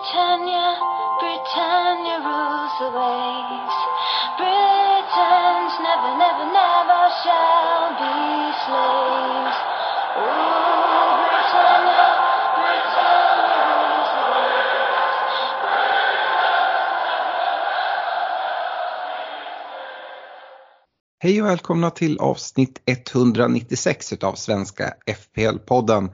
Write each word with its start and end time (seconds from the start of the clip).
Britannia, 0.00 0.80
Britannia 1.20 2.16
rules 2.24 2.72
the 2.80 2.88
waves. 2.88 3.76
Britons 4.40 5.72
never, 5.86 6.10
never, 6.16 6.46
never 6.56 7.02
shall 7.20 7.92
be 8.00 8.16
slaves. 8.64 9.58
Oh, 10.16 10.24
Britannia, 11.28 12.08
Britannia 12.56 13.60
rules 13.68 14.10
the 14.16 14.24
waves. 14.32 15.20
Hej 21.18 21.42
och 21.42 21.48
välkomna 21.48 21.90
till 21.90 22.18
avsnitt 22.18 22.82
196 22.86 24.12
utav 24.12 24.34
Svenska 24.34 24.94
FPL-podden. 25.06 26.10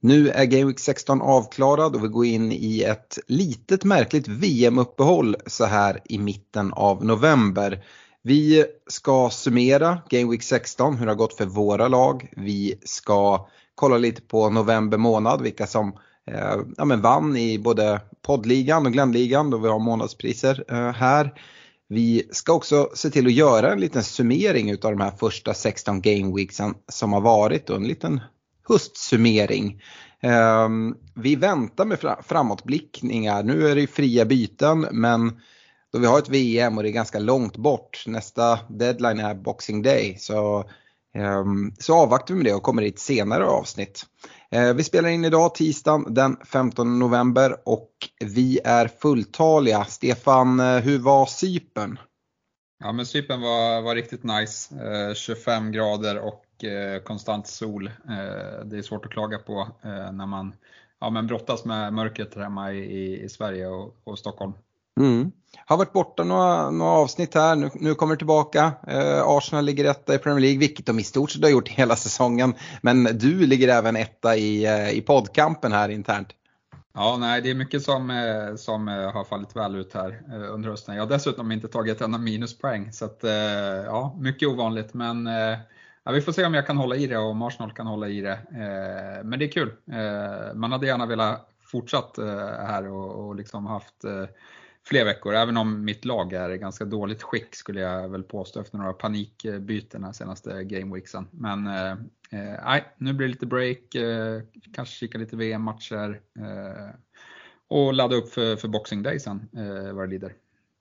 Nu 0.00 0.30
är 0.30 0.44
Game 0.44 0.64
Week 0.64 0.78
16 0.78 1.22
avklarad 1.22 1.96
och 1.96 2.04
vi 2.04 2.08
går 2.08 2.26
in 2.26 2.52
i 2.52 2.82
ett 2.82 3.18
litet 3.26 3.84
märkligt 3.84 4.28
VM-uppehåll 4.28 5.36
så 5.46 5.64
här 5.64 6.00
i 6.04 6.18
mitten 6.18 6.72
av 6.72 7.04
november. 7.04 7.84
Vi 8.22 8.64
ska 8.86 9.30
summera 9.30 9.98
Game 10.10 10.30
Week 10.30 10.42
16, 10.42 10.96
hur 10.96 11.06
det 11.06 11.12
har 11.12 11.16
gått 11.16 11.34
för 11.34 11.46
våra 11.46 11.88
lag. 11.88 12.30
Vi 12.36 12.78
ska 12.84 13.48
kolla 13.74 13.98
lite 13.98 14.22
på 14.22 14.50
november 14.50 14.98
månad, 14.98 15.42
vilka 15.42 15.66
som 15.66 15.92
eh, 16.30 16.56
ja, 16.76 16.84
men 16.84 17.00
vann 17.00 17.36
i 17.36 17.58
både 17.58 18.00
poddligan 18.22 18.86
och 18.86 18.92
Glennligan 18.92 19.50
då 19.50 19.58
vi 19.58 19.68
har 19.68 19.78
månadspriser 19.78 20.64
eh, 20.68 20.92
här. 20.92 21.34
Vi 21.88 22.28
ska 22.30 22.52
också 22.52 22.90
se 22.94 23.10
till 23.10 23.26
att 23.26 23.32
göra 23.32 23.72
en 23.72 23.80
liten 23.80 24.04
summering 24.04 24.70
utav 24.70 24.90
de 24.90 25.00
här 25.00 25.16
första 25.16 25.54
16 25.54 26.00
gameweeksen 26.00 26.74
som 26.88 27.12
har 27.12 27.20
varit 27.20 27.70
och 27.70 27.76
en 27.76 27.88
liten 27.88 28.20
höstsummering. 28.68 29.82
Ehm, 30.20 30.94
vi 31.14 31.36
väntar 31.36 31.84
med 31.84 31.98
framåtblickningar. 32.22 33.42
Nu 33.42 33.68
är 33.68 33.74
det 33.74 33.86
fria 33.86 34.24
byten 34.24 34.86
men 34.90 35.40
då 35.92 35.98
vi 35.98 36.06
har 36.06 36.18
ett 36.18 36.28
VM 36.28 36.76
och 36.76 36.82
det 36.82 36.88
är 36.88 36.92
ganska 36.92 37.18
långt 37.18 37.56
bort. 37.56 38.04
Nästa 38.06 38.58
deadline 38.68 39.20
är 39.20 39.34
Boxing 39.34 39.82
Day. 39.82 40.16
Så, 40.18 40.64
ehm, 41.14 41.72
så 41.78 41.94
avvaktar 41.94 42.34
vi 42.34 42.38
med 42.38 42.46
det 42.46 42.54
och 42.54 42.62
kommer 42.62 42.82
i 42.82 42.88
ett 42.88 42.98
senare 42.98 43.46
avsnitt. 43.46 44.06
Ehm, 44.50 44.76
vi 44.76 44.84
spelar 44.84 45.08
in 45.08 45.24
idag 45.24 45.54
tisdagen 45.54 46.14
den 46.14 46.36
15 46.44 46.98
november 46.98 47.56
och 47.64 47.90
vi 48.24 48.60
är 48.64 48.88
fulltaliga. 48.88 49.84
Stefan, 49.84 50.60
eh, 50.60 50.78
hur 50.78 50.98
var 50.98 51.26
Cypern? 51.26 51.98
Ja 52.80 52.92
men 52.92 53.06
Cypern 53.06 53.40
var, 53.40 53.82
var 53.82 53.94
riktigt 53.94 54.24
nice. 54.24 54.74
Eh, 54.74 55.14
25 55.14 55.72
grader 55.72 56.18
och 56.18 56.44
konstant 57.04 57.46
sol. 57.46 57.86
Eh, 57.86 58.64
det 58.64 58.78
är 58.78 58.82
svårt 58.82 59.06
att 59.06 59.12
klaga 59.12 59.38
på 59.38 59.68
eh, 59.82 60.12
när 60.12 60.26
man 60.26 60.54
ja, 61.00 61.10
men 61.10 61.26
brottas 61.26 61.64
med 61.64 61.92
mörkret 61.92 62.34
hemma 62.34 62.72
i, 62.72 63.24
i 63.24 63.28
Sverige 63.28 63.66
och, 63.66 63.96
och 64.04 64.18
Stockholm. 64.18 64.52
Mm. 65.00 65.32
Har 65.64 65.76
varit 65.76 65.92
borta 65.92 66.24
några, 66.24 66.70
några 66.70 66.92
avsnitt 66.92 67.34
här, 67.34 67.56
nu, 67.56 67.70
nu 67.74 67.94
kommer 67.94 68.14
det 68.14 68.18
tillbaka. 68.18 68.72
Eh, 68.86 69.22
Arsenal 69.26 69.64
ligger 69.64 69.84
etta 69.84 70.14
i 70.14 70.18
Premier 70.18 70.40
League, 70.40 70.58
vilket 70.58 70.86
de 70.86 70.98
i 70.98 71.04
stort 71.04 71.30
sett 71.30 71.42
har 71.42 71.50
gjort 71.50 71.68
hela 71.78 71.96
säsongen. 71.96 72.54
Men 72.82 73.04
du 73.04 73.46
ligger 73.46 73.68
även 73.68 73.96
etta 73.96 74.36
i, 74.36 74.64
eh, 74.64 74.90
i 74.90 75.00
poddkampen 75.00 75.72
här 75.72 75.88
internt. 75.88 76.28
Ja, 76.94 77.16
nej, 77.20 77.42
det 77.42 77.50
är 77.50 77.54
mycket 77.54 77.82
som, 77.82 78.10
eh, 78.10 78.56
som 78.56 78.88
eh, 78.88 79.12
har 79.12 79.24
fallit 79.24 79.56
väl 79.56 79.76
ut 79.76 79.94
här 79.94 80.20
eh, 80.32 80.54
under 80.54 80.70
hösten. 80.70 80.94
Jag 80.94 81.02
har 81.02 81.08
dessutom 81.08 81.52
inte 81.52 81.68
tagit 81.68 81.96
ett 81.96 82.02
enda 82.02 82.18
minuspoäng, 82.18 82.92
så 82.92 83.04
att, 83.04 83.20
ja, 83.86 84.16
mycket 84.20 84.48
ovanligt. 84.48 84.94
Men 84.94 85.28
ja, 86.04 86.12
vi 86.12 86.20
får 86.20 86.32
se 86.32 86.44
om 86.44 86.54
jag 86.54 86.66
kan 86.66 86.76
hålla 86.76 86.96
i 86.96 87.06
det 87.06 87.18
och 87.18 87.30
om 87.30 87.42
Arsenal 87.42 87.72
kan 87.72 87.86
hålla 87.86 88.08
i 88.08 88.20
det. 88.20 88.32
Eh, 88.32 89.24
men 89.24 89.38
det 89.38 89.44
är 89.44 89.52
kul. 89.52 89.72
Eh, 89.92 90.54
man 90.54 90.72
hade 90.72 90.86
gärna 90.86 91.06
velat 91.06 91.48
fortsatt 91.60 92.18
eh, 92.18 92.26
här 92.46 92.88
och, 92.88 93.26
och 93.26 93.34
liksom 93.34 93.66
haft 93.66 94.04
fler 94.88 95.04
veckor, 95.04 95.34
även 95.34 95.56
om 95.56 95.84
mitt 95.84 96.04
lag 96.04 96.32
är 96.32 96.50
i 96.50 96.58
ganska 96.58 96.84
dåligt 96.84 97.22
skick 97.22 97.54
skulle 97.54 97.80
jag 97.80 98.08
väl 98.08 98.22
påstå 98.22 98.60
efter 98.60 98.78
några 98.78 98.92
panikbyten 98.92 100.04
här 100.04 100.12
senaste 100.12 100.64
gameweeksen. 100.64 101.28
Men 101.30 101.66
eh, 101.66 101.96
nej, 102.64 102.84
nu 102.96 103.12
blir 103.12 103.26
det 103.26 103.32
lite 103.32 103.46
break, 103.46 103.94
eh, 103.94 104.42
kanske 104.74 104.94
kika 104.94 105.18
lite 105.18 105.36
VM-matcher 105.36 106.20
eh, 106.38 106.94
och 107.68 107.94
ladda 107.94 108.16
upp 108.16 108.28
för, 108.28 108.56
för 108.56 108.68
Boxing 108.68 109.02
Day 109.02 109.20
sen 109.20 109.48
eh, 109.56 109.92
vad 109.92 110.04
det 110.04 110.10
lider. 110.10 110.34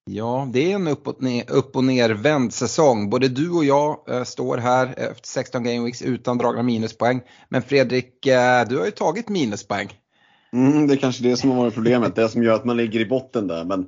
Ja, 0.10 0.50
det 0.54 0.72
är 0.72 0.76
en 0.76 0.88
upp 0.88 1.08
och, 1.08 1.22
ner, 1.22 1.52
upp 1.52 1.76
och 1.76 1.84
nervänd 1.84 2.54
säsong. 2.54 3.10
Både 3.10 3.28
du 3.28 3.50
och 3.50 3.66
jag 3.66 4.10
eh, 4.10 4.24
står 4.24 4.58
här 4.58 4.86
eh, 4.98 5.06
efter 5.06 5.28
16 5.28 5.64
gameweeks 5.64 6.02
utan 6.02 6.38
dragna 6.38 6.64
minuspoäng. 6.64 7.22
Men 7.50 7.62
Fredrik, 7.62 8.26
eh, 8.26 8.68
du 8.68 8.78
har 8.78 8.86
ju 8.86 8.92
tagit 8.92 9.30
minuspoäng. 9.30 9.88
Mm, 10.54 10.88
det 10.88 10.94
är 10.94 10.98
kanske 10.98 11.24
det 11.24 11.38
som 11.38 11.50
har 11.50 11.58
varit 11.58 11.74
problemet, 11.74 12.16
det 12.16 12.30
som 12.30 12.44
gör 12.44 12.54
att 12.54 12.66
man 12.66 12.78
ligger 12.78 13.00
i 13.00 13.06
botten 13.06 13.48
där. 13.48 13.66
Men 13.66 13.80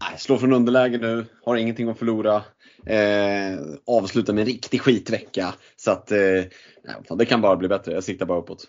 nej, 0.00 0.18
slår 0.18 0.38
från 0.38 0.52
underläge 0.52 0.98
nu, 0.98 1.26
har 1.44 1.56
ingenting 1.56 1.88
att 1.88 1.98
förlora. 1.98 2.42
Eh, 2.86 3.58
avslutar 3.86 4.32
med 4.32 4.40
en 4.40 4.46
riktig 4.46 4.80
skitvecka. 4.80 5.54
Så 5.76 5.90
att 5.90 6.12
eh, 6.12 6.18
nej, 6.18 7.18
det 7.18 7.24
kan 7.24 7.40
bara 7.40 7.56
bli 7.56 7.68
bättre, 7.68 7.92
jag 7.92 8.04
siktar 8.04 8.26
bara 8.26 8.38
uppåt. 8.38 8.66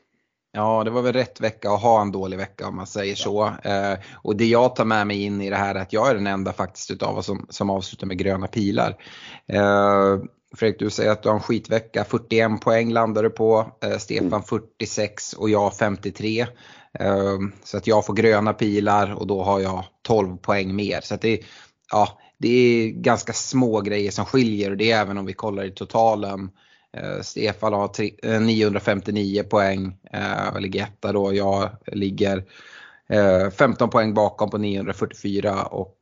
Ja, 0.56 0.84
det 0.84 0.92
var 0.92 1.02
väl 1.02 1.14
rätt 1.14 1.42
vecka 1.42 1.72
att 1.72 1.82
ha 1.82 2.02
en 2.02 2.12
dålig 2.12 2.38
vecka 2.38 2.68
om 2.68 2.76
man 2.76 2.88
säger 2.88 3.16
så. 3.16 3.46
Eh, 3.64 3.94
och 4.14 4.36
det 4.36 4.46
jag 4.46 4.76
tar 4.76 4.86
med 4.86 5.08
mig 5.08 5.24
in 5.24 5.42
i 5.42 5.50
det 5.50 5.56
här 5.56 5.76
är 5.76 5.80
att 5.80 5.94
jag 5.94 6.10
är 6.10 6.16
den 6.16 6.28
enda 6.28 6.54
faktiskt 6.54 6.92
utav 6.92 7.18
oss 7.18 7.26
som, 7.26 7.46
som 7.50 7.70
avslutar 7.70 8.08
med 8.08 8.18
gröna 8.18 8.48
pilar. 8.48 8.98
Eh, 9.48 10.18
Fredrik, 10.56 10.80
du 10.80 10.90
säger 10.90 11.12
att 11.12 11.24
du 11.24 11.30
har 11.30 11.36
en 11.36 11.42
skitvecka. 11.42 12.04
41 12.04 12.62
poäng 12.62 12.92
landar 12.92 13.24
du 13.24 13.30
på. 13.30 13.72
Eh, 13.84 13.98
Stefan 13.98 14.44
46 14.44 15.34
och 15.34 15.50
jag 15.50 15.74
53. 15.74 16.42
Eh, 17.00 17.38
så 17.64 17.78
att 17.78 17.88
jag 17.88 18.06
får 18.06 18.14
gröna 18.14 18.54
pilar 18.54 19.14
och 19.14 19.28
då 19.28 19.44
har 19.44 19.60
jag 19.60 19.84
12 20.02 20.38
poäng 20.38 20.76
mer. 20.76 21.02
Så 21.02 21.16
att 21.16 21.22
det, 21.22 21.42
ja, 21.92 22.20
det 22.38 22.50
är 22.50 22.90
ganska 22.90 23.34
små 23.34 23.82
grejer 23.82 24.12
som 24.12 24.26
skiljer 24.26 24.72
och 24.72 24.78
det 24.78 24.92
är 24.92 25.02
även 25.02 25.18
om 25.18 25.26
vi 25.26 25.34
kollar 25.34 25.64
i 25.64 25.72
totalen. 25.72 26.50
Eh, 26.98 27.22
Stefan 27.22 27.74
har 27.74 27.88
tre, 27.88 28.12
eh, 28.24 28.42
959 28.42 29.44
poäng 29.44 29.98
eh, 30.14 30.48
och 30.54 30.62
ligger 30.62 30.84
etta 30.84 31.12
då. 31.12 31.34
Jag 31.34 31.70
ligger 31.86 32.44
15 33.58 33.90
poäng 33.90 34.14
bakom 34.14 34.50
på 34.50 34.58
944 34.58 35.64
och 35.64 35.98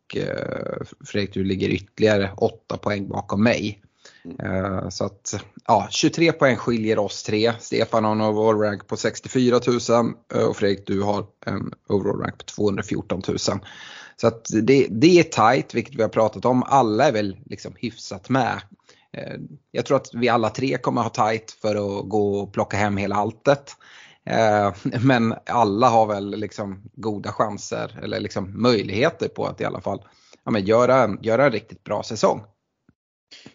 Fredrik 1.05 1.33
du 1.33 1.43
ligger 1.43 1.69
ytterligare 1.69 2.31
8 2.37 2.77
poäng 2.77 3.07
bakom 3.07 3.43
mig. 3.43 3.81
Mm. 4.25 4.91
Så 4.91 5.05
att 5.05 5.43
ja, 5.67 5.87
23 5.89 6.31
poäng 6.31 6.55
skiljer 6.55 6.99
oss 6.99 7.23
tre. 7.23 7.53
Stefan 7.59 8.03
har 8.03 8.11
en 8.11 8.21
overall 8.21 8.59
rank 8.59 8.87
på 8.87 8.97
64 8.97 9.59
000 9.89 10.13
och 10.47 10.57
Fredrik 10.57 10.87
du 10.87 11.01
har 11.01 11.25
en 11.45 11.73
overall 11.87 12.19
rank 12.19 12.37
på 12.37 12.43
214 12.43 13.21
000. 13.27 13.37
Så 14.15 14.27
att 14.27 14.45
det, 14.63 14.87
det 14.89 15.19
är 15.19 15.23
tight, 15.23 15.75
vilket 15.75 15.95
vi 15.95 16.01
har 16.01 16.09
pratat 16.09 16.45
om. 16.45 16.63
Alla 16.63 17.07
är 17.07 17.11
väl 17.11 17.37
liksom 17.45 17.73
hyfsat 17.77 18.29
med. 18.29 18.61
Eh, 19.17 19.37
jag 19.71 19.85
tror 19.85 19.97
att 19.97 20.09
vi 20.13 20.29
alla 20.29 20.49
tre 20.49 20.77
kommer 20.77 21.01
ha 21.01 21.09
tight 21.09 21.51
för 21.51 21.75
att 21.75 22.09
gå 22.09 22.39
och 22.39 22.53
plocka 22.53 22.77
hem 22.77 22.97
hela 22.97 23.15
alltet. 23.15 23.75
Eh, 24.25 24.73
men 25.05 25.35
alla 25.45 25.89
har 25.89 26.07
väl 26.07 26.29
liksom 26.29 26.81
goda 26.93 27.31
chanser 27.31 27.99
eller 28.03 28.19
liksom 28.19 28.61
möjligheter 28.61 29.27
på 29.27 29.45
att 29.45 29.61
i 29.61 29.65
alla 29.65 29.81
fall 29.81 30.01
ja, 30.43 30.51
men 30.51 30.65
göra, 30.65 31.03
en, 31.03 31.19
göra 31.21 31.45
en 31.45 31.51
riktigt 31.51 31.83
bra 31.83 32.03
säsong. 32.03 32.41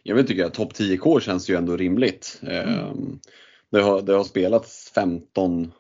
Jag 0.03 0.17
vill 0.17 0.27
tycka 0.27 0.47
att 0.47 0.55
topp 0.55 0.73
10K 0.73 1.21
känns 1.21 1.51
ju 1.51 1.57
ändå 1.57 1.77
rimligt. 1.77 2.41
Mm. 2.43 3.19
Det, 3.71 3.83
har, 3.83 4.03
det 4.03 4.15
har 4.15 4.25
spelats 4.25 4.93
15 4.95 5.73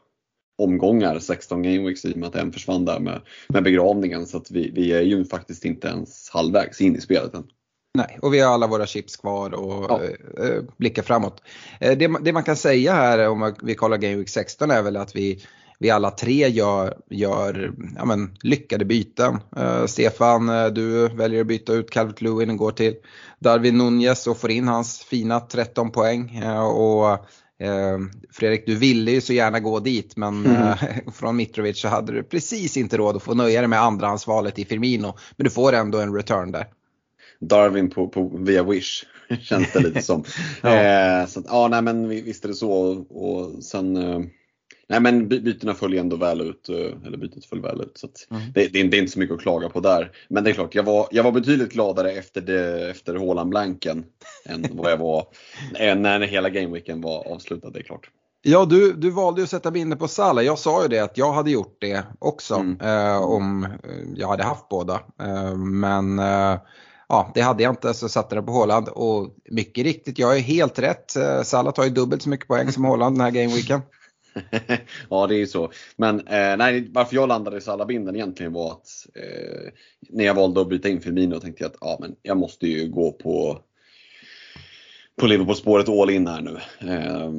omgångar, 0.58 1.19
16 1.19 1.62
gameweeks 1.62 2.04
i 2.04 2.12
och 2.12 2.16
med 2.16 2.28
att 2.28 2.34
en 2.34 2.53
försvann 2.53 2.84
där 2.84 3.00
med, 3.00 3.20
med 3.48 3.64
begravningen. 3.64 4.26
Så 4.26 4.37
att 4.37 4.50
vi, 4.50 4.70
vi 4.70 4.93
är 4.93 5.03
ju 5.03 5.25
faktiskt 5.25 5.64
inte 5.64 5.88
ens 5.88 6.31
halvvägs 6.31 6.81
in 6.81 6.97
i 6.97 7.00
spelet 7.00 7.34
än. 7.34 7.47
Nej, 7.96 8.18
och 8.22 8.34
vi 8.34 8.40
har 8.40 8.54
alla 8.54 8.66
våra 8.66 8.86
chips 8.86 9.16
kvar 9.16 9.54
och 9.54 9.86
ja. 9.88 10.00
eh, 10.44 10.62
blickar 10.76 11.02
framåt. 11.02 11.42
Eh, 11.80 11.98
det, 11.98 12.10
det, 12.22 12.32
man 12.32 12.42
kan 12.42 12.56
säga 12.56 12.94
här 12.94 13.28
om 13.28 13.54
vi 13.62 13.74
kollar 13.74 13.96
Game 13.96 14.16
Week 14.16 14.28
16 14.28 14.70
är 14.70 14.82
väl 14.82 14.96
att 14.96 15.16
vi, 15.16 15.42
vi 15.78 15.90
alla 15.90 16.10
tre 16.10 16.48
gör, 16.48 16.96
gör 17.10 17.72
ja, 17.96 18.04
men, 18.04 18.36
lyckade 18.42 18.84
byten. 18.84 19.38
Eh, 19.56 19.87
Stefan, 19.87 20.48
eh, 20.48 20.66
du 20.66 21.08
väljer 21.08 21.40
att 21.40 21.46
byta 21.46 21.72
ut 21.72 21.90
Calvert 21.90 22.20
Lewin 22.20 22.50
och 22.50 22.56
går 22.56 22.72
till 22.72 22.94
Darwin 23.38 23.78
Nunez 23.78 24.26
och 24.26 24.38
får 24.38 24.50
in 24.50 24.69
hans 24.69 24.99
fina 24.99 25.40
13 25.40 25.90
poäng. 25.90 26.37
Eh, 26.37 26.66
och 26.66 27.10
eh, 27.60 27.99
Fredrik, 28.32 28.66
du 28.66 28.75
ville 28.75 29.10
ju 29.10 29.20
så 29.20 29.32
gärna 29.32 29.60
gå 29.60 29.81
dit 29.81 30.16
men 30.16 30.46
mm. 30.46 30.76
från 31.12 31.37
Mitrovic 31.37 31.81
så 31.81 31.88
hade 31.88 32.12
du 32.12 32.22
precis 32.22 32.76
inte 32.76 32.96
råd 32.96 33.16
att 33.16 33.22
få 33.22 33.34
nöja 33.34 33.60
dig 33.60 33.69
med 33.69 33.82
andrahandsvalet 33.82 34.58
i 34.58 34.64
Firmino. 34.64 35.16
Men 35.37 35.44
du 35.44 35.50
får 35.50 35.72
ändå 35.72 35.99
en 35.99 36.14
return 36.14 36.52
där. 36.52 36.66
Darwin 37.41 37.91
på, 37.91 38.09
på, 38.09 38.33
via 38.38 38.62
Wish. 38.62 39.05
Känns 39.41 39.73
det 39.73 39.81
lite 39.81 40.03
som. 40.03 40.25
ja. 40.62 40.75
Eh, 40.75 41.27
så 41.27 41.41
att, 41.41 41.47
ja, 41.49 41.69
nej, 41.69 41.83
men 41.83 42.09
visst 42.09 42.44
är 42.44 42.49
det 42.49 42.55
så. 42.55 42.73
Och 43.09 43.65
sen, 43.65 43.97
eh, 43.97 44.21
nej 44.88 45.00
men 45.00 45.29
bytena 45.29 45.75
följer 45.75 46.00
ändå 46.00 46.17
väl 46.17 46.41
ut. 46.41 46.69
Eh, 46.69 47.06
eller 47.06 47.17
bytet 47.19 47.44
föll 47.44 47.62
väl 47.62 47.81
ut. 47.81 47.99
Så 47.99 48.09
mm. 48.31 48.43
det, 48.55 48.73
det, 48.73 48.83
det, 48.83 48.97
är 48.97 49.00
inte 49.00 49.12
så 49.12 49.19
mycket 49.19 49.35
att 49.35 49.43
klaga 49.43 49.69
på 49.69 49.81
där. 49.81 50.12
Men 50.29 50.44
det 50.44 50.50
är 50.50 50.55
klart, 50.55 50.75
jag 50.75 50.83
var, 50.83 51.09
jag 51.11 51.23
var 51.23 51.33
betydligt 51.33 51.73
gladare 51.73 52.12
efter, 52.12 52.41
det, 52.41 52.91
efter 52.91 53.15
Haaland-blanken 53.15 54.05
än 54.44 54.67
vad 54.73 54.93
jag 54.93 54.97
var 54.97 55.27
när 55.97 56.21
hela 56.21 56.50
gameweeken 56.50 57.00
var 57.00 57.33
avslutad. 57.33 57.71
Det 57.71 57.79
är 57.79 57.83
klart. 57.83 58.11
Ja, 58.49 58.65
du, 58.65 58.93
du 58.93 59.11
valde 59.11 59.41
ju 59.41 59.44
att 59.44 59.50
sätta 59.50 59.71
bindet 59.71 59.99
på 59.99 60.09
Salah. 60.09 60.44
Jag 60.44 60.59
sa 60.59 60.83
ju 60.83 60.88
det 60.88 60.99
att 60.99 61.19
jag 61.19 61.33
hade 61.33 61.50
gjort 61.50 61.77
det 61.81 62.03
också 62.19 62.55
Mm. 62.55 62.81
eh, 62.81 63.23
om 63.23 63.69
jag 64.17 64.29
hade 64.29 64.43
haft 64.43 64.69
båda. 64.69 64.94
Eh, 65.21 65.56
men 65.56 66.19
eh, 66.19 66.59
ja, 67.08 67.31
det 67.35 67.41
hade 67.41 67.62
jag 67.62 67.73
inte 67.73 67.94
så 67.94 68.08
satte 68.08 68.35
det 68.35 68.43
på 68.43 68.53
Håland 68.53 68.88
och 68.88 69.35
mycket 69.50 69.85
riktigt, 69.85 70.19
jag 70.19 70.37
är 70.37 70.41
helt 70.41 70.79
rätt. 70.79 71.17
Eh, 71.17 71.43
Salah 71.43 71.73
tar 71.73 71.85
ju 71.85 71.91
dubbelt 71.91 72.23
så 72.23 72.29
mycket 72.29 72.49
poäng 72.49 72.73
som 72.73 72.85
Håland 72.85 73.17
den 73.17 73.25
här 73.25 73.31
gameweeken. 73.31 73.81
ja, 75.11 75.26
det 75.26 75.35
är 75.35 75.38
ju 75.38 75.47
så. 75.47 75.70
Men 75.97 76.20
eh, 76.20 76.56
nej, 76.56 76.91
varför 76.93 77.14
jag 77.14 77.29
landade 77.29 77.58
i 77.58 77.61
Salabinden 77.61 78.17
egentligen 78.17 78.53
var 78.53 78.70
att 78.70 78.88
eh, 79.14 79.73
när 80.11 80.25
jag 80.25 80.35
valde 80.35 80.61
att 80.61 80.69
byta 80.69 80.88
in 80.88 81.00
Firmino 81.00 81.41
tänkte 81.41 81.64
jag 81.64 81.70
att 81.70 81.79
ja, 81.81 81.99
men 82.00 82.17
jag 82.23 82.37
måste 82.37 82.67
ju 82.67 82.88
gå 82.88 83.12
på, 83.12 83.59
på 85.20 85.26
Liverpool-spåret 85.26 85.88
all 85.88 86.11
in 86.11 86.26
här 86.26 86.41
nu. 86.41 86.59
Eh, 86.93 87.32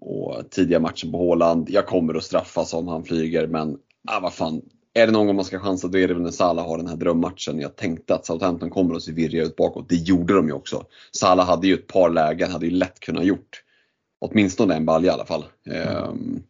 och 0.00 0.50
tidiga 0.50 0.80
matchen 0.80 1.12
på 1.12 1.18
Håland. 1.18 1.70
Jag 1.70 1.86
kommer 1.86 2.14
att 2.14 2.24
straffas 2.24 2.74
om 2.74 2.88
han 2.88 3.04
flyger, 3.04 3.46
men 3.46 3.78
ah, 4.08 4.20
vad 4.20 4.34
fan. 4.34 4.62
Är 4.94 5.06
det 5.06 5.12
någon 5.12 5.26
gång 5.26 5.36
man 5.36 5.44
ska 5.44 5.58
chansa 5.58 5.88
då 5.88 5.98
är 5.98 6.08
det 6.08 6.14
väl 6.14 6.22
när 6.22 6.30
Salah 6.30 6.66
har 6.66 6.76
den 6.76 6.86
här 6.86 6.96
drömmatchen. 6.96 7.60
Jag 7.60 7.76
tänkte 7.76 8.14
att 8.14 8.26
Southampton 8.26 8.70
kommer 8.70 8.94
att 8.94 9.02
se 9.02 9.12
virriga 9.12 9.42
ut 9.42 9.56
bakåt. 9.56 9.88
Det 9.88 9.96
gjorde 9.96 10.34
de 10.34 10.46
ju 10.46 10.52
också. 10.52 10.84
Salah 11.16 11.46
hade 11.46 11.66
ju 11.66 11.74
ett 11.74 11.86
par 11.86 12.10
lägen, 12.10 12.50
hade 12.50 12.66
ju 12.66 12.72
lätt 12.72 13.00
kunnat 13.00 13.24
gjort 13.24 13.62
åtminstone 14.20 14.74
en 14.74 14.86
balja 14.86 15.10
i 15.10 15.14
alla 15.14 15.26
fall. 15.26 15.44
Mm. 15.66 16.42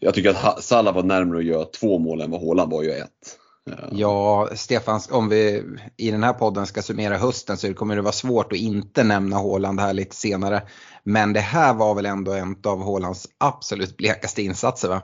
jag 0.00 0.14
tycker 0.14 0.30
att 0.30 0.62
Salah 0.62 0.94
var 0.94 1.02
närmare 1.02 1.38
att 1.38 1.44
göra 1.44 1.64
två 1.64 1.98
mål 1.98 2.20
än 2.20 2.30
vad 2.30 2.40
Haaland 2.40 2.72
var 2.72 2.82
ju 2.82 2.90
ett. 2.90 3.38
Ehm. 3.70 3.96
Ja, 3.98 4.48
Stefan, 4.54 5.00
om 5.10 5.28
vi 5.28 5.62
i 5.96 6.10
den 6.10 6.22
här 6.22 6.32
podden 6.32 6.66
ska 6.66 6.82
summera 6.82 7.16
hösten 7.16 7.56
så 7.56 7.74
kommer 7.74 7.96
det 7.96 8.02
vara 8.02 8.12
svårt 8.12 8.52
att 8.52 8.58
inte 8.58 9.04
nämna 9.04 9.36
Håland 9.36 9.80
här 9.80 9.92
lite 9.92 10.16
senare. 10.16 10.62
Men 11.04 11.32
det 11.32 11.40
här 11.40 11.74
var 11.74 11.94
väl 11.94 12.06
ändå 12.06 12.32
en 12.32 12.56
av 12.64 12.82
Hålands 12.82 13.28
absolut 13.38 13.96
blekaste 13.96 14.42
insatser 14.42 14.88
va? 14.88 15.02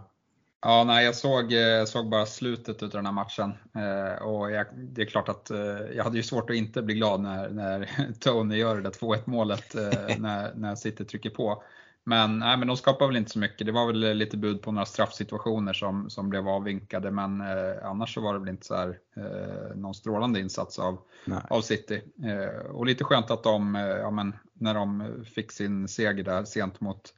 Ja, 0.61 0.85
nej, 0.85 1.05
jag 1.05 1.15
såg, 1.15 1.53
eh, 1.53 1.85
såg 1.85 2.09
bara 2.09 2.27
slutet 2.27 2.83
av 2.83 2.89
den 2.89 3.07
här 3.07 3.13
matchen. 3.13 3.53
Eh, 3.75 4.23
och 4.23 4.51
jag, 4.51 4.67
det 4.75 5.03
är 5.03 5.07
klart 5.07 5.29
att 5.29 5.51
eh, 5.51 5.59
jag 5.95 6.05
hade 6.05 6.17
ju 6.17 6.23
svårt 6.23 6.51
att 6.51 6.57
inte 6.57 6.83
bli 6.83 6.95
glad 6.95 7.21
när, 7.21 7.51
när 7.51 7.89
Tony 8.21 8.57
gör 8.57 8.77
det 8.77 8.83
där 8.83 8.91
2-1 8.91 9.23
målet 9.25 9.75
när, 10.19 10.55
när 10.55 10.75
City 10.75 11.05
trycker 11.05 11.31
på. 11.31 11.63
Men, 12.09 12.39
nej, 12.39 12.57
men 12.57 12.69
de 12.69 12.77
skapar 12.77 13.07
väl 13.07 13.17
inte 13.17 13.31
så 13.31 13.39
mycket. 13.39 13.67
Det 13.67 13.73
var 13.73 13.87
väl 13.87 14.17
lite 14.17 14.37
bud 14.37 14.63
på 14.63 14.73
några 14.73 14.87
straffsituationer 14.87 15.73
som, 15.73 16.11
som 16.11 16.29
blev 16.29 16.49
avvinkade 16.49 17.11
men 17.11 17.41
eh, 17.41 17.87
annars 17.87 18.15
så 18.15 18.21
var 18.21 18.33
det 18.33 18.41
väl 18.41 18.49
inte 18.49 18.67
så 18.67 18.75
här, 18.77 18.99
eh, 19.17 19.77
någon 19.77 19.95
strålande 19.95 20.41
insats 20.41 20.79
av, 20.79 20.99
Nej. 21.25 21.39
av 21.51 21.61
City. 21.61 22.03
Eh, 22.25 22.67
och 22.71 22.87
lite 22.87 23.05
skönt 23.05 23.31
att 23.31 23.43
de, 23.43 23.75
ja, 23.75 24.11
men, 24.11 24.37
när 24.53 24.75
de 24.75 25.13
fick 25.35 25.53
sin 25.53 25.89
seger 25.89 26.25
där 26.25 26.45
sent 26.45 26.81
mot 26.81 27.15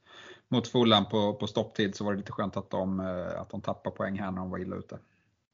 mot 0.51 0.69
Fulham 0.69 1.09
på, 1.09 1.35
på 1.35 1.47
stopptid 1.47 1.97
så 1.97 2.05
var 2.05 2.13
det 2.13 2.19
lite 2.19 2.33
skönt 2.33 2.57
att 2.57 2.71
de, 2.71 3.01
eh, 3.01 3.41
att 3.41 3.51
de 3.51 3.61
tappade 3.61 3.97
poäng 3.97 4.19
här 4.19 4.31
när 4.31 4.39
de 4.39 4.51
var 4.51 4.59
illa 4.59 4.77
ute. 4.77 4.99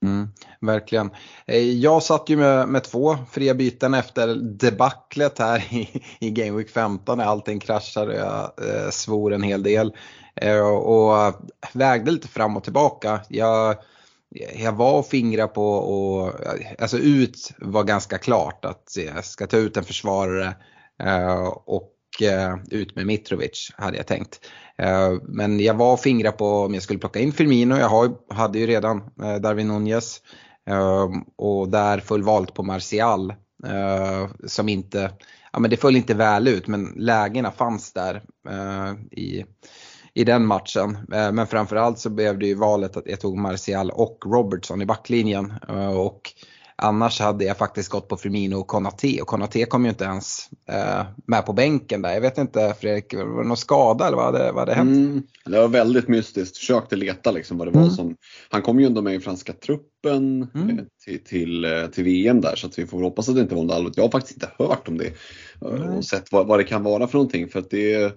Mm, 0.04 0.28
verkligen. 0.60 1.10
Eh, 1.46 1.58
jag 1.58 2.02
satt 2.02 2.28
ju 2.28 2.36
med, 2.36 2.68
med 2.68 2.84
två 2.84 3.16
fria 3.30 3.54
byten 3.54 3.94
efter 3.94 4.34
debaclet 4.34 5.38
här 5.38 5.58
i, 5.74 6.02
i 6.20 6.30
Game 6.30 6.58
Week 6.58 6.70
15 6.70 7.18
när 7.18 7.24
allting 7.24 7.60
kraschade 7.60 8.12
och 8.12 8.18
jag 8.18 8.68
eh, 8.68 8.90
svor 8.90 9.32
en 9.32 9.42
hel 9.42 9.62
del. 9.62 9.92
Eh, 10.36 10.68
och 10.68 11.34
vägde 11.72 12.10
lite 12.10 12.28
fram 12.28 12.56
och 12.56 12.64
tillbaka. 12.64 13.20
Jag, 13.28 13.76
jag 14.54 14.72
var 14.72 14.98
och 14.98 15.06
fingrade 15.06 15.48
på 15.48 15.70
och 15.70 16.32
alltså 16.78 16.98
ut 16.98 17.50
var 17.58 17.84
ganska 17.84 18.18
klart 18.18 18.64
att 18.64 18.94
jag 18.96 19.24
ska 19.24 19.46
ta 19.46 19.56
ut 19.56 19.76
en 19.76 19.84
försvarare 19.84 20.54
eh, 21.02 21.46
och 21.46 21.93
Eh, 22.22 22.54
ut 22.70 22.96
med 22.96 23.06
Mitrovic 23.06 23.72
hade 23.76 23.96
jag 23.96 24.06
tänkt. 24.06 24.40
Eh, 24.78 25.12
Men 25.22 25.60
jag 25.60 25.74
var 25.74 25.92
och 25.92 26.00
fingrade 26.00 26.36
på 26.36 26.46
om 26.46 26.74
jag 26.74 26.82
skulle 26.82 26.98
plocka 26.98 27.20
in 27.20 27.32
Firmino. 27.32 27.76
Jag 27.76 27.88
har, 27.88 28.34
hade 28.34 28.58
ju 28.58 28.66
redan 28.66 28.96
eh, 29.22 29.34
Darwin 29.36 29.68
Nunez. 29.68 30.20
Eh, 30.70 31.08
Och 31.36 31.68
där 31.68 31.98
föll 32.00 32.22
valet 32.22 32.54
på 32.54 32.62
Martial. 32.62 33.30
eh, 33.66 34.28
Som 34.46 34.68
inte, 34.68 35.10
ja 35.52 35.58
men 35.58 35.70
det 35.70 35.76
föll 35.76 35.96
inte 35.96 36.14
väl 36.14 36.48
ut 36.48 36.66
men 36.66 36.84
lägena 36.96 37.50
fanns 37.50 37.92
där 37.92 38.22
eh, 38.48 39.18
i, 39.18 39.44
i 40.14 40.24
den 40.24 40.46
matchen. 40.46 40.98
Eh, 41.12 41.32
Men 41.32 41.46
framförallt 41.46 41.98
så 41.98 42.10
blev 42.10 42.38
det 42.38 42.46
ju 42.46 42.54
valet 42.54 42.96
att 42.96 43.06
jag 43.06 43.20
tog 43.20 43.36
Martial 43.38 43.90
och 43.90 44.18
Robertson 44.26 44.82
i 44.82 44.86
backlinjen. 44.86 45.54
Eh, 45.68 45.96
Och 45.96 46.20
Annars 46.76 47.20
hade 47.20 47.44
jag 47.44 47.58
faktiskt 47.58 47.88
gått 47.88 48.08
på 48.08 48.16
Firmino 48.16 48.56
och 48.56 48.66
Konate 48.66 49.20
och 49.20 49.26
Konate 49.26 49.64
kom 49.64 49.84
ju 49.84 49.90
inte 49.90 50.04
ens 50.04 50.48
eh, 50.68 51.06
med 51.26 51.46
på 51.46 51.52
bänken 51.52 52.02
där. 52.02 52.12
Jag 52.14 52.20
vet 52.20 52.38
inte 52.38 52.74
Fredrik, 52.80 53.14
var 53.14 53.42
det 53.42 53.48
någon 53.48 53.56
skada 53.56 54.06
eller 54.06 54.16
vad 54.16 54.26
hade, 54.26 54.52
vad 54.52 54.60
hade 54.60 54.74
hänt? 54.74 54.96
Mm, 54.96 55.22
det 55.44 55.58
var 55.60 55.68
väldigt 55.68 56.08
mystiskt. 56.08 56.56
Försökte 56.58 56.96
leta 56.96 57.30
liksom 57.30 57.58
vad 57.58 57.66
det 57.66 57.70
var 57.70 57.80
Mm. 57.82 57.92
som. 57.94 58.16
Han 58.50 58.62
kom 58.62 58.80
ju 58.80 58.86
ändå 58.86 59.02
med 59.02 59.14
i 59.14 59.20
franska 59.20 59.52
truppen 59.52 60.48
Mm. 60.54 60.78
eh, 60.78 60.84
till, 61.04 61.24
till, 61.24 61.64
eh, 61.64 61.86
till 61.86 62.04
VM 62.04 62.40
där 62.40 62.56
så 62.56 62.66
att 62.66 62.78
vi 62.78 62.86
får 62.86 63.02
hoppas 63.02 63.28
att 63.28 63.34
det 63.34 63.40
inte 63.40 63.54
var 63.54 63.62
något 63.62 63.74
allvarligt. 63.74 63.96
Jag 63.96 64.04
har 64.04 64.10
faktiskt 64.10 64.36
inte 64.36 64.50
hört 64.58 64.88
om 64.88 64.98
det 64.98 65.12
eh, 65.62 65.96
och 65.96 66.04
sett 66.04 66.32
vad, 66.32 66.46
vad 66.46 66.58
det 66.58 66.64
kan 66.64 66.82
vara 66.82 67.06
för 67.06 67.18
någonting. 67.18 67.48
För 67.48 67.58
att 67.58 67.70
det 67.70 67.94
är, 67.94 68.12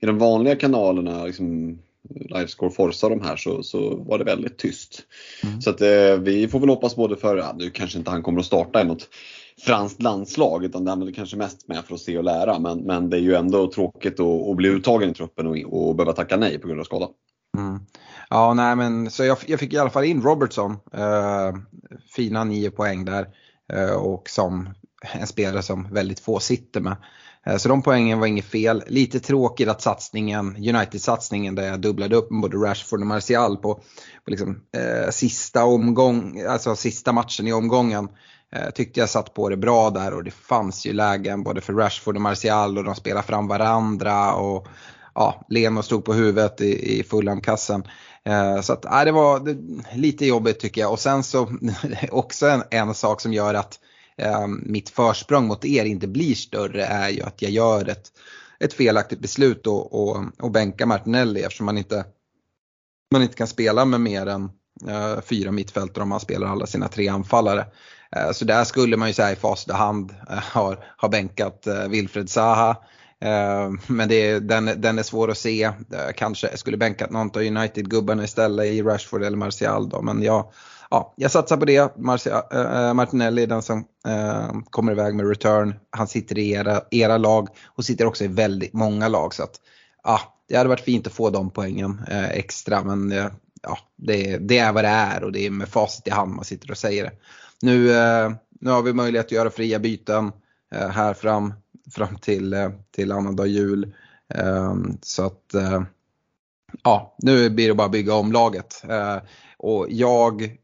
i 0.00 0.06
de 0.06 0.18
vanliga 0.18 0.56
kanalerna, 0.56 1.24
liksom, 1.24 1.78
Livescore 2.10 2.70
Forza 2.70 3.08
de 3.08 3.20
här 3.20 3.36
så, 3.36 3.62
så 3.62 3.96
var 3.96 4.18
det 4.18 4.24
väldigt 4.24 4.58
tyst. 4.58 5.02
Mm. 5.42 5.60
Så 5.60 5.70
att 5.70 5.80
eh, 5.80 6.16
vi 6.20 6.48
får 6.48 6.60
väl 6.60 6.68
hoppas 6.68 6.96
både 6.96 7.16
för, 7.16 7.36
ja, 7.36 7.54
nu 7.58 7.70
kanske 7.70 7.98
inte 7.98 8.10
han 8.10 8.22
kommer 8.22 8.40
att 8.40 8.46
starta 8.46 8.80
i 8.80 8.84
något 8.84 9.08
franskt 9.60 10.02
landslag 10.02 10.64
utan 10.64 10.84
det 10.84 10.90
är 10.90 10.96
väl 10.96 11.14
kanske 11.14 11.36
mest 11.36 11.68
med 11.68 11.84
för 11.84 11.94
att 11.94 12.00
se 12.00 12.18
och 12.18 12.24
lära. 12.24 12.58
Men, 12.58 12.78
men 12.78 13.10
det 13.10 13.16
är 13.16 13.20
ju 13.20 13.34
ändå 13.34 13.70
tråkigt 13.70 14.20
att, 14.20 14.48
att 14.48 14.56
bli 14.56 14.68
uttagen 14.68 15.10
i 15.10 15.14
truppen 15.14 15.46
och, 15.46 15.56
och 15.56 15.96
behöva 15.96 16.12
tacka 16.12 16.36
nej 16.36 16.58
på 16.58 16.68
grund 16.68 16.80
av 16.80 16.84
skada. 16.84 17.08
Mm. 17.58 17.80
Ja, 18.30 18.54
nej 18.54 18.76
men 18.76 19.10
så 19.10 19.24
jag, 19.24 19.38
jag 19.46 19.60
fick 19.60 19.72
i 19.72 19.78
alla 19.78 19.90
fall 19.90 20.04
in 20.04 20.22
Robertson. 20.22 20.72
Eh, 20.92 21.54
fina 22.16 22.44
nio 22.44 22.70
poäng 22.70 23.04
där. 23.04 23.28
Eh, 23.72 23.94
och 23.94 24.28
som 24.28 24.74
en 25.12 25.26
spelare 25.26 25.62
som 25.62 25.92
väldigt 25.92 26.20
få 26.20 26.38
sitter 26.38 26.80
med. 26.80 26.96
Eh, 27.46 27.56
så 27.56 27.68
de 27.68 27.82
poängen 27.82 28.18
var 28.18 28.26
inget 28.26 28.44
fel. 28.44 28.84
Lite 28.86 29.20
tråkigt 29.20 29.68
att 29.68 29.82
satsningen, 29.82 30.56
United-satsningen 30.56 31.54
där 31.54 31.62
jag 31.62 31.80
dubblade 31.80 32.16
upp 32.16 32.30
med 32.30 32.40
både 32.40 32.56
Rashford 32.56 33.00
och 33.00 33.06
Martial 33.06 33.56
på, 33.56 33.74
på 34.24 34.30
liksom, 34.30 34.60
eh, 34.76 35.10
sista 35.10 35.64
omgång, 35.64 36.40
alltså 36.48 36.76
sista 36.76 37.12
matchen 37.12 37.48
i 37.48 37.52
omgången. 37.52 38.08
Eh, 38.52 38.70
tyckte 38.70 39.00
jag 39.00 39.08
satt 39.08 39.34
på 39.34 39.48
det 39.48 39.56
bra 39.56 39.90
där 39.90 40.14
och 40.14 40.24
det 40.24 40.30
fanns 40.30 40.86
ju 40.86 40.92
lägen 40.92 41.42
både 41.42 41.60
för 41.60 41.72
Rashford 41.72 42.16
och 42.16 42.22
Martial 42.22 42.78
och 42.78 42.84
de 42.84 42.94
spelade 42.94 43.26
fram 43.26 43.48
varandra. 43.48 44.34
och 44.34 44.68
ja, 45.14 45.44
Leno 45.48 45.82
stod 45.82 46.04
på 46.04 46.12
huvudet 46.12 46.60
i, 46.60 46.98
i 46.98 47.02
Fulham-kassen. 47.02 47.84
Eh, 48.24 48.60
så 48.60 48.72
att, 48.72 48.84
nej, 48.90 49.04
det 49.04 49.12
var 49.12 49.40
det, 49.40 49.56
lite 49.96 50.26
jobbigt 50.26 50.60
tycker 50.60 50.80
jag. 50.80 50.92
Och 50.92 51.00
sen 51.00 51.22
så 51.22 51.48
också 52.10 52.46
en, 52.46 52.62
en 52.70 52.94
sak 52.94 53.20
som 53.20 53.32
gör 53.32 53.54
att 53.54 53.78
eh, 54.22 54.46
mitt 54.46 54.90
försprång 54.90 55.46
mot 55.46 55.64
er 55.64 55.84
inte 55.84 56.06
blir 56.06 56.34
större 56.34 56.84
är 56.84 57.08
ju 57.08 57.22
att 57.22 57.42
jag 57.42 57.50
gör 57.50 57.88
ett, 57.88 58.12
ett 58.60 58.74
felaktigt 58.74 59.20
beslut 59.20 59.66
och, 59.66 60.02
och, 60.02 60.24
och 60.38 60.50
bänkar 60.50 60.86
Martinelli 60.86 61.42
eftersom 61.42 61.66
man 61.66 61.78
inte, 61.78 62.04
man 63.12 63.22
inte 63.22 63.36
kan 63.36 63.46
spela 63.46 63.84
med 63.84 64.00
mer 64.00 64.26
än 64.26 64.50
eh, 64.88 65.20
fyra 65.20 65.50
mittfältare 65.52 66.02
om 66.02 66.08
man 66.08 66.20
spelar 66.20 66.48
alla 66.48 66.66
sina 66.66 66.88
tre 66.88 67.08
anfallare. 67.08 67.66
Eh, 68.16 68.32
så 68.32 68.44
där 68.44 68.64
skulle 68.64 68.96
man 68.96 69.08
ju 69.08 69.14
säga 69.14 69.32
i 69.32 69.36
facit 69.36 69.72
hand 69.72 70.14
eh, 70.30 70.38
har, 70.38 70.84
har 70.96 71.08
bänkat 71.08 71.66
eh, 71.66 71.88
Wilfred 71.88 72.30
Zaha. 72.30 72.70
Eh, 73.20 73.70
men 73.86 74.08
det 74.08 74.14
är, 74.14 74.40
den, 74.40 74.70
den 74.76 74.98
är 74.98 75.02
svår 75.02 75.30
att 75.30 75.38
se. 75.38 75.62
Eh, 75.62 75.72
kanske 76.16 76.56
skulle 76.56 76.76
bänkat 76.76 77.10
någon 77.10 77.30
av 77.30 77.42
United-gubbarna 77.42 78.24
istället 78.24 78.66
i 78.66 78.82
Rashford 78.82 79.22
eller 79.22 79.36
Martial 79.36 79.88
då. 79.88 80.02
Men 80.02 80.22
jag, 80.22 80.52
ja, 80.92 81.14
jag 81.16 81.30
satsar 81.30 81.56
på 81.56 81.64
det. 81.64 81.96
Marcia, 81.96 82.42
äh, 82.52 82.94
Martinelli 82.94 83.42
är 83.42 83.46
den 83.46 83.62
som 83.62 83.84
äh, 84.06 84.52
kommer 84.70 84.92
iväg 84.92 85.14
med 85.14 85.28
return. 85.28 85.74
Han 85.90 86.08
sitter 86.08 86.38
i 86.38 86.50
era, 86.50 86.80
era 86.90 87.18
lag 87.18 87.48
och 87.66 87.84
sitter 87.84 88.06
också 88.06 88.24
i 88.24 88.28
väldigt 88.28 88.72
många 88.72 89.08
lag. 89.08 89.34
Så 89.34 89.42
att, 89.42 89.60
ja, 90.04 90.20
det 90.48 90.56
hade 90.56 90.68
varit 90.68 90.80
fint 90.80 91.06
att 91.06 91.12
få 91.12 91.30
de 91.30 91.50
poängen 91.50 92.02
äh, 92.08 92.30
extra. 92.30 92.84
Men 92.84 93.10
ja, 93.62 93.78
det, 93.96 94.38
det 94.38 94.58
är 94.58 94.72
vad 94.72 94.84
det 94.84 94.88
är 94.88 95.24
och 95.24 95.32
det 95.32 95.46
är 95.46 95.50
med 95.50 95.68
facit 95.68 96.06
i 96.06 96.10
hand 96.10 96.34
man 96.34 96.44
sitter 96.44 96.70
och 96.70 96.78
säger 96.78 97.04
det. 97.04 97.12
Nu, 97.62 97.86
nu 98.60 98.70
har 98.70 98.82
vi 98.82 98.92
möjlighet 98.92 99.26
att 99.26 99.32
göra 99.32 99.50
fria 99.50 99.78
byten 99.78 100.32
här 100.70 101.14
fram, 101.14 101.54
fram 101.90 102.18
till, 102.18 102.70
till 102.90 103.12
annandag 103.12 103.46
jul. 103.46 103.94
Så 105.02 105.26
att 105.26 105.54
ja, 106.82 107.16
nu 107.18 107.50
blir 107.50 107.68
det 107.68 107.74
bara 107.74 107.84
att 107.84 107.92
bygga 107.92 108.14
om 108.14 108.32
laget. 108.32 108.84
Eh, 108.88 109.16
och 109.58 109.86
jag, 109.90 110.56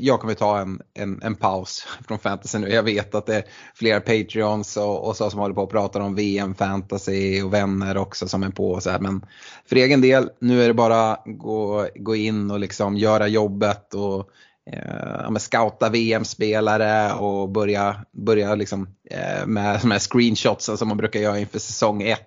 jag 0.00 0.20
kommer 0.20 0.34
ta 0.34 0.60
en, 0.60 0.80
en, 0.94 1.22
en 1.22 1.34
paus 1.34 1.86
från 2.08 2.18
fantasy 2.18 2.58
nu. 2.58 2.68
Jag 2.68 2.82
vet 2.82 3.14
att 3.14 3.26
det 3.26 3.36
är 3.36 3.44
flera 3.74 4.00
Patreons 4.00 4.76
och, 4.76 5.08
och 5.08 5.16
så 5.16 5.30
som 5.30 5.40
håller 5.40 5.54
på 5.54 5.62
och 5.62 5.70
pratar 5.70 6.00
om 6.00 6.14
VM, 6.14 6.54
fantasy 6.54 7.42
och 7.42 7.54
vänner 7.54 7.96
också 7.96 8.28
som 8.28 8.42
är 8.42 8.50
på. 8.50 8.70
Och 8.70 8.82
så 8.82 8.90
här. 8.90 8.98
Men 8.98 9.26
för 9.66 9.76
egen 9.76 10.00
del, 10.00 10.30
nu 10.38 10.62
är 10.62 10.68
det 10.68 10.74
bara 10.74 11.18
gå, 11.24 11.86
gå 11.94 12.16
in 12.16 12.50
och 12.50 12.60
liksom 12.60 12.96
göra 12.96 13.28
jobbet 13.28 13.94
och 13.94 14.30
eh, 14.72 15.36
scouta 15.38 15.88
VM-spelare 15.88 17.12
och 17.12 17.48
börja, 17.48 18.04
börja 18.12 18.54
liksom, 18.54 18.88
eh, 19.10 19.46
med, 19.46 19.84
med 19.84 20.02
screenshots 20.02 20.70
som 20.76 20.88
man 20.88 20.96
brukar 20.96 21.20
göra 21.20 21.38
inför 21.38 21.58
säsong 21.58 22.02
1. 22.02 22.20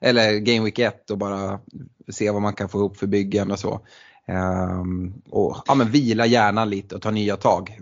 eller 0.00 0.38
Game 0.38 0.64
Week 0.64 0.78
1 0.78 1.10
och 1.10 1.18
bara 1.18 1.60
se 2.12 2.30
vad 2.30 2.42
man 2.42 2.54
kan 2.54 2.68
få 2.68 2.78
ihop 2.78 2.96
för 2.96 3.06
byggen 3.06 3.50
och 3.50 3.58
så. 3.58 3.80
Um, 4.30 5.22
och 5.30 5.62
ja, 5.66 5.74
men 5.74 5.90
vila 5.90 6.26
hjärnan 6.26 6.70
lite 6.70 6.94
och 6.94 7.02
ta 7.02 7.10
nya 7.10 7.36
tag. 7.36 7.78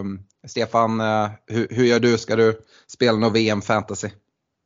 Um, 0.00 0.24
Stefan, 0.46 1.00
uh, 1.00 1.30
hur, 1.46 1.68
hur, 1.70 1.84
gör 1.84 2.00
du? 2.00 2.18
Ska 2.18 2.36
du 2.36 2.60
spela 2.86 3.18
någon 3.18 3.32
VM 3.32 3.62
fantasy? 3.62 4.08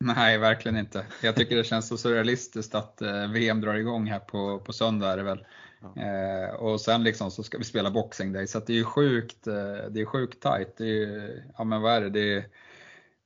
Nej, 0.04 0.38
verkligen 0.38 0.78
inte. 0.78 1.06
Jag 1.22 1.36
tycker 1.36 1.56
det 1.56 1.64
känns 1.64 1.88
så 1.88 1.96
surrealistiskt 1.96 2.74
att 2.74 3.02
uh, 3.02 3.32
VM 3.32 3.60
drar 3.60 3.74
igång 3.74 4.06
här 4.06 4.18
på, 4.18 4.58
på 4.58 4.72
söndag 4.72 5.12
är 5.12 5.16
det 5.16 5.22
väl. 5.22 5.46
Ja. 5.80 6.48
Uh, 6.48 6.54
och 6.54 6.80
sen 6.80 7.02
liksom 7.02 7.30
så 7.30 7.42
ska 7.42 7.58
vi 7.58 7.64
spela 7.64 7.90
Boxing 7.90 8.32
Day 8.32 8.46
så 8.46 8.58
det 8.58 8.72
är 8.72 8.76
ju 8.76 8.84
sjukt, 8.84 9.44
det 9.90 10.00
är 10.00 10.04
sjukt 10.04 10.42
tajt. 10.42 10.74
Det 10.76 11.02
är, 11.02 11.44
ja 11.58 11.64
men 11.64 11.82
vad 11.82 11.92
är 11.92 12.00
det? 12.00 12.10
det 12.10 12.36
är, 12.36 12.44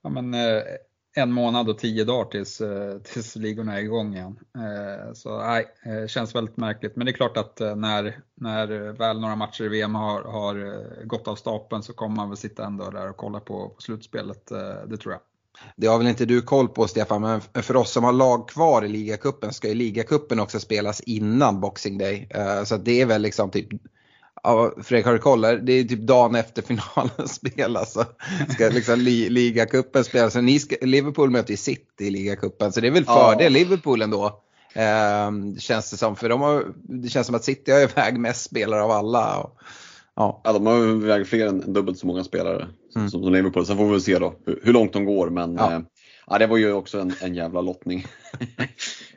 ja, 0.03 0.11
men, 0.11 0.35
en 1.15 1.33
månad 1.33 1.69
och 1.69 1.79
tio 1.79 2.05
dagar 2.05 2.31
tills, 2.31 2.61
eh, 2.61 2.99
tills 2.99 3.37
ligorna 3.37 3.79
är 3.79 3.83
igång 3.83 4.15
igen. 4.15 4.39
Eh, 4.57 5.13
så 5.15 5.39
nej, 5.39 5.67
det 5.85 6.11
känns 6.11 6.35
väldigt 6.35 6.57
märkligt. 6.57 6.97
Men 6.97 7.07
det 7.07 7.11
är 7.11 7.15
klart 7.15 7.37
att 7.37 7.61
när, 7.61 8.21
när 8.35 8.93
väl 8.93 9.21
några 9.21 9.37
matcher 9.37 9.65
i 9.65 9.69
VM 9.69 9.95
har, 9.95 10.23
har 10.23 11.05
gått 11.05 11.29
av 11.29 11.37
stapeln 11.37 11.83
så 11.83 11.93
kommer 11.93 12.17
man 12.17 12.29
väl 12.29 12.37
sitta 12.37 12.67
ändå 12.67 12.91
där 12.91 13.11
och 13.11 13.17
kolla 13.17 13.41
på, 13.41 13.69
på 13.69 13.83
slutspelet, 13.83 14.47
det 14.87 14.97
tror 14.97 15.13
jag. 15.13 15.21
Det 15.77 15.87
har 15.87 15.99
väl 15.99 16.07
inte 16.07 16.25
du 16.25 16.43
koll 16.43 16.69
på 16.69 16.89
Stefan, 16.89 17.23
men 17.23 17.63
för 17.63 17.77
oss 17.77 17.93
som 17.93 18.05
har 18.05 18.13
lag 18.13 18.49
kvar 18.49 18.85
i 18.85 18.89
ligacupen 18.89 19.53
ska 19.53 19.69
ju 19.69 19.75
ligacupen 19.75 20.41
också 20.41 20.61
spelas 20.61 21.01
innan 21.01 21.61
Boxing 21.61 21.99
Day. 21.99 22.29
Så 22.65 22.77
det 22.77 23.01
är 23.01 23.07
väl 23.07 23.23
liksom 23.23 23.51
typ 23.51 23.69
Ja, 24.43 24.73
Fredrik 24.83 25.07
har 25.07 25.13
du 25.13 25.19
koll? 25.19 25.41
Det 25.41 25.73
är 25.73 25.85
typ 25.85 26.01
dagen 26.01 26.35
efter 26.35 26.63
finalen 26.63 27.29
spelas. 27.29 27.93
Så 27.93 28.05
ska 28.49 28.69
liksom 28.69 29.01
li, 29.01 29.31
ligacupen 29.31 30.05
spelas. 30.05 30.33
Ska, 30.63 30.77
Liverpool 30.83 31.31
möter 31.31 31.51
ju 31.51 31.57
City 31.57 32.05
i 32.05 32.11
ligacupen. 32.11 32.73
Så 32.73 32.81
det 32.81 32.87
är 32.87 32.91
väl 32.91 33.05
fördel 33.05 33.53
ja. 33.53 33.59
Liverpool 33.59 34.03
ändå. 34.03 34.43
Eh, 34.75 35.59
känns 35.59 35.91
det 35.91 35.97
som. 35.97 36.17
För 36.17 36.29
de 36.29 36.41
har, 36.41 36.65
det 36.75 37.09
känns 37.09 37.27
som 37.27 37.37
att 37.37 37.45
City 37.45 37.73
har 37.73 37.81
iväg 37.81 38.19
mest 38.19 38.45
spelare 38.45 38.83
av 38.83 38.91
alla. 38.91 39.39
Och, 39.39 39.59
ja. 40.17 40.41
ja, 40.45 40.53
de 40.53 40.67
har 40.67 41.05
iväg 41.05 41.27
fler 41.27 41.47
än 41.47 41.73
dubbelt 41.73 41.99
så 41.99 42.07
många 42.07 42.25
spelare 42.25 42.69
mm. 42.97 43.11
som, 43.11 43.23
som 43.23 43.33
Liverpool. 43.33 43.67
Sen 43.67 43.77
får 43.77 43.85
vi 43.85 43.91
väl 43.91 44.01
se 44.01 44.19
då 44.19 44.35
hur, 44.47 44.61
hur 44.63 44.73
långt 44.73 44.93
de 44.93 45.05
går. 45.05 45.31
Men 45.31 45.55
ja. 45.55 45.73
Eh, 45.73 45.81
ja 46.27 46.39
det 46.39 46.47
var 46.47 46.57
ju 46.57 46.73
också 46.73 47.01
en, 47.01 47.15
en 47.21 47.35
jävla 47.35 47.61
lottning. 47.61 47.99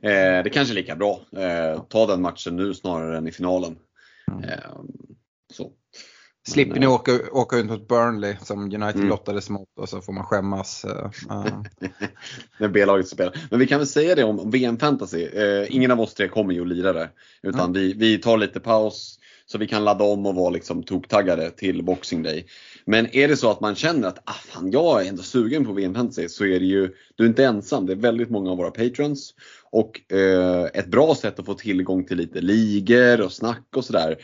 eh, 0.01 0.43
det 0.43 0.51
kanske 0.53 0.73
är 0.73 0.75
lika 0.75 0.95
bra. 0.95 1.19
Eh, 1.37 1.81
ta 1.89 2.05
den 2.05 2.21
matchen 2.21 2.55
nu 2.55 2.73
snarare 2.73 3.17
än 3.17 3.27
i 3.27 3.31
finalen. 3.31 3.75
Mm. 4.31 4.43
Ehm, 4.43 4.87
så. 5.53 5.71
Slipper 6.47 6.79
ni 6.79 6.87
åka, 6.87 7.19
åka 7.31 7.57
ut 7.57 7.65
mot 7.65 7.87
Burnley 7.87 8.35
som 8.41 8.63
United 8.63 8.95
mm. 8.95 9.07
lottades 9.07 9.49
mot 9.49 9.69
och 9.79 9.89
så 9.89 10.01
får 10.01 10.13
man 10.13 10.23
skämmas. 10.23 10.85
Uh. 10.85 11.09
När 12.59 12.67
B-laget 12.67 13.07
spelar. 13.07 13.37
Men 13.49 13.59
vi 13.59 13.67
kan 13.67 13.79
väl 13.79 13.87
säga 13.87 14.15
det 14.15 14.23
om 14.23 14.51
VM 14.51 14.77
Fantasy. 14.77 15.27
Uh, 15.27 15.75
ingen 15.75 15.91
av 15.91 16.01
oss 16.01 16.13
tre 16.13 16.27
kommer 16.27 16.53
ju 16.53 16.61
att 16.61 16.67
lira 16.67 16.93
det. 16.93 17.09
Utan 17.43 17.59
mm. 17.59 17.73
vi, 17.73 17.93
vi 17.93 18.17
tar 18.17 18.37
lite 18.37 18.59
paus 18.59 19.19
så 19.45 19.57
vi 19.57 19.67
kan 19.67 19.83
ladda 19.83 20.03
om 20.03 20.25
och 20.25 20.35
vara 20.35 20.49
liksom 20.49 20.83
toktaggade 20.83 21.51
till 21.51 21.83
Boxing 21.83 22.23
Day. 22.23 22.45
Men 22.85 23.15
är 23.15 23.27
det 23.27 23.37
så 23.37 23.51
att 23.51 23.61
man 23.61 23.75
känner 23.75 24.07
att 24.07 24.19
ah, 24.25 24.33
fan, 24.33 24.71
jag 24.71 25.05
är 25.05 25.09
ändå 25.09 25.23
sugen 25.23 25.65
på 25.65 25.73
VM 25.73 25.95
Fantasy 25.95 26.29
så 26.29 26.45
är 26.45 26.59
det 26.59 26.65
ju, 26.65 26.93
du 27.15 27.23
är 27.23 27.27
inte 27.27 27.45
ensam. 27.45 27.85
Det 27.85 27.93
är 27.93 27.97
väldigt 27.97 28.29
många 28.29 28.51
av 28.51 28.57
våra 28.57 28.71
patrons. 28.71 29.33
Och 29.75 30.13
eh, 30.13 30.65
ett 30.73 30.87
bra 30.87 31.15
sätt 31.15 31.39
att 31.39 31.45
få 31.45 31.53
tillgång 31.53 32.05
till 32.05 32.17
lite 32.17 32.41
ligor 32.41 33.21
och 33.21 33.31
snack 33.31 33.67
och 33.75 33.85
sådär 33.85 34.17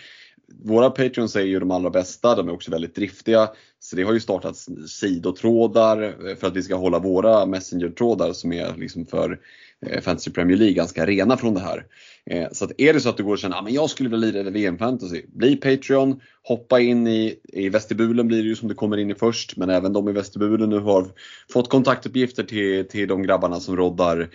våra 0.64 0.90
Patreons 0.90 1.36
är 1.36 1.42
ju 1.42 1.60
de 1.60 1.72
allra 1.72 1.90
bästa, 1.90 2.36
de 2.36 2.48
är 2.48 2.54
också 2.54 2.72
väldigt 2.72 2.96
driftiga. 2.96 3.50
Så 3.80 3.96
det 3.96 4.04
har 4.04 4.14
ju 4.14 4.20
startats 4.20 4.70
sidotrådar 4.88 6.04
eh, 6.04 6.36
för 6.36 6.48
att 6.48 6.56
vi 6.56 6.64
ska 6.64 6.76
hålla 6.76 7.00
våra 7.00 7.46
Messenger-trådar 7.46 8.34
som 8.34 8.54
är 8.54 8.78
liksom 8.78 9.06
för 9.06 9.40
eh, 9.86 10.02
Fantasy 10.02 10.32
Premier 10.32 10.58
League 10.58 10.74
ganska 10.74 11.06
rena 11.06 11.38
från 11.38 11.54
det 11.54 11.60
här. 11.60 11.86
Eh, 12.26 12.48
så 12.52 12.66
att 12.66 12.72
är 12.78 12.94
det 12.94 13.00
så 13.00 13.10
att 13.10 13.18
du 13.18 13.24
går 13.24 13.32
och 13.32 13.40
känner 13.40 13.58
att 13.58 13.66
ah, 13.66 13.70
jag 13.70 13.90
skulle 13.90 14.10
vilja 14.10 14.32
lira 14.32 14.50
VM 14.50 14.78
Fantasy, 14.78 15.22
bli 15.28 15.56
Patreon, 15.56 16.22
hoppa 16.44 16.80
in 16.80 17.08
i, 17.08 17.36
i 17.44 17.70
vestibulen 17.70 18.28
blir 18.28 18.44
det 18.44 18.50
ju 18.50 18.56
som 18.56 18.68
du 18.68 18.76
kommer 18.76 18.98
in 18.98 19.12
i 19.12 19.16
först, 19.16 19.58
men 19.58 19.70
även 19.70 19.94
de 19.94 20.10
i 20.10 20.12
vestibulen 20.12 20.70
nu 20.70 20.80
har 20.80 21.08
fått 21.54 21.70
kontaktuppgifter 21.70 22.44
till, 22.44 22.88
till 22.88 23.08
de 23.08 23.24
grabbarna 23.24 23.60
som 23.60 23.78
roddar 23.78 24.30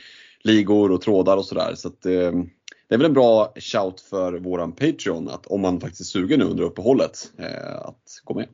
ligor 0.47 0.93
och 0.93 1.01
trådar 1.01 1.37
och 1.37 1.45
sådär. 1.45 1.75
Så 1.75 1.89
att, 1.89 2.07
eh, 2.07 2.33
det 2.89 2.95
är 2.95 2.99
väl 2.99 3.07
en 3.07 3.13
bra 3.13 3.53
shout 3.57 4.01
för 4.01 4.33
våran 4.33 4.73
Patreon 4.73 5.29
att 5.29 5.47
om 5.47 5.61
man 5.61 5.81
faktiskt 5.81 6.01
är 6.01 6.21
sugen 6.21 6.39
nu 6.39 6.45
under 6.45 6.65
uppehållet 6.65 7.33
eh, 7.39 7.77
att 7.77 8.21
gå 8.25 8.35
med. 8.35 8.49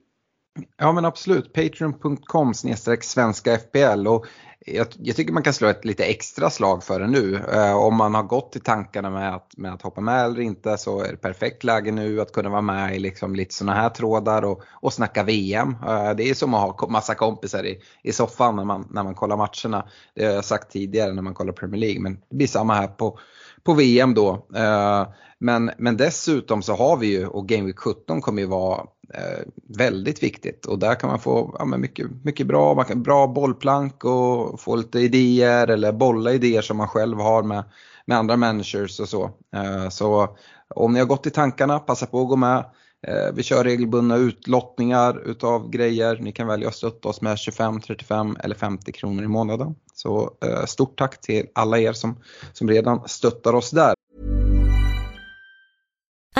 Ja 0.77 0.93
men 0.93 1.05
absolut, 1.05 1.53
patreon.com 1.53 2.55
svenska 3.01 3.59
FPL 3.59 4.07
och 4.07 4.27
jag, 4.67 4.87
jag, 4.99 5.17
tycker 5.17 5.33
man 5.33 5.43
kan 5.43 5.53
slå 5.53 5.69
ett 5.69 5.85
lite 5.85 6.05
extra 6.05 6.51
slag 6.51 6.85
för 6.85 7.01
det 7.01 7.07
nu. 7.07 7.37
Eh, 7.53 7.77
om 7.77 7.97
man 7.97 8.15
har 8.15 8.23
gått 8.23 8.57
i 8.57 8.61
tankarna 8.61 9.11
med 9.11 9.35
att, 9.35 9.57
med 9.57 9.73
att 9.73 9.83
hoppa 9.83 10.01
med 10.01 10.25
eller 10.25 10.41
inte 10.41 10.79
så 10.79 11.01
är 11.01 11.11
det 11.11 11.17
perfekt 11.17 11.65
läge 11.65 11.93
nu 11.93 12.21
att 12.21 12.33
kunna 12.33 12.49
vara 12.49 12.61
med 12.61 12.97
i 12.97 12.99
liksom 12.99 13.37
lite 13.37 13.55
sådana 13.55 13.81
här 13.81 13.89
trådar 13.89 14.43
och, 14.43 14.63
och 14.71 14.93
snacka 14.93 15.23
VM. 15.23 15.77
Eh, 15.87 16.15
det 16.17 16.31
är 16.31 16.35
som 16.35 16.55
att 16.55 16.81
ha 16.81 16.89
massa 16.89 17.15
kompisar 17.15 17.65
i, 17.65 17.81
i 18.03 18.13
soffan 18.13 18.57
när 18.57 18.65
man, 18.65 18.89
när 18.91 19.03
man 19.03 19.15
kollar 19.15 19.37
matcherna. 19.37 19.89
Det 20.15 20.25
har 20.25 20.33
jag 20.33 20.45
sagt 20.45 20.73
tidigare 20.73 21.13
när 21.13 21.23
man 21.23 21.35
kollar 21.35 21.53
Premier 21.53 21.81
League 21.81 22.01
men 22.01 22.15
det 22.31 22.37
blir 22.37 22.47
samma 22.47 22.75
här 22.75 22.89
på, 22.89 23.19
på 23.63 23.75
VM 23.75 24.15
då. 24.15 24.47
Eh, 24.55 25.07
men, 25.39 25.71
men 25.79 25.97
dessutom 25.97 26.63
så 26.63 26.75
har 26.75 26.97
vi 26.97 27.07
ju, 27.07 27.27
och 27.27 27.49
Game 27.49 27.67
Week 27.67 27.79
17 27.79 28.21
kommer 28.21 28.43
ju 28.43 28.49
vara 28.49 28.87
Eh, 29.15 29.45
väldigt 29.79 30.23
viktigt 30.23 30.67
och 30.67 30.79
där 30.79 30.95
kan 30.95 31.11
man 31.11 31.19
få 31.19 31.57
ja, 31.59 31.65
mycket, 31.65 32.07
mycket 32.25 32.47
bra, 32.47 32.75
man 32.75 32.85
kan, 32.85 33.03
bra 33.03 33.27
bollplank 33.27 34.05
och 34.05 34.61
få 34.61 34.77
lite 34.77 34.99
idéer 35.01 35.69
eller 35.69 35.93
bolla 35.93 36.33
idéer 36.33 36.63
som 36.63 36.77
man 36.77 36.89
själv 36.89 37.19
har 37.19 37.43
med, 37.43 37.65
med 38.07 38.19
andra 38.19 38.37
managers 38.37 39.01
och 39.01 39.09
så. 39.09 39.31
Eh, 39.55 39.89
så 39.89 40.37
om 40.75 40.93
ni 40.93 40.99
har 40.99 41.07
gått 41.07 41.27
i 41.27 41.31
tankarna, 41.31 41.79
passa 41.79 42.07
på 42.07 42.23
att 42.23 42.29
gå 42.29 42.37
med. 42.37 42.65
Eh, 43.07 43.33
vi 43.35 43.43
kör 43.43 43.65
regelbundna 43.65 44.17
utlottningar 44.17 45.29
utav 45.31 45.71
grejer. 45.71 46.19
Ni 46.21 46.33
kan 46.33 46.47
välja 46.47 46.69
att 46.69 46.75
stötta 46.75 47.09
oss 47.09 47.21
med 47.21 47.39
25, 47.39 47.81
35 47.81 48.37
eller 48.41 48.55
50 48.55 48.93
kronor 48.93 49.25
i 49.25 49.29
månaden. 49.29 49.75
Så 49.95 50.31
eh, 50.45 50.65
stort 50.65 50.99
tack 50.99 51.21
till 51.21 51.47
alla 51.55 51.79
er 51.79 51.93
som, 51.93 52.17
som 52.53 52.69
redan 52.69 53.09
stöttar 53.09 53.55
oss 53.55 53.71
där. 53.71 53.95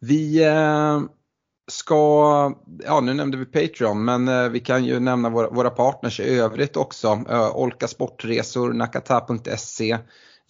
Vi 0.00 0.44
eh, 0.44 1.00
ska, 1.70 2.52
ja 2.84 3.00
nu 3.00 3.14
nämnde 3.14 3.36
vi 3.36 3.44
Patreon, 3.44 4.04
men 4.04 4.28
eh, 4.28 4.48
vi 4.48 4.60
kan 4.60 4.84
ju 4.84 5.00
nämna 5.00 5.30
våra, 5.30 5.50
våra 5.50 5.70
partners 5.70 6.20
i 6.20 6.38
övrigt 6.38 6.76
också. 6.76 7.24
Eh, 7.30 7.56
Olka 7.56 7.88
Sportresor, 7.88 8.72
nakata.se 8.72 9.98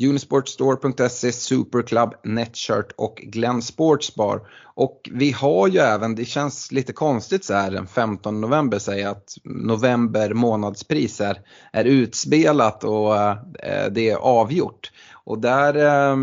Unisportstore.se, 0.02 1.33
Superclub, 1.33 2.14
Netshirt 2.25 2.93
och 2.97 3.17
Glenn 3.17 3.62
Sportsbar. 3.62 4.49
Och 4.75 5.11
vi 5.12 5.33
har 5.33 5.69
ju 5.69 5.78
även, 5.78 6.14
det 6.14 6.25
känns 6.25 6.73
lite 6.73 6.93
konstigt 6.93 7.45
så 7.45 7.55
här 7.55 7.71
den 7.71 7.87
15 7.87 8.40
november 8.40 8.78
säga 8.78 9.11
att 9.11 9.35
november 9.45 10.35
månadspris 10.35 11.21
är, 11.21 11.40
är 11.73 11.85
utspelat 11.85 12.85
och 12.85 13.17
eh, 13.17 13.87
det 13.90 14.11
är 14.11 14.17
avgjort. 14.17 14.93
Och 15.25 15.38
där 15.38 15.75
eh, 15.75 16.17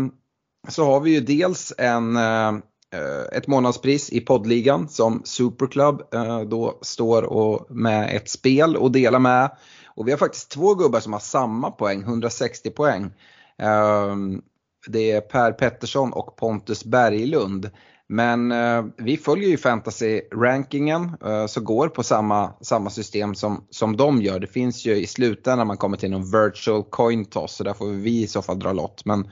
så 0.68 0.84
har 0.84 1.00
vi 1.00 1.10
ju 1.10 1.20
dels 1.20 1.72
en 1.78 2.16
eh, 2.16 2.52
Eh, 2.94 3.38
ett 3.38 3.46
månadspris 3.46 4.10
i 4.10 4.20
poddligan 4.20 4.88
som 4.88 5.22
Superclub 5.24 6.14
eh, 6.14 6.40
då 6.40 6.78
står 6.82 7.22
och 7.22 7.66
med 7.70 8.16
ett 8.16 8.28
spel 8.28 8.76
och 8.76 8.92
delar 8.92 9.18
med. 9.18 9.50
Och 9.86 10.06
vi 10.06 10.10
har 10.10 10.18
faktiskt 10.18 10.50
två 10.50 10.74
gubbar 10.74 11.00
som 11.00 11.12
har 11.12 11.20
samma 11.20 11.70
poäng, 11.70 12.02
160 12.02 12.70
poäng. 12.70 13.10
Ehm, 13.58 14.42
det 14.88 15.10
är 15.10 15.20
Per 15.20 15.52
Pettersson 15.52 16.12
och 16.12 16.36
Pontus 16.36 16.84
Berglund. 16.84 17.70
Men 18.08 18.52
eh, 18.52 18.84
vi 18.96 19.16
följer 19.16 19.48
ju 19.48 19.56
fantasy-rankingen 19.56 21.16
så 21.48 21.60
går 21.60 21.88
på 21.88 22.02
samma, 22.02 22.52
samma 22.60 22.90
system 22.90 23.34
som, 23.34 23.66
som 23.70 23.96
de 23.96 24.22
gör. 24.22 24.40
Det 24.40 24.46
finns 24.46 24.86
ju 24.86 24.96
i 24.96 25.06
slutändan 25.06 25.58
när 25.58 25.64
man 25.64 25.76
kommer 25.76 25.96
till 25.96 26.10
någon 26.10 26.30
virtual 26.30 26.84
coin 26.90 27.24
toss 27.24 27.56
så 27.56 27.64
där 27.64 27.74
får 27.74 27.86
vi 27.86 28.22
i 28.22 28.26
så 28.26 28.42
fall 28.42 28.58
dra 28.58 28.72
lott. 28.72 29.04
Men 29.04 29.30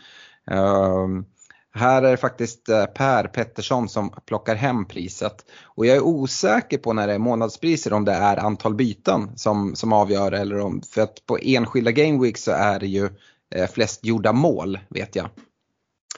ehm, 0.50 1.24
här 1.76 2.02
är 2.02 2.10
det 2.10 2.16
faktiskt 2.16 2.68
eh, 2.68 2.84
Per 2.84 3.26
Pettersson 3.26 3.88
som 3.88 4.14
plockar 4.26 4.54
hem 4.54 4.84
priset. 4.84 5.44
Och 5.64 5.86
jag 5.86 5.96
är 5.96 6.00
osäker 6.00 6.78
på 6.78 6.92
när 6.92 7.06
det 7.06 7.12
är 7.12 7.18
månadspriser 7.18 7.92
om 7.92 8.04
det 8.04 8.12
är 8.12 8.36
antal 8.36 8.74
byten 8.74 9.38
som, 9.38 9.76
som 9.76 9.92
avgör 9.92 10.32
eller 10.32 10.60
om, 10.60 10.82
för 10.82 11.00
att 11.00 11.26
på 11.26 11.38
enskilda 11.42 11.92
Game 11.92 12.22
Week 12.22 12.38
så 12.38 12.52
är 12.52 12.80
det 12.80 12.86
ju 12.86 13.08
eh, 13.54 13.70
flest 13.70 14.04
gjorda 14.04 14.32
mål 14.32 14.78
vet 14.88 15.16
jag. 15.16 15.28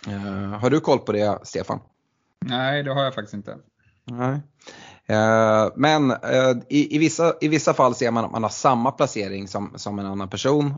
Uh, 0.09 0.49
har 0.49 0.71
du 0.71 0.81
koll 0.81 0.99
på 0.99 1.13
det 1.13 1.39
Stefan? 1.43 1.81
Nej, 2.45 2.83
det 2.83 2.95
har 2.95 3.05
jag 3.05 3.15
faktiskt 3.15 3.35
inte. 3.35 3.57
Nej. 4.05 4.41
Men 5.75 6.13
i, 6.69 6.97
i, 6.97 6.99
vissa, 6.99 7.35
i 7.41 7.49
vissa 7.49 7.75
fall 7.75 7.95
ser 7.95 8.11
man 8.11 8.25
att 8.25 8.33
man 8.33 8.43
har 8.43 8.51
samma 8.51 8.91
placering 8.91 9.49
som, 9.49 9.73
som 9.77 9.99
en 9.99 10.07
annan 10.07 10.29
person 10.29 10.75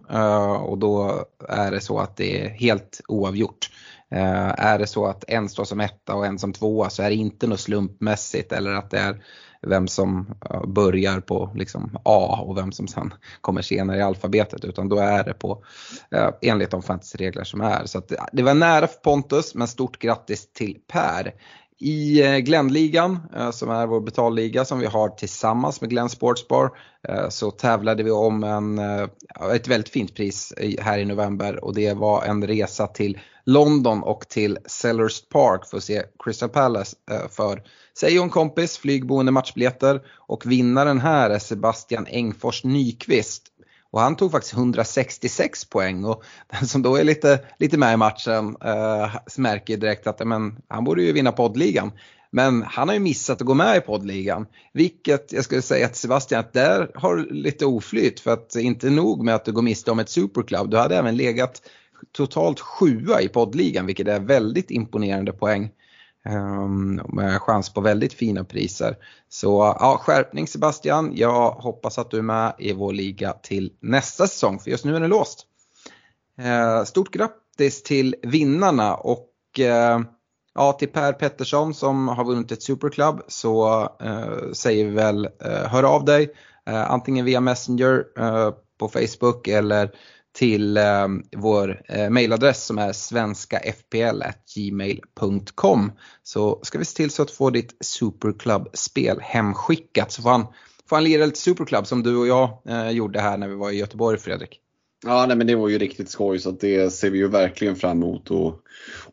och 0.60 0.78
då 0.78 1.24
är 1.48 1.70
det 1.70 1.80
så 1.80 1.98
att 1.98 2.16
det 2.16 2.44
är 2.44 2.48
helt 2.48 3.00
oavgjort. 3.08 3.70
Eh, 4.10 4.54
är 4.58 4.78
det 4.78 4.86
så 4.86 5.06
att 5.06 5.24
en 5.28 5.48
står 5.48 5.64
som 5.64 5.80
etta 5.80 6.14
och 6.14 6.26
en 6.26 6.38
som 6.38 6.52
tvåa 6.52 6.90
så 6.90 7.02
är 7.02 7.10
det 7.10 7.16
inte 7.16 7.46
något 7.46 7.60
slumpmässigt 7.60 8.52
eller 8.52 8.72
att 8.72 8.90
det 8.90 8.98
är 8.98 9.22
vem 9.62 9.88
som 9.88 10.34
eh, 10.50 10.66
börjar 10.66 11.20
på 11.20 11.52
liksom 11.54 11.98
A 12.02 12.44
och 12.46 12.56
vem 12.56 12.72
som 12.72 12.88
sen 12.88 13.14
kommer 13.40 13.62
senare 13.62 13.98
i 13.98 14.02
alfabetet 14.02 14.64
utan 14.64 14.88
då 14.88 14.98
är 14.98 15.24
det 15.24 15.34
på 15.34 15.64
eh, 16.10 16.30
enligt 16.42 16.70
de 16.70 16.82
fantasyregler 16.82 17.44
som 17.44 17.60
är. 17.60 17.86
Så 17.86 18.02
det 18.32 18.42
var 18.42 18.54
nära 18.54 18.86
för 18.86 18.98
Pontus 18.98 19.54
men 19.54 19.68
stort 19.68 19.98
grattis 19.98 20.52
till 20.52 20.78
Per. 20.92 21.34
I 21.80 22.22
eh, 22.22 22.38
Glenligan, 22.38 23.18
Glennligan, 23.28 23.52
som 23.52 23.70
är 23.70 23.86
vår 23.86 24.00
betalliga 24.00 24.64
som 24.64 24.78
vi 24.78 24.86
har 24.86 25.08
tillsammans 25.08 25.80
med 25.80 25.90
Glenn 25.90 26.08
Sportsbar, 26.08 26.70
eh, 27.08 27.28
så 27.28 27.50
tävlade 27.50 28.02
vi 28.02 28.10
om 28.10 28.44
en, 28.44 28.78
ett 29.54 29.68
väldigt 29.68 29.88
fint 29.88 30.14
pris 30.14 30.54
här 30.78 30.98
i 30.98 31.04
november 31.04 31.64
och 31.64 31.74
det 31.74 31.94
var 31.94 32.24
en 32.24 32.46
resa 32.46 32.86
till 32.86 33.18
London 33.44 34.02
och 34.02 34.28
till 34.28 34.58
Sellers 34.66 35.28
Park 35.28 35.66
för 35.66 35.76
att 35.76 35.84
se 35.84 36.02
Crystal 36.24 36.48
Palace 36.48 36.96
för 37.30 37.62
sig 37.98 38.18
och 38.18 38.24
en 38.24 38.30
kompis, 38.30 38.78
flygboende 38.78 39.32
matchbiljetter. 39.32 40.00
Och 40.16 40.46
vinnaren 40.46 41.00
här 41.00 41.30
är 41.30 41.38
Sebastian 41.38 42.06
Engfors 42.10 42.64
Nyqvist 42.64 43.42
och 43.90 44.00
han 44.00 44.16
tog 44.16 44.30
faktiskt 44.30 44.54
166 44.54 45.64
poäng 45.64 46.04
och 46.04 46.22
den 46.46 46.68
som 46.68 46.82
då 46.82 46.96
är 46.96 47.04
lite, 47.04 47.40
lite 47.58 47.78
med 47.78 47.94
i 47.94 47.96
matchen 47.96 48.56
eh, 48.64 49.14
märker 49.36 49.76
direkt 49.76 50.06
att 50.06 50.26
men, 50.26 50.58
han 50.68 50.84
borde 50.84 51.02
ju 51.02 51.12
vinna 51.12 51.32
poddligan. 51.32 51.92
Men 52.30 52.62
han 52.62 52.88
har 52.88 52.94
ju 52.94 53.00
missat 53.00 53.40
att 53.40 53.46
gå 53.46 53.54
med 53.54 53.76
i 53.76 53.80
poddligan. 53.80 54.46
Vilket 54.72 55.32
jag 55.32 55.44
skulle 55.44 55.62
säga 55.62 55.88
till 55.88 56.00
Sebastian 56.00 56.40
att 56.40 56.52
där 56.52 56.90
har 56.94 57.16
du 57.16 57.30
lite 57.30 57.66
oflyt 57.66 58.20
för 58.20 58.30
att 58.30 58.56
inte 58.56 58.90
nog 58.90 59.24
med 59.24 59.34
att 59.34 59.44
du 59.44 59.52
går 59.52 59.62
miste 59.62 59.90
om 59.90 59.98
ett 59.98 60.10
superclub. 60.10 60.70
Du 60.70 60.76
hade 60.76 60.96
även 60.96 61.16
legat 61.16 61.62
totalt 62.12 62.60
sjua 62.60 63.20
i 63.20 63.28
poddligan 63.28 63.86
vilket 63.86 64.08
är 64.08 64.20
väldigt 64.20 64.70
imponerande 64.70 65.32
poäng. 65.32 65.70
Ehm, 66.28 67.00
med 67.08 67.42
chans 67.42 67.74
på 67.74 67.80
väldigt 67.80 68.12
fina 68.12 68.44
priser. 68.44 68.96
Så 69.28 69.76
ja, 69.80 69.98
skärpning 70.02 70.46
Sebastian. 70.46 71.10
Jag 71.14 71.50
hoppas 71.50 71.98
att 71.98 72.10
du 72.10 72.18
är 72.18 72.22
med 72.22 72.54
i 72.58 72.72
vår 72.72 72.92
liga 72.92 73.32
till 73.32 73.72
nästa 73.80 74.26
säsong 74.26 74.58
för 74.58 74.70
just 74.70 74.84
nu 74.84 74.96
är 74.96 75.00
den 75.00 75.10
låst. 75.10 75.46
Ehm, 76.38 76.86
stort 76.86 77.10
grattis 77.10 77.82
till 77.82 78.16
vinnarna 78.22 78.94
och 78.94 79.30
ehm, 79.58 80.04
ja, 80.54 80.72
till 80.72 80.88
Per 80.88 81.12
Pettersson 81.12 81.74
som 81.74 82.08
har 82.08 82.24
vunnit 82.24 82.52
ett 82.52 82.62
superclub 82.62 83.20
så 83.28 83.82
eh, 84.00 84.52
säger 84.52 84.84
vi 84.84 84.90
väl 84.90 85.24
eh, 85.24 85.66
hör 85.66 85.82
av 85.82 86.04
dig 86.04 86.34
eh, 86.66 86.90
antingen 86.90 87.24
via 87.24 87.40
Messenger 87.40 88.04
på 88.78 88.88
Facebook 88.88 89.48
eller 89.48 89.90
till 90.38 90.76
eh, 90.76 91.08
vår 91.36 91.82
eh, 91.88 92.10
mailadress 92.10 92.66
som 92.66 92.78
är 92.78 92.92
svenskafpl.gmail.com 92.92 95.92
så 96.22 96.60
ska 96.62 96.78
vi 96.78 96.84
se 96.84 96.96
till 96.96 97.10
så 97.10 97.22
att 97.22 97.30
få 97.30 97.50
ditt 97.50 97.76
Superclub-spel 97.80 99.18
hemskickat 99.20 100.12
så 100.12 100.22
får 100.22 100.30
han, 100.30 100.46
får 100.88 100.96
han 100.96 101.04
lira 101.04 101.26
lite 101.26 101.38
Superclub 101.38 101.86
som 101.86 102.02
du 102.02 102.16
och 102.16 102.26
jag 102.26 102.58
eh, 102.68 102.90
gjorde 102.90 103.20
här 103.20 103.38
när 103.38 103.48
vi 103.48 103.54
var 103.54 103.70
i 103.70 103.76
Göteborg 103.76 104.18
Fredrik. 104.18 104.60
Ja, 105.04 105.26
nej, 105.26 105.36
men 105.36 105.46
det 105.46 105.54
var 105.54 105.68
ju 105.68 105.78
riktigt 105.78 106.10
skoj 106.10 106.38
så 106.38 106.50
det 106.50 106.92
ser 106.92 107.10
vi 107.10 107.18
ju 107.18 107.28
verkligen 107.28 107.76
fram 107.76 108.02
emot 108.02 108.30
att, 108.30 108.54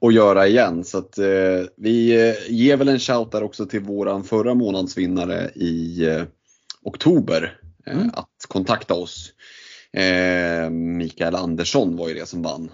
att 0.01 0.13
göra 0.13 0.48
igen. 0.48 0.84
Så 0.84 0.98
att, 0.98 1.17
eh, 1.17 1.62
vi 1.77 2.29
eh, 2.29 2.36
ger 2.48 2.77
väl 2.77 2.88
en 2.88 3.00
shout 3.00 3.32
där 3.32 3.44
också 3.44 3.65
till 3.65 3.82
våran 3.82 4.24
förra 4.24 4.53
månadsvinnare 4.53 5.51
i 5.55 6.05
eh, 6.05 6.24
oktober 6.83 7.59
mm. 7.85 8.09
att 8.14 8.46
kontakta 8.48 8.94
oss. 8.94 9.33
Eh, 9.96 10.70
Mikael 10.70 11.36
Andersson 11.36 11.98
var 11.98 12.08
ju 12.08 12.14
det 12.14 12.25
som 12.25 12.42
vann. 12.42 12.72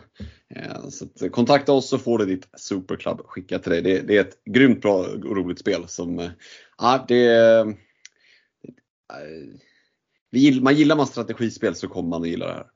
Eh, 0.55 0.88
så 0.89 1.29
kontakta 1.29 1.71
oss 1.71 1.89
så 1.89 1.97
får 1.97 2.17
du 2.17 2.25
ditt 2.25 2.47
Superclub 2.57 3.21
skickat 3.25 3.63
till 3.63 3.71
dig. 3.71 3.81
Det, 3.81 3.99
det, 3.99 4.17
är 4.17 4.21
ett 4.21 4.43
grymt 4.45 4.81
bra 4.81 4.97
och 4.97 5.36
roligt 5.36 5.60
spel 5.60 5.88
som, 5.88 6.19
eh, 6.19 6.29
ja 6.77 7.05
det 7.07 7.25
eh, 7.27 7.65
man 10.62 10.75
gillar 10.75 10.95
man 10.95 11.07
strategispel 11.07 11.75
så 11.75 11.88
kommer 11.88 12.10
man 12.10 12.21
att 12.21 12.27
gilla 12.27 12.47
det 12.47 12.53
här. 12.53 12.67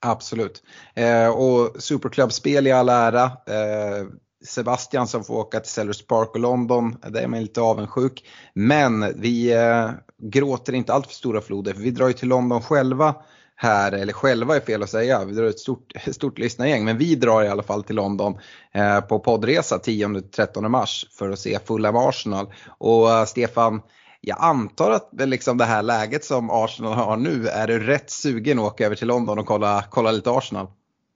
Absolut. 0.00 0.62
Eh, 0.94 1.28
och 1.28 1.82
Superclub-spel 1.82 2.66
i 2.66 2.72
all 2.72 2.88
ära. 2.88 3.24
Eh, 3.24 4.06
Sebastian 4.44 5.08
som 5.08 5.24
får 5.24 5.34
åka 5.34 5.60
till 5.60 5.72
Sellers 5.72 6.06
Park 6.06 6.30
och 6.34 6.40
London, 6.40 6.96
där 7.08 7.22
är 7.22 7.28
man 7.28 7.40
lite 7.40 7.60
avundsjuk. 7.60 8.24
Men 8.54 9.20
vi 9.20 9.52
eh, 9.52 9.90
gråter 10.22 10.72
inte 10.72 10.92
allt 10.92 11.06
för 11.06 11.14
stora 11.14 11.40
floder 11.40 11.72
för 11.72 11.80
vi 11.80 11.90
drar 11.90 12.08
ju 12.08 12.12
till 12.12 12.28
London 12.28 12.62
själva 12.62 13.14
här, 13.62 13.92
eller 13.92 14.12
själva 14.12 14.56
är 14.56 14.60
fel 14.60 14.82
att 14.82 14.90
säga, 14.90 15.24
vi 15.24 15.32
drar 15.32 15.44
ett 15.44 15.58
stort, 15.58 15.92
stort 16.12 16.38
lyssnargäng, 16.38 16.84
men 16.84 16.98
vi 16.98 17.14
drar 17.14 17.42
i 17.42 17.48
alla 17.48 17.62
fall 17.62 17.84
till 17.84 17.96
London 17.96 18.38
eh, 18.72 19.00
på 19.00 19.18
poddresa 19.18 19.78
10-13 19.78 20.68
mars 20.68 21.06
för 21.10 21.30
att 21.30 21.38
se 21.38 21.58
Fulham 21.64 21.96
Arsenal. 21.96 22.46
Och 22.78 23.10
eh, 23.10 23.24
Stefan, 23.24 23.82
jag 24.20 24.36
antar 24.40 24.90
att 24.90 25.10
liksom 25.12 25.58
det 25.58 25.64
här 25.64 25.82
läget 25.82 26.24
som 26.24 26.50
Arsenal 26.50 26.92
har 26.92 27.16
nu, 27.16 27.48
är 27.48 27.66
du 27.66 27.78
rätt 27.78 28.10
sugen 28.10 28.58
att 28.58 28.64
åka 28.64 28.86
över 28.86 28.96
till 28.96 29.08
London 29.08 29.38
och 29.38 29.46
kolla, 29.46 29.84
kolla 29.90 30.10
lite 30.10 30.30
Arsenal? 30.30 30.66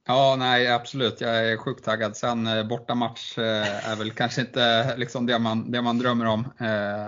Ja, 0.07 0.35
nej 0.39 0.67
absolut. 0.67 1.21
Jag 1.21 1.51
är 1.51 1.57
sjukt 1.57 1.85
taggad. 1.85 2.17
Sen 2.17 2.47
eh, 2.47 2.67
bortamatch 2.67 3.37
eh, 3.37 3.91
är 3.91 3.95
väl 3.95 4.11
kanske 4.11 4.41
inte 4.41 4.93
liksom 4.97 5.25
det, 5.25 5.39
man, 5.39 5.71
det 5.71 5.81
man 5.81 5.97
drömmer 5.97 6.25
om 6.25 6.39
eh, 6.39 6.67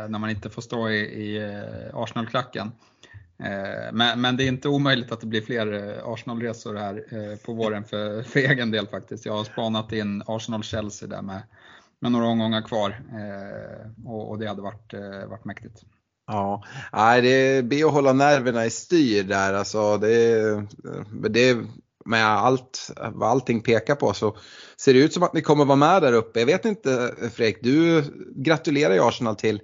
när 0.10 0.20
man 0.20 0.30
inte 0.30 0.50
får 0.50 0.62
stå 0.62 0.90
i, 0.90 1.00
i 1.00 1.38
eh, 1.38 2.00
Arsenal-klacken. 2.00 2.72
Eh, 3.44 3.94
men, 3.94 4.22
men, 4.22 4.38
det 4.38 4.44
är 4.44 4.48
inte 4.48 4.70
omöjligt 4.70 5.12
att 5.12 5.22
det 5.22 5.28
blir 5.28 5.42
fler 5.42 5.68
Arsenalresor 5.68 6.14
Arsenal-resor 6.14 6.76
här 6.76 7.32
eh, 7.32 7.38
på 7.38 7.54
våren 7.54 7.84
för, 7.84 8.24
för 8.32 8.40
egen 8.40 8.72
del 8.72 8.88
faktiskt. 8.88 9.26
Jag 9.26 9.34
har 9.34 9.44
spanat 9.44 9.92
in 9.92 10.24
Arsenal-Chelsea 10.26 11.08
där 11.08 11.22
med, 11.22 11.42
med 12.00 12.12
några 12.12 12.26
omgångar 12.26 12.62
kvar 12.62 13.02
och, 14.06 14.30
och 14.30 14.40
det 14.40 14.48
hade 14.48 14.62
varit, 14.62 14.94
varit 15.28 15.46
mäktigt. 15.46 15.84
Ja, 16.28 16.64
Nej, 16.94 17.22
det 17.22 17.66
blir 17.66 17.86
att 17.86 17.92
hålla 17.92 18.14
nerverna 18.14 18.66
i 18.66 18.70
styr 18.70 19.24
där. 19.24 19.54
Alltså 19.54 19.98
det, 19.98 20.66
det, 21.30 21.58
med 22.06 22.26
allt, 22.26 22.92
vad 23.14 23.30
allting 23.30 23.62
pekar 23.62 23.96
på 23.96 24.14
så 24.14 24.38
ser 24.78 24.94
det 24.94 25.00
ut 25.00 25.14
som 25.14 25.24
att 25.24 25.34
ni 25.34 25.42
kommer 25.42 25.66
vara 25.66 25.76
med 25.76 26.02
där 26.02 26.14
uppe. 26.14 26.40
Jag 26.40 26.46
vet 26.46 26.66
inte 26.66 27.16
Fredrik, 27.34 27.58
du 27.62 28.04
gratulerar 28.36 28.94
ju 28.94 29.08
Arsenal 29.08 29.36
till 29.36 29.62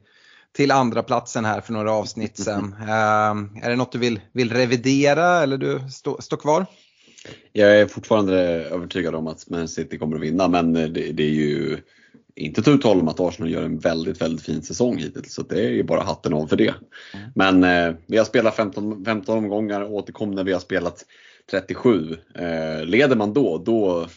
till 0.56 0.72
andra 0.72 1.04
platsen 1.04 1.46
här 1.46 1.62
för 1.62 1.74
några 1.74 1.92
avsnitt 1.92 2.38
sen. 2.38 2.64
Uh, 2.64 3.64
är 3.64 3.70
det 3.70 3.76
något 3.76 3.92
du 3.92 3.98
vill, 3.98 4.20
vill 4.32 4.52
revidera 4.52 5.44
eller 5.44 5.58
du 5.58 5.80
står 5.90 6.22
stå 6.22 6.38
kvar? 6.38 6.66
Jag 7.54 7.80
är 7.80 7.88
fortfarande 7.88 8.36
övertygad 8.64 9.16
om 9.16 9.28
att 9.28 9.50
Man 9.50 9.68
City 9.68 9.98
kommer 9.98 10.16
att 10.16 10.22
vinna 10.22 10.48
men 10.48 10.74
det, 10.74 10.90
det 10.90 11.24
är 11.24 11.30
ju 11.30 11.78
inte 12.36 12.62
tu 12.62 12.78
tal 12.78 13.00
om 13.00 13.08
att 13.08 13.20
Arsenal 13.20 13.52
gör 13.52 13.64
en 13.64 13.80
väldigt, 13.80 14.22
väldigt 14.22 14.46
fin 14.46 14.62
säsong 14.62 14.98
hittills. 14.98 15.34
Så 15.34 15.42
det 15.42 15.66
är 15.66 15.70
ju 15.70 15.84
bara 15.84 16.04
hatten 16.04 16.34
av 16.34 16.48
för 16.48 16.56
det. 16.56 16.74
Mm. 17.14 17.32
Men 17.36 17.64
eh, 17.64 17.96
vi 18.06 18.18
har 18.18 18.26
spelat 18.26 18.56
15, 18.56 19.06
15 19.06 19.38
omgångar 19.38 19.82
och 19.82 19.94
återkom 19.94 20.32
när 20.32 20.44
vi 20.44 20.54
har 20.54 20.60
spelat 20.60 21.06
37. 21.52 22.18
Eh, 22.36 22.86
leder 22.86 23.16
man 23.16 23.34
då, 23.34 23.58
då, 23.58 24.08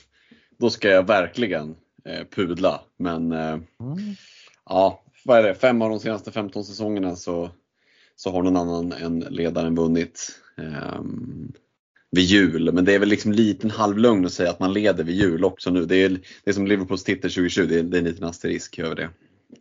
då 0.58 0.70
ska 0.70 0.88
jag 0.88 1.06
verkligen 1.06 1.76
eh, 2.04 2.24
pudla. 2.34 2.80
Men 2.96 3.32
eh, 3.32 3.48
mm. 3.48 4.14
ja, 4.68 5.02
vad 5.28 5.38
är 5.38 5.42
det, 5.42 5.54
fem 5.54 5.82
av 5.82 5.90
de 5.90 6.00
senaste 6.00 6.32
15 6.32 6.64
säsongerna 6.64 7.16
så, 7.16 7.50
så 8.16 8.30
har 8.30 8.42
någon 8.42 8.56
annan 8.56 8.92
än 8.92 9.18
ledaren 9.18 9.74
vunnit 9.74 10.40
eh, 10.58 11.02
vid 12.10 12.24
jul. 12.24 12.72
Men 12.72 12.84
det 12.84 12.94
är 12.94 12.98
väl 12.98 13.08
liksom 13.08 13.32
liten 13.32 13.70
halvlugn 13.70 14.26
att 14.26 14.32
säga 14.32 14.50
att 14.50 14.60
man 14.60 14.72
leder 14.72 15.04
vid 15.04 15.16
jul 15.16 15.44
också 15.44 15.70
nu. 15.70 15.84
Det 15.84 15.96
är, 15.96 16.08
det 16.08 16.50
är 16.50 16.52
som 16.52 16.66
Liverpools 16.66 17.04
titel 17.04 17.30
2020, 17.30 17.66
det 17.68 17.78
är, 17.78 17.82
det 17.82 17.96
är 17.96 17.98
en 17.98 18.04
liten 18.04 18.24
asterisk 18.24 18.78
över 18.78 18.94
det. 18.94 19.10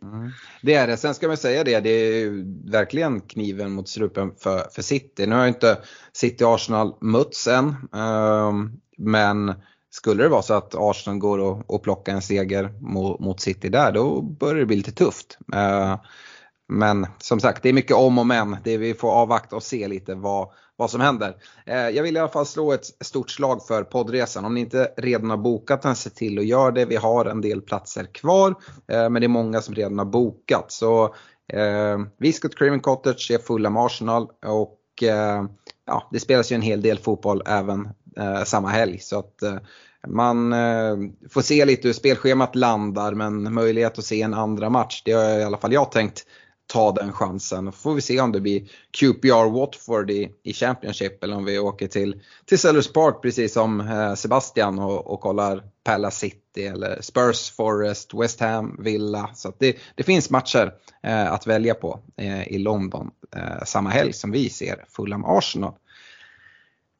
Mm. 0.02 0.30
Det 0.62 0.74
är 0.74 0.86
det. 0.86 0.96
Sen 0.96 1.14
ska 1.14 1.28
man 1.28 1.36
säga 1.36 1.64
det, 1.64 1.80
det 1.80 1.90
är 1.90 2.30
verkligen 2.70 3.20
kniven 3.20 3.72
mot 3.72 3.88
strupen 3.88 4.32
för, 4.38 4.68
för 4.70 4.82
City. 4.82 5.26
Nu 5.26 5.34
har 5.34 5.42
ju 5.42 5.48
inte 5.48 5.78
City 6.12 6.44
och 6.44 6.54
Arsenal 6.54 6.94
mötts 7.00 7.46
än. 7.46 7.66
Um, 7.92 8.80
men 8.96 9.54
skulle 9.98 10.22
det 10.22 10.28
vara 10.28 10.42
så 10.42 10.54
att 10.54 10.74
Arsenal 10.74 11.18
går 11.18 11.38
och, 11.38 11.70
och 11.70 11.82
plockar 11.82 12.12
en 12.12 12.22
seger 12.22 12.72
mot, 12.80 13.20
mot, 13.20 13.40
City 13.40 13.68
där, 13.68 13.92
då 13.92 14.22
börjar 14.22 14.54
det 14.54 14.66
bli 14.66 14.76
lite 14.76 14.92
tufft. 14.92 15.38
Eh, 15.54 15.96
men 16.68 17.06
som 17.18 17.40
sagt, 17.40 17.62
det 17.62 17.68
är 17.68 17.72
mycket 17.72 17.96
om 17.96 18.18
och 18.18 18.26
men. 18.26 18.56
Det 18.64 18.76
vi 18.76 18.94
får 18.94 19.10
avvakta 19.10 19.56
och 19.56 19.62
se 19.62 19.88
lite 19.88 20.14
vad, 20.14 20.48
vad 20.76 20.90
som 20.90 21.00
händer. 21.00 21.36
Eh, 21.66 21.88
jag 21.88 22.02
vill 22.02 22.16
i 22.16 22.18
alla 22.18 22.28
fall 22.28 22.46
slå 22.46 22.72
ett 22.72 22.84
stort 23.00 23.30
slag 23.30 23.66
för 23.66 23.82
poddresan. 23.82 24.44
Om 24.44 24.54
ni 24.54 24.60
inte 24.60 24.92
redan 24.96 25.30
har 25.30 25.36
bokat 25.36 25.82
den, 25.82 25.96
se 25.96 26.10
till 26.10 26.38
att 26.38 26.46
göra 26.46 26.70
det. 26.70 26.84
Vi 26.84 26.96
har 26.96 27.24
en 27.24 27.40
del 27.40 27.60
platser 27.60 28.04
kvar, 28.04 28.54
eh, 28.92 29.10
men 29.10 29.14
det 29.14 29.26
är 29.26 29.28
många 29.28 29.60
som 29.60 29.74
redan 29.74 29.98
har 29.98 30.04
bokat. 30.04 30.72
Så 30.72 31.14
eh, 31.52 31.98
Viscot 32.18 32.58
Craven 32.58 32.80
Cottage 32.80 33.30
är 33.30 33.38
fulla 33.38 33.70
med 33.70 33.82
Arsenal 33.82 34.28
och 34.46 35.02
eh, 35.02 35.44
ja, 35.86 36.08
det 36.12 36.20
spelas 36.20 36.52
ju 36.52 36.54
en 36.54 36.62
hel 36.62 36.82
del 36.82 36.98
fotboll 36.98 37.42
även 37.46 37.88
eh, 38.16 38.44
samma 38.44 38.68
helg. 38.68 38.98
Så 38.98 39.18
att 39.18 39.42
eh, 39.42 39.56
man 40.06 40.52
eh, 40.52 40.96
får 41.30 41.42
se 41.42 41.64
lite 41.64 41.88
hur 41.88 41.92
spelschemat 41.92 42.54
landar 42.54 43.14
men 43.14 43.54
möjlighet 43.54 43.98
att 43.98 44.04
se 44.04 44.22
en 44.22 44.34
andra 44.34 44.70
match, 44.70 45.02
det 45.04 45.12
har 45.12 45.38
i 45.38 45.44
alla 45.44 45.58
fall 45.58 45.72
jag 45.72 45.92
tänkt 45.92 46.26
ta 46.68 46.92
den 46.92 47.12
chansen. 47.12 47.72
Får 47.72 47.94
vi 47.94 48.00
se 48.00 48.20
om 48.20 48.32
det 48.32 48.40
blir 48.40 48.68
QPR 49.00 49.50
Watford 49.50 50.10
i, 50.10 50.30
i 50.42 50.52
Championship 50.52 51.24
eller 51.24 51.36
om 51.36 51.44
vi 51.44 51.58
åker 51.58 51.88
till, 51.88 52.20
till 52.44 52.58
Sellers 52.58 52.92
Park 52.92 53.22
precis 53.22 53.52
som 53.52 53.80
eh, 53.80 54.14
Sebastian 54.14 54.78
och, 54.78 55.06
och 55.06 55.20
kollar 55.20 55.62
Palace 55.84 56.18
City 56.18 56.66
eller 56.66 57.00
Spurs 57.00 57.50
Forest, 57.50 58.14
West 58.14 58.40
Ham, 58.40 58.76
Villa. 58.78 59.30
Så 59.34 59.52
det, 59.58 59.76
det 59.94 60.02
finns 60.02 60.30
matcher 60.30 60.72
eh, 61.02 61.32
att 61.32 61.46
välja 61.46 61.74
på 61.74 62.00
eh, 62.16 62.48
i 62.48 62.58
London 62.58 63.10
eh, 63.36 63.64
samma 63.64 63.90
helg 63.90 64.12
som 64.12 64.30
vi 64.30 64.50
ser 64.50 64.84
Fulham 64.88 65.24
Arsenal. 65.24 65.74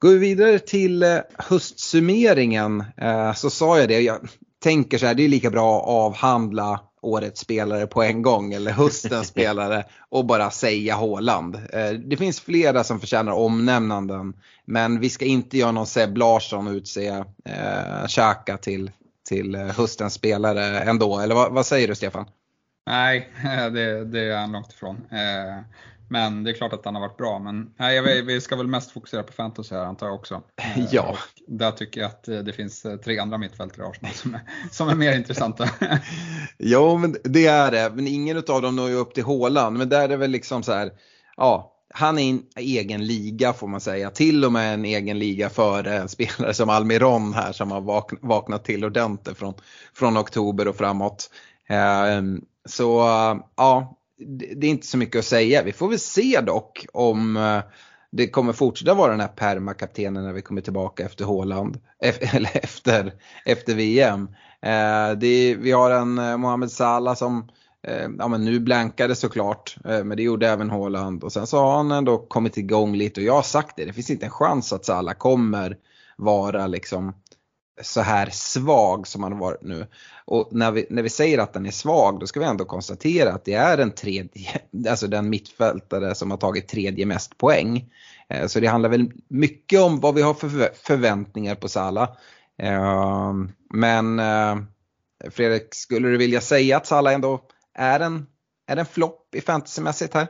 Går 0.00 0.08
vi 0.08 0.18
vidare 0.18 0.58
till 0.58 1.02
eh, 1.02 1.18
höstsummeringen 1.38 2.84
eh, 2.96 3.32
så 3.34 3.50
sa 3.50 3.78
jag 3.78 3.88
det, 3.88 4.00
jag 4.00 4.18
tänker 4.62 4.98
så 4.98 5.06
här, 5.06 5.14
det 5.14 5.24
är 5.24 5.28
lika 5.28 5.50
bra 5.50 5.78
att 5.78 5.88
avhandla 5.88 6.80
årets 7.02 7.40
spelare 7.40 7.87
på 7.87 8.02
en 8.02 8.22
gång 8.22 8.52
eller 8.52 8.70
höstens 8.70 9.28
spelare 9.34 9.84
och 10.08 10.26
bara 10.26 10.50
säga 10.50 10.94
Håland. 10.94 11.54
Eh, 11.72 11.90
det 11.90 12.16
finns 12.16 12.40
flera 12.40 12.84
som 12.84 13.00
förtjänar 13.00 13.32
omnämnanden 13.32 14.34
men 14.64 15.00
vi 15.00 15.11
ska 15.11 15.24
inte 15.24 15.58
göra 15.58 15.72
någon 15.72 15.87
Seb 15.87 16.16
Larsson 16.16 16.66
och 16.66 16.72
utse 16.72 17.08
eh, 17.44 18.06
Xhaka 18.08 18.56
till, 18.56 18.90
till 19.28 19.56
höstens 19.56 20.14
spelare 20.14 20.80
ändå. 20.80 21.18
Eller 21.18 21.34
vad, 21.34 21.52
vad 21.52 21.66
säger 21.66 21.88
du 21.88 21.94
Stefan? 21.94 22.26
Nej, 22.87 23.30
det, 23.72 24.04
det 24.04 24.20
är 24.20 24.37
han 24.37 24.52
långt 24.52 24.72
ifrån. 24.72 24.96
Eh, 25.11 25.64
men 26.09 26.44
det 26.44 26.51
är 26.51 26.55
klart 26.55 26.73
att 26.73 26.85
han 26.85 26.94
har 26.94 27.03
varit 27.03 27.16
bra. 27.16 27.38
Men 27.38 27.75
nej, 27.77 28.23
vi 28.23 28.40
ska 28.40 28.57
väl 28.57 28.66
mest 28.66 28.90
fokusera 28.90 29.23
på 29.23 29.33
fantasy 29.33 29.75
här 29.75 29.85
antar 29.85 30.07
jag 30.07 30.14
också. 30.14 30.42
Ja. 30.90 31.03
Och 31.11 31.18
där 31.47 31.71
tycker 31.71 32.01
jag 32.01 32.09
att 32.09 32.25
det 32.25 32.53
finns 32.53 32.87
tre 33.05 33.18
andra 33.18 33.38
mittfältare 33.38 33.87
i 33.87 33.90
Arsenal 33.90 34.14
som 34.14 34.35
är, 34.35 34.40
som 34.71 34.88
är 34.88 34.94
mer 34.94 35.16
intressanta. 35.16 35.68
jo, 36.59 36.97
men 36.97 37.16
det 37.25 37.47
är 37.47 37.71
det. 37.71 37.92
Men 37.94 38.07
ingen 38.07 38.37
av 38.37 38.62
dem 38.62 38.77
når 38.77 38.88
ju 38.88 38.94
upp 38.94 39.14
till 39.14 39.25
hålan. 39.25 39.75
Men 39.75 39.88
där 39.88 40.01
är 40.01 40.09
det 40.09 40.16
väl 40.16 40.31
liksom 40.31 40.62
så 40.62 40.73
här, 40.73 40.92
ja. 41.37 41.75
Han 41.94 42.18
är 42.18 42.23
i 42.23 42.31
en 42.31 42.42
egen 42.57 43.07
liga 43.07 43.53
får 43.53 43.66
man 43.66 43.81
säga. 43.81 44.11
Till 44.11 44.44
och 44.44 44.53
med 44.53 44.75
en 44.75 44.85
egen 44.85 45.18
liga 45.18 45.51
före 45.51 45.97
en 45.97 46.09
spelare 46.09 46.55
som 46.55 46.68
Almiron 46.68 47.35
här 47.35 47.53
som 47.53 47.71
har 47.71 47.81
vaknat 48.27 48.64
till 48.64 48.85
ordentligt 48.85 49.38
från, 49.38 49.55
från 49.94 50.18
oktober 50.18 50.68
och 50.68 50.77
framåt. 50.77 51.31
Så 52.66 52.99
ja, 53.57 53.97
det 54.18 54.66
är 54.66 54.70
inte 54.70 54.87
så 54.87 54.98
mycket 54.98 55.18
att 55.18 55.24
säga. 55.24 55.62
Vi 55.62 55.72
får 55.72 55.88
väl 55.88 55.98
se 55.98 56.40
dock 56.40 56.87
om 56.92 57.37
eh, 57.37 57.61
det 58.11 58.28
kommer 58.28 58.52
fortsätta 58.52 58.94
vara 58.94 59.11
den 59.11 59.20
här 59.20 59.28
permakaptenen 59.28 60.24
när 60.24 60.33
vi 60.33 60.42
kommer 60.42 60.61
tillbaka 60.61 61.04
efter 61.04 61.24
Håland, 61.24 61.78
eller 62.33 62.50
efter, 62.57 63.12
efter 63.44 63.74
VM. 63.74 64.28
Eh, 64.62 65.18
vi 65.59 65.72
har 65.72 65.90
en 65.90 66.18
eh, 66.18 66.37
Mohamed 66.37 66.70
Salah 66.70 67.14
som 67.14 67.48
eh, 67.83 68.09
ja, 68.18 68.28
men 68.28 68.44
nu 68.44 68.61
blankade 68.61 69.14
såklart, 69.14 69.76
men 69.85 70.16
det 70.16 70.22
gjorde 70.22 70.48
även 70.48 70.70
Håland. 70.70 71.24
Och 71.24 71.33
sen 71.33 71.46
så 71.46 71.59
har 71.59 71.76
han 71.76 71.90
ändå 71.90 72.18
kommit 72.18 72.57
igång 72.57 72.96
lite 72.96 73.20
och 73.20 73.26
jag 73.26 73.35
har 73.35 73.42
sagt 73.42 73.76
det, 73.76 73.85
det 73.85 73.92
finns 73.92 74.11
inte 74.11 74.26
en 74.26 74.33
chans 74.33 74.72
att 74.72 74.85
Salah 74.85 75.14
kommer 75.14 75.76
vara 76.16 76.66
liksom 76.66 77.14
så 77.83 78.01
här 78.01 78.31
svag 78.33 79.07
som 79.07 79.23
han 79.23 79.33
har 79.33 79.41
varit 79.41 79.62
nu. 79.62 79.87
Och 80.25 80.49
när 80.53 80.73
vi, 80.73 80.87
när 80.91 81.03
vi 81.03 81.09
säger 81.09 81.38
att 81.38 81.53
den 81.53 81.67
är 81.67 81.71
svag 81.71 82.21
då 82.21 82.27
ska 82.27 82.41
vi 82.41 82.47
ändå 82.47 82.64
konstatera 82.64 83.33
att 83.33 83.45
det 83.45 83.55
är 83.55 83.77
den 83.77 83.91
tredje, 83.91 84.61
alltså 84.88 85.07
den 85.07 85.31
mittfältare 85.31 86.14
som 86.14 86.31
har 86.31 86.38
tagit 86.38 86.69
tredje 86.69 87.07
mest 87.07 87.38
poäng. 87.38 87.93
Eh, 88.29 88.47
så 88.47 88.61
det 88.61 88.67
handlar 88.67 88.88
väl 88.88 89.12
mycket 89.29 89.81
om 89.81 90.01
vad 90.01 90.14
vi 90.14 90.23
har 90.23 90.35
för 90.35 90.49
förväntningar 90.75 91.55
på 91.55 91.69
Salah. 91.69 92.09
Eh, 92.59 93.33
men 93.75 94.19
eh, 94.19 94.57
Fredrik, 95.31 95.75
skulle 95.75 96.09
du 96.09 96.17
vilja 96.17 96.41
säga 96.41 96.77
att 96.77 96.87
Salah 96.87 97.14
ändå 97.14 97.41
är 97.75 98.01
en, 98.01 98.27
är 98.67 98.77
en 98.77 98.87
flopp 98.87 99.35
i 99.35 99.41
fantasymässigt 99.41 100.14
här? 100.14 100.27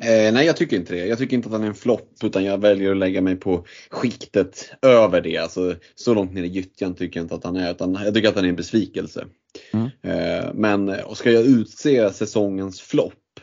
Eh, 0.00 0.32
nej, 0.32 0.46
jag 0.46 0.56
tycker 0.56 0.76
inte 0.76 0.94
det. 0.94 1.06
Jag 1.06 1.18
tycker 1.18 1.36
inte 1.36 1.48
att 1.48 1.52
han 1.52 1.62
är 1.62 1.66
en 1.66 1.74
flopp 1.74 2.14
utan 2.24 2.44
jag 2.44 2.58
väljer 2.58 2.90
att 2.90 2.96
lägga 2.96 3.20
mig 3.20 3.36
på 3.36 3.64
skiktet 3.90 4.72
över 4.82 5.20
det. 5.20 5.36
Alltså, 5.36 5.74
så 5.94 6.14
långt 6.14 6.32
ner 6.32 6.42
i 6.42 6.46
gyttjan 6.46 6.94
tycker 6.94 7.20
jag 7.20 7.24
inte 7.24 7.34
att 7.34 7.44
han 7.44 7.56
är. 7.56 7.70
Utan 7.70 7.94
jag 7.94 8.14
tycker 8.14 8.28
att 8.28 8.34
han 8.34 8.44
är 8.44 8.48
en 8.48 8.56
besvikelse. 8.56 9.26
Mm. 9.72 9.88
Eh, 10.02 10.50
men 10.54 10.94
ska 11.14 11.30
jag 11.30 11.44
utse 11.44 12.10
säsongens 12.10 12.80
flopp 12.80 13.40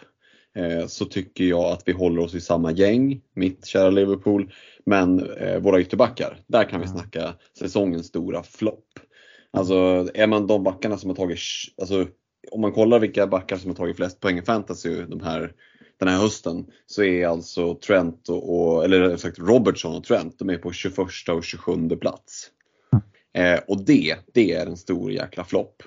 eh, 0.56 0.88
så 0.88 1.06
tycker 1.06 1.44
jag 1.44 1.66
att 1.66 1.84
vi 1.86 1.92
håller 1.92 2.22
oss 2.22 2.36
i 2.36 2.42
samma 2.42 2.72
gäng, 2.72 3.22
mitt 3.36 3.66
kära 3.66 3.90
Liverpool. 3.90 4.54
Men 4.86 5.30
eh, 5.30 5.60
våra 5.60 5.82
ytterbackar, 5.82 6.40
där 6.48 6.64
kan 6.64 6.80
vi 6.80 6.88
mm. 6.88 6.98
snacka 6.98 7.34
säsongens 7.60 8.08
stora 8.08 8.44
flopp. 8.44 8.86
Alltså 9.52 10.08
är 10.14 10.28
man 10.28 10.48
de 10.48 10.64
backarna 10.64 10.98
som 10.98 11.10
har 11.10 11.16
tagit, 11.16 11.40
alltså 11.82 12.08
om 12.52 12.62
man 12.62 12.72
kollar 12.72 13.00
vilka 13.00 13.28
backar 13.28 13.58
som 13.58 13.70
har 13.70 13.76
tagit 13.76 13.96
flest 13.96 14.20
poäng 14.20 14.38
i 14.38 14.42
fantasy 14.42 15.04
de 15.04 15.22
här 15.22 15.54
den 16.00 16.08
här 16.08 16.18
hösten 16.18 16.66
så 16.86 17.04
är 17.04 17.28
alltså 17.28 17.76
Trent 17.76 18.30
och, 18.30 18.56
och 18.56 18.86
eller 18.86 19.18
sagt 19.18 19.40
Robertson 19.40 19.96
och 19.96 20.04
Trent, 20.04 20.40
de 20.40 20.50
är 20.50 20.58
på 20.58 20.72
21 20.72 20.98
och 21.30 21.44
27 21.44 21.90
plats. 21.90 22.52
Eh, 23.34 23.60
och 23.68 23.86
det, 23.86 24.16
det 24.34 24.54
är 24.54 24.66
en 24.66 24.78
stor 24.78 25.12
jäkla 25.12 25.44
flopp. 25.44 25.84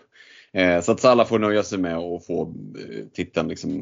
Eh, 0.52 0.80
så 0.80 0.92
att 0.92 1.00
Salah 1.00 1.26
får 1.26 1.38
nöja 1.38 1.62
sig 1.62 1.78
med 1.78 1.96
att 1.96 2.26
få 2.26 2.54
eh, 2.78 3.06
titeln 3.12 3.48
liksom, 3.48 3.78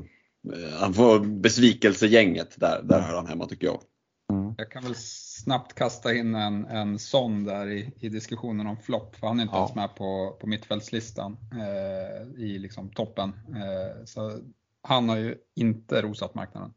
eh, 0.52 0.78
han 0.78 0.94
får 0.94 1.20
besvikelsegänget 1.20 2.60
där, 2.60 2.82
där 2.82 3.00
hör 3.00 3.16
han 3.16 3.26
hemma 3.26 3.46
tycker 3.46 3.66
jag. 3.66 3.80
Mm. 4.32 4.54
Jag 4.58 4.70
kan 4.70 4.82
väl 4.82 4.94
snabbt 4.96 5.74
kasta 5.74 6.14
in 6.14 6.34
en, 6.34 6.64
en 6.64 6.98
sån 6.98 7.44
där 7.44 7.68
i, 7.68 7.92
i 8.00 8.08
diskussionen 8.08 8.66
om 8.66 8.76
flopp, 8.76 9.16
för 9.16 9.26
han 9.26 9.38
är 9.38 9.42
inte 9.42 9.54
ja. 9.56 9.58
ens 9.58 9.74
med 9.74 9.96
på, 9.96 10.36
på 10.40 10.46
mittfältslistan 10.46 11.36
eh, 11.52 12.42
i 12.44 12.58
liksom 12.58 12.90
toppen. 12.90 13.32
Eh, 13.48 14.04
så 14.04 14.38
han 14.82 15.08
har 15.08 15.16
ju 15.16 15.34
inte 15.56 16.02
rosat 16.02 16.34
marknaden. 16.34 16.72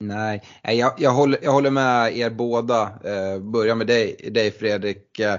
Nej, 0.00 0.42
jag, 0.62 0.92
jag, 0.98 1.10
håller, 1.10 1.38
jag 1.42 1.52
håller 1.52 1.70
med 1.70 2.16
er 2.16 2.30
båda. 2.30 2.82
Eh, 2.82 3.38
börja 3.38 3.74
med 3.74 3.86
dig, 3.86 4.30
dig 4.34 4.50
Fredrik. 4.50 5.18
Eh, 5.18 5.38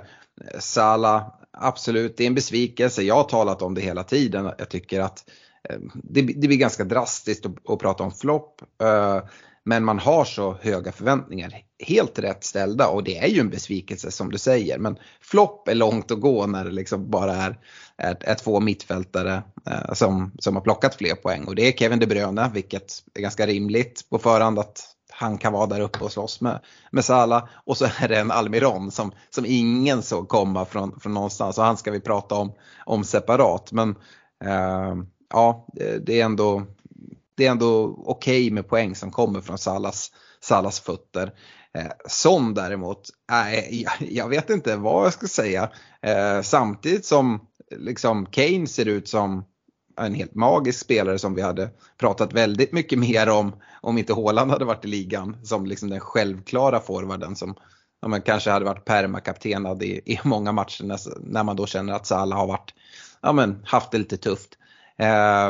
Sala, 0.60 1.34
absolut, 1.51 2.17
det 2.17 2.23
är 2.23 2.28
en 2.28 2.36
besvikelse. 2.36 3.04
Jag 3.04 3.15
har 3.15 3.23
talat 3.23 3.62
om 3.62 3.73
det 3.73 3.82
hela 3.82 4.04
tiden. 4.04 4.51
Jag 4.58 4.69
tycker 4.69 5.01
att 5.01 5.30
eh, 5.69 5.78
det, 5.93 6.21
det 6.21 6.47
blir 6.47 6.58
ganska 6.58 6.84
drastiskt 6.84 7.45
att, 7.45 7.69
att 7.69 7.80
prata 7.80 8.04
om 8.04 8.12
flopp. 8.12 8.62
Eh, 8.82 9.21
men 9.65 9.86
man 9.86 9.99
har 9.99 10.25
så 10.25 10.58
höga 10.62 10.91
förväntningar. 10.91 11.62
Helt 11.80 12.19
rätt 12.19 12.43
ställda 12.43 12.88
och 12.88 13.04
det 13.04 13.17
är 13.17 13.28
ju 13.28 13.39
en 13.39 13.49
besvikelse 13.49 14.12
som 14.12 14.32
du 14.32 14.38
säger. 14.38 14.78
Men 14.78 14.97
flopp 15.21 15.67
är 15.67 15.75
långt 15.75 16.12
att 16.12 16.21
gå 16.21 16.47
när 16.47 16.65
det 16.65 16.71
liksom 16.71 17.10
bara 17.10 17.36
är, 17.36 17.60
är, 17.97 18.17
är 18.21 18.36
två 18.36 18.60
mittfältare 18.60 19.43
eh, 19.67 19.93
som, 19.93 20.32
som 20.39 20.56
har 20.56 20.62
plockat 20.62 20.95
fler 20.95 21.15
poäng. 21.15 21.43
Och 21.43 21.56
det 21.56 21.67
är 21.67 21.71
Kevin 21.71 21.99
De 21.99 22.06
Bruyne, 22.06 22.51
vilket 22.54 22.93
är 23.13 23.21
ganska 23.21 23.47
rimligt 23.47 24.10
på 24.10 24.19
förhand 24.19 24.60
att 24.60 24.84
han 25.10 25.38
kan 25.38 25.54
vara 25.54 25.65
där 25.65 25.80
uppe 25.80 26.04
och 26.04 26.12
slåss 26.12 26.41
med, 26.41 26.60
med 26.91 27.06
Salah. 27.06 27.47
Och 27.65 27.78
så 27.78 27.86
är 27.99 28.08
det 28.08 28.19
en 28.19 28.32
Almiron 28.32 28.91
som, 28.91 29.12
som 29.30 29.45
ingen 29.47 30.01
såg 30.01 30.28
komma 30.28 30.65
från, 30.65 30.99
från 30.99 31.13
någonstans. 31.13 31.58
Och 31.58 31.63
han 31.63 31.78
ska 31.78 31.91
vi 31.91 31.99
prata 31.99 32.36
om, 32.36 32.54
om 32.86 33.04
separat. 33.04 33.71
Men 33.71 33.89
eh, 34.43 34.95
ja, 35.30 35.67
det 36.01 36.21
är 36.21 36.25
ändå 36.25 36.63
det 37.36 37.45
är 37.45 37.52
ändå 37.52 37.84
okej 38.06 38.41
okay 38.41 38.52
med 38.52 38.67
poäng 38.67 38.95
som 38.95 39.12
kommer 39.12 39.41
från 39.41 39.58
Salas, 39.58 40.12
Salas 40.39 40.80
fötter. 40.80 41.34
Eh, 41.74 41.91
Son 42.08 42.54
däremot, 42.54 43.10
äh, 43.32 43.76
jag, 43.82 43.93
jag, 44.00 44.30
vet 44.30 44.50
inte 44.50 44.76
vad 44.76 45.06
jag 45.06 45.13
ska 45.13 45.28
säga. 45.28 45.69
Eh, 46.02 46.41
samtidigt 46.41 47.06
som 47.06 47.48
liksom 47.78 48.26
Kane 48.26 48.67
ser 48.67 48.86
ut 48.88 49.08
som 49.08 49.45
en 50.00 50.13
helt 50.13 50.36
magisk 50.36 50.80
spelare 50.80 51.19
som 51.19 51.36
vi 51.36 51.41
hade 51.41 51.69
pratat 51.98 52.34
väldigt 52.34 52.71
mycket 52.71 53.00
mer 53.00 53.30
om 53.30 53.56
om 53.82 53.98
inte 53.98 54.13
Haaland 54.13 54.52
hade 54.52 54.65
varit 54.65 54.86
i 54.86 54.88
ligan. 54.88 55.38
Som 55.43 55.65
liksom 55.65 55.89
den 55.89 56.00
självklara 56.00 56.80
forwarden 56.80 57.36
som 57.36 57.56
ja, 58.02 58.08
man 58.08 58.21
kanske 58.21 58.52
hade 58.52 58.65
varit 58.65 58.86
permakaptenad 58.86 59.84
i, 59.84 60.02
i 60.06 60.19
många 60.24 60.52
matcher 60.52 60.84
när, 60.84 61.00
när, 61.19 61.43
man 61.43 61.56
då 61.56 61.65
känner 61.65 61.93
att 61.93 62.08
Salah 62.08 62.39
har 62.39 62.48
varit, 62.48 62.74
ja, 63.21 63.34
men, 63.34 63.62
haft 63.65 63.91
det 63.91 63.98
lite 63.98 64.17
tufft. 64.17 64.58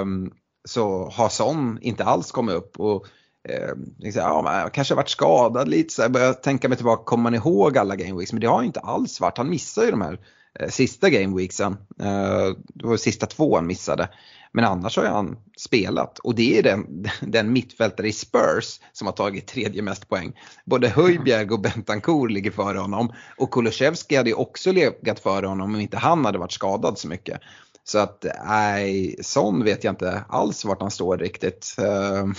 Um, 0.01 0.33
så 0.65 1.09
har 1.09 1.29
Son 1.29 1.79
inte 1.81 2.03
alls 2.03 2.31
kommit 2.31 2.55
upp. 2.55 2.79
Och, 2.79 3.05
eh, 3.49 3.75
liksom, 3.99 4.21
ja, 4.21 4.41
man 4.41 4.69
kanske 4.69 4.95
varit 4.95 5.09
skadad 5.09 5.67
lite, 5.67 5.93
så 5.93 6.01
jag 6.01 6.11
börjar 6.11 6.33
tänka 6.33 6.69
mig 6.69 6.77
tillbaka, 6.77 7.03
kommer 7.03 7.23
man 7.23 7.35
ihåg 7.35 7.77
alla 7.77 7.95
gameweeks? 7.95 8.33
Men 8.33 8.41
det 8.41 8.47
har 8.47 8.63
inte 8.63 8.79
alls 8.79 9.21
varit, 9.21 9.37
han 9.37 9.49
missar 9.49 9.83
ju 9.83 9.91
de 9.91 10.01
här 10.01 10.19
eh, 10.59 10.69
sista 10.69 11.09
gameweeksen. 11.09 11.77
Eh, 11.99 12.49
det 12.73 12.87
var 12.87 12.97
sista 12.97 13.25
två 13.25 13.55
han 13.55 13.67
missade. 13.67 14.09
Men 14.55 14.65
annars 14.65 14.97
har 14.97 15.05
han 15.05 15.37
spelat 15.57 16.19
och 16.19 16.35
det 16.35 16.57
är 16.57 16.63
den, 16.63 17.07
den 17.21 17.53
mittfältare 17.53 18.07
i 18.07 18.13
Spurs 18.13 18.79
som 18.93 19.07
har 19.07 19.13
tagit 19.13 19.47
tredje 19.47 19.81
mest 19.81 20.09
poäng. 20.09 20.33
Både 20.65 20.89
Höjbjerg 20.89 21.49
och 21.51 21.61
Bentancourt 21.61 22.31
ligger 22.31 22.51
före 22.51 22.77
honom 22.77 23.13
och 23.37 23.51
Kulusevski 23.51 24.15
hade 24.15 24.29
ju 24.29 24.35
också 24.35 24.71
legat 24.71 25.19
före 25.19 25.45
honom 25.45 25.75
om 25.75 25.79
inte 25.79 25.97
han 25.97 26.25
hade 26.25 26.37
varit 26.37 26.51
skadad 26.51 26.97
så 26.97 27.07
mycket. 27.07 27.41
Så 27.87 27.97
att 27.99 28.25
nej, 28.45 29.15
sån 29.21 29.63
vet 29.63 29.83
jag 29.83 29.91
inte 29.91 30.23
alls 30.29 30.65
vart 30.65 30.81
han 30.81 30.91
står 30.91 31.17
riktigt. 31.17 31.75
Ehm, 31.77 32.33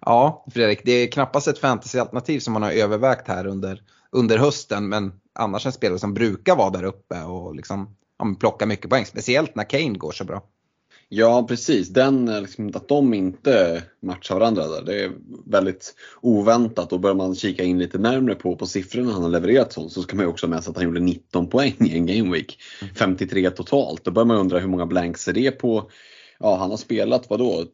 ja, 0.00 0.44
Fredrik, 0.54 0.80
det 0.84 0.92
är 0.92 1.12
knappast 1.12 1.48
ett 1.48 1.58
fantasyalternativ 1.58 2.40
som 2.40 2.52
man 2.52 2.62
har 2.62 2.70
övervägt 2.72 3.28
här 3.28 3.46
under, 3.46 3.82
under 4.10 4.38
hösten 4.38 4.88
men 4.88 5.12
annars 5.34 5.66
en 5.66 5.72
spelare 5.72 5.98
som 5.98 6.14
brukar 6.14 6.56
vara 6.56 6.70
där 6.70 6.84
uppe 6.84 7.22
och 7.22 7.54
liksom, 7.54 7.96
ja, 8.18 8.34
plocka 8.40 8.66
mycket 8.66 8.90
poäng. 8.90 9.06
Speciellt 9.06 9.54
när 9.54 9.70
Kane 9.70 9.98
går 9.98 10.12
så 10.12 10.24
bra. 10.24 10.42
Ja 11.08 11.46
precis, 11.48 11.88
Den, 11.88 12.28
eh, 12.28 12.40
liksom, 12.40 12.70
att 12.74 12.88
de 12.88 13.14
inte 13.14 13.82
matchar 14.02 14.34
varandra 14.34 14.66
där, 14.66 14.82
det 14.82 15.04
är 15.04 15.12
väldigt 15.46 15.94
oväntat 16.20 16.92
och 16.92 17.00
börjar 17.00 17.14
man 17.14 17.34
kika 17.34 17.64
in 17.64 17.78
lite 17.78 17.98
närmre 17.98 18.34
på, 18.34 18.56
på 18.56 18.66
siffrorna 18.66 19.12
han 19.12 19.22
har 19.22 19.30
levererat 19.30 19.72
så, 19.72 19.88
så 19.88 20.02
ska 20.02 20.16
man 20.16 20.24
ju 20.24 20.30
också 20.30 20.48
med 20.48 20.64
sig 20.64 20.70
att 20.70 20.76
han 20.76 20.84
gjorde 20.84 21.00
19 21.00 21.48
poäng 21.48 21.74
i 21.80 21.96
en 21.96 22.06
game 22.06 22.32
week. 22.32 22.58
53 22.94 23.50
totalt. 23.50 24.04
Då 24.04 24.10
börjar 24.10 24.26
man 24.26 24.36
undra 24.36 24.58
hur 24.58 24.68
många 24.68 24.86
blanks 24.86 25.28
är 25.28 25.32
det 25.32 25.50
på, 25.50 25.90
ja 26.38 26.56
han 26.56 26.70
har 26.70 26.76
spelat 26.76 27.30
vadå, 27.30 27.64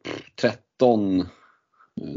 13, 0.41 1.21
eh, 1.21 1.27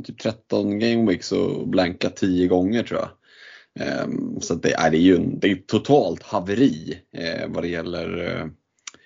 typ 0.03 0.19
13 0.19 0.79
game 0.79 1.11
weeks 1.11 1.31
och 1.31 1.67
blankat 1.67 2.15
10 2.15 2.47
gånger 2.47 2.83
tror 2.83 2.99
jag. 2.99 3.09
Um, 4.03 4.41
så 4.41 4.55
det, 4.55 4.73
är, 4.73 4.91
det 4.91 4.97
är 4.97 5.01
ju 5.01 5.17
det 5.17 5.51
är 5.51 5.55
totalt 5.55 6.23
haveri 6.23 6.99
eh, 7.17 7.47
vad 7.47 7.63
det 7.63 7.67
gäller 7.67 8.49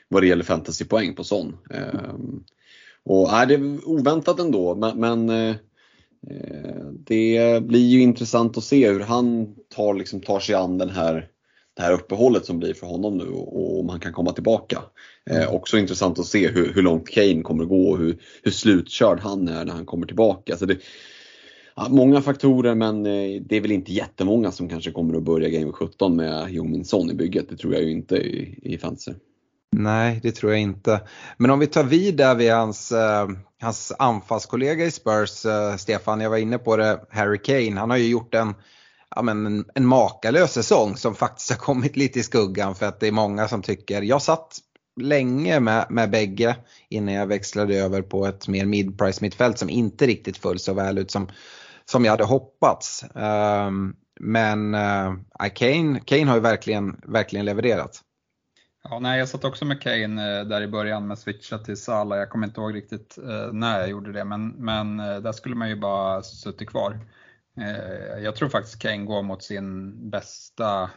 vad 0.10 0.24
det 0.24 0.28
gäller 0.28 0.44
fantasypoäng 0.44 1.16
på 1.16 1.24
sån. 1.24 1.58
Ehm, 1.70 2.44
och 3.04 3.34
är 3.34 3.46
det 3.46 3.54
är 3.54 3.90
oväntat 3.90 4.40
ändå 4.40 4.76
men, 4.76 5.00
men 5.00 5.30
eh, 5.30 5.56
det 6.92 7.64
blir 7.64 7.88
ju 7.88 8.02
intressant 8.02 8.58
att 8.58 8.64
se 8.64 8.92
hur 8.92 9.00
han 9.00 9.56
tar, 9.76 9.94
liksom, 9.94 10.22
tar 10.22 10.40
sig 10.40 10.56
an 10.56 10.78
den 10.78 10.90
här, 10.90 11.28
det 11.76 11.82
här 11.82 11.94
uppehållet 11.94 12.46
som 12.46 12.60
blir 12.60 12.74
för 12.74 12.88
honom 12.88 13.18
nu 13.18 13.30
och 13.30 13.80
om 13.80 13.90
han 13.90 14.00
kan 14.00 14.14
komma 14.14 14.32
tillbaka. 14.32 14.82
Eh, 15.30 15.54
också 15.54 15.78
intressant 15.78 16.20
att 16.20 16.26
se 16.26 16.48
hur, 16.48 16.74
hur 16.74 16.82
långt 16.82 17.10
Kane 17.10 17.42
kommer 17.42 17.64
att 17.64 17.70
gå 17.70 17.90
och 17.90 17.98
hur, 17.98 18.18
hur 18.44 18.52
slutkörd 18.52 19.20
han 19.20 19.48
är 19.48 19.66
när 19.66 19.74
han 19.74 19.86
kommer 19.86 20.08
tillbaka. 20.08 20.58
Så 20.58 20.66
det, 20.66 20.78
ja, 21.76 21.88
många 21.90 22.22
faktorer 22.22 22.76
men 22.76 23.06
eh, 23.06 23.42
det 23.42 23.58
är 23.58 23.62
väl 23.62 23.72
inte 23.72 23.94
jättemånga 23.94 24.52
som 24.52 24.70
kanske 24.70 24.92
kommer 24.92 25.18
att 25.18 25.24
börja 25.24 25.50
Game 25.50 25.72
17 25.72 26.16
med 26.16 26.52
Jong 26.52 26.86
Son 26.86 27.12
i 27.12 27.14
bygget. 27.14 27.50
Det 27.50 27.58
tror 27.58 27.74
jag 27.74 27.84
ju 27.84 27.92
inte 27.92 28.16
i, 28.16 28.60
i 28.64 28.78
fantasy. 28.78 29.12
Nej, 29.72 30.20
det 30.24 30.32
tror 30.32 30.52
jag 30.52 30.62
inte. 30.62 31.02
Men 31.38 31.52
om 31.52 31.60
vi 31.60 31.68
tar 31.68 31.84
vid 31.84 32.18
där 32.18 32.36
vid 32.36 32.52
hans, 32.52 32.92
eh, 32.92 33.28
hans 33.62 33.94
anfallskollega 34.00 34.86
i 34.86 34.92
Spurs, 34.92 35.46
eh, 35.46 35.76
Stefan, 35.76 36.22
jag 36.22 36.30
var 36.30 36.38
inne 36.38 36.58
på 36.58 36.78
det, 36.78 37.06
Harry 37.10 37.38
Kane, 37.38 37.80
han 37.80 37.90
har 37.90 37.98
ju 37.98 38.08
gjort 38.08 38.36
en, 38.36 38.56
ja, 39.16 39.22
men 39.22 39.46
en, 39.46 39.66
en 39.76 39.86
makalös 39.86 40.54
säsong 40.54 40.98
som 40.98 41.16
faktiskt 41.16 41.50
har 41.50 41.58
kommit 41.58 41.98
lite 41.98 42.20
i 42.20 42.24
skuggan 42.24 42.76
för 42.76 42.86
att 42.86 43.00
det 43.00 43.08
är 43.08 43.12
många 43.12 43.48
som 43.48 43.62
tycker, 43.62 44.02
jag 44.02 44.22
satt 44.22 44.60
länge 45.02 45.60
med, 45.60 45.86
med 45.90 46.10
bägge 46.10 46.56
innan 46.90 47.14
jag 47.14 47.28
växlade 47.28 47.76
över 47.76 48.02
på 48.02 48.26
ett 48.26 48.48
mer 48.48 48.66
mid-price 48.66 49.20
mittfält 49.22 49.58
som 49.60 49.70
inte 49.70 50.08
riktigt 50.08 50.38
föll 50.38 50.60
så 50.60 50.74
väl 50.74 50.98
ut 50.98 51.12
som, 51.12 51.28
som 51.86 52.06
jag 52.06 52.12
hade 52.12 52.24
hoppats. 52.24 53.06
Um, 53.14 53.96
men 54.20 54.76
uh, 54.76 55.14
Kane, 55.56 56.00
Kane 56.06 56.26
har 56.26 56.36
ju 56.36 56.42
verkligen, 56.42 57.02
verkligen 57.08 57.46
levererat. 57.46 58.04
Ja, 58.84 59.00
nej, 59.00 59.20
jag 59.20 59.30
satt 59.30 59.44
också 59.44 59.66
med 59.66 59.82
Kane 59.82 60.40
eh, 60.40 60.46
där 60.46 60.62
i 60.62 60.68
början 60.68 61.08
med 61.08 61.20
switcha 61.20 61.58
till 61.58 61.78
Salah. 61.78 62.18
Jag 62.18 62.30
kommer 62.30 62.48
inte 62.48 62.62
ihåg 62.62 62.76
riktigt 62.76 63.18
eh, 63.18 63.54
när 63.54 63.80
jag 63.80 63.90
gjorde 63.90 64.12
det, 64.12 64.26
men, 64.26 64.50
men 64.50 65.00
eh, 65.00 65.18
där 65.18 65.32
skulle 65.32 65.56
man 65.56 65.70
ju 65.70 65.76
bara 65.76 66.22
suttit 66.22 66.70
kvar. 66.70 67.00
Jag 68.24 68.36
tror 68.36 68.50
faktiskt 68.50 68.82
Kane 68.82 69.06
går 69.06 69.24
mot 69.24 69.44
sin 69.44 69.96
bästa, 70.10 70.90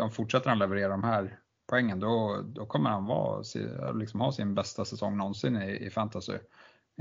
om 0.00 0.10
fortsätter 0.10 0.48
han 0.48 0.58
leverera 0.58 0.88
de 0.88 1.04
här 1.04 1.38
poängen, 1.70 2.00
då, 2.00 2.42
då 2.46 2.66
kommer 2.66 2.90
han 2.90 3.06
vara, 3.06 3.42
liksom 3.94 4.20
ha 4.20 4.32
sin 4.32 4.54
bästa 4.54 4.84
säsong 4.84 5.16
någonsin 5.16 5.62
i, 5.62 5.86
i 5.86 5.90
fantasy. 5.90 6.32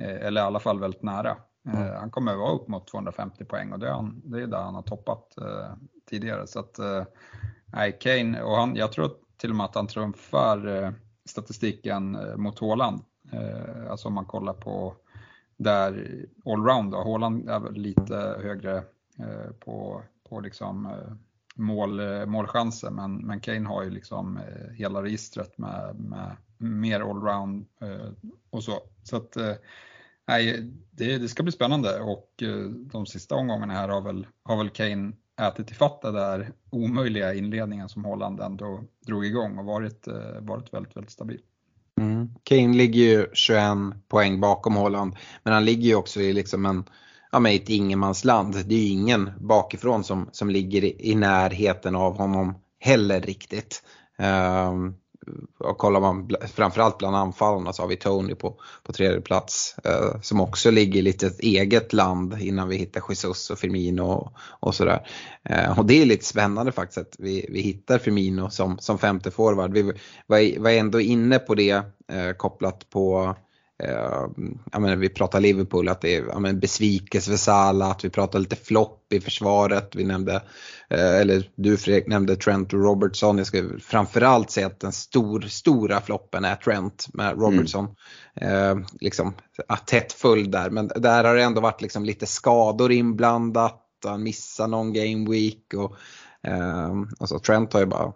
Eller 0.01 0.41
i 0.41 0.43
alla 0.43 0.59
fall 0.59 0.79
väldigt 0.79 1.03
nära. 1.03 1.37
Mm. 1.67 1.95
Han 1.95 2.11
kommer 2.11 2.35
vara 2.35 2.51
upp 2.51 2.67
mot 2.67 2.87
250 2.87 3.45
poäng 3.45 3.73
och 3.73 3.79
det 3.79 3.87
är, 3.87 3.91
han, 3.91 4.21
det 4.25 4.41
är 4.41 4.47
där 4.47 4.61
han 4.61 4.75
har 4.75 4.81
toppat 4.81 5.35
tidigare. 6.09 6.47
Så 6.47 6.59
att, 6.59 6.79
nej, 7.73 7.97
Kane, 7.99 8.41
och 8.41 8.55
han, 8.55 8.75
jag 8.75 8.91
tror 8.91 9.05
att 9.05 9.24
till 9.37 9.49
och 9.49 9.55
med 9.55 9.65
att 9.65 9.75
han 9.75 9.87
trumfar 9.87 10.83
eh, 10.83 10.91
statistiken 11.25 12.15
eh, 12.15 12.35
mot 12.35 12.59
Håland. 12.59 13.01
Eh, 13.31 13.91
alltså 13.91 14.07
om 14.07 14.13
man 14.13 14.25
kollar 14.25 14.53
på 14.53 14.95
där 15.57 16.25
allround 16.45 16.91
då. 16.91 16.97
Håland 16.97 17.49
är 17.49 17.71
lite 17.71 18.15
högre 18.43 18.83
på, 19.59 20.01
på 20.29 20.39
liksom 20.39 20.93
mål, 21.55 22.01
målchanser 22.25 22.91
men, 22.91 23.17
men 23.17 23.39
Kane 23.39 23.67
har 23.67 23.83
ju 23.83 23.89
liksom 23.89 24.39
hela 24.73 25.03
registret 25.03 25.57
med, 25.57 25.95
med 25.99 26.35
mer 26.57 26.99
allround 26.99 27.65
och 28.49 28.63
så. 28.63 28.79
Så 29.03 29.17
att 29.17 29.37
nej, 30.27 30.71
det, 30.91 31.17
det 31.17 31.27
ska 31.27 31.43
bli 31.43 31.51
spännande 31.51 31.99
och 31.99 32.43
de 32.75 33.05
sista 33.05 33.35
omgångarna 33.35 33.73
här 33.73 33.89
har 33.89 34.01
väl, 34.01 34.27
har 34.43 34.57
väl 34.57 34.69
Kane 34.69 35.11
ätit 35.41 35.71
ifatt 35.71 36.01
den 36.01 36.13
där 36.13 36.51
omöjliga 36.69 37.33
inledningen 37.33 37.89
som 37.89 38.05
Holland 38.05 38.39
ändå 38.39 38.83
drog 39.05 39.25
igång 39.25 39.57
och 39.57 39.65
varit, 39.65 40.07
eh, 40.07 40.41
varit 40.41 40.73
väldigt, 40.73 40.95
väldigt 40.95 41.11
stabil. 41.11 41.39
Mm. 42.01 42.29
Kane 42.43 42.73
ligger 42.77 43.01
ju 43.01 43.27
21 43.33 43.61
poäng 44.07 44.39
bakom 44.41 44.75
Holland 44.75 45.15
men 45.43 45.53
han 45.53 45.65
ligger 45.65 45.87
ju 45.87 45.95
också 45.95 46.21
i 46.21 46.33
liksom 46.33 46.65
en, 46.65 46.83
ja, 47.31 47.39
med 47.39 47.55
ett 47.55 47.69
ingenmansland. 47.69 48.53
Det 48.65 48.75
är 48.75 48.79
ju 48.79 48.87
ingen 48.87 49.31
bakifrån 49.39 50.03
som, 50.03 50.29
som 50.31 50.49
ligger 50.49 50.83
i, 50.83 51.11
i 51.11 51.15
närheten 51.15 51.95
av 51.95 52.17
honom 52.17 52.55
heller 52.79 53.21
riktigt. 53.21 53.83
Um, 54.17 54.95
och 55.57 55.77
kollar 55.77 55.99
man 55.99 56.29
framförallt 56.53 56.97
bland 56.97 57.15
anfallarna 57.15 57.73
så 57.73 57.83
har 57.83 57.87
vi 57.87 57.95
Tony 57.95 58.35
på, 58.35 58.55
på 58.83 58.93
tredje 58.93 59.21
plats 59.21 59.75
eh, 59.83 60.21
som 60.21 60.41
också 60.41 60.71
ligger 60.71 60.99
i 60.99 61.01
lite 61.01 61.27
ett 61.27 61.39
eget 61.39 61.93
land 61.93 62.41
innan 62.41 62.69
vi 62.69 62.77
hittar 62.77 63.03
Jesus 63.09 63.49
och 63.49 63.59
Firmino 63.59 64.03
och, 64.03 64.31
och 64.59 64.75
sådär. 64.75 65.07
Eh, 65.43 65.79
och 65.79 65.85
det 65.85 66.01
är 66.01 66.05
lite 66.05 66.25
spännande 66.25 66.71
faktiskt 66.71 66.97
att 66.97 67.15
vi, 67.19 67.45
vi 67.49 67.61
hittar 67.61 67.97
Firmino 67.97 68.49
som, 68.49 68.77
som 68.79 68.97
femte 68.97 69.31
forward. 69.31 69.73
Vi 69.73 69.81
var, 70.27 70.59
var 70.59 70.69
ändå 70.69 71.01
inne 71.01 71.39
på 71.39 71.55
det 71.55 71.81
eh, 72.11 72.31
kopplat 72.37 72.89
på 72.89 73.35
jag 74.71 74.81
menar, 74.81 74.95
vi 74.95 75.09
pratar 75.09 75.39
Liverpool, 75.39 75.89
att 75.89 76.01
det 76.01 76.15
är 76.15 76.39
men 76.39 76.59
besvikelse 76.59 77.31
för 77.31 77.37
Salah, 77.37 77.89
att 77.89 78.05
vi 78.05 78.09
pratar 78.09 78.39
lite 78.39 78.55
flopp 78.55 79.13
i 79.13 79.19
försvaret. 79.19 79.95
Vi 79.95 80.03
nämnde, 80.03 80.33
uh, 80.93 80.99
eller 81.21 81.49
du 81.55 81.77
Fredrik 81.77 82.07
nämnde 82.07 82.35
Trent 82.35 82.73
och 82.73 82.79
Robertson. 82.79 83.37
Jag 83.37 83.47
ska 83.47 83.63
framförallt 83.81 84.51
säga 84.51 84.67
att 84.67 84.79
den 84.79 84.91
stor, 84.91 85.41
stora 85.41 86.01
floppen 86.01 86.45
är 86.45 86.55
Trent 86.55 87.07
med 87.13 87.39
Robertson. 87.39 87.87
Mm. 88.35 88.79
Uh, 88.79 88.85
liksom, 88.99 89.33
tätt 89.85 90.13
följd 90.13 90.51
där, 90.51 90.69
men 90.69 90.87
där 90.87 91.23
har 91.23 91.35
det 91.35 91.43
ändå 91.43 91.61
varit 91.61 91.81
liksom 91.81 92.05
lite 92.05 92.25
skador 92.25 92.91
inblandat. 92.91 93.81
Han 94.05 94.23
missar 94.23 94.67
någon 94.67 94.93
game 94.93 95.29
week 95.29 95.73
och 95.73 95.95
alltså 97.19 97.39
Trent 97.39 97.73
har 97.73 97.79
ju 97.79 97.85
bara, 97.85 98.13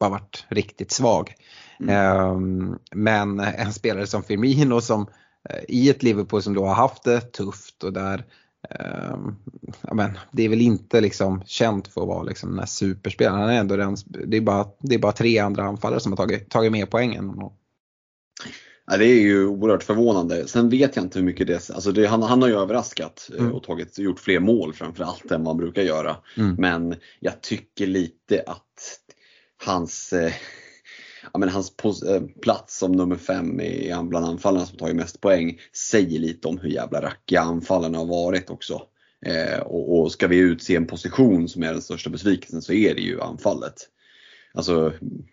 bara 0.00 0.10
varit 0.10 0.46
riktigt 0.48 0.90
svag. 0.90 1.34
Mm. 1.80 2.78
Men 2.92 3.40
en 3.40 3.72
spelare 3.72 4.06
som 4.06 4.22
Firmino 4.22 4.80
som 4.80 5.06
eh, 5.48 5.60
i 5.68 5.90
ett 5.90 6.02
Liverpool 6.02 6.42
som 6.42 6.54
då 6.54 6.66
har 6.66 6.74
haft 6.74 7.02
det 7.02 7.20
tufft 7.20 7.84
och 7.84 7.92
där 7.92 8.24
Um, 9.14 9.36
ja, 9.80 9.94
men, 9.94 10.18
det 10.32 10.44
är 10.44 10.48
väl 10.48 10.60
inte 10.60 11.00
liksom 11.00 11.42
känt 11.46 11.88
för 11.88 12.00
att 12.00 12.08
vara 12.08 12.22
liksom 12.22 12.50
den 12.50 12.58
här 12.58 12.66
superspelaren. 12.66 13.40
Han 13.40 13.50
är 13.50 13.60
ändå 13.60 13.76
den, 13.76 13.96
det, 14.04 14.36
är 14.36 14.40
bara, 14.40 14.66
det 14.78 14.94
är 14.94 14.98
bara 14.98 15.12
tre 15.12 15.38
andra 15.38 15.62
anfallare 15.62 16.00
som 16.00 16.12
har 16.12 16.16
tagit, 16.16 16.50
tagit 16.50 16.72
mer 16.72 16.86
poängen. 16.86 17.34
Ja, 18.86 18.96
det 18.96 19.06
är 19.06 19.20
ju 19.20 19.46
oerhört 19.46 19.82
förvånande. 19.82 20.48
Sen 20.48 20.68
vet 20.68 20.96
jag 20.96 21.04
inte 21.04 21.18
hur 21.18 21.26
mycket 21.26 21.46
det 21.46 21.70
alltså 21.70 21.92
det, 21.92 22.06
han, 22.06 22.22
han 22.22 22.42
har 22.42 22.48
ju 22.48 22.54
överraskat 22.54 23.30
eh, 23.34 23.40
mm. 23.40 23.54
och 23.54 23.62
tagit, 23.62 23.98
gjort 23.98 24.20
fler 24.20 24.40
mål 24.40 24.72
framförallt 24.72 25.30
än 25.30 25.46
han 25.46 25.56
brukar 25.56 25.82
göra. 25.82 26.16
Mm. 26.36 26.54
Men 26.58 26.94
jag 27.20 27.40
tycker 27.40 27.86
lite 27.86 28.42
att 28.46 28.98
hans 29.64 30.12
eh, 30.12 30.32
ja, 31.32 31.38
men 31.38 31.48
hans 31.48 31.72
eh, 32.08 32.22
plats 32.42 32.78
som 32.78 32.92
nummer 32.92 33.16
fem 33.16 33.60
i, 33.60 33.94
bland 34.02 34.26
anfallarna 34.26 34.66
som 34.66 34.78
tagit 34.78 34.96
mest 34.96 35.20
poäng 35.20 35.60
säger 35.90 36.18
lite 36.18 36.48
om 36.48 36.58
hur 36.58 36.68
jävla 36.68 37.02
rackiga 37.02 37.40
anfallarna 37.40 37.98
har 37.98 38.06
varit 38.06 38.50
också. 38.50 38.82
Eh, 39.26 39.60
och, 39.60 40.00
och, 40.00 40.12
ska 40.12 40.26
vi 40.26 40.36
utse 40.36 40.76
en 40.76 40.86
position 40.86 41.48
som 41.48 41.62
är 41.62 41.72
den 41.72 41.82
största 41.82 42.10
besvikelsen 42.10 42.62
så 42.62 42.72
är 42.72 42.94
det 42.94 43.00
ju 43.00 43.20
anfallet. 43.20 43.74
Alltså 44.54 44.92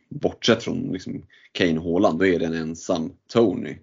bortsett 0.10 0.64
från 0.64 0.92
liksom, 0.92 1.24
Kane 1.52 1.80
och 1.80 1.84
Haaland, 1.84 2.20
då 2.20 2.26
är 2.26 2.40
det 2.40 2.46
en 2.46 2.54
ensam 2.54 3.12
Tony. 3.34 3.78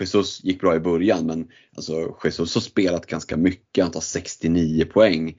Jesus 0.00 0.44
gick 0.44 0.60
bra 0.60 0.76
i 0.76 0.80
början 0.80 1.26
men 1.26 1.48
alltså, 1.76 2.16
Jesus 2.24 2.54
har 2.54 2.62
spelat 2.62 3.06
ganska 3.06 3.36
mycket, 3.36 3.84
han 3.84 3.92
tar 3.92 4.00
69 4.00 4.84
poäng 4.84 5.36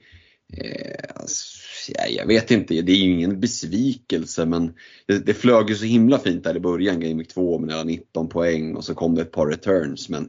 Eh, 0.56 1.04
alltså, 1.14 1.58
jag 2.08 2.26
vet 2.26 2.50
inte, 2.50 2.82
det 2.82 2.92
är 2.92 2.96
ju 2.96 3.10
ingen 3.10 3.40
besvikelse 3.40 4.46
men 4.46 4.74
det, 5.06 5.18
det 5.18 5.34
flög 5.34 5.70
ju 5.70 5.76
så 5.76 5.84
himla 5.84 6.18
fint 6.18 6.44
där 6.44 6.56
i 6.56 6.60
början, 6.60 7.00
Game 7.00 7.14
Week 7.14 7.28
2 7.28 7.58
med 7.58 7.86
19 7.86 8.28
poäng 8.28 8.76
och 8.76 8.84
så 8.84 8.94
kom 8.94 9.14
det 9.14 9.22
ett 9.22 9.32
par 9.32 9.46
returns 9.46 10.08
men 10.08 10.28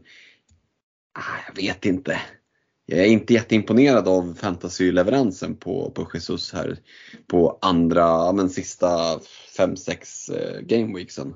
ah, 1.13 1.37
jag 1.47 1.63
vet 1.63 1.85
inte. 1.85 2.21
Jag 2.85 2.99
är 2.99 3.05
inte 3.05 3.33
jätteimponerad 3.33 4.07
av 4.07 4.33
fantasy-leveransen 4.33 5.55
på, 5.55 5.91
på 5.91 6.07
Jesus 6.13 6.53
här 6.53 6.77
på 7.27 7.57
andra, 7.61 8.31
men 8.31 8.49
sista 8.49 9.19
5-6 9.57 9.97
eh, 10.35 10.61
gameweeksen. 10.61 11.33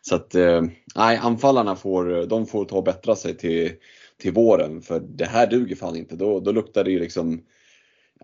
Så 0.00 0.14
att, 0.14 0.34
eh, 0.34 0.62
nej, 0.94 1.16
anfallarna 1.16 1.76
får, 1.76 2.26
de 2.26 2.46
får 2.46 2.64
ta 2.64 2.76
och 2.76 2.84
bättra 2.84 3.16
sig 3.16 3.36
till, 3.36 3.72
till 4.18 4.32
våren 4.32 4.82
för 4.82 5.00
det 5.00 5.26
här 5.26 5.46
duger 5.46 5.76
fan 5.76 5.96
inte. 5.96 6.16
Då, 6.16 6.40
då 6.40 6.52
luktar 6.52 6.84
det 6.84 6.90
ju 6.90 6.98
liksom, 6.98 7.42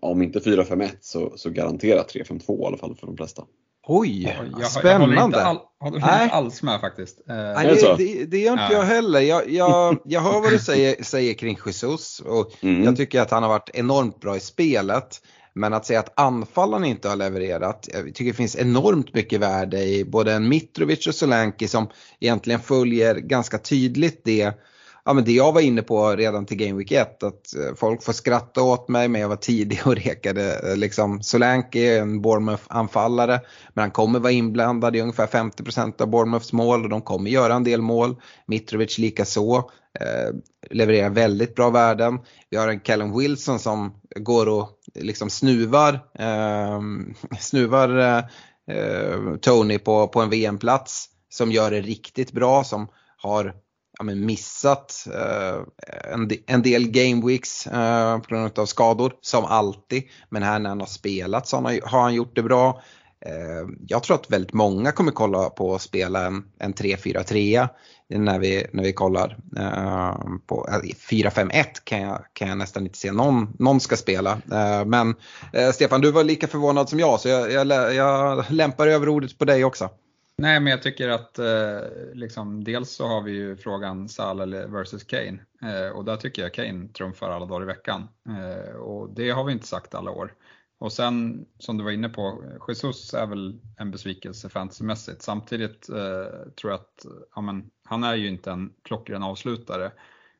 om 0.01 0.21
inte 0.21 0.39
4-5-1 0.39 0.89
så, 1.01 1.33
så 1.35 1.49
garanterat 1.49 2.13
3-5-2 2.15 2.63
i 2.63 2.65
alla 2.65 2.77
fall 2.77 2.95
för 2.95 3.07
de 3.07 3.17
flesta. 3.17 3.43
Oj, 3.87 4.23
Jag, 4.23 4.61
jag, 4.61 4.71
spännande! 4.71 5.15
Jag 5.15 5.21
håller 5.21 5.25
inte, 5.25 5.43
all, 5.43 5.57
håller 5.79 5.99
Nej. 5.99 6.23
inte 6.23 6.35
alls 6.35 6.63
med 6.63 6.81
faktiskt. 6.81 7.19
Eh, 7.29 7.35
Nej, 7.35 7.65
Är 7.65 7.69
det 7.69 7.81
det, 7.97 8.13
det, 8.13 8.25
det 8.25 8.37
gör 8.37 8.51
inte 8.51 8.63
Ja. 8.63 8.73
jag 8.73 8.83
heller. 8.83 9.19
Jag, 9.19 9.49
jag, 9.49 9.97
jag 10.05 10.21
hör 10.21 10.41
vad 10.41 10.51
du 10.51 10.59
säger, 10.59 11.03
säger 11.03 11.33
kring 11.33 11.57
Jesus 11.65 12.19
och 12.19 12.51
Mm. 12.63 12.83
jag 12.83 12.97
tycker 12.97 13.21
att 13.21 13.31
han 13.31 13.43
har 13.43 13.49
varit 13.49 13.69
enormt 13.73 14.19
bra 14.19 14.37
i 14.37 14.39
spelet. 14.39 15.21
Men 15.55 15.73
att 15.73 15.85
säga 15.85 15.99
att 15.99 16.19
anfallarna 16.19 16.87
inte 16.87 17.09
har 17.09 17.15
levererat, 17.15 17.89
jag 17.93 18.05
tycker 18.05 18.25
det 18.31 18.33
finns 18.33 18.55
enormt 18.55 19.13
mycket 19.13 19.39
värde 19.39 19.83
i 19.83 20.05
både 20.05 20.33
en 20.33 20.49
Mitrovic 20.49 21.07
och 21.07 21.15
Solanki 21.15 21.67
som 21.67 21.87
egentligen 22.19 22.59
följer 22.59 23.15
ganska 23.15 23.57
tydligt 23.57 24.21
det, 24.25 24.53
ja, 25.05 25.13
men 25.13 25.23
det 25.23 25.31
jag 25.31 25.51
var 25.51 25.61
inne 25.61 25.81
på 25.81 26.15
redan 26.15 26.45
till 26.45 26.57
Game 26.57 26.77
Week 26.77 26.91
1. 26.91 27.23
Att 27.23 27.55
eh, 27.55 27.75
folk 27.75 28.03
får 28.03 28.13
skratta 28.13 28.61
åt 28.61 28.89
mig 28.89 29.07
men 29.07 29.21
jag 29.21 29.29
var 29.29 29.35
tidig 29.35 29.79
och 29.85 29.95
rekade. 30.05 30.71
Eh, 30.71 30.77
liksom, 30.77 31.21
Solanke 31.23 31.79
är 31.79 32.01
en 32.01 32.21
Bournemouth-anfallare 32.21 33.39
men 33.73 33.81
han 33.81 33.91
kommer 33.91 34.19
vara 34.19 34.31
inblandad 34.31 34.95
i 34.95 35.01
ungefär 35.01 35.27
50% 35.27 36.01
av 36.01 36.07
Bournemouths 36.07 36.53
mål 36.53 36.83
och 36.83 36.89
de 36.89 37.01
kommer 37.01 37.31
göra 37.31 37.53
en 37.53 37.63
del 37.63 37.81
mål. 37.81 38.15
Mitrovic 38.45 38.97
likaså. 38.97 39.69
Eh, 39.99 40.35
levererar 40.69 41.09
väldigt 41.09 41.55
bra 41.55 41.69
värden. 41.69 42.19
Vi 42.49 42.57
har 42.57 42.67
en 42.67 42.79
Callum 42.79 43.17
Wilson 43.17 43.59
som 43.59 43.93
går 44.15 44.49
och 44.49 44.69
liksom 44.95 45.29
snuvar, 45.29 45.99
ehm, 46.19 47.13
eh, 47.31 47.37
snuvar 47.37 48.17
eh, 48.67 49.35
Tony 49.41 49.79
på, 49.79 50.07
på 50.07 50.21
en 50.21 50.29
VM-plats 50.29 51.09
som 51.29 51.51
gör 51.51 51.71
det 51.71 51.81
riktigt 51.81 52.31
bra, 52.31 52.63
som 52.63 52.87
har 53.17 53.53
ja, 53.97 54.03
men 54.03 54.25
missat 54.25 55.07
eh, 55.13 55.61
en, 56.13 56.27
de- 56.27 56.43
en 56.47 56.61
del 56.61 56.87
game 56.91 57.27
weeks 57.27 57.67
eh, 57.67 58.17
på 58.19 58.35
grund 58.35 58.59
av 58.59 58.65
skador, 58.65 59.13
som 59.21 59.45
alltid. 59.45 60.03
Men 60.29 60.43
här 60.43 60.59
när 60.59 60.69
han 60.69 60.79
har 60.79 60.87
spelat 60.87 61.47
så 61.47 61.57
har 61.57 61.63
han, 61.63 61.79
har 61.83 62.01
han 62.01 62.13
gjort 62.13 62.35
det 62.35 62.43
bra. 62.43 62.81
Eh, 63.25 63.67
jag 63.87 64.03
tror 64.03 64.15
att 64.15 64.31
väldigt 64.31 64.53
många 64.53 64.91
kommer 64.91 65.11
kolla 65.11 65.49
på 65.49 65.75
att 65.75 65.81
spela 65.81 66.25
en, 66.25 66.43
en 66.59 66.73
3-4-3 66.73 67.67
när 68.09 68.39
vi, 68.39 68.65
när 68.73 68.83
vi 68.83 68.93
kollar. 68.93 69.37
Eh, 69.57 70.15
på, 70.47 70.67
eh, 70.71 70.77
4-5-1 71.09 71.65
kan 71.83 72.01
jag, 72.01 72.25
kan 72.33 72.47
jag 72.47 72.57
nästan 72.57 72.83
inte 72.83 72.97
se 72.97 73.11
någon, 73.11 73.55
någon 73.59 73.79
ska 73.79 73.95
spela. 73.95 74.31
Eh, 74.31 74.85
men 74.85 75.15
eh, 75.53 75.71
Stefan, 75.71 76.01
du 76.01 76.11
var 76.11 76.23
lika 76.23 76.47
förvånad 76.47 76.89
som 76.89 76.99
jag 76.99 77.19
så 77.19 77.29
jag, 77.29 77.51
jag, 77.51 77.93
jag 77.95 78.45
lämpar 78.49 78.87
över 78.87 79.09
ordet 79.09 79.37
på 79.37 79.45
dig 79.45 79.63
också. 79.65 79.89
Nej, 80.37 80.59
men 80.59 80.71
jag 80.71 80.81
tycker 80.81 81.09
att 81.09 81.39
eh, 81.39 81.79
liksom, 82.13 82.63
dels 82.63 82.91
så 82.91 83.07
har 83.07 83.21
vi 83.21 83.31
ju 83.31 83.57
frågan 83.57 84.09
Salah 84.09 84.47
versus 84.47 85.03
Kane 85.03 85.39
eh, 85.61 85.89
och 85.89 86.05
där 86.05 86.17
tycker 86.17 86.41
jag 86.41 86.53
Kane 86.53 86.87
trumfar 86.87 87.29
alla 87.29 87.45
dagar 87.45 87.63
i 87.63 87.65
veckan. 87.65 88.07
Eh, 88.29 88.75
och 88.75 89.09
det 89.15 89.29
har 89.29 89.43
vi 89.43 89.53
inte 89.53 89.67
sagt 89.67 89.95
alla 89.95 90.11
år. 90.11 90.33
Och 90.77 90.93
sen 90.93 91.45
som 91.59 91.77
du 91.77 91.83
var 91.83 91.91
inne 91.91 92.09
på, 92.09 92.43
Jesus 92.67 93.13
är 93.13 93.27
väl 93.27 93.59
en 93.77 93.91
besvikelse 93.91 94.49
fantasymässigt. 94.49 95.21
Samtidigt 95.21 95.89
eh, 95.89 96.51
tror 96.55 96.71
jag 96.71 96.73
att 96.73 97.05
ja, 97.35 97.41
men, 97.41 97.69
han 97.83 98.03
är 98.03 98.15
ju 98.15 98.27
inte 98.27 98.51
en 98.51 98.73
klockren 98.83 99.23
avslutare. 99.23 99.91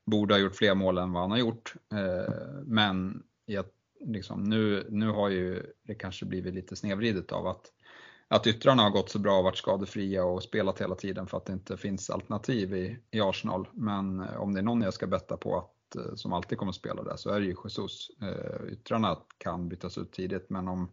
Borde 0.05 0.33
ha 0.33 0.39
gjort 0.39 0.55
fler 0.55 0.75
mål 0.75 0.97
än 0.97 1.11
vad 1.11 1.21
han 1.21 1.31
har 1.31 1.37
gjort. 1.37 1.73
Eh, 1.93 2.33
men 2.65 3.23
jag, 3.45 3.65
liksom, 4.05 4.43
nu, 4.43 4.87
nu 4.89 5.09
har 5.09 5.29
ju 5.29 5.63
det 5.83 5.95
kanske 5.95 6.25
blivit 6.25 6.53
lite 6.53 6.75
snedvridet 6.75 7.31
av 7.31 7.47
att 7.47 7.71
att 8.33 8.47
yttrarna 8.47 8.83
har 8.83 8.89
gått 8.89 9.09
så 9.09 9.19
bra 9.19 9.37
och 9.37 9.43
varit 9.43 9.57
skadefria 9.57 10.23
och 10.23 10.43
spelat 10.43 10.81
hela 10.81 10.95
tiden 10.95 11.27
för 11.27 11.37
att 11.37 11.45
det 11.45 11.53
inte 11.53 11.77
finns 11.77 12.09
alternativ 12.09 12.75
i, 12.75 12.99
i 13.11 13.21
Arsenal. 13.21 13.67
Men 13.73 14.19
eh, 14.19 14.41
om 14.41 14.53
det 14.53 14.59
är 14.59 14.63
någon 14.63 14.81
jag 14.81 14.93
ska 14.93 15.07
betta 15.07 15.37
på 15.37 15.57
att, 15.57 15.95
eh, 15.95 16.15
som 16.15 16.33
alltid 16.33 16.57
kommer 16.57 16.69
att 16.69 16.75
spela 16.75 17.03
där 17.03 17.15
så 17.15 17.29
är 17.29 17.39
det 17.39 17.45
ju 17.45 17.55
Jesus. 17.63 18.09
Eh, 18.21 18.73
yttrarna 18.73 19.17
kan 19.37 19.69
bytas 19.69 19.97
ut 19.97 20.11
tidigt 20.11 20.49
men 20.49 20.67
om, 20.67 20.91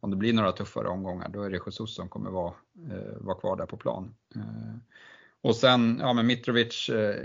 om 0.00 0.10
det 0.10 0.16
blir 0.16 0.32
några 0.32 0.52
tuffare 0.52 0.88
omgångar 0.88 1.28
då 1.28 1.42
är 1.42 1.50
det 1.50 1.60
Jesus 1.66 1.94
som 1.94 2.08
kommer 2.08 2.30
vara, 2.30 2.54
vara 3.20 3.40
kvar 3.40 3.56
där 3.56 3.66
på 3.66 3.76
plan. 3.76 4.14
Och 5.42 5.56
sen, 5.56 5.98
ja 6.00 6.12
men 6.12 6.26
Mitrovic, 6.26 6.88
eh, 6.88 7.16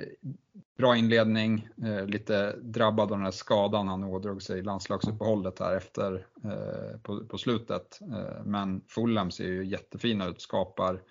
bra 0.77 0.95
inledning, 0.95 1.69
eh, 1.83 2.05
lite 2.05 2.55
drabbad 2.61 3.11
av 3.11 3.17
den 3.17 3.25
här 3.25 3.31
skadan 3.31 3.87
han 3.87 4.03
ådrog 4.03 4.41
sig 4.41 4.59
i 4.59 4.61
landslagsuppehållet 4.61 5.59
här 5.59 5.75
efter 5.75 6.27
eh, 6.43 6.99
på, 6.99 7.25
på 7.25 7.37
slutet. 7.37 7.99
Eh, 8.01 8.43
men 8.45 8.81
Fulham 8.87 9.31
ser 9.31 9.47
ju 9.47 9.65
jättefina 9.65 10.27
ut, 10.27 10.41
skapar 10.41 11.01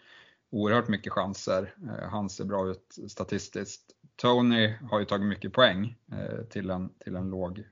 oerhört 0.50 0.88
mycket 0.88 1.12
chanser. 1.12 1.74
Eh, 1.82 2.08
han 2.08 2.30
ser 2.30 2.44
bra 2.44 2.68
ut 2.70 2.98
statistiskt. 3.08 3.82
Tony 4.16 4.74
har 4.90 4.98
ju 4.98 5.04
tagit 5.04 5.26
mycket 5.26 5.52
poäng 5.52 5.96
eh, 6.12 6.44
till, 6.50 6.70
en, 6.70 6.90
till 6.98 7.16
en 7.16 7.30
låg 7.30 7.64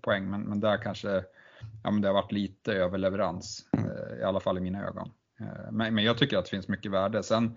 poäng, 0.00 0.30
men, 0.30 0.40
men 0.40 0.60
där 0.60 0.82
kanske 0.82 1.24
ja, 1.82 1.90
men 1.90 2.00
det 2.00 2.08
har 2.08 2.14
varit 2.14 2.32
lite 2.32 2.72
överleverans, 2.72 3.66
eh, 3.72 4.18
i 4.20 4.22
alla 4.22 4.40
fall 4.40 4.58
i 4.58 4.60
mina 4.60 4.86
ögon. 4.86 5.10
Men, 5.70 5.94
men 5.94 6.04
jag 6.04 6.18
tycker 6.18 6.38
att 6.38 6.44
det 6.44 6.50
finns 6.50 6.68
mycket 6.68 6.92
värde. 6.92 7.22
Sen, 7.22 7.56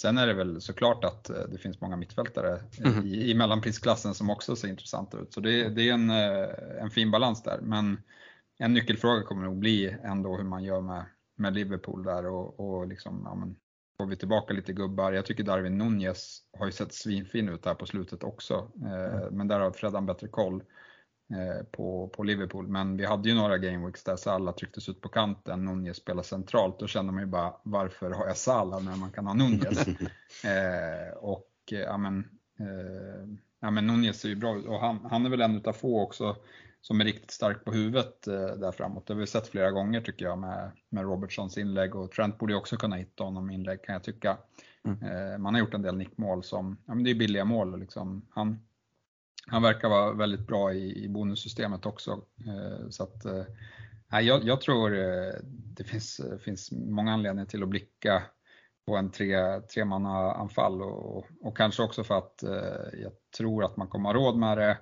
sen 0.00 0.18
är 0.18 0.26
det 0.26 0.34
väl 0.34 0.60
såklart 0.60 1.04
att 1.04 1.30
eh, 1.30 1.42
det 1.48 1.58
finns 1.58 1.80
många 1.80 1.96
mittfältare 1.96 2.60
Mhm. 2.84 3.06
i, 3.06 3.30
i 3.30 3.34
mellanprisklassen 3.34 4.14
som 4.14 4.30
också 4.30 4.56
ser 4.56 4.68
intressanta 4.68 5.18
ut. 5.18 5.32
Så 5.32 5.40
det, 5.40 5.68
det 5.68 5.88
är 5.88 5.94
en, 5.94 6.10
eh, 6.10 6.82
en 6.82 6.90
fin 6.90 7.10
balans 7.10 7.42
där. 7.42 7.58
Men 7.62 8.00
en 8.58 8.72
nyckelfråga 8.72 9.22
kommer 9.22 9.42
nog 9.44 9.58
bli 9.58 9.96
ändå 10.04 10.36
hur 10.36 10.44
man 10.44 10.64
gör 10.64 10.80
med, 10.80 11.04
med 11.36 11.54
Liverpool 11.54 12.04
där 12.04 12.26
och, 12.26 12.60
och 12.60 12.86
liksom, 12.88 13.22
ja, 13.24 13.34
men, 13.34 13.56
får 14.00 14.06
vi 14.06 14.16
tillbaka 14.16 14.54
lite 14.54 14.72
gubbar. 14.72 15.12
Jag 15.12 15.26
tycker 15.26 15.44
Darwin 15.44 15.78
Nunez 15.78 16.42
har 16.58 16.66
ju 16.66 16.72
sett 16.72 16.94
svinfin 16.94 17.48
ut 17.48 17.66
här 17.66 17.74
på 17.74 17.86
slutet 17.86 18.22
också. 18.24 18.70
Eh, 18.84 19.30
men 19.30 19.48
där 19.48 19.60
har 19.60 19.70
Freddan 19.70 20.06
bättre 20.06 20.28
koll 20.28 20.62
på, 21.70 22.08
på 22.08 22.22
Liverpool. 22.22 22.68
Men 22.68 22.96
vi 22.96 23.04
hade 23.04 23.28
ju 23.28 23.34
några 23.34 23.58
gameweeks 23.58 24.04
där 24.04 24.16
Salah 24.16 24.54
trycktes 24.54 24.88
ut 24.88 25.00
på 25.00 25.08
kanten, 25.08 25.64
Nunez 25.64 25.96
spelar 25.96 26.22
centralt. 26.22 26.78
Då 26.78 26.86
kände 26.86 27.12
man 27.12 27.22
ju 27.22 27.26
bara, 27.26 27.54
varför 27.62 28.10
har 28.10 28.26
jag 28.26 28.36
Salah 28.36 28.82
när 28.82 28.96
man 28.96 29.12
kan 29.12 29.26
ha 29.26 29.34
Nunez? 29.34 29.88
eh, 30.44 31.16
och 31.16 31.52
eh, 31.72 31.78
ja 31.78 31.98
men, 31.98 32.18
eh, 32.58 33.38
ja 33.60 33.70
men 33.70 33.86
Nunez 33.86 34.20
ser 34.20 34.28
ju 34.28 34.36
bra 34.36 34.56
ut 34.56 34.66
och 34.66 34.80
han, 34.80 35.06
han 35.10 35.26
är 35.26 35.30
väl 35.30 35.40
en 35.40 35.56
utav 35.56 35.72
få 35.72 36.00
också 36.00 36.36
som 36.80 37.00
är 37.00 37.04
riktigt 37.04 37.30
stark 37.30 37.64
på 37.64 37.72
huvudet 37.72 38.26
eh, 38.26 38.46
där 38.46 38.72
framåt. 38.72 39.06
Det 39.06 39.14
har 39.14 39.20
vi 39.20 39.26
sett 39.26 39.48
flera 39.48 39.70
gånger 39.70 40.00
tycker 40.00 40.24
jag 40.24 40.38
med, 40.38 40.70
med 40.88 41.04
Robertsons 41.04 41.58
inlägg 41.58 41.94
och 41.94 42.10
Trent 42.10 42.38
borde 42.38 42.52
ju 42.52 42.58
också 42.58 42.76
kunna 42.76 42.96
hitta 42.96 43.24
honom 43.24 43.50
inlägg 43.50 43.82
kan 43.82 43.92
jag 43.92 44.02
tycka. 44.02 44.38
Eh, 44.84 45.38
man 45.38 45.54
har 45.54 45.60
gjort 45.60 45.74
en 45.74 45.82
del 45.82 45.96
nickmål 45.96 46.44
som, 46.44 46.78
ja 46.86 46.94
men 46.94 47.04
det 47.04 47.10
är 47.10 47.14
billiga 47.14 47.44
mål 47.44 47.80
liksom. 47.80 48.26
Han, 48.30 48.60
han 49.50 49.62
verkar 49.62 49.88
vara 49.88 50.12
väldigt 50.12 50.46
bra 50.46 50.72
i, 50.72 51.04
i 51.04 51.08
bonussystemet 51.08 51.86
också. 51.86 52.22
Eh, 52.46 52.88
så 52.90 53.02
att, 53.02 53.24
eh, 53.24 53.44
jag, 54.20 54.44
jag 54.44 54.60
tror 54.60 54.98
eh, 54.98 55.34
det 55.74 55.84
finns, 55.84 56.20
eh, 56.20 56.38
finns 56.38 56.72
många 56.72 57.12
anledningar 57.12 57.46
till 57.46 57.62
att 57.62 57.68
blicka 57.68 58.22
på 58.86 58.96
en 58.96 59.10
tre, 59.10 59.60
tremanna 59.60 60.32
anfall 60.32 60.82
och, 60.82 61.26
och 61.40 61.56
kanske 61.56 61.82
också 61.82 62.04
för 62.04 62.18
att 62.18 62.42
eh, 62.42 63.00
jag 63.02 63.12
tror 63.36 63.64
att 63.64 63.76
man 63.76 63.88
kommer 63.88 64.08
ha 64.08 64.14
råd 64.14 64.36
med 64.36 64.58
det. 64.58 64.78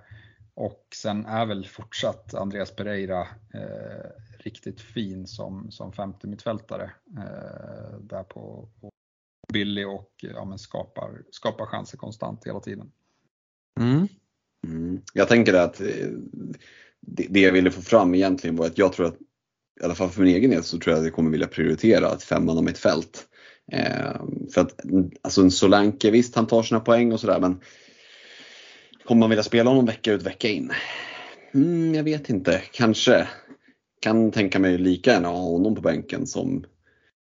Och 0.54 0.86
sen 0.94 1.26
är 1.26 1.46
väl 1.46 1.66
fortsatt 1.66 2.34
Andreas 2.34 2.76
Pereira 2.76 3.20
eh, 3.54 4.10
riktigt 4.38 4.80
fin 4.80 5.26
som, 5.26 5.70
som 5.70 5.92
femte 5.92 6.26
mittfältare 6.26 6.90
eh, 7.16 7.98
där 8.00 8.22
på, 8.22 8.68
på 8.80 8.90
billig 9.52 9.88
och 9.88 10.10
ja, 10.16 10.44
men 10.44 10.58
skapar, 10.58 11.22
skapar 11.30 11.66
chanser 11.66 11.98
konstant 11.98 12.46
hela 12.46 12.60
tiden. 12.60 12.92
Mm. 13.80 14.08
Mm. 14.66 15.00
Jag 15.12 15.28
tänker 15.28 15.54
att 15.54 15.80
eh, 15.80 15.86
det, 17.00 17.26
det 17.30 17.40
jag 17.40 17.52
ville 17.52 17.70
få 17.70 17.82
fram 17.82 18.14
egentligen 18.14 18.56
var 18.56 18.66
att 18.66 18.78
jag 18.78 18.92
tror 18.92 19.06
att, 19.06 19.16
i 19.80 19.84
alla 19.84 19.94
fall 19.94 20.10
för 20.10 20.22
min 20.22 20.34
egen 20.34 20.50
del, 20.50 20.62
så 20.62 20.78
tror 20.78 20.92
jag 20.92 20.98
att 20.98 21.06
jag 21.06 21.14
kommer 21.14 21.30
vilja 21.30 21.46
prioritera 21.46 22.12
ett 22.12 22.22
femman 22.22 22.58
om 22.58 22.64
mitt 22.64 22.78
fält. 22.78 23.26
Eh, 23.72 24.20
för 24.54 24.60
att 24.60 24.84
mm, 24.84 25.10
alltså 25.22 25.40
en 25.40 25.50
Solanke, 25.50 26.10
visst 26.10 26.34
han 26.34 26.46
tar 26.46 26.62
sina 26.62 26.80
poäng 26.80 27.12
och 27.12 27.20
sådär 27.20 27.40
men 27.40 27.60
kommer 29.04 29.20
man 29.20 29.30
vilja 29.30 29.42
spela 29.42 29.70
honom 29.70 29.86
vecka 29.86 30.12
ut 30.12 30.22
vecka 30.22 30.48
in? 30.48 30.72
Mm, 31.54 31.94
jag 31.94 32.04
vet 32.04 32.30
inte, 32.30 32.62
kanske. 32.72 33.28
Kan 34.00 34.32
tänka 34.32 34.58
mig 34.58 34.78
lika 34.78 35.10
gärna 35.10 35.28
ha 35.28 35.40
honom 35.40 35.74
på 35.74 35.80
bänken 35.80 36.26
som 36.26 36.64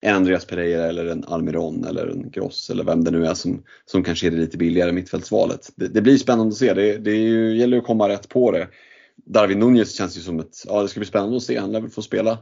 en 0.04 0.14
Andreas 0.16 0.44
Pereira 0.44 0.84
eller 0.86 1.06
en 1.06 1.24
Almiron 1.24 1.84
eller 1.84 2.06
en 2.06 2.30
Gross 2.30 2.70
eller 2.70 2.84
vem 2.84 3.04
det 3.04 3.10
nu 3.10 3.26
är 3.26 3.34
som, 3.34 3.62
som 3.84 4.04
kanske 4.04 4.26
är 4.26 4.30
det 4.30 4.36
lite 4.36 4.56
billigare 4.58 4.92
mittfältsvalet. 4.92 5.70
Det, 5.76 5.88
det 5.88 6.02
blir 6.02 6.16
spännande 6.16 6.48
att 6.52 6.56
se, 6.58 6.74
det, 6.74 6.98
det 6.98 7.12
ju, 7.16 7.56
gäller 7.58 7.76
att 7.78 7.84
komma 7.84 8.08
rätt 8.08 8.28
på 8.28 8.50
det. 8.50 8.68
Darwin 9.16 9.58
Nunez 9.58 9.92
känns 9.96 10.16
ju 10.18 10.20
som 10.20 10.40
ett, 10.40 10.64
ja 10.66 10.82
det 10.82 10.88
ska 10.88 11.00
bli 11.00 11.06
spännande 11.06 11.36
att 11.36 11.42
se. 11.42 11.58
Han 11.58 11.72
lär 11.72 11.80
väl 11.80 11.90
få 11.90 12.02
spela 12.02 12.38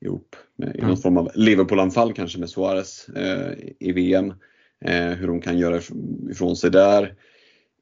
ihop 0.00 0.36
med, 0.56 0.76
i 0.76 0.78
någon 0.80 0.88
Mm. 0.90 0.96
form 0.96 1.16
av 1.16 1.30
Liverpool-anfall 1.34 2.12
kanske 2.12 2.38
med 2.38 2.50
Suarez 2.50 3.08
eh, 3.08 3.52
i 3.80 3.92
VM. 3.92 4.32
Eh, 4.84 5.06
hur 5.10 5.26
de 5.26 5.40
kan 5.40 5.58
göra 5.58 5.78
if- 5.78 6.30
ifrån 6.30 6.56
sig 6.56 6.70
där. 6.70 7.14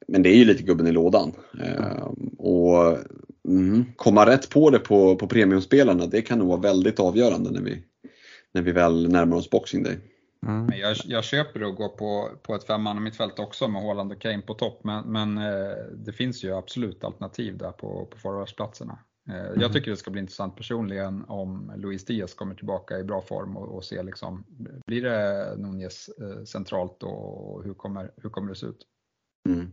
Men 0.08 0.22
det 0.22 0.28
är 0.28 0.36
ju 0.36 0.44
lite 0.44 0.62
gubben 0.62 0.86
i 0.86 0.92
lådan. 0.92 1.32
Eh, 1.62 2.08
och 2.38 2.98
mm, 3.48 3.84
komma 3.96 4.26
rätt 4.26 4.48
på 4.50 4.70
det 4.70 4.78
på, 4.78 5.16
på 5.16 5.26
premiumspelarna, 5.26 6.06
det 6.06 6.22
kan 6.22 6.38
nog 6.38 6.48
vara 6.48 6.60
väldigt 6.60 7.00
avgörande 7.00 7.50
när 7.50 7.60
vi, 7.60 7.82
när 8.54 8.62
vi 8.62 8.72
väl 8.72 9.08
närmar 9.08 9.36
oss 9.36 9.50
Boxing 9.50 9.82
Day. 9.82 9.98
Mm. 10.46 10.78
Jag, 10.78 10.96
jag 11.04 11.24
köper 11.24 11.60
att 11.60 11.76
gå 11.76 11.88
på, 11.88 12.30
på 12.42 12.54
ett 12.54 12.64
femman 12.64 13.02
mittfält 13.02 13.38
också 13.38 13.68
med 13.68 13.82
Haaland 13.82 14.12
och 14.12 14.20
Kane 14.20 14.42
på 14.42 14.54
topp, 14.54 14.84
men, 14.84 15.12
men 15.12 15.38
eh, 15.38 15.76
det 15.94 16.12
finns 16.12 16.44
ju 16.44 16.54
absolut 16.54 17.04
alternativ 17.04 17.58
där 17.58 17.72
på, 17.72 18.06
på 18.06 18.18
forwardsplatserna. 18.18 18.98
Eh, 19.30 19.62
Jag 19.62 19.72
tycker 19.72 19.90
det 19.90 19.96
ska 19.96 20.10
bli 20.10 20.20
intressant 20.20 20.56
personligen 20.56 21.24
om 21.28 21.72
Luis 21.76 22.04
Diaz 22.04 22.34
kommer 22.34 22.54
tillbaka 22.54 22.98
i 22.98 23.04
bra 23.04 23.22
form 23.22 23.56
och, 23.56 23.76
och 23.76 23.84
se 23.84 24.02
liksom, 24.02 24.44
blir 24.86 25.02
det 25.02 25.54
Nunez 25.56 26.08
eh, 26.08 26.44
centralt 26.44 27.02
och 27.02 27.64
hur 27.64 27.74
kommer, 27.74 28.12
hur 28.16 28.30
kommer 28.30 28.48
det 28.48 28.56
se 28.56 28.66
ut? 28.66 28.86
Mm. 29.48 29.70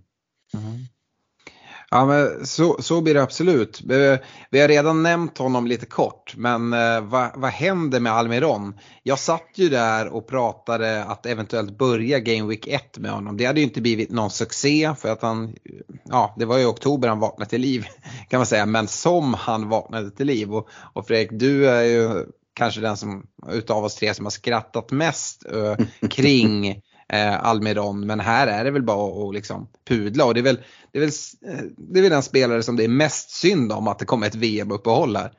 Ja 1.90 2.06
men 2.06 2.46
så, 2.46 2.78
så 2.80 3.02
blir 3.02 3.14
det 3.14 3.24
absolut. 3.24 3.82
Vi, 3.86 4.18
vi 4.50 4.60
har 4.60 4.68
redan 4.68 5.04
nämnt 5.04 5.38
honom 5.38 5.68
lite 5.68 5.86
kort 5.86 6.34
men 6.38 6.74
eh, 6.74 7.02
vad, 7.02 7.32
vad 7.36 7.50
händer 7.50 8.00
med 8.00 8.14
Almiron? 8.14 8.80
Jag 9.04 9.20
satt 9.20 9.50
ju 9.56 9.70
där 9.70 10.08
och 10.08 10.28
pratade 10.28 11.04
att 11.04 11.26
eventuellt 11.26 11.78
börja 11.78 12.20
Game 12.20 12.50
Week 12.50 12.68
1 12.68 12.98
med 12.98 13.12
honom. 13.12 13.38
Det 13.38 13.46
hade 13.46 13.60
ju 13.60 13.66
inte 13.66 13.82
blivit 13.82 14.12
någon 14.12 14.32
succé 14.32 14.94
för 15.00 15.10
att 15.10 15.22
han, 15.22 15.56
ja 16.04 16.36
det 16.38 16.46
var 16.46 16.58
ju 16.58 16.64
i 16.64 16.66
oktober 16.66 17.08
han 17.08 17.20
vaknade 17.20 17.50
till 17.50 17.62
liv 17.62 17.86
kan 18.30 18.40
man 18.40 18.48
säga. 18.48 18.66
Men 18.66 18.88
som 18.88 19.34
han 19.34 19.70
vaknade 19.70 20.12
till 20.12 20.28
liv 20.28 20.56
och, 20.56 20.68
och 20.94 21.08
Fredrik 21.08 21.40
du 21.40 21.70
är 21.70 21.84
ju 21.84 22.26
kanske 22.54 22.82
den 22.82 22.98
som 22.98 23.28
utav 23.50 23.84
oss 23.84 23.96
tre 23.96 24.14
som 24.14 24.26
har 24.26 24.32
skrattat 24.32 24.92
mest 24.92 25.46
eh, 25.46 25.86
kring 26.10 26.82
eh, 27.14 27.44
Almiron. 27.44 28.08
Men 28.08 28.20
här 28.20 28.48
är 28.48 28.64
det 28.64 28.72
väl 28.72 28.84
bara 28.84 29.28
att 29.28 29.34
liksom 29.34 29.68
pudla 29.88 30.26
och 30.26 30.34
det 30.34 30.40
är 30.40 30.44
väl, 30.44 30.60
det 30.92 31.00
är 31.00 31.02
väl, 31.02 31.12
eh, 31.48 31.66
det 31.78 32.00
är 32.00 32.02
väl 32.02 32.12
den 32.12 32.24
spelare 32.24 32.64
som 32.64 32.76
det 32.76 32.84
är 32.84 32.88
mest 32.88 33.30
synd 33.30 33.72
om 33.72 33.88
att 33.88 34.00
det 34.00 34.06
kommer 34.06 34.28
ett 34.28 34.36
VM-uppehåll 34.36 35.16
här. 35.16 35.32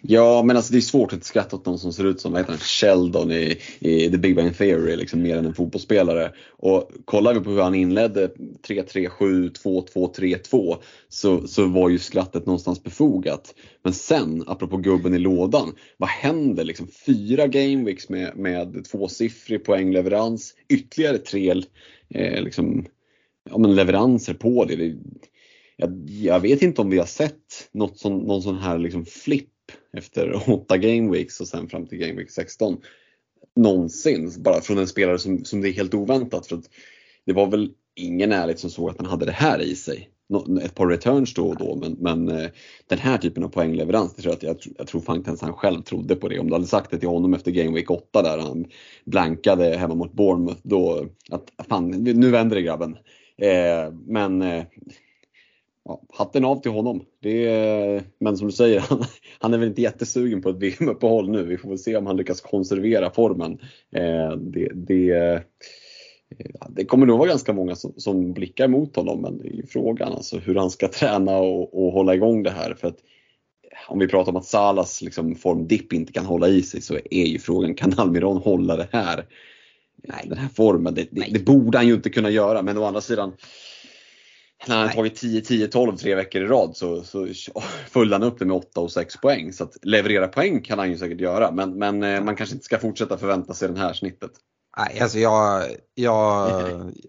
Ja, 0.00 0.42
men 0.42 0.56
alltså 0.56 0.72
det 0.72 0.78
är 0.78 0.80
svårt 0.80 1.12
att 1.12 1.24
skratta 1.24 1.56
åt 1.56 1.66
någon 1.66 1.78
som 1.78 1.92
ser 1.92 2.04
ut 2.04 2.20
som 2.20 2.32
vad 2.32 2.40
heter 2.40 2.52
han, 2.52 2.60
Sheldon 2.60 3.32
i, 3.32 3.58
i 3.78 4.10
The 4.10 4.18
Big 4.18 4.36
Bang 4.36 4.56
Theory, 4.56 4.96
liksom 4.96 5.22
mer 5.22 5.36
än 5.36 5.46
en 5.46 5.54
fotbollsspelare. 5.54 6.32
Och 6.50 6.90
kollar 7.04 7.34
vi 7.34 7.40
på 7.40 7.50
hur 7.50 7.62
han 7.62 7.74
inledde 7.74 8.30
3-3-7, 8.68 9.52
2-2-3-2 9.64 10.76
så, 11.08 11.46
så 11.46 11.66
var 11.66 11.88
ju 11.88 11.98
skrattet 11.98 12.46
någonstans 12.46 12.82
befogat. 12.82 13.54
Men 13.84 13.92
sen, 13.92 14.44
apropå 14.46 14.76
gubben 14.76 15.14
i 15.14 15.18
lådan, 15.18 15.74
vad 15.96 16.08
händer? 16.08 16.64
Liksom 16.64 16.88
fyra 17.06 17.46
gameweeks 17.46 18.08
med, 18.08 18.36
med 18.36 18.84
tvåsiffrig 18.84 19.64
poängleverans, 19.64 20.54
ytterligare 20.68 21.18
tre 21.18 21.62
eh, 22.14 22.42
liksom, 22.42 22.86
ja, 23.50 23.58
men 23.58 23.74
leveranser 23.74 24.34
på 24.34 24.64
det. 24.64 24.76
det 24.76 24.96
jag, 25.80 26.10
jag 26.10 26.40
vet 26.40 26.62
inte 26.62 26.80
om 26.80 26.90
vi 26.90 26.98
har 26.98 27.06
sett 27.06 27.68
något 27.72 27.98
sån, 27.98 28.18
någon 28.18 28.42
sån 28.42 28.58
här 28.58 28.78
liksom 28.78 29.04
flipp 29.04 29.48
efter 29.92 30.50
åtta 30.52 30.76
gameweeks 30.76 31.40
och 31.40 31.48
sen 31.48 31.68
fram 31.68 31.86
till 31.86 31.98
gameweek 31.98 32.30
16 32.30 32.76
någonsin. 33.56 34.32
Bara 34.38 34.60
från 34.60 34.78
en 34.78 34.88
spelare 34.88 35.18
som, 35.18 35.44
som 35.44 35.60
det 35.60 35.68
är 35.68 35.72
helt 35.72 35.94
oväntat. 35.94 36.46
För 36.46 36.56
att 36.56 36.70
det 37.26 37.32
var 37.32 37.46
väl 37.46 37.70
ingen 37.94 38.32
ärligt 38.32 38.58
som 38.58 38.70
såg 38.70 38.90
att 38.90 38.98
han 38.98 39.06
hade 39.06 39.26
det 39.26 39.32
här 39.32 39.62
i 39.62 39.74
sig. 39.74 40.10
Ett 40.62 40.74
par 40.74 40.86
returns 40.86 41.34
då 41.34 41.48
och 41.48 41.56
då 41.56 41.76
men, 41.76 41.92
men 41.92 42.28
eh, 42.28 42.50
den 42.86 42.98
här 42.98 43.18
typen 43.18 43.44
av 43.44 43.48
poängleverans, 43.48 44.14
det 44.14 44.22
tror 44.22 44.36
jag, 44.40 44.50
att 44.50 44.64
jag, 44.66 44.74
jag 44.78 44.86
tror 44.86 45.00
fan 45.00 45.16
inte 45.16 45.30
ens 45.30 45.42
han 45.42 45.52
själv 45.52 45.82
trodde 45.82 46.16
på 46.16 46.28
det. 46.28 46.38
Om 46.38 46.46
du 46.46 46.52
hade 46.52 46.66
sagt 46.66 46.90
det 46.90 46.98
till 46.98 47.08
honom 47.08 47.34
efter 47.34 47.50
Game 47.50 47.74
Week 47.76 47.90
8 47.90 48.22
där 48.22 48.38
han 48.38 48.66
blankade 49.04 49.76
hemma 49.76 49.94
mot 49.94 50.12
Bournemouth 50.12 50.60
då, 50.62 51.06
att 51.30 51.52
fan 51.68 51.90
nu 51.90 52.30
vänder 52.30 52.56
det 52.56 52.62
grabben. 52.62 52.96
Eh, 53.36 53.92
men 54.06 54.42
eh, 54.42 54.64
ja, 55.88 56.02
hatten 56.12 56.44
av 56.44 56.60
till 56.60 56.70
honom. 56.70 57.04
Är, 57.22 58.02
men 58.20 58.36
som 58.36 58.46
du 58.46 58.52
säger, 58.52 58.80
han, 58.88 59.04
han 59.38 59.54
är 59.54 59.58
väl 59.58 59.68
inte 59.68 59.82
jättesugen 59.82 60.42
på 60.42 60.48
ett 60.48 60.56
VM-uppehåll 60.56 61.30
nu. 61.30 61.42
Vi 61.42 61.58
får 61.58 61.68
väl 61.68 61.78
se 61.78 61.96
om 61.96 62.06
han 62.06 62.16
lyckas 62.16 62.40
konservera 62.40 63.10
formen. 63.10 63.58
Eh, 63.94 64.36
det, 64.36 64.70
det, 64.74 65.10
eh, 65.10 65.40
det 66.68 66.84
kommer 66.84 67.06
nog 67.06 67.18
vara 67.18 67.28
ganska 67.28 67.52
många 67.52 67.76
som, 67.76 67.92
som 67.96 68.32
blickar 68.32 68.68
mot 68.68 68.96
honom 68.96 69.22
men 69.22 69.38
det 69.38 69.48
är 69.48 69.52
ju 69.52 69.66
frågan 69.66 70.12
alltså 70.12 70.38
hur 70.38 70.54
han 70.54 70.70
ska 70.70 70.88
träna 70.92 71.36
och, 71.36 71.84
och 71.84 71.92
hålla 71.92 72.14
igång 72.14 72.42
det 72.42 72.50
här. 72.50 72.74
För 72.74 72.88
att 72.88 72.98
om 73.88 73.98
vi 73.98 74.08
pratar 74.08 74.32
om 74.32 74.36
att 74.36 74.44
Salas 74.44 75.02
liksom, 75.02 75.34
formdipp 75.34 75.92
inte 75.92 76.12
kan 76.12 76.26
hålla 76.26 76.48
i 76.48 76.62
sig 76.62 76.80
så 76.80 76.98
är 77.10 77.24
ju 77.24 77.38
frågan, 77.38 77.74
kan 77.74 77.94
Almiron 77.96 78.36
hålla 78.36 78.76
det 78.76 78.88
här? 78.92 79.24
Nej. 80.08 80.24
Den 80.28 80.38
här 80.38 80.48
formen, 80.48 80.94
det, 80.94 81.08
det, 81.10 81.26
det 81.30 81.44
borde 81.44 81.78
han 81.78 81.86
ju 81.86 81.94
inte 81.94 82.10
kunna 82.10 82.30
göra 82.30 82.62
men 82.62 82.78
å 82.78 82.84
andra 82.84 83.00
sidan 83.00 83.32
när 84.66 84.76
han 84.76 84.86
har 84.86 84.94
tagit 84.94 85.16
10, 85.16 85.40
10, 85.40 85.68
12 85.68 85.96
tre 85.96 86.14
veckor 86.14 86.42
i 86.42 86.46
rad 86.46 86.76
så, 86.76 87.02
så 87.02 87.26
följde 87.90 88.14
han 88.14 88.22
upp 88.22 88.38
det 88.38 88.44
med 88.44 88.56
8 88.56 88.80
och 88.80 88.92
6 88.92 89.16
poäng. 89.16 89.52
Så 89.52 89.64
att 89.64 89.76
leverera 89.82 90.28
poäng 90.28 90.62
kan 90.62 90.78
han 90.78 90.90
ju 90.90 90.98
säkert 90.98 91.20
göra 91.20 91.50
men, 91.50 91.78
men 91.78 92.02
eh, 92.02 92.24
man 92.24 92.36
kanske 92.36 92.54
inte 92.54 92.64
ska 92.64 92.78
fortsätta 92.78 93.18
förvänta 93.18 93.54
sig 93.54 93.68
det 93.68 93.80
här 93.80 93.92
snittet. 93.92 94.30
Nej, 94.78 95.00
alltså 95.00 95.18
jag, 95.18 95.64
jag, 95.94 96.50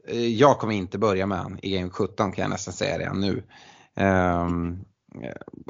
jag 0.14 0.60
kommer 0.60 0.74
inte 0.74 0.98
börja 0.98 1.26
med 1.26 1.38
han 1.38 1.60
i 1.62 1.78
Game 1.78 1.90
17 1.90 2.32
kan 2.32 2.42
jag 2.42 2.50
nästan 2.50 2.74
säga 2.74 3.00
redan 3.00 3.22
nu. 3.22 3.44
Um, 3.96 4.86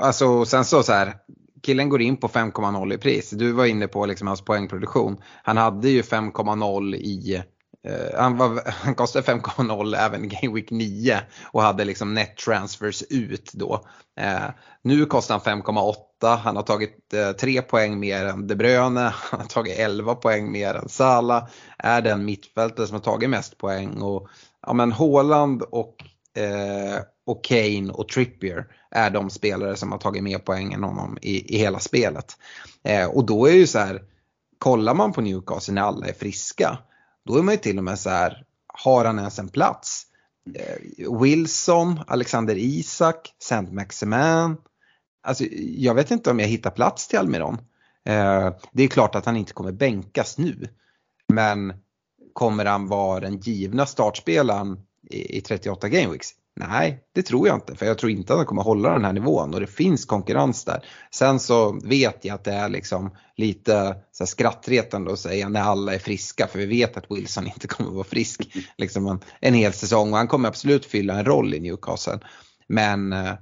alltså 0.02 0.46
sen 0.46 0.66
så, 0.66 0.84
så 0.84 0.94
här, 0.94 1.16
killen 1.62 1.90
går 1.90 2.02
in 2.02 2.18
på 2.18 2.28
5,0 2.28 2.94
i 2.94 2.98
pris. 2.98 3.30
Du 3.30 3.52
var 3.52 3.66
inne 3.66 3.88
på 3.88 4.06
liksom 4.06 4.28
hans 4.28 4.42
poängproduktion. 4.42 5.18
Han 5.44 5.58
hade 5.58 5.90
ju 5.90 6.02
5,0 6.02 6.96
i 6.96 7.44
Eh, 7.88 8.20
han, 8.20 8.38
var, 8.38 8.62
han 8.66 8.96
kostade 8.96 9.32
5,0 9.32 9.96
även 9.98 10.26
i 10.26 10.28
Game 10.28 10.56
Week 10.56 10.72
9 10.72 11.22
och 11.52 11.62
hade 11.62 11.86
liksom 11.86 12.14
net 12.14 12.38
transfers 12.38 13.04
ut 13.10 13.52
då. 13.54 13.86
Eh, 14.20 14.50
nu 14.82 15.06
kostar 15.06 15.42
han 15.46 15.62
5,8. 15.62 16.38
Han 16.38 16.56
har 16.56 16.64
tagit 16.64 17.14
eh, 17.14 17.32
3 17.32 17.62
poäng 17.62 18.00
mer 18.00 18.26
än 18.26 18.48
De 18.48 18.56
Bruyne. 18.56 19.14
Han 19.32 19.40
har 19.40 19.48
tagit 19.48 19.80
11 19.80 20.16
poäng 20.16 20.52
mer 20.52 20.74
än 20.74 20.90
Salah. 20.90 21.48
Är 21.78 22.02
den 22.02 22.26
mittfältare 22.26 22.88
som 22.88 22.94
har 22.94 23.02
tagit 23.02 23.30
mest 23.30 23.58
poäng. 23.58 24.02
Och, 24.02 24.30
ja, 24.68 24.74
men 24.74 24.92
Haaland 24.92 25.62
och, 25.62 25.96
eh, 26.38 27.02
och 27.26 27.44
Kane 27.44 27.92
och 27.92 28.10
Trippier 28.10 28.68
är 28.92 29.10
de 29.10 29.30
spelare 29.30 29.76
som 29.76 29.92
har 29.92 30.00
tagit 30.00 30.24
mer 30.24 30.40
poäng 30.40 30.74
än 30.74 30.84
honom 30.84 31.18
i, 31.22 31.56
i 31.56 31.58
hela 31.58 31.80
spelet. 31.80 32.38
Eh, 32.84 33.06
och 33.06 33.26
då 33.26 33.46
är 33.46 33.54
ju 33.54 33.68
så 33.68 33.80
här, 33.80 34.02
kollar 34.58 34.94
man 34.94 35.14
på 35.14 35.22
Newcastle 35.22 35.74
när 35.74 35.82
alla 35.82 36.08
är 36.08 36.14
friska 36.14 36.78
då 37.30 37.38
är 37.38 37.44
man 37.44 37.54
ju 37.54 37.60
till 37.60 37.78
och 37.78 37.84
med 37.84 38.00
så 38.00 38.10
här, 38.10 38.44
har 38.68 39.06
han 39.06 39.20
ens 39.20 39.40
en 39.40 39.50
plats? 39.50 40.04
Eh, 40.56 41.20
Wilson, 41.22 42.00
Alexander 42.08 42.56
Isak, 42.58 43.36
Saint 43.40 43.74
Maximin. 43.74 44.58
Alltså, 45.24 45.44
jag 45.60 45.96
vet 45.96 46.12
inte 46.12 46.32
om 46.32 46.40
jag 46.40 46.48
hittar 46.48 46.72
plats 46.72 47.08
till 47.08 47.20
Almiron. 47.20 47.58
Eh, 48.06 48.54
det 48.72 48.84
är 48.84 48.88
klart 48.88 49.16
att 49.16 49.26
han 49.26 49.38
inte 49.38 49.54
kommer 49.54 49.72
bänkas 49.72 50.38
nu. 50.38 50.68
Men 51.28 51.74
kommer 52.34 52.66
han 52.66 52.88
vara 52.88 53.20
den 53.20 53.40
givna 53.40 53.86
startspelaren 53.86 54.80
i, 55.10 55.38
i 55.38 55.42
38 55.42 55.90
gameweeks? 55.90 56.30
Nej, 56.60 57.00
det 57.16 57.22
tror 57.22 57.48
jag 57.48 57.58
inte. 57.58 57.76
För 57.76 57.86
jag 57.86 57.98
tror 57.98 58.12
inte 58.12 58.34
att 58.34 58.40
han 58.40 58.46
kommer 58.46 58.62
hålla 58.62 58.94
den 58.94 59.06
här 59.06 59.14
nivån 59.14 59.54
och 59.54 59.60
det 59.60 59.68
finns 59.68 60.06
konkurrens 60.06 60.66
där. 60.66 60.86
Sen 61.12 61.40
så 61.40 61.80
vet 61.84 62.26
jag 62.26 62.36
att 62.36 62.44
det 62.44 62.54
är 62.54 62.70
liksom 62.70 63.16
lite 63.36 63.96
så 64.12 64.24
här 64.24 64.28
skrattretande 64.28 65.14
att 65.14 65.20
säga 65.20 65.50
när 65.50 65.62
alla 65.62 65.94
är 65.94 66.00
friska. 66.00 66.48
För 66.48 66.60
vi 66.60 66.66
vet 66.66 66.98
att 66.98 67.12
Wilson 67.12 67.48
inte 67.54 67.68
kommer 67.68 67.92
vara 67.92 68.04
frisk 68.04 68.58
liksom 68.78 69.08
en, 69.08 69.20
en 69.42 69.54
hel 69.54 69.74
säsong. 69.74 70.12
Och 70.12 70.18
han 70.18 70.28
kommer 70.28 70.50
absolut 70.50 70.86
fylla 70.86 71.20
en 71.20 71.26
roll 71.26 71.54
i 71.54 71.60
Newcastle. 71.60 72.20
Men 72.68 73.14
äh, 73.14 73.34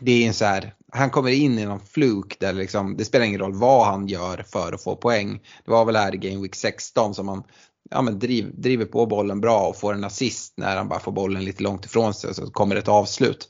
det 0.00 0.12
är 0.12 0.26
en 0.26 0.34
så 0.34 0.44
här, 0.44 0.74
han 0.92 1.10
kommer 1.10 1.30
in 1.30 1.58
i 1.58 1.64
någon 1.64 1.80
fluk 1.80 2.36
där 2.40 2.52
liksom, 2.52 2.96
det 2.96 3.04
spelar 3.04 3.24
ingen 3.24 3.40
roll 3.40 3.54
vad 3.54 3.86
han 3.86 4.06
gör 4.06 4.44
för 4.52 4.72
att 4.72 4.82
få 4.82 4.96
poäng. 4.96 5.40
Det 5.64 5.70
var 5.70 5.84
väl 5.84 5.96
här 5.96 6.14
i 6.14 6.18
Game 6.18 6.42
Week 6.42 6.54
16 6.54 7.14
som 7.14 7.28
han 7.28 7.42
ja, 7.90 8.02
men 8.02 8.18
driv, 8.18 8.60
driver 8.60 8.84
på 8.84 9.06
bollen 9.06 9.40
bra 9.40 9.66
och 9.66 9.76
får 9.76 9.94
en 9.94 10.04
assist 10.04 10.54
när 10.56 10.76
han 10.76 10.88
bara 10.88 11.00
får 11.00 11.12
bollen 11.12 11.44
lite 11.44 11.62
långt 11.62 11.84
ifrån 11.84 12.14
sig 12.14 12.30
och 12.30 12.36
så 12.36 12.50
kommer 12.50 12.76
ett 12.76 12.88
avslut. 12.88 13.48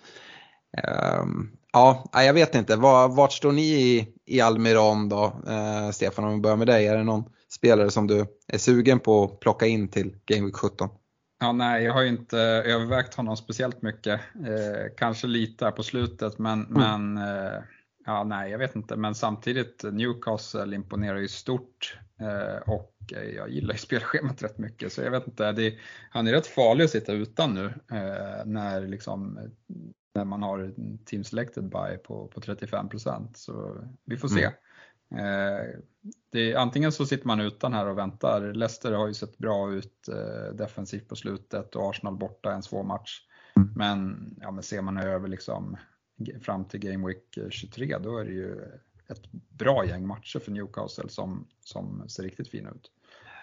Um, 1.23 1.51
ja, 1.73 2.05
jag 2.13 2.35
vet 2.35 2.55
inte. 2.55 2.77
Var, 2.77 3.09
vart 3.09 3.33
står 3.33 3.53
ni 3.53 3.63
i, 3.63 4.09
i 4.27 4.41
Almiron 4.41 5.09
då? 5.09 5.43
Uh, 5.49 5.91
Stefan, 5.91 6.25
om 6.25 6.35
vi 6.35 6.41
börjar 6.41 6.57
med 6.57 6.67
dig. 6.67 6.87
Är 6.87 6.97
det 6.97 7.05
någon 7.05 7.25
spelare 7.49 7.91
som 7.91 8.07
du 8.07 8.27
är 8.49 8.59
sugen 8.59 9.01
på 9.01 9.25
att 9.25 9.41
plocka 9.41 9.67
in 9.67 9.89
till 9.89 10.17
Game 10.27 10.47
Week 10.47 10.57
17? 10.57 10.89
Ja, 11.41 11.53
nej, 11.53 11.85
jag 11.85 11.93
har 11.93 12.03
ju 12.03 12.09
inte 12.09 12.39
övervägt 12.39 13.15
honom 13.15 13.37
speciellt 13.37 13.83
mycket. 13.83 14.21
Eh, 14.35 14.95
kanske 14.97 15.27
lite 15.27 15.65
här 15.65 15.73
på 15.73 15.83
slutet, 15.83 16.39
men, 16.39 16.67
mm. 16.67 17.13
men 17.13 17.29
eh, 17.29 17.63
ja, 18.07 18.25
nej, 18.25 18.51
jag 18.51 18.59
vet 18.59 18.77
inte. 18.77 18.97
Men 18.97 19.15
samtidigt, 19.15 19.85
Newcastle 19.93 20.75
imponerar 20.75 21.19
ju 21.19 21.29
stort 21.29 21.99
eh, 22.21 22.75
och 23.13 23.25
jag 23.35 23.51
gillar 23.51 23.75
ju 23.75 23.79
spelschemat 23.79 24.43
rätt 24.43 24.59
mycket. 24.59 24.93
Så 24.93 25.03
jag 25.03 25.11
vet 25.11 25.27
inte, 25.27 25.53
det, 25.53 25.75
han 26.11 26.27
är 26.27 26.33
rätt 26.33 26.47
farlig 26.47 26.85
att 26.85 26.91
sitta 26.91 27.13
utan 27.13 27.55
nu 27.55 27.73
när 28.45 28.87
liksom 28.87 29.39
där 30.17 30.25
man 30.25 30.43
har 30.43 30.73
team 31.05 31.25
selected 31.25 31.65
by 31.65 31.97
på, 32.05 32.27
på 32.27 32.41
35% 32.41 33.29
så 33.35 33.85
vi 34.05 34.17
får 34.17 34.29
se. 34.29 34.45
Mm. 34.45 34.55
Eh, 35.11 35.81
det, 36.31 36.55
antingen 36.55 36.93
så 36.93 37.07
sitter 37.07 37.27
man 37.27 37.41
utan 37.41 37.73
här 37.73 37.87
och 37.87 37.99
väntar. 37.99 38.53
Leicester 38.55 38.93
har 38.93 39.09
ju 39.09 39.15
sett 39.15 39.39
bra 39.39 39.73
ut 39.73 40.09
eh, 40.09 40.55
defensivt 40.55 41.09
på 41.09 41.17
slutet 41.17 41.77
och 41.77 41.91
Arsenal 41.91 42.17
borta 42.17 42.53
en 42.53 42.63
svår 42.63 42.83
match. 42.83 43.21
Mm. 43.57 43.73
Men, 43.77 44.31
ja, 44.41 44.51
men 44.51 44.63
ser 44.63 44.83
man 44.83 44.99
över 44.99 45.29
liksom 45.29 45.77
fram 46.43 46.65
till 46.65 46.81
Game 46.81 47.07
Week 47.07 47.39
23 47.51 47.99
då 47.99 48.19
är 48.19 48.25
det 48.25 48.33
ju 48.33 48.61
ett 49.09 49.33
bra 49.33 49.87
gäng 49.87 50.07
matcher 50.07 50.39
för 50.39 50.53
Newcastle 50.53 51.09
som, 51.09 51.47
som 51.61 52.09
ser 52.09 52.23
riktigt 52.23 52.49
fina 52.49 52.71
ut. 52.71 52.91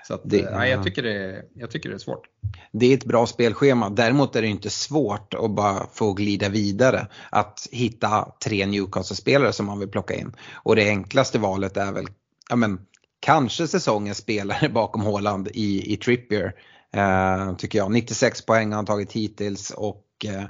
Så 0.08 0.14
att, 0.14 0.22
det, 0.24 0.40
eh, 0.40 0.58
nej, 0.58 0.72
jag, 0.72 0.84
tycker 0.84 1.04
det, 1.04 1.46
jag 1.54 1.72
tycker 1.72 1.90
det 1.90 1.96
är 1.96 2.00
svårt. 2.00 2.28
Det 2.72 2.86
är 2.86 2.98
ett 2.98 3.06
bra 3.06 3.26
spelschema. 3.26 3.90
Däremot 3.90 4.36
är 4.36 4.42
det 4.42 4.48
inte 4.48 4.70
svårt 4.70 5.34
att 5.34 5.52
bara 5.52 5.88
få 5.94 6.14
glida 6.14 6.50
vidare. 6.50 7.08
Att 7.30 7.68
hitta 7.72 8.32
tre 8.46 8.66
Newcastle-spelare 8.66 9.54
som 9.54 9.66
man 9.66 9.80
vill 9.80 9.90
plocka 9.90 10.14
in. 10.14 10.36
Och 10.54 10.76
det 10.76 10.90
enklaste 10.90 11.40
valet 11.40 11.78
är 11.78 11.92
väl 11.92 12.08
ja, 12.50 12.56
men, 12.56 12.80
kanske 13.20 13.68
säsongens 13.68 14.18
spelare 14.18 14.70
bakom 14.74 15.02
Håland 15.02 15.48
i, 15.54 15.94
i 15.94 15.98
Trippier. 15.98 16.54
Eh, 16.94 17.56
tycker 17.56 17.78
jag. 17.80 17.92
96 17.92 18.46
poäng 18.46 18.70
har 18.70 18.76
han 18.76 18.86
tagit 18.86 19.12
hittills 19.12 19.72
och 19.72 20.06
eh, 20.26 20.46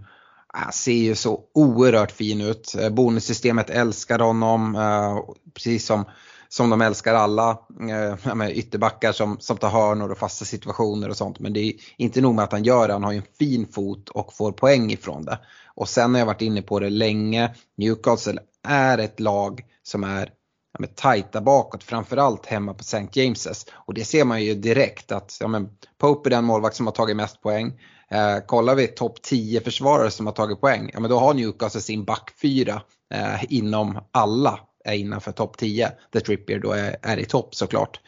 ser 0.74 0.92
ju 0.92 1.16
så 1.16 1.44
oerhört 1.54 2.12
fin 2.12 2.42
ut. 2.42 2.76
Eh, 2.80 2.90
bonussystemet 2.90 3.70
älskar 3.70 4.20
honom. 4.20 4.76
Eh, 4.76 5.36
precis 5.54 5.86
som 5.86 6.06
som 6.54 6.70
de 6.70 6.82
älskar 6.82 7.14
alla 7.14 7.58
eh, 7.90 8.50
ytterbackar 8.50 9.12
som, 9.12 9.40
som 9.40 9.58
tar 9.58 9.70
hörnor 9.70 10.12
och 10.12 10.18
fasta 10.18 10.46
situationer 10.46 11.10
och 11.10 11.18
sånt. 11.18 11.40
Men 11.40 11.54
det 11.54 11.60
är 11.60 11.74
inte 11.98 12.22
nog 12.22 12.36
med 12.36 12.44
att 12.44 12.52
han 12.52 12.64
gör 12.64 12.88
det, 12.88 12.94
han 12.94 13.04
har 13.04 13.12
ju 13.12 13.18
en 13.18 13.24
fin 13.40 13.68
fot 13.68 14.10
och 14.10 14.34
får 14.34 14.52
poäng 14.52 14.92
ifrån 14.92 15.26
det. 15.26 15.40
Och 15.76 15.90
sen 15.90 16.14
har 16.14 16.20
jag 16.20 16.26
varit 16.26 16.42
inne 16.42 16.62
på 16.62 16.80
det 16.80 16.90
länge, 16.90 17.56
Newcastle 17.78 18.40
är 18.68 18.98
ett 18.98 19.20
lag 19.20 19.62
som 19.84 20.04
är 20.04 20.26
ja, 20.74 20.78
men, 20.80 20.90
tajta 20.96 21.42
bakåt, 21.42 21.84
framförallt 21.84 22.46
hemma 22.46 22.74
på 22.74 22.82
St. 22.82 23.08
James's. 23.12 23.68
Och 23.74 23.94
det 23.94 24.06
ser 24.06 24.26
man 24.26 24.44
ju 24.44 24.56
direkt 24.56 25.12
att 25.12 25.38
ja, 25.40 25.48
men, 25.48 25.70
Pope 25.98 26.30
är 26.30 26.32
den 26.32 26.46
målvakt 26.46 26.76
som 26.76 26.88
har 26.88 26.94
tagit 26.94 27.16
mest 27.16 27.42
poäng. 27.42 27.80
Eh, 28.10 28.38
kollar 28.46 28.76
vi 28.76 28.88
topp 28.88 29.22
10 29.22 29.62
försvarare 29.62 30.12
som 30.12 30.26
har 30.26 30.34
tagit 30.34 30.62
poäng, 30.62 30.90
ja 30.94 31.00
men 31.00 31.10
då 31.10 31.20
har 31.20 31.34
Newcastle 31.34 31.82
sin 31.82 32.06
backfyra 32.06 32.82
eh, 33.14 33.44
inom 33.54 34.00
alla 34.12 34.60
är 34.84 34.94
innanför 34.94 35.32
topp 35.32 35.58
10. 35.58 35.92
Där 36.10 36.20
Trippier 36.20 36.60
då 36.60 36.72
är, 36.72 36.96
är 37.02 37.18
i 37.18 37.26
topp 37.26 37.56
såklart. 37.56 38.00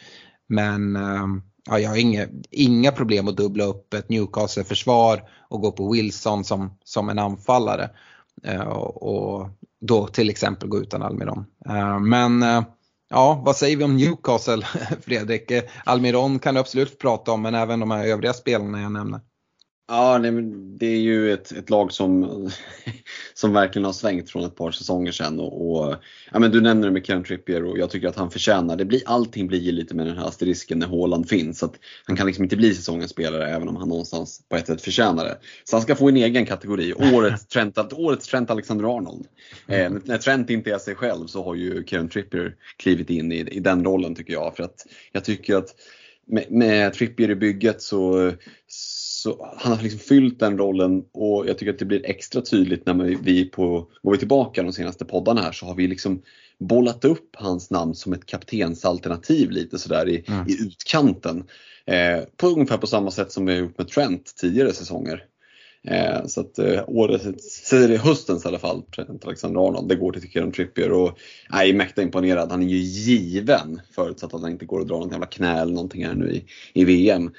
Men 0.48 0.96
ehm, 0.96 1.42
ja, 1.70 1.80
jag 1.80 1.90
har 1.90 1.98
inga, 1.98 2.28
inga 2.52 2.92
problem 2.92 3.28
att 3.28 3.38
dubbla 3.38 3.64
upp 3.64 3.94
ett 3.94 4.10
Newcastle-försvar 4.10 5.30
och 5.50 5.62
gå 5.62 5.72
på 5.72 5.92
Wilson 5.92 6.44
som, 6.44 6.78
som 6.84 7.10
en 7.10 7.20
anfallare. 7.20 7.90
Eh, 8.44 8.68
och 8.68 9.50
då 9.82 10.08
till 10.08 10.30
exempel 10.30 10.70
gå 10.70 10.80
utan 10.80 11.02
Almiron. 11.02 11.46
Eh, 11.70 12.00
men 12.00 12.44
eh, 12.44 12.64
ja, 13.10 13.42
vad 13.46 13.56
säger 13.56 13.78
vi 13.78 13.84
om 13.84 13.98
Newcastle 13.98 14.66
Fredrik? 15.02 15.52
Almiron 15.84 16.40
kan 16.40 16.54
du 16.54 16.60
absolut 16.60 17.00
prata 17.00 17.32
om 17.32 17.42
men 17.42 17.56
även 17.56 17.80
de 17.80 17.92
här 17.92 18.06
övriga 18.06 18.34
spelarna 18.34 18.82
jag 18.82 18.92
nämner. 18.92 19.20
Ja, 19.88 20.18
nej, 20.18 20.32
men 20.32 20.78
det 20.78 20.86
är 20.86 21.00
ju 21.00 21.34
ett, 21.34 21.52
ett 21.52 21.70
lag 21.70 21.92
som, 21.92 22.50
som 23.34 23.54
verkligen 23.54 23.86
har 23.86 23.94
svängt 23.94 24.30
från 24.30 24.46
ett 24.46 24.56
par 24.56 24.72
säsonger 24.72 25.12
sedan. 25.12 25.40
Och, 25.40 25.72
och 25.72 25.96
ja, 26.32 26.40
men 26.40 26.52
du 26.52 26.62
nämner 26.62 26.88
det 26.88 26.94
med 26.94 27.06
Ken 27.06 27.24
Trippier 27.24 27.64
och 27.64 27.78
jag 27.78 27.90
tycker 27.90 28.08
att 28.08 28.16
han 28.16 28.32
förtjänar 28.32 28.76
det. 28.76 28.86
Blir, 28.86 29.02
allting 29.06 29.48
blir 29.48 29.72
lite 29.72 29.96
med 29.96 30.08
den 30.08 30.18
här 30.18 30.28
asterisken 30.28 30.80
när 30.80 30.88
Haaland 30.88 31.30
finns. 31.30 31.60
Så 31.60 31.74
han 32.06 32.16
kan 32.16 32.28
liksom 32.28 32.44
inte 32.44 32.56
bli 32.56 32.76
säsongens 32.76 33.12
spelare 33.12 33.50
även 33.50 33.68
om 33.68 33.76
han 33.76 33.90
någonstans 33.90 34.42
på 34.50 34.56
ett 34.56 34.68
sätt 34.68 34.82
förtjänar 34.82 35.26
det. 35.26 35.38
Så 35.64 35.76
han 35.76 35.84
ska 35.84 35.96
få 35.96 36.10
en 36.10 36.18
egen 36.18 36.46
kategori. 36.46 36.94
Årets 36.94 37.48
Trent, 37.48 37.94
årets 37.94 38.28
Trent 38.28 38.50
Alexander-Arnold. 38.50 39.26
Eh, 39.68 39.92
när 40.04 40.18
Trent 40.18 40.50
inte 40.50 40.72
är 40.72 40.78
sig 40.78 40.96
själv 40.96 41.28
så 41.28 41.44
har 41.44 41.56
ju 41.56 41.84
Kieran 41.86 42.10
Trippier 42.10 42.56
klivit 42.78 43.10
in 43.10 43.32
i, 43.32 43.36
i 43.36 43.60
den 43.60 43.86
rollen 43.86 44.16
tycker 44.16 44.34
jag. 44.34 44.56
För 44.56 44.64
att 44.64 44.88
jag 45.12 45.24
tycker 45.24 45.56
att 45.56 45.76
med, 46.28 46.52
med 46.52 46.94
Trippier 46.94 47.30
i 47.30 47.36
bygget 47.36 47.82
så 47.82 48.32
så 48.68 48.95
han 49.58 49.72
har 49.72 49.84
liksom 49.84 50.00
fyllt 50.00 50.40
den 50.40 50.58
rollen 50.58 51.04
och 51.14 51.48
jag 51.48 51.58
tycker 51.58 51.74
att 51.74 51.80
det 51.80 51.86
blir 51.86 52.06
extra 52.06 52.42
tydligt 52.42 52.86
när 52.86 52.94
vi 53.24 53.46
på, 53.46 53.88
går 54.02 54.12
vi 54.12 54.18
tillbaka 54.18 54.64
de 54.64 54.74
senaste 54.74 55.06
poddarna 55.06 55.42
här 55.42 55.52
så 55.52 55.66
har 55.66 55.76
vi 55.76 55.88
liksom 55.88 56.22
bollat 56.60 57.06
upp 57.06 57.36
hans 57.38 57.70
namn 57.70 57.96
som 57.96 58.14
ett 58.14 58.26
kaptensalternativ 58.26 59.52
lite 59.52 59.80
sådär 59.80 60.10
i, 60.10 60.24
mm. 60.28 60.48
i 60.48 60.64
utkanten. 60.64 61.44
Eh, 61.86 62.24
på 62.38 62.48
ungefär 62.48 62.78
på 62.78 62.88
samma 62.88 63.12
sätt 63.12 63.32
som 63.32 63.46
vi 63.46 63.54
har 63.54 63.60
gjort 63.60 63.78
med 63.78 63.88
Trent 63.88 64.34
tidigare 64.36 64.74
säsonger. 64.74 65.24
Eh, 65.88 66.26
så 66.26 66.42
att 66.42 66.60
eh, 66.60 66.84
årets, 66.88 67.72
höstens 68.04 68.46
i 68.46 68.48
alla 68.48 68.60
fall, 68.60 68.82
Trent 68.82 69.26
Alexander-Arnold, 69.26 69.90
det 69.90 69.96
går 69.96 70.12
till 70.12 70.32
Kieran 70.32 70.52
Trippier 70.52 70.92
och 70.92 71.20
jag 71.50 71.70
är 71.70 71.74
mäkta 71.74 72.02
imponerad. 72.02 72.52
Han 72.52 72.64
är 72.64 72.68
ju 72.68 72.78
given 72.78 73.82
förutsatt 73.92 74.34
att 74.34 74.42
han 74.42 74.52
inte 74.52 74.66
går 74.66 74.80
och 74.80 74.88
drar 74.88 75.00
något 75.00 75.12
jävla 75.12 75.26
knä 75.26 75.62
eller 75.62 75.74
någonting 75.74 76.06
här 76.06 76.14
nu 76.14 76.32
i, 76.32 76.46
i 76.74 76.86
VM. 76.86 77.32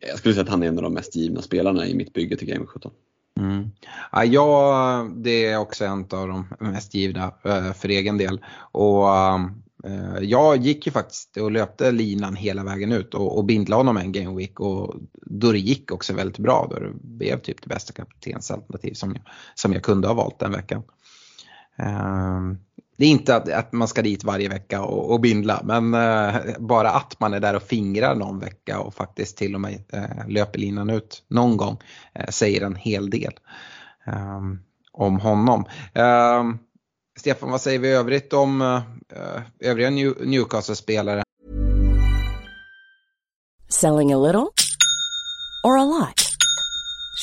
Jag 0.00 0.18
skulle 0.18 0.34
säga 0.34 0.42
att 0.42 0.48
han 0.48 0.62
är 0.62 0.66
en 0.66 0.76
av 0.76 0.82
de 0.82 0.94
mest 0.94 1.16
givna 1.16 1.42
spelarna 1.42 1.86
i 1.86 1.94
mitt 1.94 2.12
bygge 2.12 2.36
till 2.36 2.48
Game 2.48 2.66
17. 2.66 2.92
Mm. 3.40 3.70
Ja, 4.12 4.24
jag, 4.24 5.10
det 5.22 5.46
är 5.46 5.58
också 5.58 5.84
en 5.84 6.00
av 6.00 6.28
de 6.28 6.46
mest 6.58 6.94
givna 6.94 7.32
eh, 7.44 7.72
för 7.72 7.88
egen 7.88 8.18
del. 8.18 8.40
Och 8.72 9.16
ehm, 9.16 9.62
eh, 9.84 10.18
Jag 10.22 10.56
gick 10.56 10.86
ju 10.86 10.92
faktiskt 10.92 11.36
och 11.36 11.50
löpte 11.50 11.92
linan 11.92 12.36
hela 12.36 12.64
vägen 12.64 12.92
ut 12.92 13.14
och, 13.14 13.38
och 13.38 13.44
bindlade 13.44 13.80
honom 13.80 13.96
en 13.96 14.12
game 14.12 14.36
week 14.36 14.60
och 14.60 14.94
då 15.12 15.52
det 15.52 15.58
gick 15.58 15.92
också 15.92 16.14
väldigt 16.14 16.38
bra. 16.38 16.66
Då 16.70 16.78
det 16.78 16.92
blev 17.02 17.40
typ 17.40 17.62
det 17.62 17.68
bästa 17.68 17.92
kaptensalternativ 17.92 18.94
som 18.94 19.10
jag, 19.10 19.22
som 19.54 19.72
jag 19.72 19.82
kunde 19.82 20.08
ha 20.08 20.14
valt 20.14 20.38
den 20.38 20.52
veckan. 20.52 20.82
Ehm, 21.76 22.58
det 23.00 23.06
är 23.06 23.10
inte 23.10 23.36
att, 23.36 23.48
att, 23.48 23.72
man 23.72 23.88
ska 23.88 24.02
dit 24.02 24.24
varje 24.24 24.48
vecka 24.48 24.82
och, 24.82 25.12
och 25.12 25.20
bindla 25.20 25.60
men 25.64 25.94
eh, 25.94 26.34
bara 26.58 26.90
att 26.90 27.20
man 27.20 27.34
är 27.34 27.40
där 27.40 27.56
och 27.56 27.62
fingrar 27.62 28.14
någon 28.14 28.38
vecka 28.38 28.80
och 28.80 28.94
faktiskt 28.94 29.36
till 29.36 29.54
och 29.54 29.60
med 29.60 29.82
eh, 29.92 30.28
löper 30.28 30.58
linan 30.58 30.90
ut 30.90 31.22
någon 31.28 31.56
gång 31.56 31.78
eh, 32.14 32.28
säger 32.28 32.60
en 32.60 32.74
hel 32.74 33.10
del 33.10 33.32
ehm, 34.06 34.58
om 34.92 35.20
honom. 35.20 35.64
Ehm, 35.94 36.58
Stefan, 37.18 37.50
vad 37.50 37.60
säger 37.60 37.78
vi 37.78 37.88
i 37.88 37.92
övrigt 37.92 38.32
om 38.32 38.62
eh, 38.62 39.42
övriga 39.60 39.90
New 39.90 40.14
Newcastle-spelare? 40.26 41.22
Selling 43.68 44.12
a 44.12 44.18
little 44.18 44.48
or 45.64 45.78
a 45.78 45.84
lot? 45.84 46.29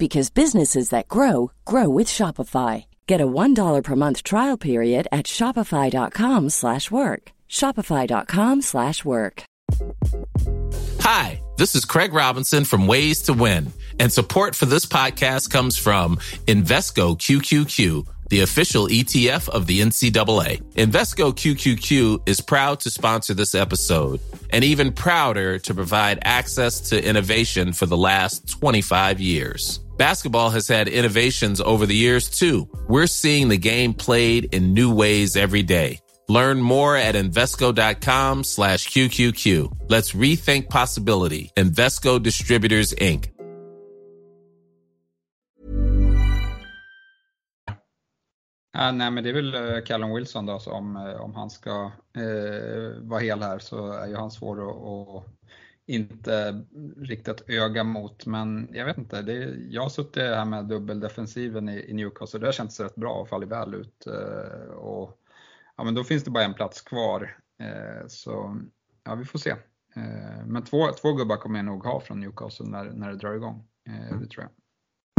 because 0.00 0.30
businesses 0.30 0.88
that 0.88 1.06
grow 1.06 1.52
grow 1.64 1.88
with 1.88 2.08
Shopify. 2.08 2.86
Get 3.06 3.20
a 3.20 3.26
$1 3.26 3.84
per 3.84 3.94
month 3.94 4.24
trial 4.24 4.56
period 4.56 5.06
at 5.12 5.26
shopify.com/work. 5.26 7.22
shopify.com/work. 7.48 9.44
Hi, 11.00 11.40
this 11.58 11.74
is 11.74 11.84
Craig 11.84 12.12
Robinson 12.12 12.64
from 12.64 12.86
Ways 12.86 13.22
to 13.22 13.32
Win, 13.32 13.72
and 14.00 14.12
support 14.12 14.56
for 14.56 14.66
this 14.66 14.86
podcast 14.86 15.50
comes 15.50 15.76
from 15.76 16.16
Invesco 16.46 17.16
QQQ 17.16 18.06
the 18.30 18.40
official 18.40 18.86
ETF 18.86 19.48
of 19.48 19.66
the 19.66 19.80
NCAA. 19.80 20.62
Invesco 20.74 21.34
QQQ 21.34 22.22
is 22.26 22.40
proud 22.40 22.80
to 22.80 22.90
sponsor 22.90 23.34
this 23.34 23.54
episode 23.54 24.20
and 24.50 24.64
even 24.64 24.92
prouder 24.92 25.58
to 25.58 25.74
provide 25.74 26.20
access 26.22 26.80
to 26.90 27.04
innovation 27.04 27.72
for 27.72 27.86
the 27.86 27.96
last 27.96 28.48
25 28.48 29.20
years. 29.20 29.80
Basketball 30.00 30.48
has 30.48 30.66
had 30.66 30.88
innovations 30.88 31.60
over 31.60 31.84
the 31.84 31.94
years 31.94 32.30
too. 32.30 32.66
We're 32.88 33.06
seeing 33.06 33.48
the 33.48 33.58
game 33.58 33.92
played 33.92 34.54
in 34.54 34.72
new 34.72 34.94
ways 34.94 35.36
every 35.36 35.62
day. 35.62 36.00
Learn 36.26 36.62
more 36.62 36.96
at 36.96 37.16
Invesco.com 37.16 38.44
slash 38.44 38.88
QQQ. 38.88 39.90
Let's 39.90 40.12
rethink 40.12 40.70
possibility. 40.70 41.50
Investco 41.54 42.18
Distributors, 42.22 42.94
Inc. 42.94 43.28
Ja, 48.72 48.92
nej, 48.92 49.10
men 49.10 49.24
det 49.24 49.30
är 49.30 49.34
väl 49.34 49.54
eh, 49.54 49.84
Callum 49.86 50.14
Wilson 50.14 50.46
då, 50.46 50.60
om, 50.66 50.96
eh, 50.96 51.20
om 51.20 51.34
han 51.34 51.50
ska 51.50 51.92
eh, 52.16 53.02
vara 53.02 53.20
hel 53.20 53.42
här 53.42 53.58
så 53.58 53.92
är 53.92 54.06
ju 54.06 54.16
han 54.16 54.30
svår 54.30 54.70
att, 54.70 54.76
att 54.76 55.39
inte 55.90 56.64
riktigt 56.96 57.42
öga 57.48 57.84
mot, 57.84 58.26
men 58.26 58.68
jag 58.72 58.84
vet 58.84 58.98
inte. 58.98 59.22
Det, 59.22 59.32
jag 59.68 59.82
har 59.82 59.88
suttit 59.88 60.22
här 60.22 60.44
med 60.44 60.64
dubbeldefensiven 60.64 61.68
i, 61.68 61.90
i 61.90 61.94
Newcastle 61.94 62.36
och 62.36 62.40
det 62.40 62.46
har 62.46 62.52
känts 62.52 62.80
rätt 62.80 62.94
bra 62.94 63.12
och 63.14 63.28
fallit 63.28 63.48
väl 63.48 63.74
ut. 63.74 64.06
Eh, 64.06 64.72
och, 64.74 65.20
ja, 65.76 65.84
men 65.84 65.94
då 65.94 66.04
finns 66.04 66.24
det 66.24 66.30
bara 66.30 66.44
en 66.44 66.54
plats 66.54 66.80
kvar. 66.80 67.36
Eh, 67.60 68.06
så 68.08 68.60
ja, 69.04 69.14
vi 69.14 69.24
får 69.24 69.38
se. 69.38 69.50
Eh, 69.96 70.46
men 70.46 70.64
två, 70.64 70.92
två 70.92 71.12
gubbar 71.12 71.36
kommer 71.36 71.58
jag 71.58 71.66
nog 71.66 71.84
ha 71.84 72.00
från 72.00 72.20
Newcastle 72.20 72.66
när, 72.66 72.84
när 72.84 73.08
det 73.08 73.16
drar 73.16 73.34
igång. 73.34 73.64
Eh, 73.88 74.18
det 74.18 74.26
tror 74.26 74.44
jag. 74.44 74.50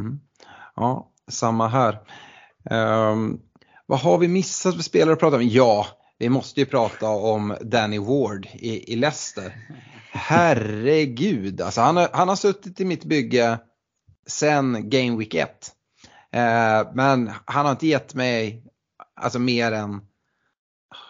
Mm. 0.06 0.20
Ja, 0.76 1.12
samma 1.32 1.68
här. 1.68 2.00
Um, 3.12 3.42
vad 3.86 4.00
har 4.00 4.18
vi 4.18 4.28
missat 4.28 4.76
för 4.76 4.84
spelare 4.84 5.14
att 5.14 5.20
prata 5.20 5.36
om? 5.36 5.48
Ja, 5.48 5.88
vi 6.22 6.30
måste 6.30 6.60
ju 6.60 6.66
prata 6.66 7.10
om 7.10 7.58
Danny 7.62 8.00
Ward 8.00 8.48
i, 8.54 8.94
i 8.94 8.96
Leicester. 8.96 9.68
Herregud, 10.12 11.62
alltså 11.62 11.82
han, 11.82 11.98
har, 11.98 12.10
han 12.14 12.30
har 12.30 12.36
suttit 12.36 12.80
i 12.80 12.86
mitt 12.86 13.06
bygge 13.06 13.60
sen 14.28 14.90
Game 14.90 15.18
Week 15.18 15.34
1. 15.34 15.72
Eh, 16.32 16.94
men 16.94 17.32
han 17.46 17.66
har 17.66 17.72
inte 17.72 17.88
gett 17.88 18.14
mig 18.14 18.64
alltså 19.16 19.40
mer 19.40 19.72
än, 19.72 20.02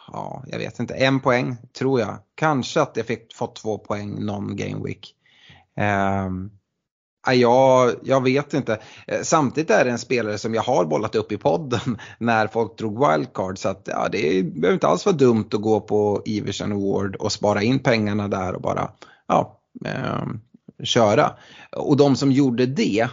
ja, 0.07 0.43
jag 0.47 0.57
vet 0.57 0.79
inte, 0.79 0.93
en 0.93 1.19
poäng 1.19 1.57
tror 1.77 1.99
jag. 1.99 2.19
Kanske 2.35 2.81
att 2.81 2.97
jag 2.97 3.05
fick 3.05 3.33
fått 3.33 3.55
två 3.55 3.77
poäng 3.77 4.25
någon 4.25 4.55
Game 4.55 4.83
Week. 4.85 5.15
Eh, 5.77 6.29
jag, 7.27 7.91
jag 8.03 8.23
vet 8.23 8.53
inte. 8.53 8.79
Eh, 9.07 9.21
samtidigt 9.21 9.69
är 9.69 9.85
det 9.85 9.91
en 9.91 9.99
spelare 9.99 10.37
som 10.37 10.53
jag 10.53 10.61
har 10.61 10.85
bollat 10.85 11.15
upp 11.15 11.31
i 11.31 11.37
podden 11.37 11.97
när 12.17 12.47
folk 12.47 12.77
drog 12.77 13.07
wildcard. 13.07 13.57
Så 13.57 13.69
att, 13.69 13.81
ja, 13.85 14.07
det 14.11 14.43
behöver 14.43 14.73
inte 14.73 14.87
alls 14.87 15.05
vara 15.05 15.15
dumt 15.15 15.49
att 15.53 15.61
gå 15.61 15.79
på 15.79 16.21
Iversen 16.25 16.71
Award 16.71 17.15
och 17.15 17.31
spara 17.31 17.61
in 17.61 17.79
pengarna 17.79 18.27
där 18.27 18.55
och 18.55 18.61
bara 18.61 18.91
ja, 19.27 19.59
eh, 19.85 20.27
köra. 20.83 21.31
Och 21.71 21.97
de 21.97 22.15
som 22.15 22.31
gjorde 22.31 22.65
det, 22.65 23.07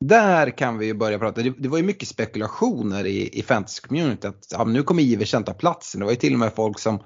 där 0.00 0.50
kan 0.50 0.78
vi 0.78 0.86
ju 0.86 0.94
börja 0.94 1.18
prata. 1.18 1.42
Det, 1.42 1.54
det 1.58 1.68
var 1.68 1.78
ju 1.78 1.84
mycket 1.84 2.08
spekulationer 2.08 3.06
i, 3.06 3.38
i 3.38 3.42
fantasy-community 3.42 4.26
att 4.26 4.46
ja, 4.50 4.64
nu 4.64 4.82
kommer 4.82 5.02
Iversen 5.02 5.44
ta 5.44 5.54
platsen. 5.54 5.98
Det 5.98 6.04
var 6.04 6.12
ju 6.12 6.18
till 6.18 6.32
och 6.32 6.38
med 6.38 6.52
folk 6.52 6.78
som, 6.78 6.98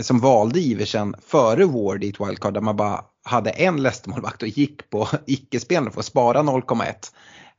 som 0.00 0.20
valde 0.20 0.60
Iversen 0.60 1.14
före 1.26 1.64
Ward 1.64 2.04
i 2.04 2.08
ett 2.08 2.20
wildcard 2.20 2.54
där 2.54 2.60
man 2.60 2.76
bara 2.76 3.04
hade 3.24 3.50
en 3.50 3.82
Leicester-målvakt 3.82 4.42
och 4.42 4.48
gick 4.48 4.90
på 4.90 5.08
icke-spelande 5.26 5.90
för 5.90 6.00
att 6.00 6.06
spara 6.06 6.42
0,1. 6.42 6.84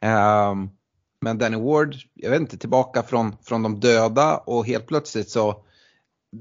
Um, 0.01 0.09
ehm, 0.09 0.69
men 1.21 1.37
Danny 1.37 1.57
Ward, 1.57 1.95
jag 2.13 2.31
vet 2.31 2.41
inte, 2.41 2.57
tillbaka 2.57 3.03
från, 3.03 3.35
från 3.43 3.63
de 3.63 3.79
döda 3.79 4.37
och 4.37 4.67
helt 4.67 4.87
plötsligt 4.87 5.29
så 5.29 5.63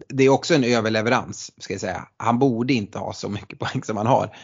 det 0.09 0.25
är 0.25 0.29
också 0.29 0.55
en 0.55 0.65
överleverans 0.65 1.53
ska 1.59 1.75
jag 1.75 1.81
säga. 1.81 2.09
Han 2.17 2.39
borde 2.39 2.73
inte 2.73 2.99
ha 2.99 3.13
så 3.13 3.29
mycket 3.29 3.59
poäng 3.59 3.83
som 3.83 3.97
han 3.97 4.07
har. 4.07 4.37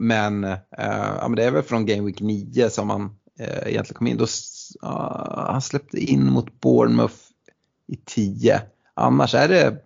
Men, 0.00 0.44
uh, 0.44 0.56
ja, 0.70 1.28
men 1.28 1.36
det 1.36 1.44
är 1.44 1.50
väl 1.50 1.62
från 1.62 1.86
Game 1.86 2.02
Week 2.02 2.20
9 2.20 2.70
som 2.70 2.90
han 2.90 3.02
uh, 3.40 3.68
egentligen 3.68 3.98
kom 3.98 4.06
in. 4.06 4.16
Då, 4.16 4.24
uh, 4.24 5.50
han 5.50 5.62
släppte 5.62 5.98
in 5.98 6.24
mot 6.24 6.60
Bournemouth 6.60 7.16
i 7.88 7.96
10. 7.96 8.62
Annars 8.94 9.34
är 9.34 9.48
det, 9.48 9.76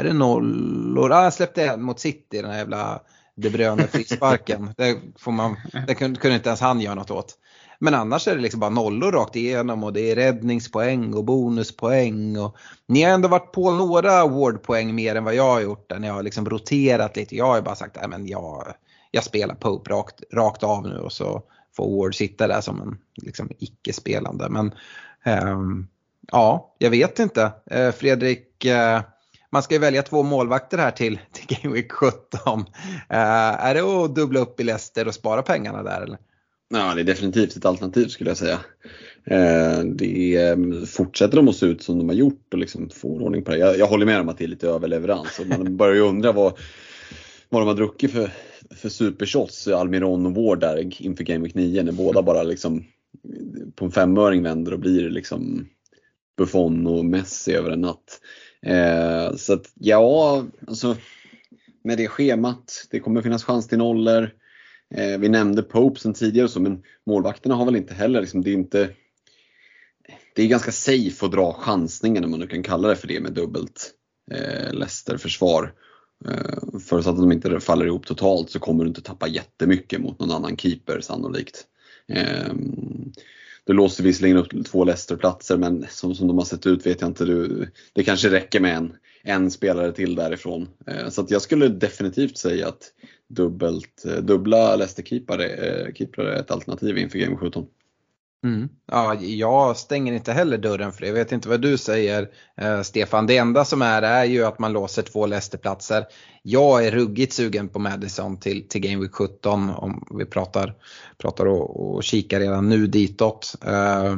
är 0.00 0.04
det 0.04 0.12
nollor. 0.12 1.12
Ah, 1.12 1.22
han 1.22 1.32
släppte 1.32 1.64
en 1.64 1.82
mot 1.82 2.00
City, 2.00 2.42
den 2.42 2.50
här 2.50 2.58
jävla 2.58 3.00
de 3.34 3.50
Bruyne 3.50 3.86
frisparken. 3.86 4.74
det, 4.76 4.98
får 5.18 5.32
man, 5.32 5.56
det 5.86 5.94
kunde 5.94 6.34
inte 6.34 6.48
ens 6.48 6.60
han 6.60 6.80
göra 6.80 6.94
något 6.94 7.10
åt. 7.10 7.36
Men 7.82 7.94
annars 7.94 8.28
är 8.28 8.34
det 8.34 8.40
liksom 8.40 8.60
bara 8.60 8.70
nollor 8.70 9.12
rakt 9.12 9.36
igenom 9.36 9.84
och 9.84 9.92
det 9.92 10.10
är 10.10 10.16
räddningspoäng 10.16 11.14
och 11.14 11.24
bonuspoäng. 11.24 12.38
Och 12.38 12.56
ni 12.86 13.02
har 13.02 13.12
ändå 13.12 13.28
varit 13.28 13.52
på 13.52 13.70
några 13.70 14.12
awardpoäng 14.12 14.94
mer 14.94 15.14
än 15.14 15.24
vad 15.24 15.34
jag 15.34 15.52
har 15.52 15.60
gjort. 15.60 15.88
Där 15.88 15.98
ni 15.98 16.08
har 16.08 16.22
liksom 16.22 16.48
roterat 16.48 17.16
lite. 17.16 17.36
Jag 17.36 17.46
har 17.46 17.60
bara 17.60 17.74
sagt 17.74 17.96
att 17.96 18.28
jag, 18.28 18.74
jag 19.10 19.24
spelar 19.24 19.54
Pope 19.54 19.90
rakt, 19.90 20.22
rakt 20.32 20.62
av 20.62 20.88
nu 20.88 20.98
och 20.98 21.12
så 21.12 21.42
får 21.76 22.02
Ward 22.02 22.14
sitta 22.14 22.46
där 22.46 22.60
som 22.60 22.82
en 22.82 22.98
liksom, 23.22 23.50
icke-spelande. 23.58 24.48
Men 24.48 24.74
um, 25.48 25.88
ja, 26.32 26.74
jag 26.78 26.90
vet 26.90 27.18
inte. 27.18 27.52
Uh, 27.74 27.90
Fredrik, 27.90 28.66
uh, 28.66 29.00
man 29.52 29.62
ska 29.62 29.74
ju 29.74 29.80
välja 29.80 30.02
två 30.02 30.22
målvakter 30.22 30.78
här 30.78 30.90
till, 30.90 31.18
till 31.32 31.56
Game 31.56 31.74
Week 31.74 31.92
17. 31.92 32.20
Uh, 32.60 32.64
eh, 33.08 33.66
är 33.66 33.74
det 33.74 33.80
att 33.80 34.14
dubbla 34.14 34.40
upp 34.40 34.60
i 34.60 34.64
Leicester 34.64 35.08
och 35.08 35.14
spara 35.14 35.42
pengarna 35.42 35.82
där 35.82 36.00
eller? 36.00 36.18
Ja, 36.74 36.94
det 36.94 37.00
är 37.00 37.04
definitivt 37.04 37.56
ett 37.56 37.64
alternativ 37.64 38.06
skulle 38.06 38.30
jag 38.30 38.36
säga. 38.36 38.58
Eh, 39.24 39.84
det 39.84 40.36
är, 40.36 40.52
mm, 40.52 40.86
fortsätter 40.86 41.36
de 41.36 41.48
att 41.48 41.56
se 41.56 41.66
ut 41.66 41.82
som 41.82 41.98
de 41.98 42.08
har 42.08 42.16
gjort 42.16 42.52
och 42.52 42.58
liksom 42.58 42.88
få 42.88 43.08
ordning 43.08 43.44
på 43.44 43.50
det. 43.50 43.58
Jag, 43.58 43.78
jag 43.78 43.86
håller 43.86 44.06
med 44.06 44.20
om 44.20 44.28
att 44.28 44.38
det 44.38 44.44
är 44.44 44.48
lite 44.48 44.68
överleverans 44.68 45.38
och 45.38 45.46
man 45.46 45.76
börjar 45.76 45.94
ju 45.94 46.00
undra 46.00 46.32
vad, 46.32 46.58
vad 47.48 47.62
de 47.62 47.68
har 47.68 47.74
druckit 47.74 48.12
för, 48.12 48.30
för 48.70 48.88
supershots, 48.88 49.68
Almiron 49.68 50.26
och 50.26 50.34
Ward 50.34 50.60
där 50.60 51.02
inför 51.02 51.24
Game 51.24 51.44
Week 51.44 51.54
9 51.54 51.82
när 51.82 51.92
båda 51.92 52.22
bara 52.22 52.42
liksom 52.42 52.84
på 53.74 53.84
en 53.84 53.90
femöring 53.90 54.42
vänder 54.42 54.72
och 54.72 54.80
blir 54.80 55.10
liksom 55.10 55.66
Buffon 56.36 56.86
och 56.86 57.04
Messi 57.04 57.52
över 57.52 57.70
en 57.70 57.80
natt. 57.80 58.20
Eh, 58.66 59.36
så 59.36 59.52
att 59.52 59.72
ja, 59.74 60.44
alltså 60.66 60.96
med 61.84 61.98
det 61.98 62.08
schemat, 62.08 62.86
det 62.90 63.00
kommer 63.00 63.22
finnas 63.22 63.44
chans 63.44 63.68
till 63.68 63.78
nollor. 63.78 64.30
Eh, 64.94 65.18
vi 65.18 65.28
nämnde 65.28 65.62
Pope 65.62 66.00
sen 66.00 66.14
tidigare 66.14 66.48
så, 66.48 66.60
men 66.60 66.82
målvakterna 67.06 67.54
har 67.54 67.64
väl 67.64 67.76
inte 67.76 67.94
heller, 67.94 68.20
liksom, 68.20 68.42
det 68.42 68.50
är 68.50 68.54
inte 68.54 68.90
det 70.34 70.42
är 70.42 70.48
ganska 70.48 70.72
safe 70.72 71.26
att 71.26 71.32
dra 71.32 71.52
chansningen 71.52 72.24
om 72.24 72.30
man 72.30 72.40
nu 72.40 72.46
kan 72.46 72.62
kalla 72.62 72.88
det 72.88 72.96
för 72.96 73.08
det 73.08 73.20
med 73.20 73.32
dubbelt 73.32 73.90
eh, 74.30 74.72
Leicester-försvar. 74.72 75.74
Eh, 76.28 76.78
Förutsatt 76.88 77.14
att 77.14 77.20
de 77.20 77.32
inte 77.32 77.60
faller 77.60 77.86
ihop 77.86 78.06
totalt 78.06 78.50
så 78.50 78.58
kommer 78.58 78.84
du 78.84 78.88
inte 78.88 79.02
tappa 79.02 79.28
jättemycket 79.28 80.00
mot 80.00 80.20
någon 80.20 80.30
annan 80.30 80.56
keeper 80.56 81.00
sannolikt. 81.00 81.66
Eh, 82.08 82.52
det 83.70 83.76
låser 83.76 84.04
visserligen 84.04 84.36
upp 84.36 84.66
två 84.66 84.84
Leicester-platser 84.84 85.56
men 85.56 85.86
som, 85.90 86.14
som 86.14 86.28
de 86.28 86.38
har 86.38 86.44
sett 86.44 86.66
ut 86.66 86.86
vet 86.86 87.00
jag 87.00 87.10
inte. 87.10 87.24
Du, 87.24 87.68
det 87.92 88.04
kanske 88.04 88.30
räcker 88.30 88.60
med 88.60 88.76
en, 88.76 88.92
en 89.22 89.50
spelare 89.50 89.92
till 89.92 90.14
därifrån. 90.14 90.68
Eh, 90.86 91.08
så 91.08 91.26
jag 91.28 91.42
skulle 91.42 91.68
definitivt 91.68 92.38
säga 92.38 92.68
att 92.68 92.92
dubbelt, 93.28 94.04
eh, 94.06 94.16
dubbla 94.16 94.76
Leicester-keepare 94.76 95.46
eh, 95.46 96.26
är 96.26 96.40
ett 96.40 96.50
alternativ 96.50 96.98
inför 96.98 97.18
Game 97.18 97.36
17. 97.36 97.66
Mm. 98.44 98.68
Ja, 98.86 99.14
jag 99.14 99.76
stänger 99.76 100.12
inte 100.12 100.32
heller 100.32 100.58
dörren 100.58 100.92
för 100.92 101.00
det. 101.00 101.06
Jag 101.06 101.14
vet 101.14 101.32
inte 101.32 101.48
vad 101.48 101.60
du 101.60 101.78
säger 101.78 102.28
eh, 102.56 102.82
Stefan. 102.82 103.26
Det 103.26 103.36
enda 103.36 103.64
som 103.64 103.82
är 103.82 104.02
är 104.02 104.24
ju 104.24 104.44
att 104.44 104.58
man 104.58 104.72
låser 104.72 105.02
två 105.02 105.26
Leicester-platser. 105.26 106.06
Jag 106.42 106.86
är 106.86 106.90
ruggigt 106.90 107.32
sugen 107.32 107.68
på 107.68 107.78
Madison 107.78 108.40
till, 108.40 108.68
till 108.68 108.80
Game 108.80 109.02
Week 109.02 109.14
17 109.14 109.70
om 109.70 110.06
vi 110.18 110.24
pratar, 110.24 110.74
pratar 111.18 111.46
och, 111.46 111.94
och 111.94 112.02
kikar 112.02 112.40
redan 112.40 112.68
nu 112.68 112.86
ditåt. 112.86 113.54
Eh, 113.66 114.16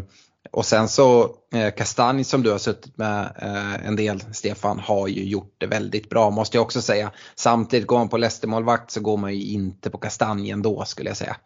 och 0.51 0.67
sen 0.67 0.89
så 0.89 1.37
eh, 1.55 1.75
Kastanj 1.75 2.25
som 2.25 2.43
du 2.43 2.51
har 2.51 2.59
suttit 2.59 2.99
med 2.99 3.33
eh, 3.43 3.87
en 3.87 3.97
del 3.97 4.21
Stefan 4.33 4.79
har 4.79 5.09
ju 5.09 5.25
gjort 5.25 5.55
det 5.59 5.67
väldigt 5.67 6.11
bra 6.11 6.31
måste 6.31 6.57
jag 6.57 6.63
också 6.63 6.83
säga. 6.83 7.13
Samtidigt 7.35 7.87
går 7.87 7.99
man 7.99 8.09
på 8.09 8.17
Leicester-målvakt 8.17 8.91
så 8.91 9.01
går 9.01 9.17
man 9.17 9.35
ju 9.35 9.43
inte 9.43 9.91
på 9.91 9.99
Kastanj 9.99 10.51
ändå 10.51 10.85
skulle 10.85 11.11
jag 11.11 11.17
säga. 11.17 11.37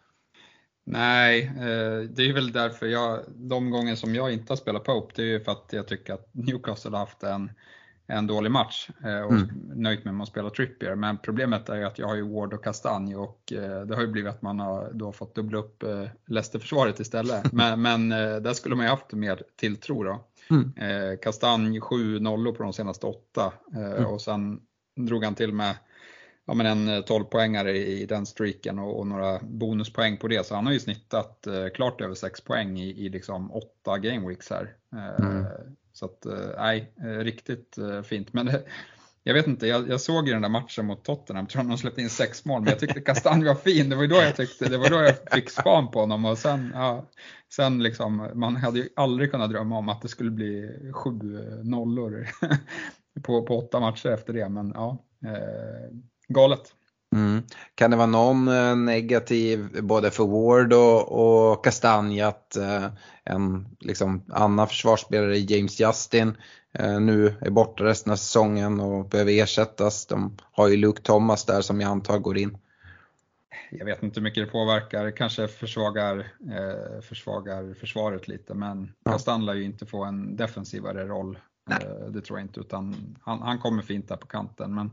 Nej, 0.89 1.53
eh, 1.57 2.11
det 2.11 2.22
är 2.22 2.32
väl 2.32 2.53
därför 2.53 2.87
jag, 2.87 3.20
de 3.28 3.70
gånger 3.70 3.95
som 3.95 4.14
jag 4.14 4.32
inte 4.32 4.53
har 4.53 4.57
spelat 4.57 4.84
Pope, 4.84 5.12
det 5.16 5.22
är 5.22 5.26
ju 5.26 5.41
för 5.41 5.53
att 5.53 5.68
jag 5.70 5.89
tycker 5.89 6.14
att 6.14 6.28
Newcastle 6.32 6.91
har 6.91 6.99
haft 6.99 7.22
en, 7.22 7.51
en 8.07 8.26
dålig 8.26 8.51
match 8.51 8.89
eh, 9.05 9.20
och 9.20 9.32
mm. 9.32 9.49
nöjt 9.74 10.05
mig 10.05 10.14
med 10.14 10.22
att 10.22 10.28
spela 10.28 10.51
Trippier. 10.51 10.95
Men 10.95 11.18
problemet 11.18 11.68
är 11.68 11.76
ju 11.76 11.84
att 11.84 11.99
jag 11.99 12.07
har 12.07 12.14
ju 12.14 12.34
Ward 12.34 12.55
och 12.55 12.64
Kastanj 12.64 13.16
och 13.16 13.53
eh, 13.53 13.80
det 13.80 13.95
har 13.95 14.03
ju 14.03 14.09
blivit 14.09 14.30
att 14.30 14.43
man 14.43 14.61
har 14.61 14.91
då 14.93 15.12
fått 15.12 15.34
dubbla 15.34 15.59
upp 15.59 15.84
Leicester-försvaret 16.26 17.01
istället. 17.01 17.53
Men, 17.53 17.82
men 17.82 18.09
där 18.43 18.53
skulle 18.53 18.74
man 18.74 18.84
ju 18.84 18.91
haft 18.91 19.12
mer 19.12 19.43
tilltro 19.57 20.03
då. 20.03 20.24
Mm. 20.51 21.18
Kastanj 21.18 21.80
7 21.80 22.18
nollor 22.20 22.53
på 22.53 22.62
de 22.62 22.72
senaste 22.72 23.07
åtta 23.07 23.53
mm. 23.74 24.07
och 24.07 24.20
sen 24.20 24.61
drog 24.97 25.24
han 25.24 25.34
till 25.34 25.53
med 25.53 25.74
ja, 26.47 26.55
men 26.55 26.67
en 26.67 26.89
12-poängare 26.89 27.69
eh, 27.69 27.77
i 27.77 28.07
den 28.07 28.27
streaken 28.27 28.79
och, 28.79 28.99
och, 28.99 29.07
några 29.07 29.39
bonuspoäng 29.43 30.17
på 30.17 30.29
det. 30.29 30.47
Så 30.47 30.55
han 30.55 30.67
har 30.67 30.73
ju 30.73 30.81
snittat 30.81 31.47
eh, 31.47 31.69
klart 31.75 32.01
över 32.01 32.15
6 32.15 32.41
poäng 32.41 32.79
i, 32.79 33.07
i 33.07 33.09
liksom 33.09 33.53
8 33.53 33.99
gameweeks 33.99 34.51
här. 34.51 34.75
Eh, 34.93 35.27
mm. 35.27 35.45
Så 35.93 36.05
att, 36.05 36.27
eh, 36.27 36.49
nej, 36.57 36.93
eh, 37.01 37.19
riktigt 37.19 37.79
eh, 37.79 38.03
fint. 38.03 38.33
Men 38.33 38.51
jag 39.23 39.35
vet 39.35 39.47
inte, 39.47 39.67
jag, 39.67 39.89
jag, 39.89 40.01
såg 40.01 40.27
ju 40.27 40.33
den 40.33 40.43
där 40.43 40.49
matchen 40.49 40.87
mot 40.87 41.05
Tottenham, 41.05 41.45
jag 41.45 41.51
tror 41.51 41.63
de 41.63 41.79
släppte 41.79 42.01
in 42.01 42.11
sex 42.11 42.45
mål, 42.45 42.61
men 42.61 42.71
jag 42.71 42.79
tyckte 42.79 43.01
Kastanj 43.01 43.45
var 43.45 43.55
fin. 43.55 43.89
Det 43.89 43.97
var 43.97 44.03
ju 44.03 44.09
då 44.09 44.17
jag 44.17 44.37
tyckte, 44.37 44.69
det 44.69 44.79
var 44.79 44.91
då 44.91 45.03
jag 45.03 45.15
fick 45.33 45.51
span 45.51 45.91
på 45.91 46.01
honom 46.01 46.25
och 46.25 46.39
sen, 46.39 46.71
ja, 46.75 47.07
sen 47.53 47.83
liksom, 47.83 48.31
man 48.35 48.57
hade 48.57 48.79
ju 48.79 48.89
aldrig 48.97 49.31
kunnat 49.31 49.51
drömma 49.51 49.79
om 49.79 49.89
att 49.89 50.03
det 50.03 50.09
skulle 50.09 50.31
bli 50.31 50.71
sju 50.93 51.11
nollor 51.63 52.29
på, 53.23 53.43
på 53.43 53.59
åtta 53.59 53.81
matcher 53.81 54.09
efter 54.09 54.33
det, 54.33 54.49
men 54.49 54.73
ja. 54.75 54.99
Galet. 56.29 56.72
Mm. 57.14 57.43
Kan 57.74 57.91
det 57.91 57.97
vara 57.97 58.07
någon 58.07 58.49
eh, 58.49 58.77
negativ 58.77 59.83
både 59.83 60.11
för 60.11 60.24
Ward 60.24 60.72
och, 60.72 61.12
och 61.12 61.64
Kastanje 61.64 62.27
att 62.27 62.57
eh, 62.57 62.87
en 63.24 63.77
liksom, 63.81 64.22
annan 64.33 64.68
försvarsspelare, 64.68 65.39
James 65.39 65.81
Justin, 65.81 66.37
eh, 66.72 67.01
nu 67.01 67.35
är 67.41 67.51
borta 67.51 67.85
resten 67.85 68.12
av 68.12 68.16
säsongen 68.16 68.81
och 68.81 69.09
behöver 69.09 69.33
ersättas. 69.33 70.07
De 70.07 70.37
har 70.53 70.68
ju 70.68 70.77
Luke 70.77 71.03
Thomas 71.03 71.45
där 71.45 71.61
som 71.61 71.81
jag 71.81 71.91
antar 71.91 72.18
går 72.18 72.39
in 72.39 72.59
jag 73.70 73.85
vet 73.85 74.03
inte 74.03 74.20
hur 74.20 74.24
mycket 74.24 74.47
det 74.47 74.53
påverkar, 74.53 75.11
kanske 75.11 75.49
försvagar, 75.49 76.18
eh, 76.51 77.01
försvagar 77.01 77.74
försvaret 77.74 78.29
lite 78.29 78.55
men 78.55 78.93
Ja. 79.05 79.37
Lär 79.37 79.55
ju 79.55 79.64
inte 79.64 79.87
få 79.87 80.05
en 80.05 80.37
defensivare 80.37 81.05
roll. 81.05 81.39
Eh, 81.70 82.11
det 82.11 82.20
tror 82.20 82.39
jag 82.39 82.45
inte 82.45 82.61
utan 82.61 83.16
han, 83.20 83.43
han 83.43 83.59
kommer 83.59 83.83
fint 83.83 84.09
där 84.09 84.16
på 84.16 84.27
kanten. 84.27 84.74
Men, 84.74 84.91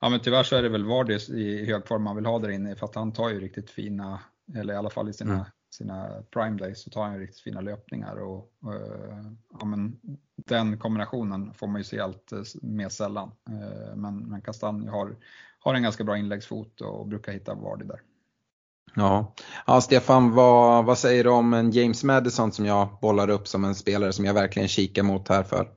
ja, 0.00 0.08
men 0.08 0.20
tyvärr 0.20 0.42
så 0.42 0.56
är 0.56 0.62
det 0.62 0.68
väl 0.68 0.84
Vardy 0.84 1.14
i 1.14 1.66
hög 1.66 1.86
form 1.88 2.02
man 2.02 2.16
vill 2.16 2.26
ha 2.26 2.38
där 2.38 2.48
inne 2.48 2.76
för 2.76 2.86
att 2.86 2.94
han 2.94 3.12
tar 3.12 3.28
ju 3.28 3.40
riktigt 3.40 3.70
fina, 3.70 4.20
eller 4.54 4.74
i 4.74 4.76
alla 4.76 4.90
fall 4.90 5.08
i 5.08 5.12
sina, 5.12 5.32
Mm. 5.32 5.44
sina 5.70 6.22
prime 6.30 6.56
days 6.58 6.82
så 6.82 6.90
tar 6.90 7.02
han 7.02 7.14
ju 7.14 7.20
riktigt 7.20 7.40
fina 7.40 7.60
löpningar 7.60 8.16
och 8.16 8.50
eh, 8.74 9.24
ja, 9.60 9.66
men 9.66 9.96
den 10.46 10.78
kombinationen 10.78 11.54
får 11.54 11.66
man 11.66 11.80
ju 11.80 11.84
se 11.84 12.00
allt 12.00 12.32
eh, 12.32 12.42
mer 12.62 12.88
sällan. 12.88 13.30
Eh, 13.50 13.96
men, 13.96 14.18
men 14.18 14.40
Kastanj 14.40 14.88
har, 14.88 15.16
har 15.60 15.74
en 15.74 15.82
ganska 15.82 16.04
bra 16.04 16.16
inläggsfot 16.16 16.80
och 16.80 17.06
brukar 17.08 17.32
hitta 17.32 17.54
Vardy 17.54 17.84
där. 17.84 18.00
Ja, 18.94 19.34
ja 19.66 19.80
Stefan, 19.80 20.30
vad, 20.34 20.84
vad 20.84 20.98
säger 20.98 21.24
du 21.24 21.30
om 21.30 21.54
en 21.54 21.70
James 21.70 22.04
Madison 22.04 22.52
som 22.52 22.66
jag 22.66 22.88
bollar 23.02 23.30
upp 23.30 23.48
som 23.48 23.64
en 23.64 23.74
spelare 23.74 24.12
som 24.12 24.24
jag 24.24 24.34
verkligen 24.34 24.68
kikar 24.68 25.02
mot 25.02 25.28
här 25.28 25.42
för, 25.42 25.68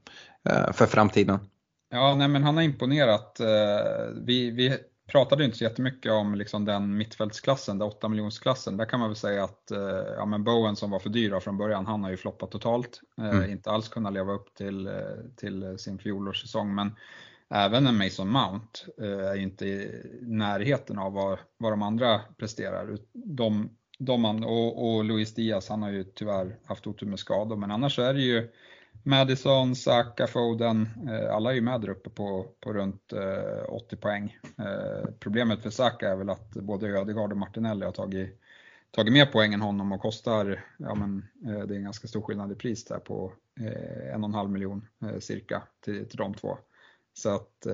eh, 0.50 0.72
för 0.74 0.86
framtiden? 0.86 1.40
Ja, 1.94 2.16
nej, 2.16 2.28
men 2.28 2.44
han 2.44 2.56
har 2.56 2.64
imponerat. 2.64 3.40
Eh, 3.40 3.48
Vi, 4.26 4.52
vi 4.52 4.78
pratade 5.08 5.46
inte 5.46 5.58
så 5.58 5.64
jättemycket 5.64 6.12
om 6.12 6.36
liksom 6.36 6.66
den 6.66 6.98
mittfältsklassen, 6.98 7.78
den 7.80 7.88
8 7.88 8.10
miljonsklassen. 8.10 8.78
Där 8.78 8.86
kan 8.86 9.00
man 9.00 9.10
väl 9.10 9.16
säga 9.16 9.44
att 9.44 9.72
eh, 9.72 9.80
ja, 10.18 10.26
men 10.26 10.44
Bowen 10.44 10.76
som 10.76 10.92
var 10.92 11.00
för 11.00 11.10
dyr 11.10 11.40
från 11.40 11.58
början, 11.58 11.86
han 11.86 12.04
har 12.04 12.12
ju 12.12 12.18
floppat 12.18 12.52
totalt. 12.52 13.02
Eh, 13.18 13.30
Mm. 13.30 13.52
Inte 13.52 13.72
alls 13.72 13.90
kunnat 13.90 14.14
leva 14.14 14.34
upp 14.34 14.54
till, 14.56 14.90
till 15.38 15.78
sin 15.80 15.98
fjolårssäsong. 16.00 16.76
Men 16.76 16.96
även 17.50 17.88
en 17.88 17.98
Mason 17.98 18.30
Mount 18.30 18.80
är 18.98 19.36
ju 19.36 19.44
inte 19.44 19.66
i 19.66 20.02
närheten 20.22 21.00
av 21.00 21.14
vad, 21.14 21.40
vad 21.58 21.72
de 21.72 21.82
andra 21.82 22.22
presterar. 22.38 22.98
De, 23.14 23.70
de 24.00 24.44
och, 24.44 24.96
och 24.96 25.06
Luis 25.06 25.34
Diaz, 25.36 25.70
han 25.70 25.82
har 25.82 25.90
ju 25.92 26.04
tyvärr 26.04 26.58
haft 26.66 26.88
otur 26.88 27.08
med 27.08 27.20
skador. 27.20 27.56
Men 27.56 27.72
annars 27.72 28.00
är 28.00 28.14
det 28.14 28.22
ju 28.22 28.50
Madison, 29.04 29.76
Saka, 29.76 30.28
Foden, 30.28 30.90
eh, 31.10 31.36
alla 31.36 31.52
är 31.52 31.56
ju 31.56 31.62
med 31.62 31.82
där 31.82 31.90
uppe 31.90 32.10
på, 32.10 32.48
på 32.60 32.74
runt 32.74 33.14
eh, 33.14 33.74
80 33.74 33.96
poäng. 33.96 34.38
Eh, 34.58 35.10
problemet 35.20 35.62
för 35.62 35.70
Saka 35.70 36.10
är 36.10 36.16
väl 36.16 36.30
att 36.30 36.52
både 36.52 36.88
Ödegaard 36.88 37.32
och 37.32 37.38
Martinelli 37.38 37.86
har 37.86 37.92
tagit, 37.92 38.40
tagit 38.92 39.14
mer 39.14 39.26
poäng 39.26 39.54
än 39.54 39.62
honom 39.62 39.92
och 39.92 40.02
kostar, 40.02 40.66
ja 40.78 40.96
men 40.96 41.26
det 41.42 41.74
är 41.74 41.78
en 41.78 41.84
ganska 41.84 42.08
stor 42.08 42.22
skillnad 42.22 42.52
i 42.52 42.56
pris 42.56 42.86
där 42.86 43.00
på 43.00 43.34
en 44.14 44.24
och 44.24 44.30
en 44.30 44.34
halv 44.34 44.50
miljon 44.50 44.88
cirka 45.20 45.64
till, 45.86 46.10
till 46.10 46.18
de 46.18 46.34
två. 46.34 46.58
Så 47.14 47.36
att, 47.36 47.68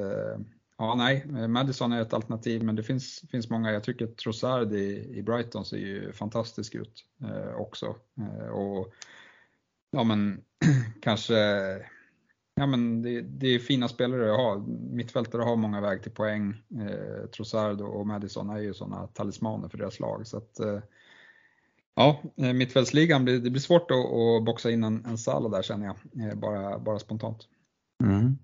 ja 0.77 0.95
nej, 0.95 1.47
Madison 1.47 1.91
är 1.91 2.01
ett 2.01 2.13
alternativ 2.13 2.63
men 2.63 2.75
det 2.75 2.83
finns, 2.83 3.23
finns 3.31 3.49
många, 3.49 3.71
jag 3.71 3.83
tycker 3.83 4.07
Trossard 4.07 4.73
i, 4.73 5.17
i 5.17 5.23
Brighton 5.23 5.65
ser 5.65 5.77
ju 5.77 6.11
fantastisk 6.11 6.75
ut 6.75 7.05
eh, 7.21 7.55
också. 7.55 7.95
Eh, 8.17 8.47
och 8.47 8.93
ja 9.91 10.03
men 10.03 10.41
kanske, 11.01 11.35
ja 12.55 12.65
men 12.65 13.01
det, 13.01 13.21
det 13.21 13.47
är 13.47 13.59
fina 13.59 13.87
spelare 13.87 14.31
att 14.31 14.37
ha. 14.37 14.65
Mittfältare 14.91 15.41
har 15.41 15.55
många 15.55 15.81
väg 15.81 16.03
till 16.03 16.11
poäng. 16.11 16.53
Eh, 16.81 17.29
Trossard 17.29 17.81
och 17.81 18.07
Madison 18.07 18.49
är 18.49 18.59
ju 18.59 18.73
sådana 18.73 19.07
talismaner 19.07 19.69
för 19.69 19.77
deras 19.77 19.99
lag. 19.99 20.27
Så 20.27 20.37
att, 20.37 20.59
eh, 20.59 20.79
ja, 21.95 22.21
eh, 22.37 22.53
mittfältsligan, 22.53 23.25
blir, 23.25 23.39
det 23.39 23.49
blir 23.49 23.61
svårt 23.61 23.91
att, 23.91 23.97
att 23.97 24.45
boxa 24.45 24.71
in 24.71 24.83
en, 24.83 25.05
en 25.05 25.17
Salah 25.17 25.51
där 25.51 25.61
känner 25.61 25.85
jag, 25.85 26.29
eh, 26.29 26.35
bara, 26.35 26.79
bara 26.79 26.99
spontant. 26.99 27.47
Mm. 28.03 28.37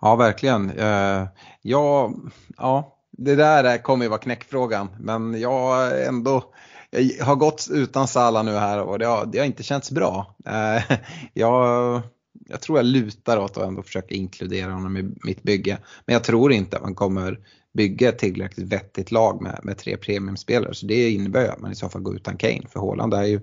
Ja, 0.00 0.16
verkligen. 0.16 0.70
Eh, 0.70 1.28
ja, 1.62 2.14
ja, 2.56 2.98
det 3.10 3.36
där 3.36 3.78
kommer 3.78 4.04
ju 4.04 4.08
vara 4.08 4.20
knäckfrågan, 4.20 4.88
men 5.00 5.40
jag 5.40 5.50
har 5.50 5.92
ändå 5.92 6.54
jag 6.90 7.24
har 7.24 7.36
gått 7.36 7.68
utan 7.70 8.08
Salah 8.08 8.44
nu 8.44 8.52
här 8.52 8.80
och 8.80 8.98
det 8.98 9.06
har, 9.06 9.26
det 9.26 9.38
har 9.38 9.46
inte 9.46 9.62
känts 9.62 9.90
bra. 9.90 10.36
Eh, 10.46 10.96
jag, 11.32 12.02
jag 12.48 12.60
tror 12.60 12.78
jag 12.78 12.86
lutar 12.86 13.38
åt 13.38 13.56
att 13.56 13.68
ändå 13.68 13.82
försöka 13.82 14.14
inkludera 14.14 14.72
honom 14.72 14.96
i 14.96 15.10
mitt 15.24 15.42
bygge. 15.42 15.78
Men 16.06 16.12
jag 16.12 16.24
tror 16.24 16.52
inte 16.52 16.76
att 16.76 16.82
man 16.82 16.94
kommer 16.94 17.38
bygga 17.74 18.08
ett 18.08 18.18
tillräckligt 18.18 18.72
vettigt 18.72 19.10
lag 19.10 19.42
med, 19.42 19.60
med 19.62 19.78
tre 19.78 19.96
premiumspelare. 19.96 20.74
Så 20.74 20.86
det 20.86 21.10
innebär 21.10 21.40
ju 21.40 21.48
att 21.48 21.60
man 21.60 21.72
i 21.72 21.74
så 21.74 21.88
fall 21.88 22.02
går 22.02 22.16
utan 22.16 22.36
Kane. 22.36 22.68
För 22.68 22.80
Haaland 22.80 23.14
är 23.14 23.24
ju, 23.24 23.40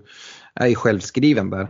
är 0.54 0.68
ju 0.68 0.76
självskriven 0.76 1.50
där. 1.50 1.68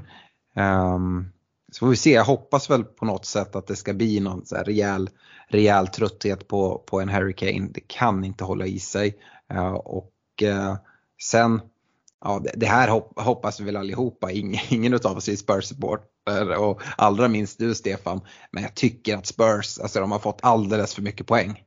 Um, 0.95 1.31
så 1.71 1.79
får 1.79 1.87
vi 1.87 1.95
se, 1.95 2.11
jag 2.11 2.25
hoppas 2.25 2.69
väl 2.69 2.83
på 2.83 3.05
något 3.05 3.25
sätt 3.25 3.55
att 3.55 3.67
det 3.67 3.75
ska 3.75 3.93
bli 3.93 4.19
någon 4.19 4.45
så 4.45 4.55
här 4.55 4.63
rejäl, 4.63 5.09
rejäl 5.47 5.87
trötthet 5.87 6.47
på, 6.47 6.83
på 6.85 6.99
en 6.99 7.09
Harry 7.09 7.33
Kane. 7.33 7.69
Det 7.71 7.87
kan 7.87 8.23
inte 8.23 8.43
hålla 8.43 8.65
i 8.65 8.79
sig. 8.79 9.15
Uh, 9.53 9.73
och 9.73 10.11
uh, 10.43 10.75
sen, 11.21 11.61
ja 12.23 12.41
det, 12.53 12.65
här 12.65 12.87
hopp, 12.87 13.19
hoppas 13.19 13.59
vi 13.59 13.63
väl 13.65 13.75
allihopa, 13.77 14.31
ingen, 14.31 14.61
ingen 14.69 14.93
av 14.93 15.17
oss 15.17 15.27
är 15.29 15.35
Spurs-supporter 15.35 16.55
och 16.57 16.81
allra 16.97 17.27
minst 17.27 17.59
du 17.59 17.75
Stefan. 17.75 18.21
Men 18.51 18.63
jag 18.63 18.75
tycker 18.75 19.17
att 19.17 19.25
Spurs, 19.25 19.79
alltså 19.79 19.99
de 19.99 20.11
har 20.11 20.19
fått 20.19 20.39
alldeles 20.41 20.93
för 20.95 21.01
mycket 21.01 21.27
poäng. 21.27 21.63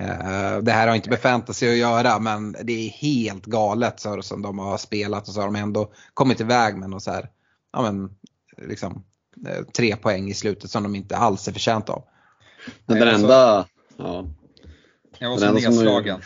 Eh, 0.00 0.58
Det 0.62 0.72
här 0.72 0.88
har 0.88 0.94
inte 0.94 1.10
med 1.10 1.18
fantasy 1.20 1.70
att 1.70 1.76
göra 1.76 2.18
men 2.18 2.56
det 2.62 2.72
är 2.72 2.90
helt 2.90 3.44
galet 3.46 4.00
så 4.00 4.22
som 4.22 4.42
de 4.42 4.58
har 4.58 4.78
spelat 4.78 5.28
och 5.28 5.34
så 5.34 5.40
har 5.40 5.46
de 5.46 5.56
ändå 5.56 5.92
kommit 6.14 6.40
iväg 6.40 6.76
med 6.76 6.90
något 6.90 7.02
så 7.02 7.10
här, 7.10 7.28
ja 7.72 7.82
men 7.82 8.10
liksom 8.68 9.04
eh, 9.48 9.62
tre 9.64 9.96
poäng 9.96 10.28
i 10.28 10.34
slutet 10.34 10.70
som 10.70 10.82
de 10.82 10.94
inte 10.94 11.16
alls 11.16 11.48
är 11.48 11.52
förtjänta 11.52 11.92
av. 11.92 12.04
Men 12.86 12.98
den 12.98 13.08
alltså- 13.08 13.22
enda, 13.24 13.66
ja, 13.96 14.24
Jag 15.18 15.30
var 15.30 15.36
så 15.38 15.44
enda 15.44 15.60
som 15.60 15.72
är- 15.72 15.76
nedslagen. 15.76 16.20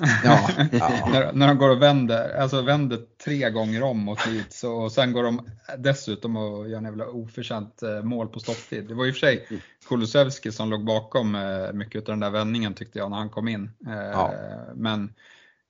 Ja, 0.24 0.48
ja. 0.72 1.08
när, 1.12 1.32
när 1.32 1.48
de 1.48 1.58
går 1.58 1.70
och 1.70 1.82
vänder, 1.82 2.40
alltså 2.40 2.62
vänder 2.62 2.98
tre 3.24 3.50
gånger 3.50 3.82
om 3.82 3.98
mot 3.98 4.26
Leeds 4.26 4.64
och 4.64 4.92
sen 4.92 5.12
går 5.12 5.22
de 5.22 5.48
dessutom 5.78 6.36
och 6.36 6.68
gör 6.68 6.78
en 6.78 6.84
jävla 6.84 7.06
oförtjänt 7.06 7.82
eh, 7.82 8.02
mål 8.02 8.28
på 8.28 8.40
stopptid. 8.40 8.88
Det 8.88 8.94
var 8.94 9.04
ju 9.04 9.12
för 9.12 9.20
sig 9.20 9.46
Kulusevski 9.88 10.52
som 10.52 10.70
låg 10.70 10.84
bakom 10.84 11.34
eh, 11.34 11.72
mycket 11.72 12.00
av 12.00 12.12
den 12.12 12.20
där 12.20 12.30
vändningen 12.30 12.74
tyckte 12.74 12.98
jag 12.98 13.10
när 13.10 13.16
han 13.16 13.30
kom 13.30 13.48
in. 13.48 13.70
Eh, 13.86 14.10
Ja. 14.10 14.34
Men 14.74 15.12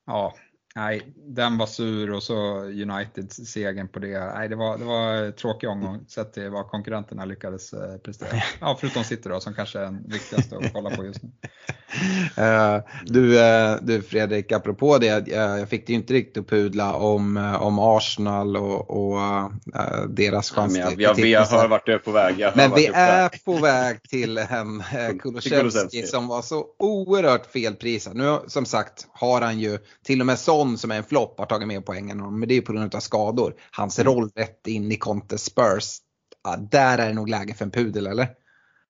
ja, 0.06 0.34
nej, 0.76 1.12
den 1.16 1.58
var 1.58 1.66
sur 1.66 2.10
och 2.10 2.22
så 2.22 2.58
Uniteds 2.64 3.36
segern 3.36 3.88
på 3.88 3.98
det. 3.98 4.34
Nej, 4.34 4.48
det 4.48 4.56
var, 4.56 4.78
det 4.78 4.84
var 4.84 5.12
en 5.12 5.32
tråkig 5.32 5.68
omgång 5.68 6.04
sett 6.08 6.32
till 6.32 6.50
vad 6.50 6.66
konkurrenterna 6.68 7.24
lyckades 7.24 7.72
eh, 7.72 7.96
prestera. 7.96 8.28
Ja, 8.60 8.76
förutom 8.80 9.04
City 9.04 9.28
då 9.28 9.40
som 9.40 9.54
kanske 9.54 9.78
är 9.78 9.82
den 9.82 10.04
viktigaste 10.08 10.56
att 10.56 10.72
kolla 10.72 10.90
på 10.90 11.04
just 11.04 11.22
nu. 11.22 11.30
Eh, 12.36 12.78
Du, 13.06 13.40
eh, 13.40 13.76
du 13.82 14.02
Fredrik, 14.02 14.52
apropå 14.52 14.98
det, 14.98 15.28
jag 15.28 15.68
fick 15.68 15.86
det 15.86 15.92
ju 15.92 15.98
inte 15.98 16.14
riktigt 16.14 16.36
att 16.38 16.48
pudla 16.48 16.94
om, 16.94 17.36
om 17.60 17.78
Arsenal 17.78 18.56
och, 18.56 18.90
och 18.90 19.20
deras 20.08 20.50
chans 20.50 20.76
jag, 20.76 20.88
till 20.90 21.00
jag, 21.00 21.08
jag, 21.10 21.16
titeln. 21.16 21.60
hör 21.60 21.68
vart 21.68 21.86
du 21.86 21.92
är 21.92 21.98
på 21.98 22.10
väg. 22.10 22.34
Jag 22.38 22.56
Men 22.56 22.74
vi 22.74 22.86
är 22.86 22.90
på 22.90 22.96
väg. 22.96 23.32
är 23.34 23.44
på 23.44 23.52
väg 23.56 24.02
till 24.02 24.38
en 24.38 24.82
Kulusevski. 25.18 26.02
Som 26.06 26.28
var 26.28 26.42
så 26.42 26.66
oerhört 26.78 27.46
felprisad. 27.46 28.16
Nu 28.16 28.38
som 28.46 28.66
sagt 28.66 29.06
har 29.12 29.40
han 29.40 29.60
ju, 29.60 29.78
till 30.04 30.20
och 30.20 30.26
med 30.26 30.38
Son 30.60 30.78
som 30.78 30.90
är 30.90 30.96
en 30.96 31.04
flopp 31.04 31.38
har 31.38 31.46
tagit 31.46 31.68
mer 31.68 31.80
poäng 31.80 32.10
än 32.10 32.20
honom, 32.20 32.40
men 32.40 32.48
det 32.48 32.54
är 32.54 32.60
på 32.60 32.72
grund 32.72 32.94
av 32.94 33.00
skador. 33.00 33.54
Hans 33.70 33.98
Mm. 33.98 34.12
roll 34.12 34.30
rätt 34.34 34.66
in 34.66 34.92
i 34.92 34.96
Conte 34.96 35.38
Spurs, 35.38 35.98
ja, 36.44 36.56
där 36.70 36.98
är 36.98 37.08
det 37.08 37.14
nog 37.14 37.28
läge 37.28 37.54
för 37.54 37.64
en 37.64 37.70
pudel 37.70 38.06
eller? 38.06 38.28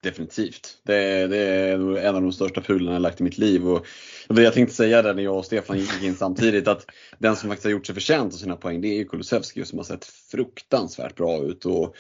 Definitivt. 0.03 0.79
Det, 0.85 1.27
det 1.27 1.37
är 1.39 1.97
en 1.97 2.15
av 2.15 2.23
de 2.23 2.33
största 2.33 2.61
pularna 2.61 2.93
jag 2.93 3.03
lagt 3.03 3.21
i 3.21 3.25
mitt 3.25 3.39
liv. 3.39 3.69
Och, 3.69 3.87
det 4.29 4.43
jag 4.43 4.55
tänkte 4.55 4.75
säga 4.75 5.03
där 5.03 5.15
när 5.15 5.23
jag 5.23 5.37
och 5.37 5.45
Stefan 5.45 5.79
gick 5.79 6.03
in 6.03 6.15
samtidigt 6.15 6.69
att 6.69 6.87
den 7.19 7.37
som 7.37 7.49
faktiskt 7.49 7.65
har 7.65 7.71
gjort 7.71 7.87
sig 7.87 7.95
förtjänt 7.95 8.35
av 8.35 8.39
sina 8.39 8.57
poäng 8.57 8.81
det 8.81 8.89
är 8.89 8.97
ju 8.97 9.05
Kulusevski 9.05 9.65
som 9.65 9.79
har 9.79 9.85
sett 9.85 10.05
fruktansvärt 10.05 11.17
bra 11.17 11.39
ut. 11.39 11.65
Och 11.65 11.95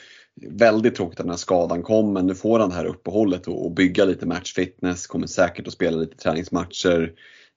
väldigt 0.51 0.95
tråkigt 0.95 1.21
att 1.21 1.25
den 1.25 1.31
här 1.31 1.37
skadan 1.37 1.83
kom 1.83 2.13
men 2.13 2.27
nu 2.27 2.35
får 2.35 2.59
han 2.59 2.69
det 2.69 2.75
här 2.75 2.85
uppehållet 2.85 3.49
och, 3.49 3.65
och 3.65 3.75
bygga 3.75 4.05
lite 4.05 4.27
matchfitness, 4.27 5.07
kommer 5.07 5.27
säkert 5.27 5.67
att 5.67 5.73
spela 5.73 5.97
lite 5.97 6.17
träningsmatcher 6.17 7.13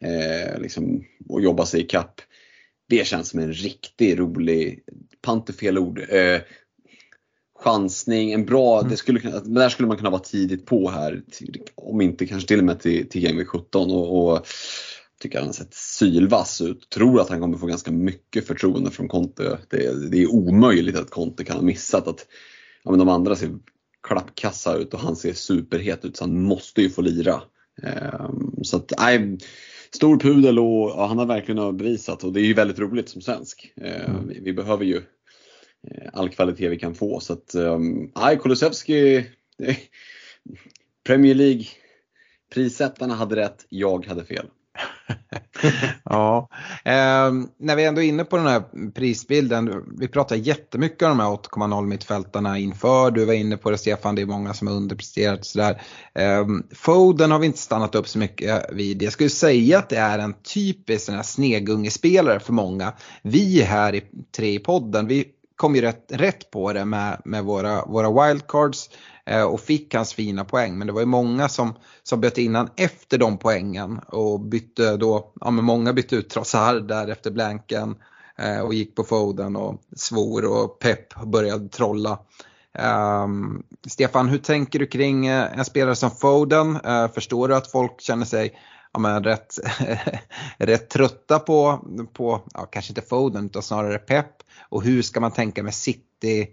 eh, 0.06 0.60
liksom, 0.60 1.04
och 1.30 1.41
jobba 1.41 1.66
sig 1.66 1.82
i 1.82 1.88
kapp. 1.88 2.22
Det 2.89 3.08
känns 3.08 3.30
som 3.30 3.39
en 3.39 3.54
riktigt 3.54 4.18
rolig, 4.18 4.80
pant 5.22 5.49
är 5.49 5.54
fel 5.54 5.78
ord, 5.78 5.99
eh, 6.10 6.41
chansning, 7.64 8.32
en 8.32 8.45
bra, 8.45 8.82
det 8.82 8.97
skulle, 8.97 9.20
det 9.20 9.60
där 9.60 9.70
skulle 9.70 9.88
man 9.88 9.97
kunna 9.97 10.10
vara 10.10 10.22
tidigt 10.22 10.66
på 10.66 10.89
här. 10.89 11.22
Till, 11.32 11.62
om 11.76 12.01
inte 12.01 12.26
kanske 12.26 12.47
till 12.47 12.60
och 12.60 12.66
med 12.66 12.80
till, 12.80 13.10
till 13.10 13.22
Game 13.22 13.38
Week 13.38 13.47
17 13.47 13.91
och, 13.91 14.34
och 14.34 14.47
tycker 15.20 15.38
han 15.38 15.47
har 15.47 15.54
sett 15.54 15.74
sylvass 15.74 16.62
ut. 16.62 16.89
Tror 16.89 17.22
att 17.22 17.30
han 17.30 17.39
kommer 17.39 17.58
få 17.58 17.66
ganska 17.66 17.91
mycket 17.91 18.47
förtroende 18.47 18.91
från 18.91 19.08
Conte. 19.08 19.60
Det, 19.70 20.10
det 20.10 20.22
är 20.22 20.32
omöjligt 20.32 20.97
att 20.97 21.10
Conte 21.10 21.43
kan 21.43 21.56
ha 21.56 21.64
missat 21.64 22.08
att 22.08 22.28
ja, 22.84 22.91
men 22.91 22.99
de 22.99 23.10
andra 23.10 23.36
ser 23.36 23.51
klappkassa 24.08 24.76
ut 24.76 24.93
och 24.93 24.99
han 24.99 25.16
ser 25.16 25.34
superhet 25.34 26.06
ut 26.06 26.18
så 26.18 26.24
han 26.24 26.41
måste 26.41 26.82
ju 26.82 26.89
få 26.89 27.01
lira. 27.01 27.41
Ehm, 27.84 28.64
så 28.64 28.78
att, 28.78 28.93
nej, 28.99 29.38
stor 29.96 30.18
pudel 30.20 30.60
och 30.60 30.89
ja, 30.89 31.06
han 31.06 31.18
har 31.18 31.26
verkligen 31.26 31.78
bevisat 31.78 32.24
och 32.24 32.34
det 32.34 32.41
är 32.41 32.46
ju 32.46 32.54
väldigt 32.54 32.80
roligt 32.80 33.10
som 33.10 33.22
svensk. 33.22 33.74
Ehm, 33.82 34.28
vi, 34.28 34.39
vi 34.39 34.54
behöver 34.54 34.86
ju 34.86 34.98
eh, 35.88 36.10
all 36.14 36.30
kvalitet 36.30 36.70
vi 36.70 36.80
kan 36.80 36.96
få. 36.96 37.20
Så 37.20 37.34
att, 37.34 37.56
um, 37.56 38.12
nej, 38.16 38.38
Kulusevski, 38.38 39.26
det- 39.58 39.78
Premier 41.06 41.36
League, 41.36 41.66
prissättarna 42.54 43.14
hade 43.16 43.36
rätt, 43.36 43.66
jag 43.70 44.06
hade 44.06 44.26
fel. 44.26 44.46
ja. 46.04 46.49
Eh, 46.86 47.32
när 47.58 47.76
vi 47.76 47.86
ändå 47.86 48.01
är 48.01 48.08
inne 48.08 48.24
på 48.24 48.38
den 48.38 48.47
här 48.47 48.91
prisbilden, 48.91 49.84
vi 49.99 50.08
pratar 50.08 50.36
jättemycket 50.36 51.04
om 51.04 51.18
de 51.18 51.20
här 51.20 51.30
8,0 51.30 51.86
mittfältarna 51.86 52.58
inför, 52.58 53.12
du 53.12 53.26
var 53.26 53.34
inne 53.34 53.58
på 53.58 53.72
det 53.72 53.78
Stefan, 53.78 54.16
det 54.16 54.22
är 54.22 54.26
många 54.26 54.54
som 54.54 54.68
har 54.68 54.76
underpresterat 54.76 55.45
sådär. 55.45 55.82
Eh, 56.14 56.45
Foden 56.76 57.32
har 57.32 57.39
vi 57.39 57.45
inte 57.45 57.60
stannat 57.60 57.95
upp 57.95 58.08
så 58.08 58.20
mycket 58.20 58.66
vid, 58.72 59.04
jag 59.04 59.14
skulle 59.14 59.30
säga 59.30 59.78
att 59.78 59.89
det 59.89 59.97
är 59.97 60.20
en 60.20 60.34
typisk 60.54 61.06
sån 61.06 61.16
här 61.16 61.24
snegungespelare 61.24 62.39
för 62.39 62.54
många. 62.54 62.93
Vi 63.22 63.62
här 63.62 63.95
i 63.95 64.04
tre 64.36 64.54
i 64.54 64.60
podden, 64.60 65.08
vi 65.08 65.26
kom 65.56 65.76
ju 65.76 65.82
rätt, 65.82 66.06
rätt 66.10 66.51
på 66.51 66.74
det 66.74 66.86
med, 66.86 67.22
med 67.26 67.43
våra, 67.43 67.86
våra 67.86 68.28
wildcards 68.28 68.89
Eh, 69.26 69.44
och 69.44 69.60
fick 69.60 69.96
hans 69.96 70.14
fina 70.14 70.46
poäng. 70.46 70.78
Men 70.78 70.88
det 70.88 70.94
var 70.94 71.00
ju 71.00 71.06
många 71.06 71.50
som, 71.50 71.74
som 72.04 72.22
bytte 72.22 72.42
innan 72.42 72.70
efter 72.76 73.18
de 73.18 73.38
poängen 73.38 74.00
och 74.08 74.40
bytte 74.40 74.98
då, 74.98 75.34
ja 75.42 75.52
men 75.52 75.66
många 75.66 75.94
bytte 75.94 76.16
ut 76.16 76.30
Trossard 76.30 76.88
där 76.88 77.08
efter 77.08 77.32
blanken 77.32 77.96
eh, 78.38 78.60
och 78.60 78.74
gick 78.74 78.96
på 78.96 79.04
Foden 79.04 79.56
och 79.56 79.82
svor 79.96 80.46
och 80.46 80.80
Pep 80.80 81.24
började 81.26 81.70
trolla. 81.70 82.20
Um, 83.24 83.64
Stefan, 83.88 84.30
hur 84.30 84.38
tänker 84.38 84.80
du 84.80 84.88
kring 84.88 85.28
eh, 85.28 85.58
en 85.60 85.66
spelare 85.66 85.96
som 85.96 86.12
Foden? 86.12 86.80
Uh, 86.86 87.08
förstår 87.08 87.48
du 87.48 87.56
att 87.56 87.72
folk 87.72 88.02
känner 88.02 88.26
sig 88.26 88.60
ja, 88.94 89.00
men 89.00 89.24
rätt, 89.24 89.60
rätt 90.58 90.90
trötta 90.90 91.40
på, 91.40 91.88
på 92.14 92.42
ja, 92.54 92.66
kanske 92.66 92.92
inte 92.92 93.02
Foden 93.02 93.46
utan 93.46 93.62
snarare 93.62 93.98
Pep. 93.98 94.28
Och 94.70 94.84
hur 94.84 95.02
ska 95.02 95.20
man 95.20 95.32
tänka 95.32 95.64
med 95.64 95.74
City, 95.74 96.48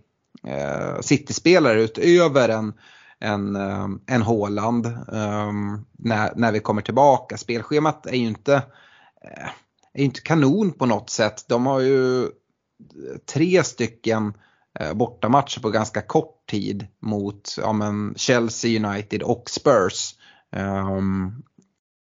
eh, 0.47 1.01
City-spelare 1.01 1.83
utöver 1.83 2.49
en, 2.49 2.73
en, 3.19 3.57
eh, 3.57 3.89
en 4.07 4.23
Haaland 4.23 4.87
eh, 4.87 5.53
när, 5.99 6.33
när 6.37 6.53
vi 6.53 6.61
kommer 6.61 6.83
tillbaka. 6.83 7.37
Spelschemat 7.37 8.07
är 8.07 8.17
ju 8.17 8.27
inte, 8.27 8.55
eh, 9.25 9.49
är 9.95 10.05
inte 10.05 10.21
kanon 10.21 10.73
på 10.73 10.87
något 10.87 11.11
sätt. 11.11 11.45
De 11.49 11.67
har 11.67 11.81
ju 11.81 12.29
tre 13.33 13.65
stycken 13.65 14.35
eh, 14.81 14.95
bortamatcher 14.95 15.61
på 15.61 15.71
ganska 15.71 16.03
kort 16.03 16.47
tid 16.51 16.87
mot 17.01 17.57
ja, 17.59 17.73
men 17.73 18.15
Chelsea 18.17 18.89
United 18.89 19.23
och 19.23 19.51
Spurs. 19.51 20.15
Um, 20.57 21.43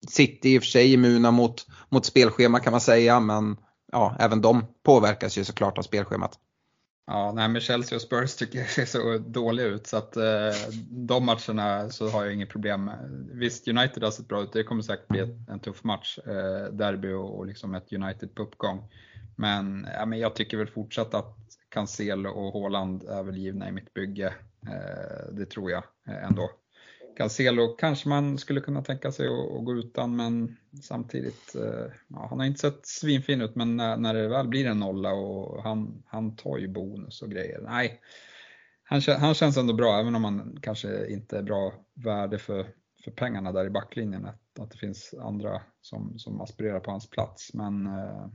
City 0.08 0.54
i 0.54 0.60
och 0.60 0.64
för 0.64 0.68
sig 0.68 0.94
immuna 0.94 1.32
mot, 1.32 1.68
mot 1.90 2.06
spelschema 2.06 2.60
kan 2.60 2.72
man 2.72 2.82
säga 2.82 3.20
men 3.20 3.58
ja, 3.92 4.16
även 4.20 4.42
de 4.42 4.66
påverkas 4.84 5.38
ju 5.38 5.44
såklart 5.44 5.78
av 5.78 5.82
spelschemat. 5.82 6.40
Ja, 7.12 7.32
nej 7.36 7.50
men 7.50 7.62
Chelsea 7.62 7.96
och 7.96 8.02
Spurs 8.02 8.36
tycker 8.36 8.60
jag 8.60 8.70
ser 8.70 8.86
så 8.86 9.18
dåliga 9.18 9.66
ut 9.66 9.88
så 9.88 9.98
att 9.98 10.18
eh, 10.18 10.72
de 10.90 11.26
matcherna 11.26 11.90
så 11.90 12.10
har 12.10 12.24
jag 12.24 12.34
inget 12.34 12.50
problem. 12.50 12.86
med. 12.86 13.30
Visst, 13.34 13.68
United 13.68 14.04
har 14.04 14.12
sett 14.12 14.28
bra 14.28 14.42
ut, 14.42 14.54
det 14.54 14.64
kommer 14.64 14.82
säkert 14.82 15.08
bli 15.08 15.20
ett, 15.20 15.50
en 15.50 15.60
tuff 15.60 15.84
match, 15.84 16.20
eh, 16.28 16.74
derby 16.74 17.14
och, 17.14 17.38
och 17.38 17.46
liksom 17.46 17.76
ett 17.76 17.94
United 17.94 18.36
på 18.36 18.44
uppgång. 18.44 18.90
Men, 19.36 19.88
ja, 19.94 20.06
men 20.06 20.20
jag 20.20 20.36
tycker 20.36 20.58
väl 20.58 20.68
fortsatt 20.68 21.14
att 21.14 21.38
Cancel 21.70 22.28
och 22.28 22.54
Haaland 22.54 23.04
är 23.04 23.24
väl 23.24 23.38
givna 23.38 23.70
i 23.70 23.72
mitt 23.72 23.94
bygge. 23.94 24.34
Eh, 24.68 25.34
det 25.34 25.46
tror 25.46 25.72
jag 25.72 25.84
eh, 26.08 26.24
ändå. 26.24 26.52
Cancelo 27.20 27.68
kanske 27.68 28.10
man 28.10 28.38
skulle 28.38 28.62
kunna 28.62 28.82
tänka 28.82 29.12
sig 29.12 29.28
att, 29.28 29.66
gå 29.66 29.74
utan 29.74 30.16
men 30.16 30.58
samtidigt, 30.82 31.56
eh, 31.56 31.92
ja, 32.08 32.28
han 32.30 32.40
har 32.40 32.46
inte 32.46 32.60
sett 32.60 32.86
svinfin 32.88 33.42
ut 33.42 33.56
men 33.56 33.78
när, 33.78 33.98
när 33.98 34.14
det 34.14 34.28
väl 34.28 34.48
blir 34.48 34.66
en 34.66 34.80
nolla 34.80 35.14
och 35.14 35.64
han, 35.64 36.04
han 36.06 36.36
tar 36.36 36.58
ju 36.58 36.68
bonus 36.68 37.22
och 37.22 37.32
grejer. 37.32 37.62
Nej, 37.62 38.02
han, 38.84 39.02
han 39.20 39.34
känns 39.34 39.58
ändå 39.58 39.74
bra 39.74 40.00
även 40.00 40.16
om 40.16 40.24
han 40.24 40.60
kanske 40.62 41.08
inte 41.08 41.38
är 41.38 41.44
bra 41.44 41.74
värde 41.94 42.38
för, 42.38 42.68
för 43.04 43.12
pengarna 43.12 43.52
där 43.52 43.66
i 43.66 43.70
backlinjen. 43.70 44.26
Att, 44.26 44.60
att 44.60 44.72
det 44.72 44.78
finns 44.78 45.14
andra 45.22 45.62
som, 45.82 46.20
som 46.20 46.42
aspirerar 46.42 46.80
på 46.80 46.92
hans 46.92 47.10
plats. 47.10 47.54
Men 47.54 47.88
eh, 47.88 48.28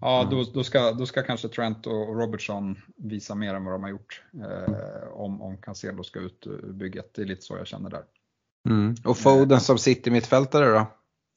Ja, 0.00 0.22
mm. 0.22 0.34
då, 0.34 0.44
då, 0.54 0.64
ska, 0.64 0.92
då 0.92 1.06
ska 1.06 1.22
kanske 1.22 1.48
Trent 1.48 1.86
och 1.86 2.20
Robertson 2.20 2.76
visa 2.96 3.34
mer 3.34 3.54
än 3.54 3.64
vad 3.64 3.74
de 3.74 3.82
har 3.82 3.90
gjort 3.90 4.22
eh, 4.34 5.08
om, 5.12 5.42
om 5.42 5.56
Cancelo 5.56 6.04
ska 6.04 6.20
ut 6.20 6.46
ur 6.46 6.72
bygget. 6.72 7.14
Det 7.14 7.22
är 7.22 7.26
lite 7.26 7.42
så 7.42 7.56
jag 7.56 7.66
känner 7.66 7.90
där. 7.90 8.02
Mm. 8.68 8.94
Och 9.04 9.18
Foden 9.18 9.58
eh. 9.58 9.58
som 9.58 9.78
sitter 9.78 10.10
mittfältare 10.10 10.66
då? 10.66 10.86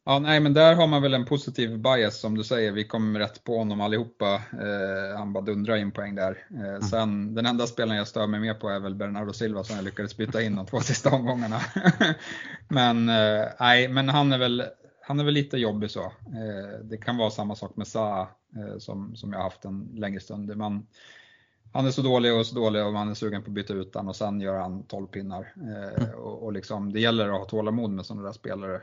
Ja, 0.06 0.20
nej, 0.20 0.40
men 0.40 0.54
där 0.54 0.76
har 0.76 0.88
man 0.88 1.02
väl 1.02 1.14
en 1.14 1.26
positiv 1.26 1.80
bias 1.80 2.20
som 2.20 2.38
du 2.38 2.44
säger. 2.44 2.72
Vi 2.72 2.84
kom 2.84 3.18
rätt 3.18 3.44
på 3.44 3.58
honom 3.58 3.82
allihopa. 3.82 4.34
Eh, 4.36 5.18
han 5.18 5.34
bara 5.34 5.44
dundrar 5.44 5.76
in 5.76 5.92
poäng 5.92 6.16
där. 6.16 6.46
Eh, 6.56 6.70
mm. 6.70 6.82
Sen 6.82 7.36
den 7.36 7.46
enda 7.46 7.68
spelaren 7.68 7.98
jag 7.98 8.08
stör 8.08 8.28
mig 8.28 8.40
mer 8.40 8.54
på 8.54 8.70
är 8.70 8.80
väl 8.80 8.96
Bernardo 8.96 9.34
Silva 9.34 9.64
som 9.64 9.76
jag 9.76 9.86
lyckades 9.86 10.18
byta 10.18 10.42
in 10.42 10.56
de 10.56 10.66
två 10.66 10.80
sista 10.82 11.10
omgångarna. 11.10 11.62
men 12.68 13.10
eh, 13.10 13.46
nej, 13.60 13.88
men 13.88 14.10
han 14.10 14.34
är 14.34 14.38
väl 14.38 14.64
han 15.08 15.20
är 15.20 15.24
väl 15.24 15.34
lite 15.34 15.58
jobbig 15.58 15.92
så. 15.92 16.04
Eh, 16.04 16.80
det 16.84 16.98
kan 16.98 17.18
vara 17.18 17.30
samma 17.30 17.56
sak 17.56 17.76
med 17.76 17.88
Sa 17.88 18.22
eh, 18.56 18.78
som, 18.78 19.16
som 19.16 19.34
jag 19.34 19.40
haft 19.40 19.66
en 19.66 19.90
längre 19.94 20.20
stund. 20.20 20.58
Man, 20.58 20.88
han 21.74 21.86
är 21.86 21.92
så 21.92 22.02
dålig 22.02 22.34
och 22.34 22.46
så 22.46 22.56
dålig 22.56 22.86
och 22.86 22.94
man 22.94 23.10
är 23.10 23.14
sugen 23.14 23.44
på 23.44 23.50
att 23.50 23.54
byta 23.54 23.74
ut 23.74 23.96
honom 23.96 24.08
och 24.08 24.16
sen 24.16 24.42
gör 24.42 24.60
han 24.60 24.84
12 24.84 25.08
pinnar. 25.08 25.54
Eh, 25.56 26.04
mm. 26.04 26.20
och, 26.20 26.44
och 26.44 26.54
liksom, 26.54 26.94
det 26.94 27.00
gäller 27.00 27.30
att 27.30 27.40
ha 27.40 27.46
tålamod 27.46 27.90
med 27.90 28.06
sådana 28.06 28.26
där 28.26 28.34
spelare 28.34 28.82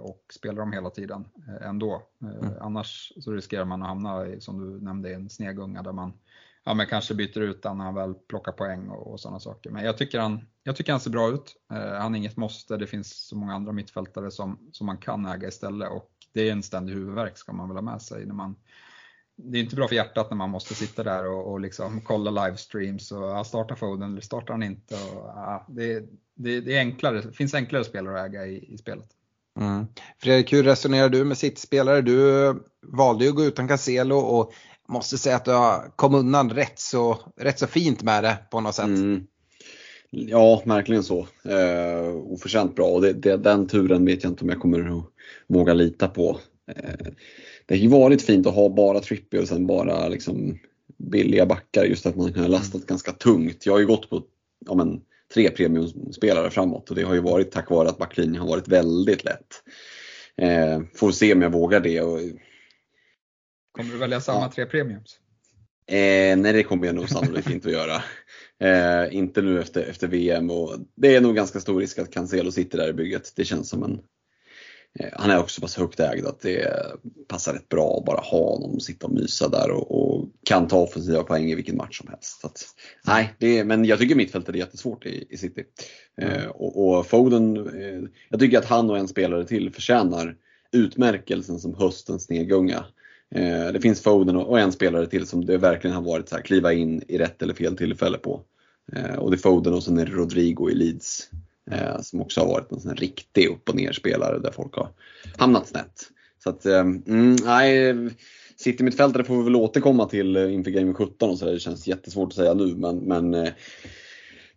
och 0.00 0.24
spela 0.34 0.60
dem 0.60 0.72
hela 0.72 0.90
tiden 0.90 1.24
ändå. 1.60 2.02
Mm. 2.22 2.34
Annars 2.60 3.12
så 3.20 3.32
riskerar 3.32 3.64
man 3.64 3.82
att 3.82 3.88
hamna 3.88 4.26
som 4.40 4.60
du 4.60 4.84
nämnde, 4.84 5.10
i 5.10 5.14
en 5.14 5.28
snegunga 5.28 5.82
där 5.82 5.92
man 5.92 6.12
ja, 6.68 6.74
men 6.74 6.86
kanske 6.86 7.14
byter 7.14 7.40
ut 7.40 7.62
den 7.62 7.78
när 7.78 7.84
han 7.84 7.94
väl 7.94 8.14
plockar 8.14 8.52
poäng 8.52 8.88
och, 8.88 9.12
och 9.12 9.20
sådana 9.20 9.40
saker. 9.40 9.70
Men 9.70 9.84
jag 9.84 9.96
tycker, 9.96 10.20
han, 10.20 10.46
jag 10.62 10.76
tycker 10.76 10.92
han 10.92 11.00
ser 11.00 11.10
bra 11.10 11.30
ut. 11.30 11.56
Eh, 11.72 12.00
han 12.00 12.14
är 12.14 12.18
inget 12.18 12.36
måste, 12.36 12.76
det 12.76 12.86
finns 12.86 13.26
så 13.26 13.36
många 13.36 13.54
andra 13.54 13.72
mittfältare 13.72 14.30
som, 14.30 14.58
som 14.72 14.86
man 14.86 14.98
kan 14.98 15.26
äga 15.26 15.48
istället 15.48 15.90
och 15.90 16.10
det 16.32 16.48
är 16.48 16.52
en 16.52 16.62
ständig 16.62 16.94
huvudvärk 16.94 17.38
ska 17.38 17.52
man 17.52 17.68
väl 17.68 17.76
ha 17.76 17.82
med 17.82 18.02
sig 18.02 18.26
när 18.26 18.34
man 18.34 18.56
det 19.36 19.58
är 19.58 19.62
inte 19.62 19.76
bra 19.76 19.88
för 19.88 19.94
hjärtat 19.94 20.30
när 20.30 20.36
man 20.36 20.50
måste 20.50 20.74
sitta 20.74 21.02
där 21.04 21.26
och, 21.28 21.52
och 21.52 21.60
liksom 21.60 22.00
kolla 22.00 22.46
livestreams 22.46 23.12
och 23.12 23.22
ja, 23.22 23.44
starta 23.44 23.76
Foden 23.76 24.12
eller 24.12 24.20
startar 24.20 24.54
han 24.54 24.62
inte. 24.62 24.94
Och, 24.94 25.26
ja, 25.26 25.66
det, 25.68 26.04
det, 26.34 26.60
det, 26.60 26.76
är 26.76 26.78
enklare, 26.78 27.20
det 27.20 27.32
finns 27.32 27.54
enklare 27.54 27.84
spelare 27.84 28.20
att 28.20 28.28
äga 28.28 28.46
i, 28.46 28.74
i 28.74 28.78
spelet. 28.78 29.08
Mm. 29.60 29.86
Fredrik, 30.18 30.52
hur 30.52 30.62
resonerar 30.62 31.08
du 31.08 31.24
med 31.24 31.38
sittspelare? 31.38 32.02
Du 32.02 32.54
valde 32.82 33.24
ju 33.24 33.30
att 33.30 33.36
gå 33.36 33.44
utan 33.44 33.68
Caselo 33.68 34.16
och 34.16 34.52
måste 34.88 35.18
säga 35.18 35.36
att 35.36 35.44
du 35.44 35.50
har 35.50 35.96
kommit 35.96 36.18
undan 36.18 36.50
rätt 36.50 36.78
så, 36.78 37.18
rätt 37.36 37.58
så 37.58 37.66
fint 37.66 38.02
med 38.02 38.24
det 38.24 38.38
på 38.50 38.60
något 38.60 38.74
sätt. 38.74 38.84
Mm. 38.84 39.26
Ja, 40.10 40.62
verkligen 40.66 41.02
så. 41.02 41.26
Eh, 41.44 42.16
oförtjänt 42.16 42.76
bra 42.76 42.86
och 42.86 43.02
det, 43.02 43.12
det, 43.12 43.36
den 43.36 43.66
turen 43.66 44.04
vet 44.04 44.22
jag 44.22 44.32
inte 44.32 44.44
om 44.44 44.48
jag 44.48 44.60
kommer 44.60 44.98
att 44.98 45.04
våga 45.46 45.74
lita 45.74 46.08
på. 46.08 46.38
Eh, 46.76 47.06
det 47.66 47.74
har 47.74 47.82
ju 47.82 47.88
varit 47.88 48.22
fint 48.22 48.46
att 48.46 48.54
ha 48.54 48.68
bara 48.68 49.00
trippy 49.00 49.38
och 49.38 49.48
sen 49.48 49.66
bara 49.66 50.08
liksom 50.08 50.58
billiga 50.98 51.46
backar 51.46 51.84
just 51.84 52.06
att 52.06 52.16
man 52.16 52.34
har 52.34 52.48
lastat 52.48 52.74
mm. 52.74 52.86
ganska 52.86 53.12
tungt. 53.12 53.66
Jag 53.66 53.72
har 53.72 53.80
ju 53.80 53.86
gått 53.86 54.10
på 54.10 54.22
ja, 54.66 54.74
men, 54.74 55.00
tre 55.34 55.50
premiumspelare 55.50 56.50
framåt 56.50 56.90
och 56.90 56.96
det 56.96 57.02
har 57.02 57.14
ju 57.14 57.20
varit 57.20 57.50
tack 57.50 57.70
vare 57.70 57.88
att 57.88 57.98
backlinjen 57.98 58.42
har 58.42 58.48
varit 58.48 58.68
väldigt 58.68 59.24
lätt. 59.24 59.62
Eh, 60.36 60.80
får 60.94 61.10
se 61.10 61.32
om 61.32 61.42
jag 61.42 61.52
vågar 61.52 61.80
det. 61.80 62.00
Och, 62.00 62.20
Kommer 63.78 63.92
du 63.92 63.98
välja 63.98 64.20
samma 64.20 64.40
ja. 64.40 64.52
tre 64.54 64.66
premiums? 64.66 65.18
Eh, 65.86 66.36
nej, 66.36 66.52
det 66.52 66.62
kommer 66.62 66.86
jag 66.86 66.94
nog 66.94 67.08
sannolikt 67.08 67.50
inte 67.50 67.68
att 67.68 67.74
göra. 67.74 68.02
Eh, 68.60 69.14
inte 69.16 69.42
nu 69.42 69.60
efter, 69.60 69.82
efter 69.82 70.08
VM 70.08 70.50
och 70.50 70.76
det 70.94 71.16
är 71.16 71.20
nog 71.20 71.34
ganska 71.34 71.60
stor 71.60 71.80
risk 71.80 71.98
att 71.98 72.12
Cancelo 72.12 72.52
sitter 72.52 72.78
där 72.78 72.88
i 72.88 72.92
bygget. 72.92 73.32
Det 73.36 73.44
känns 73.44 73.68
som 73.68 73.82
en 73.82 74.00
eh, 74.98 75.08
han 75.12 75.30
är 75.30 75.38
också 75.38 75.54
så 75.54 75.60
pass 75.60 75.76
högt 75.76 76.00
ägd 76.00 76.26
att 76.26 76.40
det 76.40 76.72
passar 77.28 77.52
rätt 77.52 77.68
bra 77.68 77.98
att 77.98 78.04
bara 78.04 78.20
ha 78.20 78.54
honom 78.54 78.70
och 78.70 78.82
sitta 78.82 79.06
och 79.06 79.12
mysa 79.12 79.48
där 79.48 79.70
och, 79.70 79.90
och 79.90 80.28
kan 80.44 80.68
ta 80.68 80.78
offensiva 80.78 81.22
poäng 81.22 81.50
i 81.50 81.54
vilken 81.54 81.76
match 81.76 81.98
som 81.98 82.08
helst. 82.08 82.44
Att, 82.44 82.64
nej, 83.06 83.34
är, 83.38 83.64
men 83.64 83.84
jag 83.84 83.98
tycker 83.98 84.14
mittfältet 84.14 84.54
är 84.54 84.58
jättesvårt 84.58 85.06
i, 85.06 85.26
i 85.30 85.36
City. 85.36 85.64
Eh, 86.20 86.46
och, 86.46 86.88
och, 86.88 87.06
Foden, 87.06 87.56
eh, 87.56 88.10
jag 88.28 88.40
tycker 88.40 88.58
att 88.58 88.68
han 88.68 88.90
och 88.90 88.98
en 88.98 89.08
spelare 89.08 89.44
till 89.44 89.72
förtjänar 89.72 90.36
utmärkelsen 90.72 91.58
som 91.58 91.74
höstens 91.74 92.24
snedgunga. 92.24 92.84
Eh, 93.34 93.72
det 93.72 93.80
finns 93.80 94.02
Foden 94.02 94.36
och 94.36 94.60
en 94.60 94.72
spelare 94.72 95.06
till 95.06 95.26
som 95.26 95.44
det 95.44 95.58
verkligen 95.58 95.96
har 95.96 96.02
varit 96.02 96.28
så 96.28 96.36
här, 96.36 96.42
kliva 96.42 96.72
in 96.72 97.02
i 97.08 97.18
rätt 97.18 97.42
eller 97.42 97.54
fel 97.54 97.76
tillfälle 97.76 98.18
på. 98.18 98.40
Eh, 98.92 99.14
och 99.14 99.30
det 99.30 99.36
är 99.36 99.38
Foden 99.38 99.74
och 99.74 99.82
sen 99.82 99.98
är 99.98 100.06
det 100.06 100.12
Rodrigo 100.12 100.70
i 100.70 100.74
Leeds. 100.74 101.30
Eh, 101.70 102.00
som 102.00 102.20
också 102.20 102.40
har 102.40 102.48
varit 102.48 102.72
en 102.72 102.80
sån 102.80 102.96
riktig 102.96 103.48
upp 103.48 103.68
och 103.68 103.74
ner 103.74 103.92
spelare 103.92 104.38
där 104.38 104.50
folk 104.50 104.74
har 104.74 104.88
hamnat 105.36 105.68
snett. 105.68 106.08
Så 106.42 106.50
att, 106.50 106.66
eh, 106.66 106.80
mm, 106.80 107.36
nej, 107.44 107.94
City 108.56 108.84
mittfältare 108.84 109.24
får 109.24 109.36
vi 109.36 109.44
väl 109.44 109.56
återkomma 109.56 110.06
till 110.08 110.36
eh, 110.36 110.54
inför 110.54 110.70
Game 110.70 110.94
17 110.94 111.30
och 111.30 111.38
så 111.38 111.44
där. 111.44 111.52
Det 111.52 111.60
känns 111.60 111.86
jättesvårt 111.86 112.28
att 112.28 112.34
säga 112.34 112.54
nu 112.54 112.76
men, 112.76 112.98
men 112.98 113.34
eh, 113.34 113.52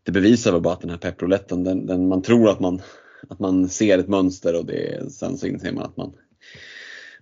det 0.04 0.12
bevisar 0.12 0.52
väl 0.52 0.62
bara 0.62 0.74
att 0.74 0.82
den 0.82 0.90
här 0.90 0.98
pepprouletten, 0.98 1.64
den, 1.64 1.86
den, 1.86 2.08
man 2.08 2.22
tror 2.22 2.50
att 2.50 2.60
man, 2.60 2.82
att 3.30 3.40
man 3.40 3.70
ser 3.70 3.98
ett 3.98 4.08
mönster 4.08 4.56
och 4.60 4.66
det, 4.66 5.12
sen 5.12 5.38
så 5.38 5.48
inser 5.48 5.72
man 5.72 5.84
att 5.84 5.98
man 5.98 6.14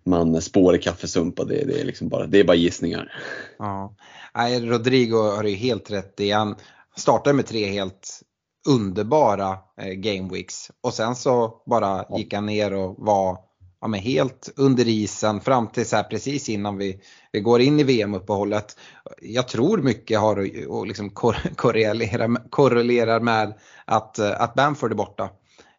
man 0.04 0.42
spår 0.42 0.76
i 0.76 0.80
kaffesumpa. 0.80 1.44
Det, 1.44 1.66
det, 1.66 1.82
är 1.82 1.86
liksom 1.86 2.10
bara, 2.10 2.28
det 2.28 2.40
är 2.40 2.44
bara 2.44 2.58
gissningar. 2.58 3.12
Ja. 3.60 3.96
Nej, 4.36 4.66
Rodrigo 4.66 5.16
har 5.16 5.44
ju 5.44 5.56
helt 5.56 5.92
rätt 5.92 6.20
i. 6.20 6.32
Han 6.32 6.56
startade 6.96 7.36
med 7.36 7.46
tre 7.46 7.66
helt 7.66 8.22
underbara 8.68 9.58
eh, 9.82 9.94
game 9.94 10.30
weeks 10.34 10.72
och 10.82 10.94
sen 10.94 11.16
så 11.16 11.62
bara 11.66 12.06
gick 12.18 12.34
han 12.34 12.46
ner 12.46 12.74
och 12.74 12.96
var 12.98 13.38
ja, 13.82 13.88
men 13.88 14.00
helt 14.00 14.54
under 14.56 14.88
isen 14.88 15.42
fram 15.42 15.68
till 15.68 15.86
så 15.86 15.96
här 15.96 16.04
precis 16.04 16.50
innan 16.50 16.78
vi, 16.78 17.02
vi 17.32 17.40
går 17.40 17.62
in 17.62 17.80
i 17.80 17.84
VM-uppehållet. 17.84 18.78
Jag 19.22 19.48
tror 19.48 19.78
mycket 19.78 20.20
har 20.20 20.38
att 20.82 20.88
liksom 20.88 21.10
korrelera, 21.56 22.36
korrelerar 22.50 23.20
med 23.20 23.54
att, 23.86 24.20
att 24.20 24.54
Bamford 24.54 24.92
är 24.92 24.96
borta. 24.96 25.30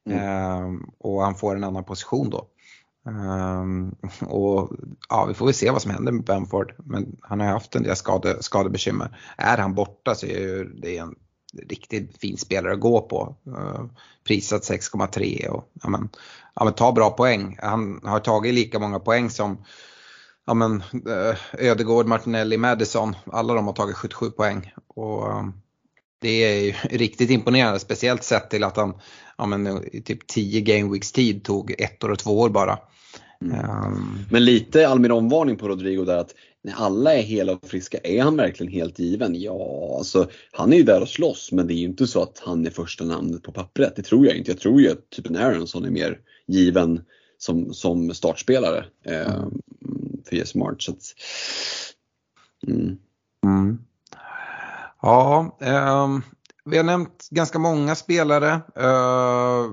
Mm. 0.07 0.19
Ehm, 0.19 0.91
och 0.99 1.23
han 1.23 1.35
får 1.35 1.57
en 1.57 1.65
annan 1.65 1.85
position 1.85 2.31
då. 2.31 2.47
Um, 3.07 3.95
och 4.21 4.71
ja, 5.09 5.25
vi 5.25 5.35
får 5.35 5.47
väl 5.47 5.55
se 5.55 5.71
vad 5.71 5.83
som 5.83 5.91
händer 5.91 6.13
med 6.13 6.25
Bamford. 6.25 6.75
Men 6.79 7.17
han 7.23 7.41
har 7.41 7.47
haft 7.47 7.75
en 7.75 7.83
del 7.83 7.97
skade, 7.97 8.43
skadebekymmer. 8.43 9.19
Är 9.37 9.59
han 9.59 9.75
borta 9.75 10.15
så 10.15 10.27
är 10.27 10.65
det 10.65 10.97
en 10.97 11.15
riktigt 11.69 12.21
fin 12.21 12.39
spelare 12.39 12.73
att 12.73 12.81
gå 12.81 13.01
på. 13.01 13.37
Uh, 13.47 13.85
prisat 14.25 14.63
6,3 14.63 15.49
och 15.49 15.71
ja, 15.83 15.89
men, 15.89 16.09
ja, 16.55 16.65
men, 16.65 16.75
ta 16.75 16.93
bra 16.93 17.11
poäng. 17.11 17.59
Han 17.63 18.01
har 18.05 18.21
tagit 18.21 18.55
lika 18.55 18.79
många 18.79 18.99
poäng 18.99 19.31
som 19.31 19.65
ja, 20.47 20.55
men, 20.55 20.83
uh, 21.07 21.37
Ödegård, 21.53 22.07
Martinelli, 22.07 22.57
Madison. 22.57 23.17
Alla 23.27 23.55
de 23.55 23.67
har 23.67 23.75
tagit 23.75 23.97
77 23.97 24.31
poäng. 24.31 24.73
Och, 24.87 25.31
um, 25.31 25.55
det 26.21 26.29
är 26.29 26.61
ju 26.61 26.73
riktigt 26.99 27.31
imponerande, 27.31 27.81
speciellt 27.81 28.25
sett 28.25 28.51
till 28.51 28.65
att 28.65 28.77
han 28.77 28.95
ja, 29.39 29.47
men, 29.47 29.67
i 29.93 30.03
typ 30.03 30.27
10 30.27 30.61
gameweeks 30.61 31.13
tid 31.13 31.45
tog 31.45 31.75
ett 31.79 32.05
år 32.05 32.09
och 32.09 32.19
två 32.19 32.41
år 32.41 32.49
bara. 32.49 32.79
Mm. 33.45 33.71
Um, 33.71 34.19
men 34.31 34.45
lite 34.45 34.89
allmän 34.89 35.11
omvarning 35.11 35.57
på 35.57 35.69
Rodrigo 35.69 36.05
där 36.05 36.17
att 36.17 36.35
när 36.63 36.75
alla 36.75 37.15
är 37.15 37.23
hela 37.23 37.53
och 37.53 37.69
friska, 37.69 37.99
är 37.99 38.23
han 38.23 38.37
verkligen 38.37 38.73
helt 38.73 38.99
given? 38.99 39.41
Ja, 39.41 39.95
alltså 39.99 40.29
han 40.53 40.73
är 40.73 40.77
ju 40.77 40.83
där 40.83 41.03
och 41.03 41.09
slåss 41.09 41.53
men 41.53 41.67
det 41.67 41.75
är 41.75 41.77
ju 41.77 41.85
inte 41.85 42.07
så 42.07 42.23
att 42.23 42.43
han 42.45 42.67
är 42.67 42.71
första 42.71 43.05
namnet 43.05 43.43
på 43.43 43.53
pappret. 43.53 43.97
Det 43.97 44.03
tror 44.03 44.27
jag 44.27 44.37
inte. 44.37 44.51
Jag 44.51 44.61
tror 44.61 44.81
ju 44.81 44.91
att 44.91 45.11
typ 45.11 45.27
en 45.27 45.37
Aronsson 45.37 45.85
är 45.85 45.91
mer 45.91 46.19
given 46.47 47.01
som, 47.39 47.75
som 47.75 48.15
startspelare 48.15 48.85
eh, 49.05 49.35
mm. 49.35 49.61
för 50.29 50.37
Yes 50.37 50.49
Smart. 50.49 50.83
Så 50.83 50.93
att, 50.93 51.03
mm. 52.67 52.99
Mm. 53.45 53.79
Ja, 55.03 55.57
um, 56.05 56.23
vi 56.65 56.77
har 56.77 56.85
nämnt 56.85 57.29
ganska 57.31 57.59
många 57.59 57.95
spelare. 57.95 58.61
Uh, 58.79 59.73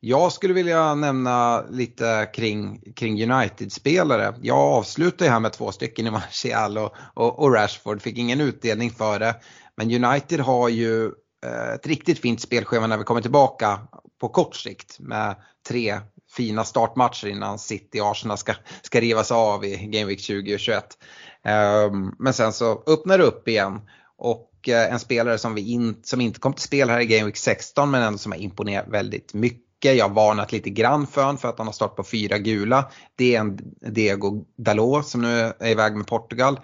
jag 0.00 0.32
skulle 0.32 0.54
vilja 0.54 0.94
nämna 0.94 1.62
lite 1.70 2.30
kring, 2.34 2.92
kring 2.96 3.32
United-spelare. 3.32 4.34
Jag 4.42 4.58
avslutar 4.58 5.28
här 5.28 5.40
med 5.40 5.52
två 5.52 5.72
stycken 5.72 6.06
i 6.06 6.10
Martial 6.10 6.78
och, 6.78 6.94
och, 7.14 7.38
och, 7.38 7.54
Rashford, 7.54 8.02
fick 8.02 8.18
ingen 8.18 8.40
utdelning 8.40 8.90
för 8.90 9.18
det. 9.18 9.34
Men 9.76 10.04
United 10.04 10.40
har 10.40 10.68
ju 10.68 11.04
eh, 11.46 11.74
ett 11.74 11.86
riktigt 11.86 12.18
fint 12.18 12.40
spelschema 12.40 12.86
när 12.86 12.98
vi 12.98 13.04
kommer 13.04 13.20
tillbaka 13.20 13.80
på 14.20 14.28
kort 14.28 14.56
sikt 14.56 15.00
med 15.00 15.36
tre 15.68 16.00
fina 16.36 16.64
startmatcher 16.64 17.26
innan 17.26 17.58
City 17.58 18.00
och 18.00 18.10
Arsenal 18.10 18.38
ska, 18.38 18.54
ska 18.82 19.00
rivas 19.00 19.30
av 19.30 19.64
i 19.64 19.76
Game 19.76 20.04
Week 20.04 20.26
2021. 20.26 20.98
Um, 21.44 21.52
ehm, 21.52 22.14
men 22.18 22.32
sen 22.32 22.52
så 22.52 22.82
öppnar 22.86 23.18
det 23.18 23.24
upp 23.24 23.48
igen. 23.48 23.80
Och 24.18 24.68
eh, 24.68 24.92
en 24.92 24.98
spelare 24.98 25.38
som, 25.38 25.54
vi 25.54 25.72
in, 25.72 26.00
som 26.02 26.20
inte 26.20 26.40
kom 26.40 26.52
till 26.52 26.64
spel 26.64 26.90
här 26.90 27.00
i 27.00 27.06
Game 27.06 27.24
Week 27.24 27.36
16 27.36 27.90
men 27.90 28.02
ändå 28.02 28.18
som 28.18 28.32
har 28.32 28.38
imponerat 28.38 28.88
väldigt 28.88 29.34
mycket. 29.34 29.67
Jag 29.80 30.08
har 30.08 30.14
varnat 30.14 30.52
lite 30.52 30.70
grann 30.70 31.06
för 31.06 31.22
honom 31.22 31.38
för 31.38 31.48
att 31.48 31.58
han 31.58 31.66
har 31.66 31.72
stått 31.72 31.96
på 31.96 32.04
fyra 32.04 32.38
gula. 32.38 32.90
Det 33.16 33.34
är 33.34 33.40
en 33.40 33.58
Diego 33.80 34.44
Dalot 34.56 35.06
som 35.06 35.22
nu 35.22 35.52
är 35.58 35.68
iväg 35.68 35.96
med 35.96 36.06
Portugal. 36.06 36.60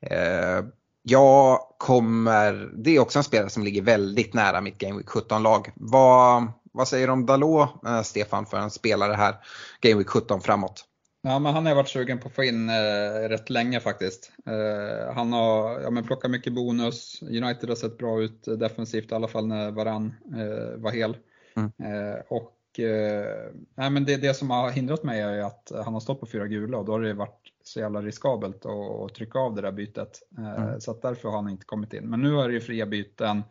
Eh, 0.00 0.64
jag 1.02 1.60
kommer, 1.78 2.70
det 2.84 2.96
är 2.96 3.00
också 3.00 3.18
en 3.18 3.24
spelare 3.24 3.50
som 3.50 3.62
ligger 3.62 3.82
väldigt 3.82 4.34
nära 4.34 4.60
mitt 4.60 4.78
Game 4.78 4.96
Week 4.96 5.08
17-lag. 5.08 5.70
Vad, 5.74 6.52
vad 6.72 6.88
säger 6.88 7.06
du 7.06 7.12
om 7.12 7.26
Dalot, 7.26 7.84
eh, 7.86 8.02
Stefan, 8.02 8.46
för 8.46 8.58
en 8.58 8.70
spelare 8.70 9.12
här 9.12 9.34
Game 9.80 9.98
Week 9.98 10.08
17 10.08 10.40
framåt? 10.40 10.84
Ja, 11.22 11.38
men 11.38 11.54
han 11.54 11.66
har 11.66 11.74
varit 11.74 11.88
sugen 11.88 12.18
på 12.18 12.28
att 12.28 12.34
få 12.34 12.44
in 12.44 12.68
eh, 12.68 13.28
rätt 13.28 13.50
länge 13.50 13.80
faktiskt. 13.80 14.32
Eh, 14.46 15.14
han 15.14 15.32
har 15.32 15.80
ja, 15.80 15.90
men 15.90 16.04
plockat 16.04 16.30
mycket 16.30 16.52
bonus. 16.52 17.22
United 17.22 17.68
har 17.68 17.76
sett 17.76 17.98
bra 17.98 18.20
ut 18.22 18.44
defensivt 18.44 19.12
i 19.12 19.14
alla 19.14 19.28
fall 19.28 19.46
när 19.46 19.70
Varann 19.70 20.14
eh, 20.32 20.80
var 20.80 20.90
hel. 20.90 21.16
Mm. 21.56 21.72
Eh, 21.78 22.20
och 22.28 22.57
eh, 22.78 23.52
nej, 23.74 23.90
men 23.90 24.04
det, 24.04 24.16
det 24.16 24.34
som 24.34 24.50
har 24.50 24.70
hindrat 24.70 25.02
mig 25.02 25.20
är 25.20 25.40
att 25.40 25.72
han 25.84 25.92
har 25.92 26.00
stått 26.00 26.20
på 26.20 26.26
fyra 26.26 26.46
gula 26.46 26.78
och 26.78 26.84
då 26.84 26.92
har 26.92 27.00
det 27.00 27.14
varit 27.14 27.52
så 27.64 27.80
jävla 27.80 28.02
riskabelt 28.02 28.66
att, 28.66 28.72
att 28.72 29.14
trycka 29.14 29.38
av 29.38 29.54
det 29.54 29.62
där 29.62 29.72
bytet. 29.72 30.22
Eh, 30.38 30.62
mm. 30.62 30.80
Så 30.80 30.90
att 30.90 31.02
därför 31.02 31.28
har 31.28 31.36
han 31.36 31.50
inte 31.50 31.66
kommit 31.66 31.92
in. 31.92 32.10
Men 32.10 32.20
nu 32.20 32.40
är 32.40 32.48
det 32.48 32.54
ju 32.54 32.60
fria 32.60 32.86
byten. 32.86 33.42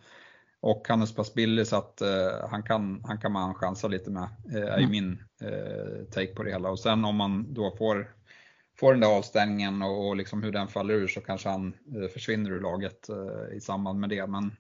Och 0.60 0.86
han 0.88 1.02
är 1.02 1.06
så 1.06 1.16
pass 1.16 1.34
billig 1.34 1.68
så 1.68 1.76
att 1.76 2.02
uh, 2.02 2.50
han, 2.50 2.64
kan, 2.64 3.04
han 3.04 3.18
kan 3.18 3.32
man 3.32 3.54
chansa 3.54 3.88
lite 3.88 4.12
med, 4.12 4.30
uh, 4.56 4.62
är 4.62 4.78
mm. 4.78 4.92
min 4.92 5.24
take 6.12 6.36
på 6.36 6.44
det 6.44 6.52
hela. 6.52 6.70
Och 6.70 6.80
sen 6.80 7.06
om 7.06 7.16
man 7.16 7.54
då 7.54 7.76
får, 7.78 8.12
får 8.80 8.92
den 8.92 9.02
där 9.02 9.18
avstängningen 9.18 9.82
och, 9.82 10.08
och 10.08 10.16
liksom 10.16 10.44
hur 10.44 10.52
den 10.52 10.68
faller 10.68 10.94
ur 10.94 11.08
så 11.08 11.22
kanske 11.22 11.50
han 11.50 11.74
försvinner 12.14 12.52
ur 12.52 12.62
laget 12.62 13.10
i 13.58 13.60
samband 13.60 14.00
med 14.00 14.10
det. 14.10 14.28
Men, 14.28 14.52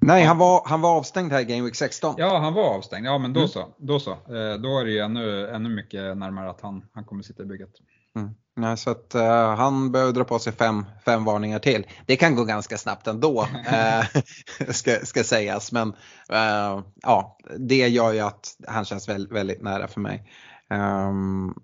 Nej, 0.00 0.24
han 0.24 0.38
var, 0.38 0.62
han 0.66 0.80
var 0.80 0.96
avstängd 0.96 1.32
här 1.32 1.40
i 1.40 1.44
Game 1.44 1.62
Week 1.62 1.74
16. 1.74 2.14
Ja, 2.18 2.38
han 2.38 2.54
var 2.54 2.76
avstängd. 2.76 3.06
Ja, 3.06 3.18
men 3.18 3.32
då 3.32 3.40
mm. 3.40 3.48
så. 3.48 3.74
Då, 3.78 4.00
så. 4.00 4.16
då 4.62 4.78
är 4.78 4.84
det 4.84 4.90
ju 4.90 4.98
ännu, 4.98 5.48
ännu 5.48 5.68
mycket 5.68 6.16
närmare 6.16 6.50
att 6.50 6.60
han, 6.60 6.84
han 6.92 7.04
kommer 7.04 7.22
sitta 7.22 7.42
i 7.42 7.46
bygget. 7.46 7.70
Mm. 8.16 8.34
Nej, 8.56 8.76
så 8.76 8.90
att 8.90 9.14
uh, 9.14 9.54
han 9.54 9.92
behöver 9.92 10.12
dra 10.12 10.24
på 10.24 10.38
sig 10.38 10.52
fem, 10.52 10.84
fem 11.04 11.24
varningar 11.24 11.58
till. 11.58 11.86
Det 12.06 12.16
kan 12.16 12.36
gå 12.36 12.44
ganska 12.44 12.78
snabbt 12.78 13.06
ändå, 13.06 13.42
uh, 13.42 14.22
ska, 14.72 15.06
ska 15.06 15.24
sägas. 15.24 15.72
Men 15.72 15.88
uh, 16.32 16.84
ja, 17.02 17.38
det 17.58 17.88
gör 17.88 18.12
ju 18.12 18.20
att 18.20 18.56
han 18.68 18.84
känns 18.84 19.08
väldigt, 19.08 19.32
väldigt 19.32 19.62
nära 19.62 19.88
för 19.88 20.00
mig. 20.00 20.30
Um, 20.70 21.54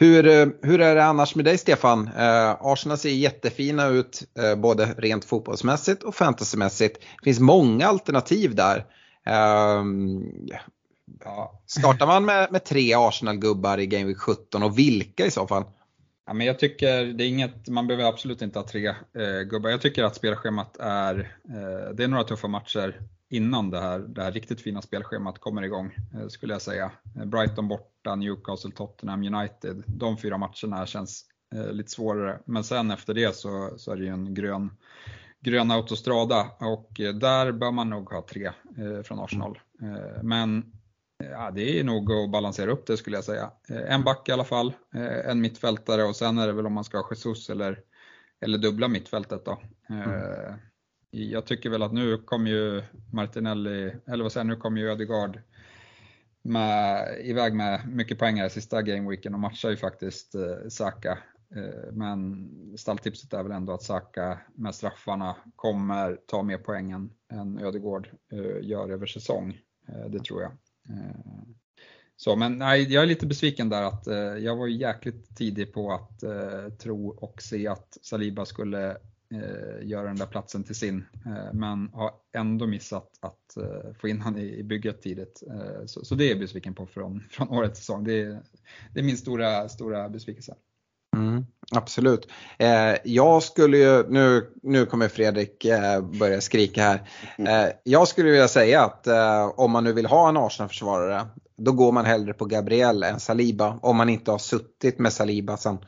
hur, 0.00 0.26
eh, 0.26 0.46
hur 0.62 0.80
är 0.80 0.94
det 0.94 1.04
annars 1.04 1.34
med 1.34 1.44
dig 1.44 1.58
Stefan? 1.58 2.10
Eh, 2.16 2.56
Arsenal 2.60 2.98
ser 2.98 3.10
jättefina 3.10 3.88
ut 3.88 4.22
eh, 4.38 4.54
både 4.54 4.86
rent 4.98 5.24
fotbollsmässigt 5.24 6.02
och 6.02 6.14
fantasymässigt. 6.14 7.00
Det 7.00 7.24
finns 7.24 7.40
många 7.40 7.86
alternativ 7.86 8.54
där. 8.54 8.76
Eh, 9.26 9.84
ja. 11.24 11.62
Startar 11.66 12.06
man 12.06 12.24
med, 12.24 12.52
med 12.52 12.64
tre 12.64 12.94
Arsenal-gubbar 12.94 13.78
i 13.78 13.86
Game 13.86 14.04
Week 14.04 14.18
17 14.18 14.62
och 14.62 14.78
vilka 14.78 15.26
i 15.26 15.30
så 15.30 15.46
fall? 15.46 15.64
Ja, 16.26 16.32
men 16.32 16.46
jag 16.46 16.58
tycker 16.58 17.04
det 17.04 17.24
är 17.24 17.28
inget, 17.28 17.68
man 17.68 17.86
behöver 17.86 18.08
absolut 18.08 18.42
inte 18.42 18.58
ha 18.58 18.66
tre 18.66 18.88
eh, 18.88 19.40
gubbar. 19.50 19.70
Jag 19.70 19.80
tycker 19.80 20.04
att 20.04 20.16
spelschemat 20.16 20.76
är, 20.80 21.18
eh, 21.48 21.94
det 21.94 22.04
är 22.04 22.08
några 22.08 22.24
tuffa 22.24 22.48
matcher 22.48 23.00
innan 23.30 23.70
det 23.70 23.80
här, 23.80 23.98
det 23.98 24.22
här 24.22 24.32
riktigt 24.32 24.60
fina 24.60 24.82
spelschemat 24.82 25.38
kommer 25.38 25.62
igång, 25.62 25.96
eh, 26.14 26.28
skulle 26.28 26.52
jag 26.52 26.62
säga. 26.62 26.90
Eh, 27.16 27.24
Brighton 27.24 27.68
borta, 27.68 28.16
Newcastle, 28.16 28.70
Tottenham, 28.70 29.34
United. 29.34 29.84
De 29.86 30.16
fyra 30.16 30.38
matcherna 30.38 30.86
känns 30.86 31.24
eh, 31.54 31.72
lite 31.72 31.90
svårare. 31.90 32.40
Men 32.44 32.64
sen 32.64 32.90
efter 32.90 33.14
det 33.14 33.36
så, 33.36 33.74
så 33.76 33.92
är 33.92 33.96
det 33.96 34.04
ju 34.04 34.10
en 34.10 34.34
grön, 34.34 34.70
grön 35.40 35.70
autostrada 35.70 36.50
och 36.60 37.00
eh, 37.00 37.14
där 37.14 37.52
bör 37.52 37.70
man 37.70 37.90
nog 37.90 38.10
ha 38.10 38.26
tre 38.30 38.50
från 39.04 39.20
Arsenal. 39.20 39.58
men 40.22 40.72
Ja, 41.24 41.50
det 41.50 41.80
är 41.80 41.84
nog 41.84 42.12
att 42.12 42.30
balansera 42.30 42.70
upp 42.70 42.86
det 42.86 42.96
skulle 42.96 43.16
jag 43.16 43.24
säga. 43.24 43.50
Eh, 43.68 43.94
en 43.94 44.04
back 44.04 44.28
i 44.28 44.32
alla 44.32 44.44
fall, 44.44 44.72
eh, 44.94 45.30
en 45.30 45.40
mittfältare 45.40 46.04
och 46.04 46.16
sen 46.16 46.38
är 46.38 46.46
det 46.46 46.52
väl 46.52 46.66
om 46.66 46.72
man 46.72 46.84
ska 46.84 46.98
ha 46.98 47.08
Jesus 47.10 47.50
eller, 47.50 47.78
eller 48.40 48.58
dubbla 48.58 48.88
mittfältet 48.88 49.44
då. 49.44 49.60
Mm. 49.88 50.10
Jag 51.10 51.46
tycker 51.46 51.70
väl 51.70 51.82
att 51.82 51.92
nu 51.92 52.18
kommer 52.18 52.50
ju 52.50 52.82
Martinelli, 53.12 53.92
eller 54.06 54.22
vad 54.22 54.32
säger 54.32 54.44
nu 54.44 54.56
kommer 54.56 54.80
ju 54.80 54.90
Ödegaard 54.90 55.40
med, 56.42 57.16
iväg 57.20 57.54
med 57.54 57.88
mycket 57.88 58.18
poäng 58.18 58.40
här 58.40 58.48
sista 58.48 58.82
gameweeken 58.82 59.34
och 59.34 59.40
matchar 59.40 59.70
ju 59.70 59.76
faktiskt 59.76 60.34
eh, 60.34 60.68
Saka. 60.68 61.18
Eh, 61.56 61.92
men 61.92 62.48
stalltipset 62.76 63.32
är 63.32 63.42
väl 63.42 63.52
ändå 63.52 63.72
att 63.72 63.82
Saka 63.82 64.38
med 64.54 64.74
straffarna 64.74 65.36
kommer 65.56 66.18
ta 66.26 66.42
mer 66.42 66.58
poäng 66.58 66.90
än, 66.90 67.10
än 67.32 67.58
Ödegård 67.58 68.08
eh, 68.32 68.68
gör 68.68 68.88
över 68.88 69.06
säsong. 69.06 69.58
Eh, 69.88 70.10
det 70.10 70.24
tror 70.24 70.42
jag. 70.42 70.52
Eh, 70.88 71.42
så, 72.16 72.36
men 72.36 72.58
nej, 72.58 72.92
jag 72.92 73.02
är 73.02 73.06
lite 73.06 73.26
besviken 73.26 73.68
där 73.68 73.82
att 73.82 74.06
eh, 74.06 74.16
jag 74.16 74.56
var 74.56 74.66
ju 74.66 74.76
jäkligt 74.76 75.36
tidig 75.36 75.72
på 75.72 75.92
att 75.92 76.22
eh, 76.22 76.68
tro 76.78 77.08
och 77.08 77.42
se 77.42 77.68
att 77.68 77.98
Saliba 78.02 78.44
skulle 78.44 78.96
eh, 79.34 79.88
göra 79.88 80.06
den 80.06 80.16
där 80.16 80.26
platsen 80.26 80.64
till 80.64 80.74
sin, 80.74 81.04
eh, 81.26 81.52
men 81.52 81.88
har 81.88 82.10
ändå 82.36 82.66
missat 82.66 83.10
att 83.20 83.56
eh, 83.56 83.92
få 84.00 84.08
in 84.08 84.20
honom 84.20 84.40
i, 84.40 84.58
i 84.58 84.62
bygget 84.62 85.02
tidigt. 85.02 85.42
Eh, 85.48 85.86
så, 85.86 86.04
så, 86.04 86.14
det 86.14 86.24
är 86.24 86.28
jag 86.28 86.38
besviken 86.38 86.74
på 86.74 86.86
från, 86.86 87.20
från 87.30 87.48
årets 87.48 87.78
säsong. 87.78 88.04
Det 88.04 88.22
är, 88.22 88.42
det 88.94 89.00
är 89.00 89.04
min 89.04 89.16
stora, 89.16 89.68
stora 89.68 90.08
besvikelse. 90.08 90.54
Mm, 91.16 91.46
absolut. 91.72 92.28
Eh, 92.58 92.94
jag 93.04 93.42
skulle 93.42 93.78
ju, 93.78 94.08
nu, 94.08 94.52
nu 94.62 94.86
kommer 94.86 95.08
Fredrik 95.08 95.64
eh, 95.64 96.00
börja 96.00 96.40
skrika 96.40 96.82
här. 96.82 97.08
Eh, 97.38 97.72
jag 97.84 98.08
skulle 98.08 98.30
vilja 98.30 98.48
säga 98.48 98.84
att 98.84 99.06
eh, 99.06 99.48
om 99.56 99.70
man 99.70 99.84
nu 99.84 99.92
vill 99.92 100.06
ha 100.06 100.28
en 100.28 100.36
Arsenal-försvarare 100.36 101.26
då 101.56 101.72
går 101.72 101.92
man 101.92 102.04
hellre 102.04 102.32
på 102.32 102.44
Gabriel 102.44 103.02
än 103.02 103.20
Saliba 103.20 103.78
om 103.82 103.96
man 103.96 104.08
inte 104.08 104.30
har 104.30 104.38
suttit 104.38 104.98
med 104.98 105.12
Saliba 105.12 105.56
sen, 105.56 105.78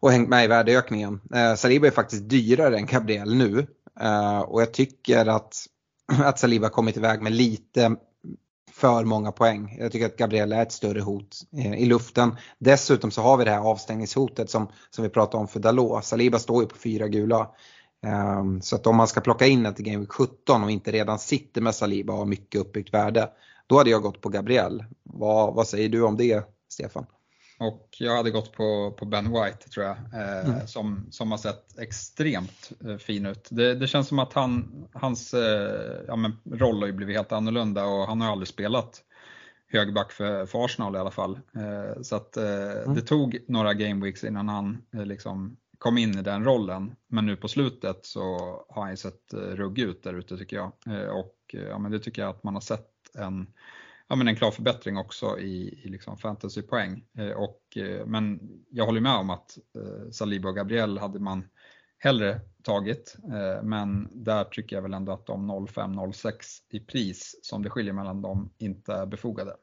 och 0.00 0.12
hängt 0.12 0.28
med 0.28 0.44
i 0.44 0.48
värdeökningen. 0.48 1.20
Eh, 1.34 1.54
Saliba 1.54 1.86
är 1.86 1.90
faktiskt 1.90 2.28
dyrare 2.28 2.76
än 2.76 2.86
Gabriel 2.86 3.34
nu 3.34 3.66
eh, 4.00 4.40
och 4.40 4.62
jag 4.62 4.72
tycker 4.72 5.26
att, 5.26 5.66
att 6.24 6.38
Saliba 6.38 6.68
kommit 6.68 6.96
iväg 6.96 7.22
med 7.22 7.32
lite 7.32 7.96
för 8.72 9.04
många 9.04 9.32
poäng. 9.32 9.76
Jag 9.78 9.92
tycker 9.92 10.06
att 10.06 10.16
Gabriel 10.16 10.52
är 10.52 10.62
ett 10.62 10.72
större 10.72 11.00
hot 11.00 11.36
eh, 11.56 11.74
i 11.74 11.86
luften. 11.86 12.36
Dessutom 12.58 13.10
så 13.10 13.22
har 13.22 13.36
vi 13.36 13.44
det 13.44 13.50
här 13.50 13.60
avstängningshotet 13.60 14.50
som, 14.50 14.68
som 14.90 15.04
vi 15.04 15.10
pratade 15.10 15.40
om 15.40 15.48
för 15.48 15.60
Dalot. 15.60 16.04
Saliba 16.04 16.38
står 16.38 16.62
ju 16.62 16.68
på 16.68 16.76
fyra 16.76 17.08
gula. 17.08 17.50
Um, 18.06 18.62
så 18.62 18.76
att 18.76 18.86
om 18.86 18.96
man 18.96 19.08
ska 19.08 19.20
plocka 19.20 19.46
in 19.46 19.66
ett 19.66 19.78
Game 19.78 19.98
Week 19.98 20.12
17 20.12 20.64
och 20.64 20.70
inte 20.70 20.92
redan 20.92 21.18
sitter 21.18 21.60
med 21.60 21.74
Saliba 21.74 22.12
och 22.12 22.18
har 22.18 22.26
mycket 22.26 22.60
uppbyggt 22.60 22.94
värde. 22.94 23.30
Då 23.66 23.78
hade 23.78 23.90
jag 23.90 24.02
gått 24.02 24.20
på 24.20 24.28
Gabriel. 24.28 24.84
Vad, 25.02 25.54
vad 25.54 25.68
säger 25.68 25.88
du 25.88 26.02
om 26.02 26.16
det 26.16 26.44
Stefan? 26.68 27.06
Och 27.58 27.88
jag 27.98 28.16
hade 28.16 28.30
gått 28.30 28.52
på, 28.52 28.94
på 28.98 29.04
Ben 29.04 29.32
White 29.32 29.68
tror 29.68 29.86
jag, 29.86 29.96
eh, 29.96 30.48
mm. 30.48 30.66
som, 30.66 31.06
som 31.10 31.30
har 31.30 31.38
sett 31.38 31.78
extremt 31.78 32.72
eh, 32.84 32.96
fin 32.96 33.26
ut. 33.26 33.48
Det, 33.50 33.74
det, 33.74 33.86
känns 33.86 34.08
som 34.08 34.18
att 34.18 34.32
han, 34.32 34.84
hans 34.92 35.34
eh, 35.34 36.04
ja, 36.06 36.16
men, 36.16 36.32
roll 36.44 36.80
har 36.80 36.86
ju 36.86 36.92
blivit 36.92 37.16
helt 37.16 37.32
annorlunda 37.32 37.84
och 37.84 38.06
han 38.06 38.20
har 38.20 38.32
aldrig 38.32 38.48
spelat 38.48 39.02
högback 39.68 40.12
för, 40.12 40.46
för 40.46 40.64
Arsenal 40.64 40.96
i 40.96 40.98
alla 40.98 41.10
fall. 41.10 41.40
Eh, 41.56 42.02
så 42.02 42.16
att 42.16 42.36
eh, 42.36 42.82
mm. 42.82 42.94
det 42.94 43.02
tog 43.02 43.38
några 43.48 43.74
gameweeks 43.74 44.24
innan 44.24 44.48
han 44.48 44.82
eh, 44.94 45.06
liksom 45.06 45.56
kom 45.78 45.98
in 45.98 46.18
i 46.18 46.22
den 46.22 46.44
rollen. 46.44 46.96
Men 47.08 47.26
nu 47.26 47.36
på 47.36 47.48
slutet 47.48 48.06
så 48.06 48.22
har 48.68 48.82
han 48.82 48.90
ju 48.90 48.96
sett 48.96 49.34
rugg 49.34 49.78
ut 49.78 50.02
där 50.02 50.14
ute 50.14 50.36
tycker 50.36 50.56
jag. 50.56 50.72
och 51.12 51.54
ja, 51.70 51.78
men 51.78 51.92
det 51.92 51.98
tycker 51.98 52.22
jag 52.22 52.30
att 52.30 52.44
man 52.44 52.54
har 52.54 52.60
sett 52.60 52.90
en 53.18 53.46
ja, 54.08 54.16
men 54.16 54.28
en 54.28 54.36
klar 54.36 54.50
förbättring 54.50 54.96
också 54.96 55.38
i, 55.38 55.80
i 55.84 55.88
liksom 55.88 56.18
fantasypoäng. 56.18 57.04
Eh, 57.18 57.30
och, 57.30 57.76
eh, 57.76 58.06
men 58.06 58.40
jag 58.70 58.86
håller 58.86 59.00
med 59.00 59.12
om 59.12 59.30
att 59.30 59.58
eh, 59.74 60.10
Saliba 60.10 60.48
och 60.48 60.56
Gabriel 60.56 60.98
hade 60.98 61.18
man 61.18 61.44
hellre 61.98 62.40
tagit. 62.62 63.16
Eh, 63.24 63.62
men 63.62 64.08
där 64.12 64.44
tycker 64.44 64.76
jag 64.76 64.82
väl 64.82 64.94
ändå 64.94 65.12
att 65.12 65.26
de 65.26 65.50
05-06 65.50 66.32
i 66.70 66.80
pris 66.80 67.38
som 67.42 67.62
det 67.62 67.70
skiljer 67.70 67.92
mellan 67.92 68.22
dem 68.22 68.50
inte 68.58 68.92
är 68.92 69.06
befogade. 69.06 69.56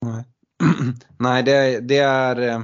Nej, 0.00 0.24
Nej 1.18 1.42
det, 1.42 1.80
det 1.80 1.98
är 1.98 2.40
eh, 2.40 2.62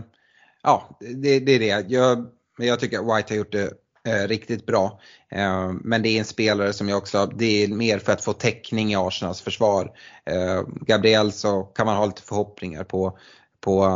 ja, 0.63 0.99
det, 1.01 1.41
det, 1.41 1.53
är 1.53 1.59
det. 1.59 1.91
Jag, 1.91 2.27
jag 2.59 2.81
tycker 2.81 2.99
att 2.99 3.19
White 3.19 3.35
har 3.35 3.39
gjort 3.39 3.53
det 3.53 3.73
Eh, 4.07 4.29
riktigt 4.29 4.67
bra. 4.67 5.01
Eh, 5.29 5.73
men 5.73 6.03
det 6.03 6.09
är 6.09 6.19
en 6.19 6.25
spelare 6.25 6.73
som 6.73 6.89
jag 6.89 6.99
också, 6.99 7.27
det 7.27 7.65
är 7.65 7.69
mer 7.69 7.99
för 7.99 8.13
att 8.13 8.25
få 8.25 8.33
täckning 8.33 8.93
i 8.93 8.97
Arsenals 8.97 9.41
försvar. 9.41 9.91
Eh, 10.27 10.63
Gabriel 10.81 11.33
så 11.33 11.63
kan 11.63 11.87
man 11.87 11.97
ha 11.97 12.07
lite 12.07 12.23
förhoppningar 12.23 12.85
på, 12.85 13.19
på, 13.61 13.87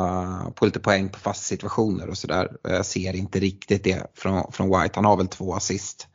på 0.54 0.64
lite 0.64 0.80
poäng 0.80 1.08
på 1.08 1.18
fasta 1.18 1.42
situationer 1.42 2.08
och 2.08 2.18
sådär. 2.18 2.56
Jag 2.62 2.86
ser 2.86 3.16
inte 3.16 3.40
riktigt 3.40 3.84
det 3.84 4.06
från, 4.14 4.52
från 4.52 4.68
White. 4.68 4.92
Han 4.94 5.04
har 5.04 5.16
väl 5.16 5.28
två 5.28 5.54
assist 5.54 6.08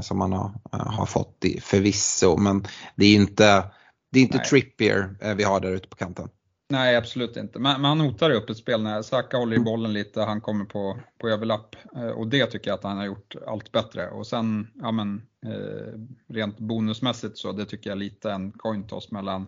som 0.00 0.20
han 0.20 0.32
har, 0.32 0.52
har 0.70 1.06
fått 1.06 1.44
i, 1.44 1.60
förvisso 1.60 2.36
men 2.36 2.66
det 2.96 3.06
är 3.06 3.14
inte, 3.14 3.64
det 4.12 4.18
är 4.18 4.22
inte 4.22 4.38
Trippier 4.38 5.34
vi 5.34 5.44
har 5.44 5.60
där 5.60 5.70
ute 5.70 5.88
på 5.88 5.96
kanten. 5.96 6.28
Nej, 6.74 6.96
absolut 6.96 7.36
inte. 7.36 7.58
Men, 7.58 7.80
men 7.80 7.88
han 7.88 8.00
hotar 8.00 8.30
upp 8.30 8.50
ett 8.50 8.56
spel 8.56 8.82
när 8.82 9.02
Saka 9.02 9.36
håller 9.36 9.52
i 9.52 9.56
mm. 9.56 9.64
bollen 9.64 9.92
lite, 9.92 10.20
han 10.20 10.40
kommer 10.40 10.64
på, 10.64 10.98
på 11.18 11.28
överlapp. 11.28 11.76
Eh, 11.96 12.08
och 12.08 12.28
det 12.28 12.46
tycker 12.46 12.70
jag 12.70 12.78
att 12.78 12.84
han 12.84 12.96
har 12.96 13.04
gjort 13.04 13.36
allt 13.46 13.72
bättre. 13.72 14.10
Och 14.10 14.26
sen, 14.26 14.70
ja 14.74 14.92
men, 14.92 15.22
eh, 15.46 15.98
rent 16.28 16.58
bonusmässigt 16.58 17.38
så, 17.38 17.52
det 17.52 17.64
tycker 17.64 17.90
jag 17.90 17.98
lite 17.98 18.30
en 18.30 18.52
coin 18.52 18.86
toss 18.86 19.10
mellan 19.10 19.46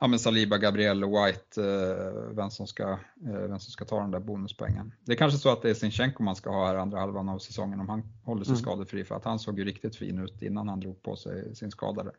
ja, 0.00 0.06
men 0.06 0.18
Saliba, 0.18 0.58
Gabriel 0.58 1.04
och 1.04 1.10
White, 1.10 1.62
eh, 1.62 2.36
vem, 2.36 2.50
som 2.50 2.66
ska, 2.66 2.98
vem 3.20 3.58
som 3.58 3.72
ska 3.72 3.84
ta 3.84 4.00
den 4.00 4.10
där 4.10 4.20
bonuspoängen. 4.20 4.92
Det 5.04 5.12
är 5.12 5.16
kanske 5.16 5.38
så 5.38 5.52
att 5.52 5.62
det 5.62 5.70
är 5.70 5.74
Sinchenko 5.74 6.22
man 6.22 6.36
ska 6.36 6.50
ha 6.50 6.66
här 6.66 6.76
andra 6.76 6.98
halvan 6.98 7.28
av 7.28 7.38
säsongen 7.38 7.80
om 7.80 7.88
han 7.88 8.02
håller 8.24 8.44
sig 8.44 8.52
mm. 8.52 8.62
skadefri, 8.62 9.04
för 9.04 9.14
att 9.14 9.24
han 9.24 9.38
såg 9.38 9.58
ju 9.58 9.64
riktigt 9.64 9.96
fin 9.96 10.18
ut 10.18 10.42
innan 10.42 10.68
han 10.68 10.80
drog 10.80 11.02
på 11.02 11.16
sig 11.16 11.56
sin 11.56 11.70
skada 11.70 12.02
där. 12.02 12.14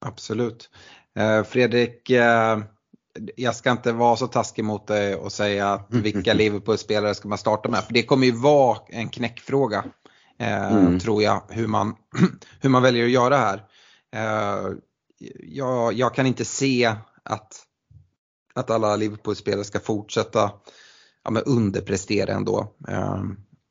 Absolut. 0.00 0.70
Fredrik, 1.46 2.10
jag 3.36 3.56
ska 3.56 3.70
inte 3.70 3.92
vara 3.92 4.16
så 4.16 4.26
taskig 4.26 4.64
mot 4.64 4.86
dig 4.86 5.14
och 5.14 5.32
säga 5.32 5.84
vilka 5.88 6.34
Liverpool-spelare 6.34 7.14
ska 7.14 7.28
man 7.28 7.38
starta 7.38 7.68
med. 7.68 7.84
För 7.84 7.92
det 7.92 8.02
kommer 8.02 8.26
ju 8.26 8.32
vara 8.32 8.78
en 8.88 9.08
knäckfråga. 9.08 9.84
Eh, 10.38 10.72
mm. 10.72 10.98
Tror 10.98 11.22
jag, 11.22 11.42
hur 11.48 11.66
man, 11.66 11.94
hur 12.60 12.70
man 12.70 12.82
väljer 12.82 13.04
att 13.04 13.10
göra 13.10 13.36
här. 13.36 13.64
Eh, 14.14 14.72
jag, 15.40 15.92
jag, 15.92 16.14
kan 16.14 16.26
inte 16.26 16.44
se 16.44 16.94
att, 17.22 17.62
att 18.54 18.70
alla 18.70 18.96
Liverpool-spelare 18.96 19.64
ska 19.64 19.80
fortsätta 19.80 20.50
ja, 21.24 21.40
underprestera 21.40 22.32
ändå. 22.32 22.74
Eh, 22.88 23.22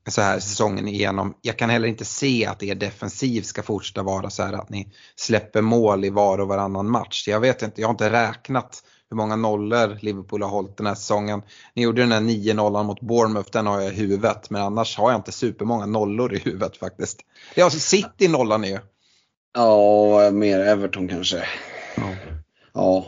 så 0.07 0.21
här 0.21 0.39
säsongen 0.39 0.87
igenom. 0.87 1.33
Jag 1.41 1.57
kan 1.57 1.69
heller 1.69 1.87
inte 1.87 2.05
se 2.05 2.45
att 2.45 2.63
er 2.63 2.75
defensiv 2.75 3.41
ska 3.41 3.63
fortsätta 3.63 4.03
vara 4.03 4.29
så 4.29 4.43
här 4.43 4.53
att 4.53 4.69
ni 4.69 4.93
släpper 5.15 5.61
mål 5.61 6.05
i 6.05 6.09
var 6.09 6.37
och 6.37 6.47
varannan 6.47 6.89
match. 6.89 7.27
Jag 7.27 7.39
vet 7.39 7.61
inte, 7.61 7.81
jag 7.81 7.87
har 7.87 7.93
inte 7.93 8.11
räknat 8.11 8.83
hur 9.10 9.18
många 9.18 9.36
nollor 9.36 9.97
Liverpool 10.01 10.41
har 10.41 10.49
hållit 10.49 10.78
den 10.78 10.86
här 10.86 10.95
säsongen. 10.95 11.41
Ni 11.74 11.84
gjorde 11.84 12.01
den 12.01 12.12
här 12.12 12.22
9-0 12.22 12.84
mot 12.84 13.01
Bournemouth, 13.01 13.49
den 13.51 13.68
har 13.68 13.82
jag 13.82 13.93
i 13.93 13.95
huvudet. 13.95 14.49
Men 14.49 14.62
annars 14.62 14.97
har 14.97 15.12
jag 15.12 15.20
inte 15.20 15.32
supermånga 15.32 15.86
nollor 15.86 16.34
i 16.34 16.38
huvudet 16.38 16.78
faktiskt. 16.78 17.20
Ja, 17.55 17.64
alltså 17.64 17.80
City 17.80 18.28
nollar 18.28 18.58
ni 18.58 18.70
ju. 18.70 18.80
Ja, 19.53 20.32
mer 20.32 20.60
Everton 20.60 21.08
kanske. 21.08 21.43
Ja. 21.95 22.03
Ja, 22.74 23.05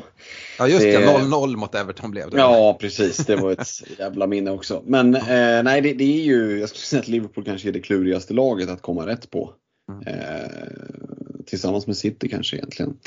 ja 0.59 0.67
just 0.67 0.81
det, 0.81 1.07
0-0 1.07 1.55
mot 1.55 1.75
Everton 1.75 2.11
blev 2.11 2.29
det. 2.29 2.37
Ja, 2.37 2.77
precis. 2.81 3.17
Det 3.17 3.35
var 3.35 3.51
ett 3.51 3.67
jävla 3.99 4.27
minne 4.27 4.51
också. 4.51 4.83
Men 4.85 5.15
eh, 5.15 5.63
nej, 5.63 5.81
det, 5.81 5.93
det, 5.93 6.03
är 6.03 6.23
ju, 6.23 6.59
jag 6.59 6.69
skulle 6.69 6.81
säga 6.81 6.99
att 6.99 7.07
Liverpool 7.07 7.43
kanske 7.43 7.67
är 7.67 7.71
det 7.71 7.79
klurigaste 7.79 8.33
laget 8.33 8.69
att 8.69 8.81
komma 8.81 9.07
rätt 9.07 9.31
på. 9.31 9.53
Mm. 9.91 10.07
Eh, 10.07 10.49
tillsammans 11.49 11.87
med 11.87 11.97
City 11.97 12.29
kanske 12.29 12.55
egentligen. 12.57 12.97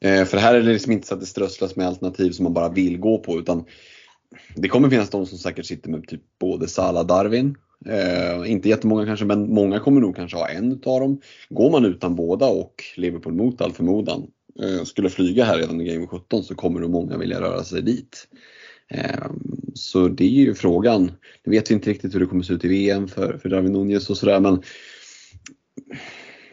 Mm. 0.00 0.20
Eh, 0.20 0.26
för 0.26 0.38
här 0.38 0.54
är 0.54 0.62
det 0.62 0.72
liksom 0.72 0.92
inte 0.92 1.06
så 1.06 1.14
att 1.14 1.20
det 1.20 1.26
strösslas 1.26 1.76
med 1.76 1.86
alternativ 1.86 2.30
som 2.30 2.42
man 2.42 2.54
bara 2.54 2.68
vill 2.68 2.98
gå 2.98 3.18
på 3.18 3.38
utan 3.38 3.64
det 4.54 4.68
kommer 4.68 4.90
finnas 4.90 5.10
de 5.10 5.26
som 5.26 5.38
säkert 5.38 5.66
sitter 5.66 5.90
med 5.90 6.08
typ 6.08 6.22
både 6.40 6.68
Salah 6.68 7.06
Darwin. 7.06 7.56
Eh, 7.86 8.50
inte 8.50 8.68
jättemånga 8.68 9.06
kanske 9.06 9.24
men 9.24 9.54
många 9.54 9.80
kommer 9.80 10.00
nog 10.00 10.16
kanske 10.16 10.36
ha 10.36 10.48
en 10.48 10.72
utav 10.72 11.00
dem. 11.00 11.20
Går 11.48 11.70
man 11.70 11.84
utan 11.84 12.14
båda 12.14 12.46
och 12.46 12.84
Liverpool 12.96 13.34
mot 13.34 13.60
all 13.60 13.72
förmodan 13.72 14.26
eh, 14.62 14.84
skulle 14.84 15.10
flyga 15.10 15.44
här 15.44 15.58
redan 15.58 15.80
i 15.80 15.84
Game 15.84 16.06
17 16.06 16.44
så 16.44 16.54
kommer 16.54 16.80
nog 16.80 16.90
många 16.90 17.18
vilja 17.18 17.40
röra 17.40 17.64
sig 17.64 17.82
dit. 17.82 18.28
Eh, 18.88 19.30
så 19.74 20.08
det 20.08 20.24
är 20.24 20.28
ju 20.28 20.54
frågan. 20.54 21.12
Nu 21.44 21.50
vet 21.50 21.70
vi 21.70 21.74
inte 21.74 21.90
riktigt 21.90 22.14
hur 22.14 22.20
det 22.20 22.26
kommer 22.26 22.42
se 22.42 22.52
ut 22.52 22.64
i 22.64 22.68
VM 22.68 23.08
för, 23.08 23.38
för 23.38 23.48
Darwin 23.48 23.72
Nunez 23.72 24.10
och 24.10 24.16
sådär 24.16 24.40
men 24.40 24.62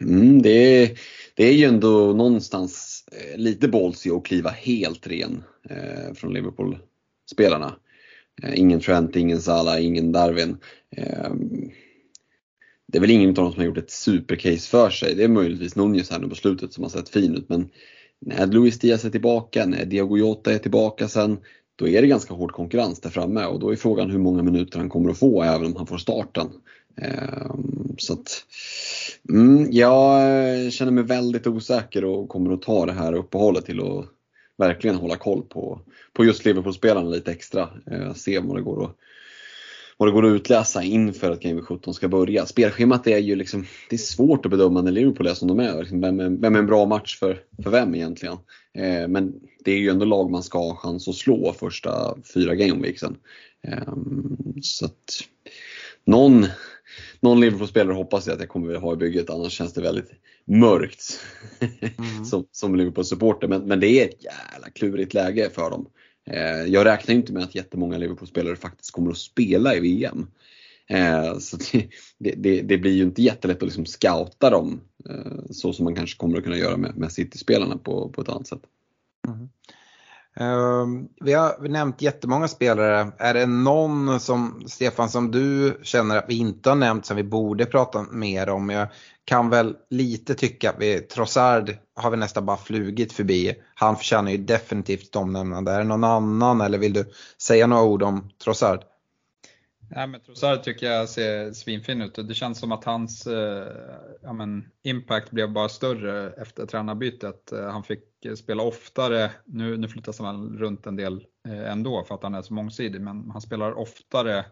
Mm, 0.02 0.42
det, 0.42 0.50
är, 0.50 0.98
det 1.34 1.44
är 1.44 1.52
ju 1.52 1.64
ändå 1.64 2.12
någonstans 2.12 3.04
eh, 3.12 3.38
lite 3.38 3.68
ballsy 3.68 4.10
att 4.10 4.24
kliva 4.24 4.50
helt 4.50 5.06
ren 5.06 5.44
eh, 5.70 6.14
från 6.14 6.34
Liverpool-spelarna. 6.34 7.76
Eh, 8.42 8.58
ingen 8.58 8.80
Trent, 8.80 9.16
ingen 9.16 9.42
Salah, 9.42 9.84
ingen 9.84 10.12
Darwin. 10.12 10.56
Eh, 10.96 11.30
det 12.88 12.98
är 12.98 13.00
väl 13.00 13.10
ingen 13.10 13.28
av 13.28 13.34
dem 13.34 13.52
som 13.52 13.60
har 13.60 13.66
gjort 13.66 13.78
ett 13.78 13.90
supercase 13.90 14.68
för 14.70 14.90
sig. 14.90 15.14
Det 15.14 15.24
är 15.24 15.28
möjligtvis 15.28 15.76
Nunez 15.76 16.10
här 16.10 16.18
nu 16.18 16.28
på 16.28 16.34
slutet 16.34 16.72
som 16.72 16.82
har 16.84 16.90
sett 16.90 17.08
fin 17.08 17.34
ut 17.34 17.48
men 17.48 17.68
när 18.26 18.46
Luis 18.46 18.78
Diaz 18.78 19.04
är 19.04 19.10
tillbaka, 19.10 19.66
när 19.66 19.84
Diego 19.84 20.18
Jota 20.18 20.52
är 20.52 20.58
tillbaka 20.58 21.08
sen, 21.08 21.38
då 21.76 21.88
är 21.88 22.02
det 22.02 22.08
ganska 22.08 22.34
hård 22.34 22.52
konkurrens 22.52 23.00
där 23.00 23.10
framme 23.10 23.44
och 23.44 23.60
då 23.60 23.72
är 23.72 23.76
frågan 23.76 24.10
hur 24.10 24.18
många 24.18 24.42
minuter 24.42 24.78
han 24.78 24.88
kommer 24.88 25.10
att 25.10 25.18
få 25.18 25.42
även 25.42 25.66
om 25.66 25.76
han 25.76 25.86
får 25.86 25.98
starten. 25.98 26.48
Ehm, 26.96 27.94
så 27.98 28.12
att, 28.12 28.44
mm, 29.28 29.68
jag 29.70 30.20
eh, 30.64 30.70
känner 30.70 30.92
mig 30.92 31.04
väldigt 31.04 31.46
osäker 31.46 32.04
och 32.04 32.28
kommer 32.28 32.52
att 32.52 32.62
ta 32.62 32.86
det 32.86 32.92
här 32.92 33.12
uppehållet 33.12 33.66
till 33.66 33.80
att 33.80 34.06
verkligen 34.58 34.96
hålla 34.96 35.16
koll 35.16 35.42
på, 35.42 35.80
på 36.12 36.24
just 36.24 36.44
Liverpool-spelarna 36.44 37.08
lite 37.08 37.30
extra. 37.30 37.68
Eh, 37.90 38.14
se 38.14 38.38
vad 38.38 38.56
det 38.56 38.62
går 38.62 38.84
att 38.84 38.96
vad 39.96 40.08
det 40.08 40.12
går 40.12 40.26
att 40.26 40.36
utläsa 40.36 40.82
inför 40.82 41.30
att 41.30 41.40
Game 41.40 41.62
17 41.62 41.94
ska 41.94 42.08
börja. 42.08 42.46
Spelschemat 42.46 43.06
är 43.06 43.18
ju 43.18 43.36
liksom, 43.36 43.66
det 43.90 43.96
är 43.96 43.98
svårt 43.98 44.46
att 44.46 44.50
bedöma 44.50 44.82
när 44.82 44.92
Liverpool 44.92 45.26
är 45.26 45.34
som 45.34 45.48
de 45.48 45.60
är. 45.60 45.80
Liksom, 45.80 46.00
vem, 46.00 46.20
är 46.20 46.30
vem 46.30 46.54
är 46.54 46.58
en 46.58 46.66
bra 46.66 46.86
match 46.86 47.18
för, 47.18 47.40
för 47.62 47.70
vem 47.70 47.94
egentligen? 47.94 48.36
Eh, 48.74 49.08
men 49.08 49.34
det 49.64 49.72
är 49.72 49.78
ju 49.78 49.88
ändå 49.88 50.04
lag 50.04 50.30
man 50.30 50.42
ska 50.42 50.58
ha 50.58 50.76
chans 50.76 51.08
att 51.08 51.14
slå 51.14 51.52
första 51.52 52.16
fyra 52.34 52.54
gameweeksen. 52.54 53.16
Eh, 53.62 53.94
så 54.62 54.84
att 54.84 55.20
någon, 56.04 56.46
någon 57.20 57.40
Liverpool-spelare 57.40 57.94
hoppas 57.94 58.26
jag 58.26 58.34
att 58.34 58.40
jag 58.40 58.48
kommer 58.48 58.74
att 58.74 58.82
ha 58.82 58.92
i 58.92 58.96
bygget, 58.96 59.30
annars 59.30 59.52
känns 59.52 59.72
det 59.72 59.82
väldigt 59.82 60.10
mörkt 60.44 61.20
mm. 61.60 62.24
som, 62.24 62.46
som 62.52 62.76
Liverpool-supporter. 62.76 63.48
Men, 63.48 63.62
men 63.62 63.80
det 63.80 63.88
är 63.88 64.08
ett 64.08 64.24
jävla 64.24 64.70
klurigt 64.70 65.14
läge 65.14 65.50
för 65.50 65.70
dem. 65.70 65.86
Eh, 66.30 66.62
jag 66.72 66.86
räknar 66.86 67.14
inte 67.14 67.32
med 67.32 67.42
att 67.42 67.54
jättemånga 67.54 67.98
Liverpool-spelare 67.98 68.56
faktiskt 68.56 68.90
kommer 68.90 69.10
att 69.10 69.18
spela 69.18 69.74
i 69.74 69.80
VM. 69.80 70.26
Eh, 70.86 71.38
så 71.38 71.56
det, 72.18 72.34
det, 72.36 72.62
det, 72.62 72.78
blir 72.78 72.92
ju 72.92 73.02
inte 73.02 73.22
jättelätt 73.22 73.56
att 73.56 73.62
liksom 73.62 73.86
scouta 73.86 74.50
dem 74.50 74.80
eh, 75.08 75.42
så 75.50 75.72
som 75.72 75.84
man 75.84 75.94
kanske 75.94 76.16
kommer 76.16 76.38
att 76.38 76.44
kunna 76.44 76.58
göra 76.58 76.76
med, 76.76 76.96
med 76.96 77.12
City-spelarna 77.12 77.78
på, 77.78 78.08
på 78.08 78.20
ett 78.20 78.28
annat 78.28 78.46
sätt. 78.46 78.62
Mm. 79.28 79.48
Ehm, 80.36 81.08
vi 81.20 81.32
har 81.32 81.68
nämnt 81.68 82.02
jättemånga 82.02 82.48
spelare. 82.48 83.12
Är 83.18 83.34
det 83.34 83.46
någon 83.46 84.20
som, 84.20 84.64
Stefan, 84.66 85.08
som 85.08 85.30
du 85.30 85.78
känner 85.82 86.16
att 86.16 86.24
vi 86.28 86.38
inte 86.38 86.68
har 86.68 86.76
nämnt 86.76 87.06
som 87.06 87.16
vi 87.16 87.24
borde 87.24 87.66
prata 87.66 88.02
mer 88.02 88.48
om? 88.48 88.70
Jag 88.70 88.88
kan 89.24 89.50
väl 89.50 89.76
lite 89.90 90.34
tycka 90.34 90.70
att 90.70 90.76
vi, 90.78 91.00
Trossard 91.00 91.76
har 91.94 92.10
vi 92.10 92.16
nästan 92.16 92.46
bara 92.46 92.56
flugit 92.56 93.12
förbi. 93.12 93.54
Han 93.74 93.96
förtjänar 93.96 94.30
ju 94.30 94.38
definitivt 94.38 95.08
ett 95.08 95.16
omnämnande. 95.16 95.72
Är 95.72 95.78
det 95.78 95.84
någon 95.84 96.04
annan 96.04 96.60
eller 96.60 96.78
vill 96.78 96.92
du 96.92 97.04
säga 97.42 97.66
några 97.66 97.82
ord 97.82 98.02
om 98.02 98.30
Trossard? 98.44 98.80
Nej, 99.94 100.06
men 100.06 100.20
Trossard 100.20 100.62
tycker 100.62 100.86
jag 100.86 101.08
ser 101.08 101.52
svinfin 101.52 102.02
ut 102.02 102.18
och 102.18 102.24
det 102.24 102.34
känns 102.34 102.58
som 102.58 102.72
att 102.72 102.84
hans 102.84 103.26
eh, 103.26 103.72
ja, 104.22 104.32
men, 104.32 104.68
impact 104.82 105.30
blev 105.30 105.52
bara 105.52 105.68
större 105.68 106.30
efter 106.32 106.66
tränarbytet. 106.66 107.52
Eh, 107.52 107.70
han 107.70 107.84
fick 107.84 108.04
spela 108.36 108.62
oftare, 108.62 109.30
nu, 109.44 109.76
nu 109.76 109.88
flyttas 109.88 110.18
han 110.18 110.58
runt 110.58 110.86
en 110.86 110.96
del 110.96 111.26
eh, 111.48 111.72
ändå 111.72 112.04
för 112.04 112.14
att 112.14 112.22
han 112.22 112.34
är 112.34 112.42
så 112.42 112.54
mångsidig, 112.54 113.00
men 113.00 113.30
han 113.30 113.40
spelar 113.40 113.78
oftare 113.78 114.44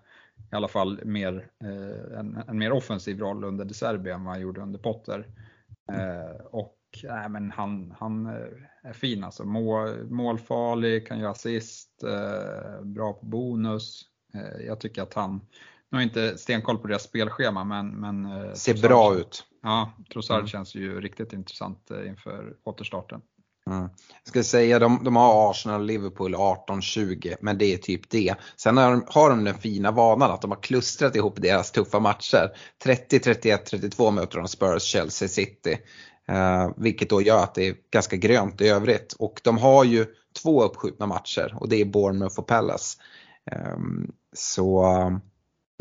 i 0.53 0.57
alla 0.57 0.69
fall 0.69 1.05
mer, 1.05 1.51
eh, 1.65 2.19
en, 2.19 2.43
en, 2.49 2.59
mer 2.59 2.73
offensiv 2.73 3.19
roll 3.19 3.45
under 3.45 3.65
De 3.65 3.75
Serbi 3.75 4.11
än 4.11 4.25
vad 4.25 4.35
han 4.35 4.43
gjorde 4.43 4.61
under 4.61 4.79
Potter. 4.79 5.27
Eh, 5.93 6.47
och 6.47 6.77
nej, 7.03 7.29
men 7.29 7.51
han, 7.51 7.95
han 7.99 8.27
eh, 8.27 8.49
är 8.83 8.93
fin 8.93 9.25
alltså. 9.25 9.45
Mål, 9.45 10.11
målfarlig, 10.11 11.07
kan 11.07 11.19
göra 11.19 11.31
assist, 11.31 12.03
eh, 12.03 12.85
bra 12.85 13.12
på 13.12 13.27
bonus. 13.27 14.10
Eh, 14.35 14.66
jag 14.66 14.81
tycker 14.81 15.02
att 15.02 15.15
han, 15.15 15.40
nu 15.90 15.98
har 15.98 16.02
inte 16.02 16.39
stenkoll 16.39 16.78
på 16.78 16.89
deras 16.89 17.02
spelschema 17.02 17.65
men, 17.65 17.89
men 17.89 18.24
eh, 18.24 18.55
Ser 18.55 18.73
Trossard, 18.73 18.90
bra 18.90 19.15
ut. 19.15 19.44
Ja, 19.62 19.93
Trossard 20.12 20.39
mm. 20.39 20.48
känns 20.48 20.74
ju 20.74 21.01
riktigt 21.01 21.32
intressant 21.32 21.90
eh, 21.90 22.09
inför 22.09 22.57
återstarten. 22.65 23.20
Mm. 23.66 23.82
Jag 24.24 24.28
ska 24.28 24.43
säga 24.43 24.78
de, 24.78 25.05
de 25.05 25.16
har 25.16 25.51
Arsenal 25.51 25.81
och 25.81 25.86
Liverpool 25.86 26.35
18-20 26.35 27.36
men 27.40 27.59
det 27.59 27.74
är 27.74 27.78
typ 27.78 28.11
det. 28.11 28.35
Sen 28.57 28.77
har 28.77 28.90
de, 28.90 29.05
har 29.09 29.31
de 29.31 29.44
den 29.44 29.59
fina 29.59 29.90
vanan 29.90 30.31
att 30.31 30.43
de 30.43 30.51
har 30.51 30.62
klustrat 30.62 31.16
ihop 31.16 31.43
deras 31.43 31.73
tuffa 31.73 32.01
matcher. 32.01 32.51
30, 32.85 33.19
31, 33.19 33.66
32 33.66 34.11
möter 34.11 34.39
de 34.39 34.48
Spurs, 34.48 34.82
Chelsea, 34.82 35.28
City. 35.28 35.78
Eh, 36.28 36.70
vilket 36.77 37.11
då 37.11 37.23
gör 37.23 37.43
att 37.43 37.55
det 37.55 37.69
är 37.69 37.74
ganska 37.90 38.16
grönt 38.16 38.61
i 38.61 38.69
övrigt. 38.69 39.12
Och 39.12 39.40
de 39.44 39.59
har 39.59 39.85
ju 39.85 40.07
två 40.43 40.62
uppskjutna 40.62 41.07
matcher 41.07 41.57
och 41.61 41.69
det 41.69 41.81
är 41.81 41.85
Bournemouth 41.85 42.39
och 42.39 42.47
Palace. 42.47 42.98
Ehm, 43.53 44.11
så 44.37 44.85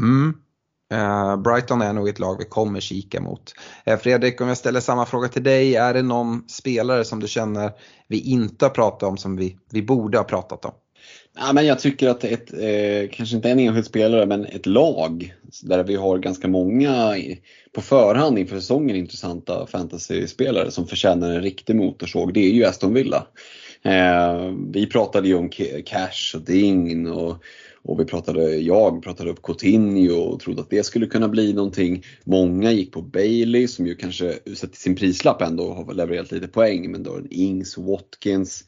mm, 0.01 0.33
eh, 0.93 1.37
Brighton 1.37 1.81
är 1.81 1.93
nog 1.93 2.09
ett 2.09 2.19
lag 2.19 2.37
vi 2.39 2.45
kommer 2.45 2.79
kika 2.79 3.21
mot. 3.21 3.53
Eh, 3.85 3.99
Fredrik, 3.99 4.41
om 4.41 4.47
jag 4.47 4.57
ställer 4.57 4.79
samma 4.79 5.05
fråga 5.05 5.27
till 5.27 5.43
dig, 5.43 5.75
är 5.75 5.93
det 5.93 6.01
någon 6.01 6.49
spelare 6.49 7.05
som 7.05 7.19
du 7.19 7.27
känner 7.27 7.71
vi 8.07 8.19
inte 8.19 8.65
har 8.65 8.69
pratat 8.69 9.09
om 9.09 9.17
som 9.17 9.35
vi, 9.35 9.57
vi 9.71 9.81
borde 9.81 10.17
ha 10.17 10.23
pratat 10.23 10.65
om? 10.65 10.73
Ja, 11.37 11.53
men 11.53 11.65
jag 11.65 11.79
tycker 11.79 12.09
att 12.09 12.23
ett, 12.23 12.53
eh, 12.53 13.09
kanske 13.11 13.35
inte 13.35 13.49
en 13.49 13.59
enskild 13.59 13.85
spelare, 13.85 14.25
men 14.25 14.45
ett 14.45 14.65
lag 14.65 15.33
där 15.63 15.83
vi 15.83 15.95
har 15.95 16.17
ganska 16.17 16.47
många 16.47 17.15
på 17.75 17.81
förhand 17.81 18.39
inför 18.39 18.55
säsongen 18.55 18.95
intressanta 18.95 19.67
fantasyspelare 19.67 20.71
som 20.71 20.87
förtjänar 20.87 21.29
en 21.29 21.41
riktig 21.41 21.75
motorsåg, 21.75 22.33
det 22.33 22.39
är 22.39 22.51
ju 22.51 22.65
Aston 22.65 22.93
Villa. 22.93 23.27
Eh, 23.83 24.53
vi 24.71 24.87
pratade 24.87 25.27
ju 25.27 25.35
om 25.35 25.49
Cash 25.85 26.35
och 26.35 26.41
Ding 26.41 27.11
och, 27.11 27.43
och 27.81 27.99
vi 27.99 28.05
pratade, 28.05 28.55
jag 28.55 29.03
pratade 29.03 29.29
upp 29.29 29.41
Coutinho 29.43 30.15
och 30.15 30.39
trodde 30.39 30.61
att 30.61 30.69
det 30.69 30.83
skulle 30.83 31.05
kunna 31.05 31.27
bli 31.27 31.53
någonting. 31.53 32.03
Många 32.23 32.71
gick 32.71 32.91
på 32.91 33.01
Bailey 33.01 33.67
som 33.67 33.87
ju 33.87 33.95
kanske 33.95 34.39
sett 34.55 34.71
till 34.71 34.81
sin 34.81 34.95
prislapp 34.95 35.41
ändå 35.41 35.73
har 35.73 35.93
levererat 35.93 36.31
lite 36.31 36.47
poäng 36.47 36.91
men 36.91 37.03
då 37.03 37.15
är 37.15 37.33
Ings, 37.33 37.77
Watkins 37.77 38.63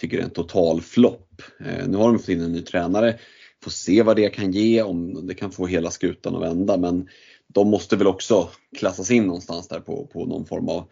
tycker 0.00 0.16
det 0.16 0.22
är 0.22 0.24
en 0.24 0.30
total 0.30 0.80
flopp. 0.80 1.42
Eh, 1.60 1.88
nu 1.88 1.96
har 1.96 2.08
de 2.08 2.18
fått 2.18 2.28
in 2.28 2.40
en 2.40 2.52
ny 2.52 2.62
tränare, 2.62 3.18
får 3.62 3.70
se 3.70 4.02
vad 4.02 4.16
det 4.16 4.28
kan 4.28 4.52
ge, 4.52 4.82
om 4.82 5.26
det 5.26 5.34
kan 5.34 5.50
få 5.50 5.66
hela 5.66 5.90
skutan 5.90 6.36
att 6.36 6.42
vända 6.42 6.76
men 6.76 7.08
de 7.46 7.70
måste 7.70 7.96
väl 7.96 8.06
också 8.06 8.48
klassas 8.78 9.10
in 9.10 9.26
någonstans 9.26 9.68
där 9.68 9.80
på, 9.80 10.06
på 10.12 10.26
någon 10.26 10.46
form 10.46 10.68
av 10.68 10.88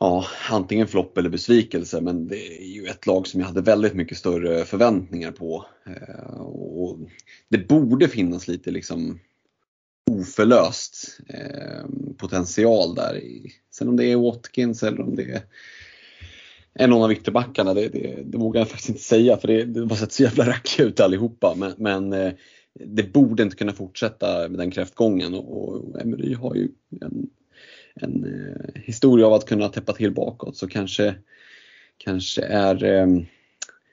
ja, 0.00 0.26
antingen 0.50 0.88
flopp 0.88 1.18
eller 1.18 1.30
besvikelse 1.30 2.00
men 2.00 2.28
det 2.28 2.62
är 2.62 2.66
ju 2.66 2.86
ett 2.86 3.06
lag 3.06 3.26
som 3.26 3.40
jag 3.40 3.46
hade 3.46 3.60
väldigt 3.60 3.94
mycket 3.94 4.18
större 4.18 4.64
förväntningar 4.64 5.32
på. 5.32 5.66
Eh, 5.86 6.40
och 6.40 6.98
det 7.48 7.68
borde 7.68 8.08
finnas 8.08 8.48
lite 8.48 8.70
liksom 8.70 9.18
oförlöst 10.10 11.20
eh, 11.28 11.84
potential 12.16 12.94
där. 12.94 13.20
Sen 13.70 13.88
om 13.88 13.96
det 13.96 14.04
är 14.04 14.16
Watkins 14.16 14.82
eller 14.82 15.00
om 15.00 15.16
det 15.16 15.42
är 16.74 16.88
någon 16.88 17.02
av 17.02 17.12
ytterbackarna, 17.12 17.74
det, 17.74 17.88
det, 17.88 18.22
det 18.24 18.38
vågar 18.38 18.60
jag 18.60 18.68
faktiskt 18.68 18.88
inte 18.88 19.02
säga 19.02 19.36
för 19.36 19.48
det, 19.48 19.64
det 19.64 19.80
har 19.80 19.96
sett 19.96 20.12
så 20.12 20.22
jävla 20.22 20.46
rackiga 20.46 20.86
ut 20.86 21.00
allihopa. 21.00 21.54
Men, 21.56 21.74
men 21.76 22.12
eh, 22.12 22.32
det 22.74 23.12
borde 23.12 23.42
inte 23.42 23.56
kunna 23.56 23.72
fortsätta 23.72 24.48
med 24.48 24.58
den 24.58 24.70
kräftgången 24.70 25.34
och, 25.34 25.68
och 25.68 26.00
Emery 26.00 26.34
har 26.34 26.54
ju 26.54 26.68
en 27.00 27.30
en 28.00 28.24
eh, 28.24 28.82
historia 28.82 29.26
av 29.26 29.32
att 29.32 29.46
kunna 29.46 29.68
täppa 29.68 29.92
till 29.92 30.14
bakåt 30.14 30.56
så 30.56 30.68
kanske, 30.68 31.14
kanske 31.98 32.42
är 32.42 32.84
eh, 32.84 33.06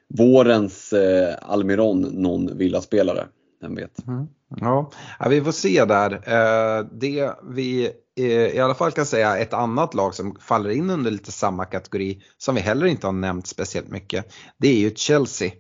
vårens 0.08 0.94
eh, 0.94 1.36
Almiron 1.42 2.02
någon 2.02 2.58
villaspelare. 2.58 3.28
Vem 3.62 3.76
vet? 3.76 4.08
Mm. 4.08 4.28
Ja. 4.60 4.92
ja, 5.20 5.30
vi 5.30 5.42
får 5.42 5.52
se 5.52 5.86
där. 5.86 6.12
Eh, 6.12 6.86
det 6.92 7.32
vi 7.44 7.92
eh, 8.16 8.26
i 8.26 8.60
alla 8.60 8.76
fall 8.76 8.92
kan 8.92 9.06
säga 9.06 9.38
ett 9.38 9.54
annat 9.54 9.94
lag 9.94 10.16
som 10.16 10.36
faller 10.40 10.70
in 10.70 10.90
under 10.90 11.12
lite 11.12 11.32
samma 11.32 11.66
kategori 11.66 12.22
som 12.38 12.56
vi 12.56 12.62
heller 12.62 12.86
inte 12.86 13.08
har 13.08 13.12
nämnt 13.12 13.48
speciellt 13.48 13.90
mycket. 13.90 14.34
Det 14.58 14.68
är 14.68 14.80
ju 14.80 14.92
Chelsea. 14.96 15.52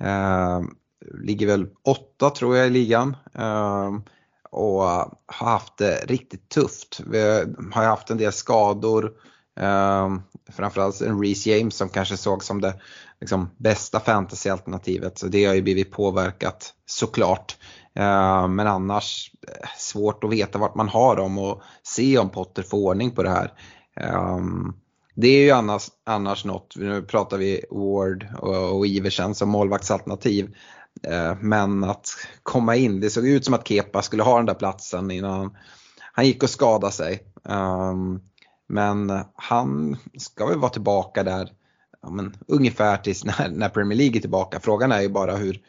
Eh, 0.00 0.60
ligger 1.22 1.46
väl 1.46 1.66
åtta 1.84 2.30
tror 2.30 2.56
jag 2.56 2.66
i 2.66 2.70
ligan. 2.70 3.16
Eh, 3.34 3.98
och 4.50 4.82
har 4.82 5.16
haft 5.26 5.76
det 5.76 6.04
riktigt 6.06 6.48
tufft. 6.48 7.00
Vi 7.06 7.18
har 7.72 7.84
haft 7.84 8.10
en 8.10 8.18
del 8.18 8.32
skador. 8.32 9.12
Eh, 9.60 10.08
framförallt 10.52 11.00
en 11.00 11.20
Reece 11.20 11.46
James 11.46 11.76
som 11.76 11.88
kanske 11.88 12.16
såg 12.16 12.44
som 12.44 12.60
det 12.60 12.74
liksom, 13.20 13.50
bästa 13.56 14.00
fantasyalternativet. 14.00 15.18
Så 15.18 15.26
det 15.26 15.44
har 15.44 15.54
ju 15.54 15.62
blivit 15.62 15.92
påverkat 15.92 16.74
såklart. 16.86 17.56
Eh, 17.94 18.48
men 18.48 18.66
annars 18.66 19.32
eh, 19.48 19.68
svårt 19.76 20.24
att 20.24 20.30
veta 20.30 20.58
vart 20.58 20.74
man 20.74 20.88
har 20.88 21.16
dem 21.16 21.38
och 21.38 21.62
se 21.82 22.18
om 22.18 22.30
Potter 22.30 22.62
får 22.62 22.78
ordning 22.78 23.10
på 23.10 23.22
det 23.22 23.30
här. 23.30 23.52
Eh, 24.00 24.38
det 25.14 25.28
är 25.28 25.42
ju 25.42 25.50
annars, 25.50 25.88
annars 26.06 26.44
något, 26.44 26.76
nu 26.76 27.02
pratar 27.02 27.38
vi 27.38 27.64
Ward 27.70 28.26
och, 28.38 28.78
och 28.78 28.86
Iversen 28.86 29.34
som 29.34 29.48
målvaktsalternativ. 29.48 30.54
Eh, 31.02 31.36
men 31.40 31.84
att 31.84 32.08
komma 32.42 32.76
in, 32.76 33.00
det 33.00 33.10
såg 33.10 33.26
ut 33.26 33.44
som 33.44 33.54
att 33.54 33.68
Kepa 33.68 34.02
skulle 34.02 34.22
ha 34.22 34.36
den 34.36 34.46
där 34.46 34.54
platsen 34.54 35.10
innan 35.10 35.56
han 36.12 36.26
gick 36.26 36.42
och 36.42 36.50
skadade 36.50 36.92
sig. 36.92 37.22
Ehm, 37.48 38.20
men 38.66 39.20
han 39.34 39.96
ska 40.16 40.46
väl 40.46 40.58
vara 40.58 40.70
tillbaka 40.70 41.22
där 41.22 41.52
ja, 42.02 42.10
men, 42.10 42.36
ungefär 42.46 42.96
tills 42.96 43.24
när, 43.24 43.48
när 43.48 43.68
Premier 43.68 43.98
League 43.98 44.16
är 44.16 44.20
tillbaka. 44.20 44.60
Frågan 44.60 44.92
är 44.92 45.00
ju 45.00 45.08
bara 45.08 45.36
hur, 45.36 45.62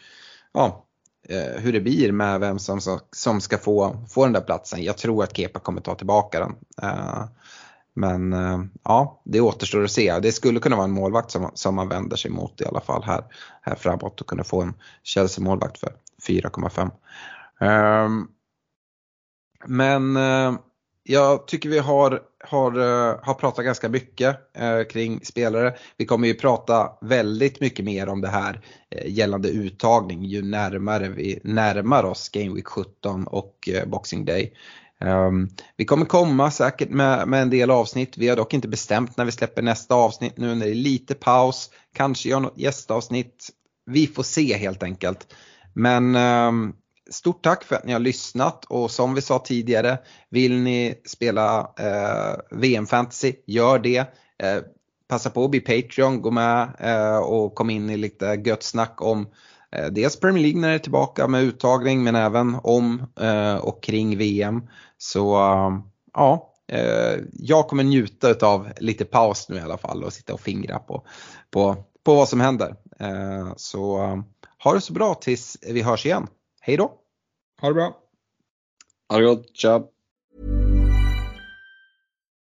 ja, 0.54 0.86
eh, 1.30 1.62
hur 1.62 1.74
det 1.74 1.82
blir 1.82 2.12
med 2.12 2.40
vem 2.40 2.60
som, 2.60 2.80
som 3.12 3.42
ska 3.42 3.58
få, 3.58 4.06
få 4.10 4.24
den 4.24 4.34
där 4.34 4.42
platsen. 4.42 4.84
Jag 4.84 4.98
tror 4.98 5.24
att 5.24 5.38
Kepa 5.38 5.60
kommer 5.60 5.82
ta 5.82 5.96
tillbaka 5.96 6.40
den. 6.40 6.56
Eh, 6.82 7.24
men 8.00 8.34
eh, 8.34 8.60
ja, 8.84 9.22
det 9.26 9.42
återstår 9.42 9.84
att 9.84 9.92
se. 9.92 10.20
Det 10.20 10.32
skulle 10.32 10.60
kunna 10.60 10.76
vara 10.76 10.86
en 10.86 10.92
målvakt 10.92 11.32
som, 11.32 11.52
som 11.54 11.76
man 11.76 11.90
vänder 11.90 12.18
sig 12.18 12.32
mot 12.32 12.62
i 12.62 12.66
alla 12.66 12.82
fall 12.82 13.04
här, 13.04 13.24
här 13.62 13.76
framåt 13.76 14.22
och 14.22 14.28
kunna 14.28 14.44
få 14.44 14.62
en 14.62 14.74
Chelsea-målvakt 15.04 15.78
för 15.78 15.94
4,5. 16.28 16.82
Um, 16.82 16.92
ehm, 17.70 18.28
men 19.66 20.18
uh, 20.18 20.60
jag 21.04 21.48
tycker 21.48 21.70
vi 21.70 21.80
har, 21.80 22.22
har, 22.44 22.78
uh, 22.78 23.20
har 23.24 23.34
pratat 23.34 23.66
ganska 23.66 23.90
mycket 23.90 24.38
uh, 24.62 24.84
kring 24.84 25.26
spelare. 25.26 25.76
Vi 25.98 26.06
kommer 26.06 26.28
ju 26.28 26.34
prata 26.34 26.92
väldigt 27.02 27.60
mycket 27.60 27.86
mer 27.86 28.10
om 28.10 28.22
det 28.22 28.28
här 28.28 28.62
gällande 29.06 29.50
uttagning 29.50 30.24
ju 30.24 30.42
närmare 30.42 31.10
vi 31.10 31.40
närmar 31.44 32.04
oss 32.04 32.30
Game 32.30 32.56
Week 32.56 32.68
17 32.68 33.28
och 33.28 33.70
Boxing 33.88 34.26
Day. 34.26 34.54
Um, 35.06 35.50
vi 35.78 35.86
kommer 35.86 36.06
komma 36.06 36.52
säkert 36.52 36.90
med, 36.90 37.28
med, 37.28 37.42
en 37.42 37.50
del 37.50 37.72
avsnitt. 37.72 38.18
Vi 38.18 38.28
har 38.28 38.36
dock 38.36 38.54
inte 38.54 38.68
bestämt 38.68 39.18
när 39.18 39.26
vi 39.26 39.32
släpper 39.32 39.62
nästa 39.62 39.96
avsnitt 39.96 40.38
nu 40.38 40.56
när 40.56 40.66
det 40.66 40.72
är 40.72 40.76
lite 40.76 41.16
paus. 41.16 41.70
Kanske 41.94 42.30
gör 42.30 42.40
något 42.40 42.58
gästavsnitt. 42.58 43.50
Vi 43.86 44.08
får 44.08 44.24
se 44.24 44.58
helt 44.58 44.84
enkelt. 44.84 45.34
Men 45.74 46.16
um, 46.16 46.76
stort 47.10 47.44
tack 47.44 47.64
för 47.64 47.76
att 47.76 47.86
ni 47.86 47.94
har 47.94 48.00
lyssnat 48.00 48.66
och 48.66 48.92
som 48.92 49.14
vi 49.14 49.22
sa 49.22 49.40
tidigare, 49.40 49.98
vill 50.30 50.60
ni 50.60 51.02
spela 51.06 51.74
eh, 51.80 51.86
uh, 51.86 52.60
VM 52.60 52.88
Fantasy, 52.88 53.34
gör 53.48 53.80
det. 53.80 54.00
Uh, 54.00 54.62
passa 55.08 55.30
på 55.30 55.44
att 55.44 55.52
bli 55.52 55.60
Patreon, 55.60 56.22
gå 56.22 56.32
med 56.32 56.70
uh, 56.84 57.18
och 57.18 57.56
kom 57.56 57.70
in 57.70 57.90
i 57.90 57.98
lite 57.98 58.42
gött 58.46 58.64
snack 58.64 59.02
om 59.02 59.28
dels 59.92 60.20
Premier 60.20 60.44
League 60.44 60.62
när 60.62 60.70
det 60.70 60.74
är 60.74 60.80
tillbaka 60.80 61.28
med 61.28 61.44
uttagning 61.44 62.04
men 62.04 62.16
även 62.16 62.56
om 62.64 63.08
och 63.62 63.84
kring 63.84 64.18
VM. 64.18 64.62
Så 65.02 65.36
ja, 66.14 66.54
eh, 66.68 67.20
jag 67.34 67.68
kommer 67.68 67.84
njuta 67.84 68.48
av 68.48 68.70
lite 68.80 69.06
paus 69.06 69.50
nu 69.50 69.56
i 69.56 69.60
alla 69.60 69.78
fall 69.78 70.04
och 70.04 70.14
sitta 70.14 70.34
och 70.34 70.42
fingra 70.42 70.80
på, 70.80 71.08
på, 71.52 71.76
på 72.04 72.16
vad 72.16 72.30
som 72.30 72.40
händer. 72.40 72.76
Eh, 73.00 73.54
så 73.58 74.04
um, 74.04 74.26
ha 74.64 74.74
det 74.74 74.82
så 74.82 74.94
bra 74.94 75.14
tills 75.14 75.58
vi 75.62 75.82
hörs 75.82 76.06
igen. 76.06 76.28
Hej 76.62 76.78
då! 76.78 76.94
Ha 77.62 77.68
det 77.68 77.74
bra! 77.74 77.98
Ha 79.10 79.18
det 79.18 79.26
gott, 79.26 79.50
tja! 79.54 79.84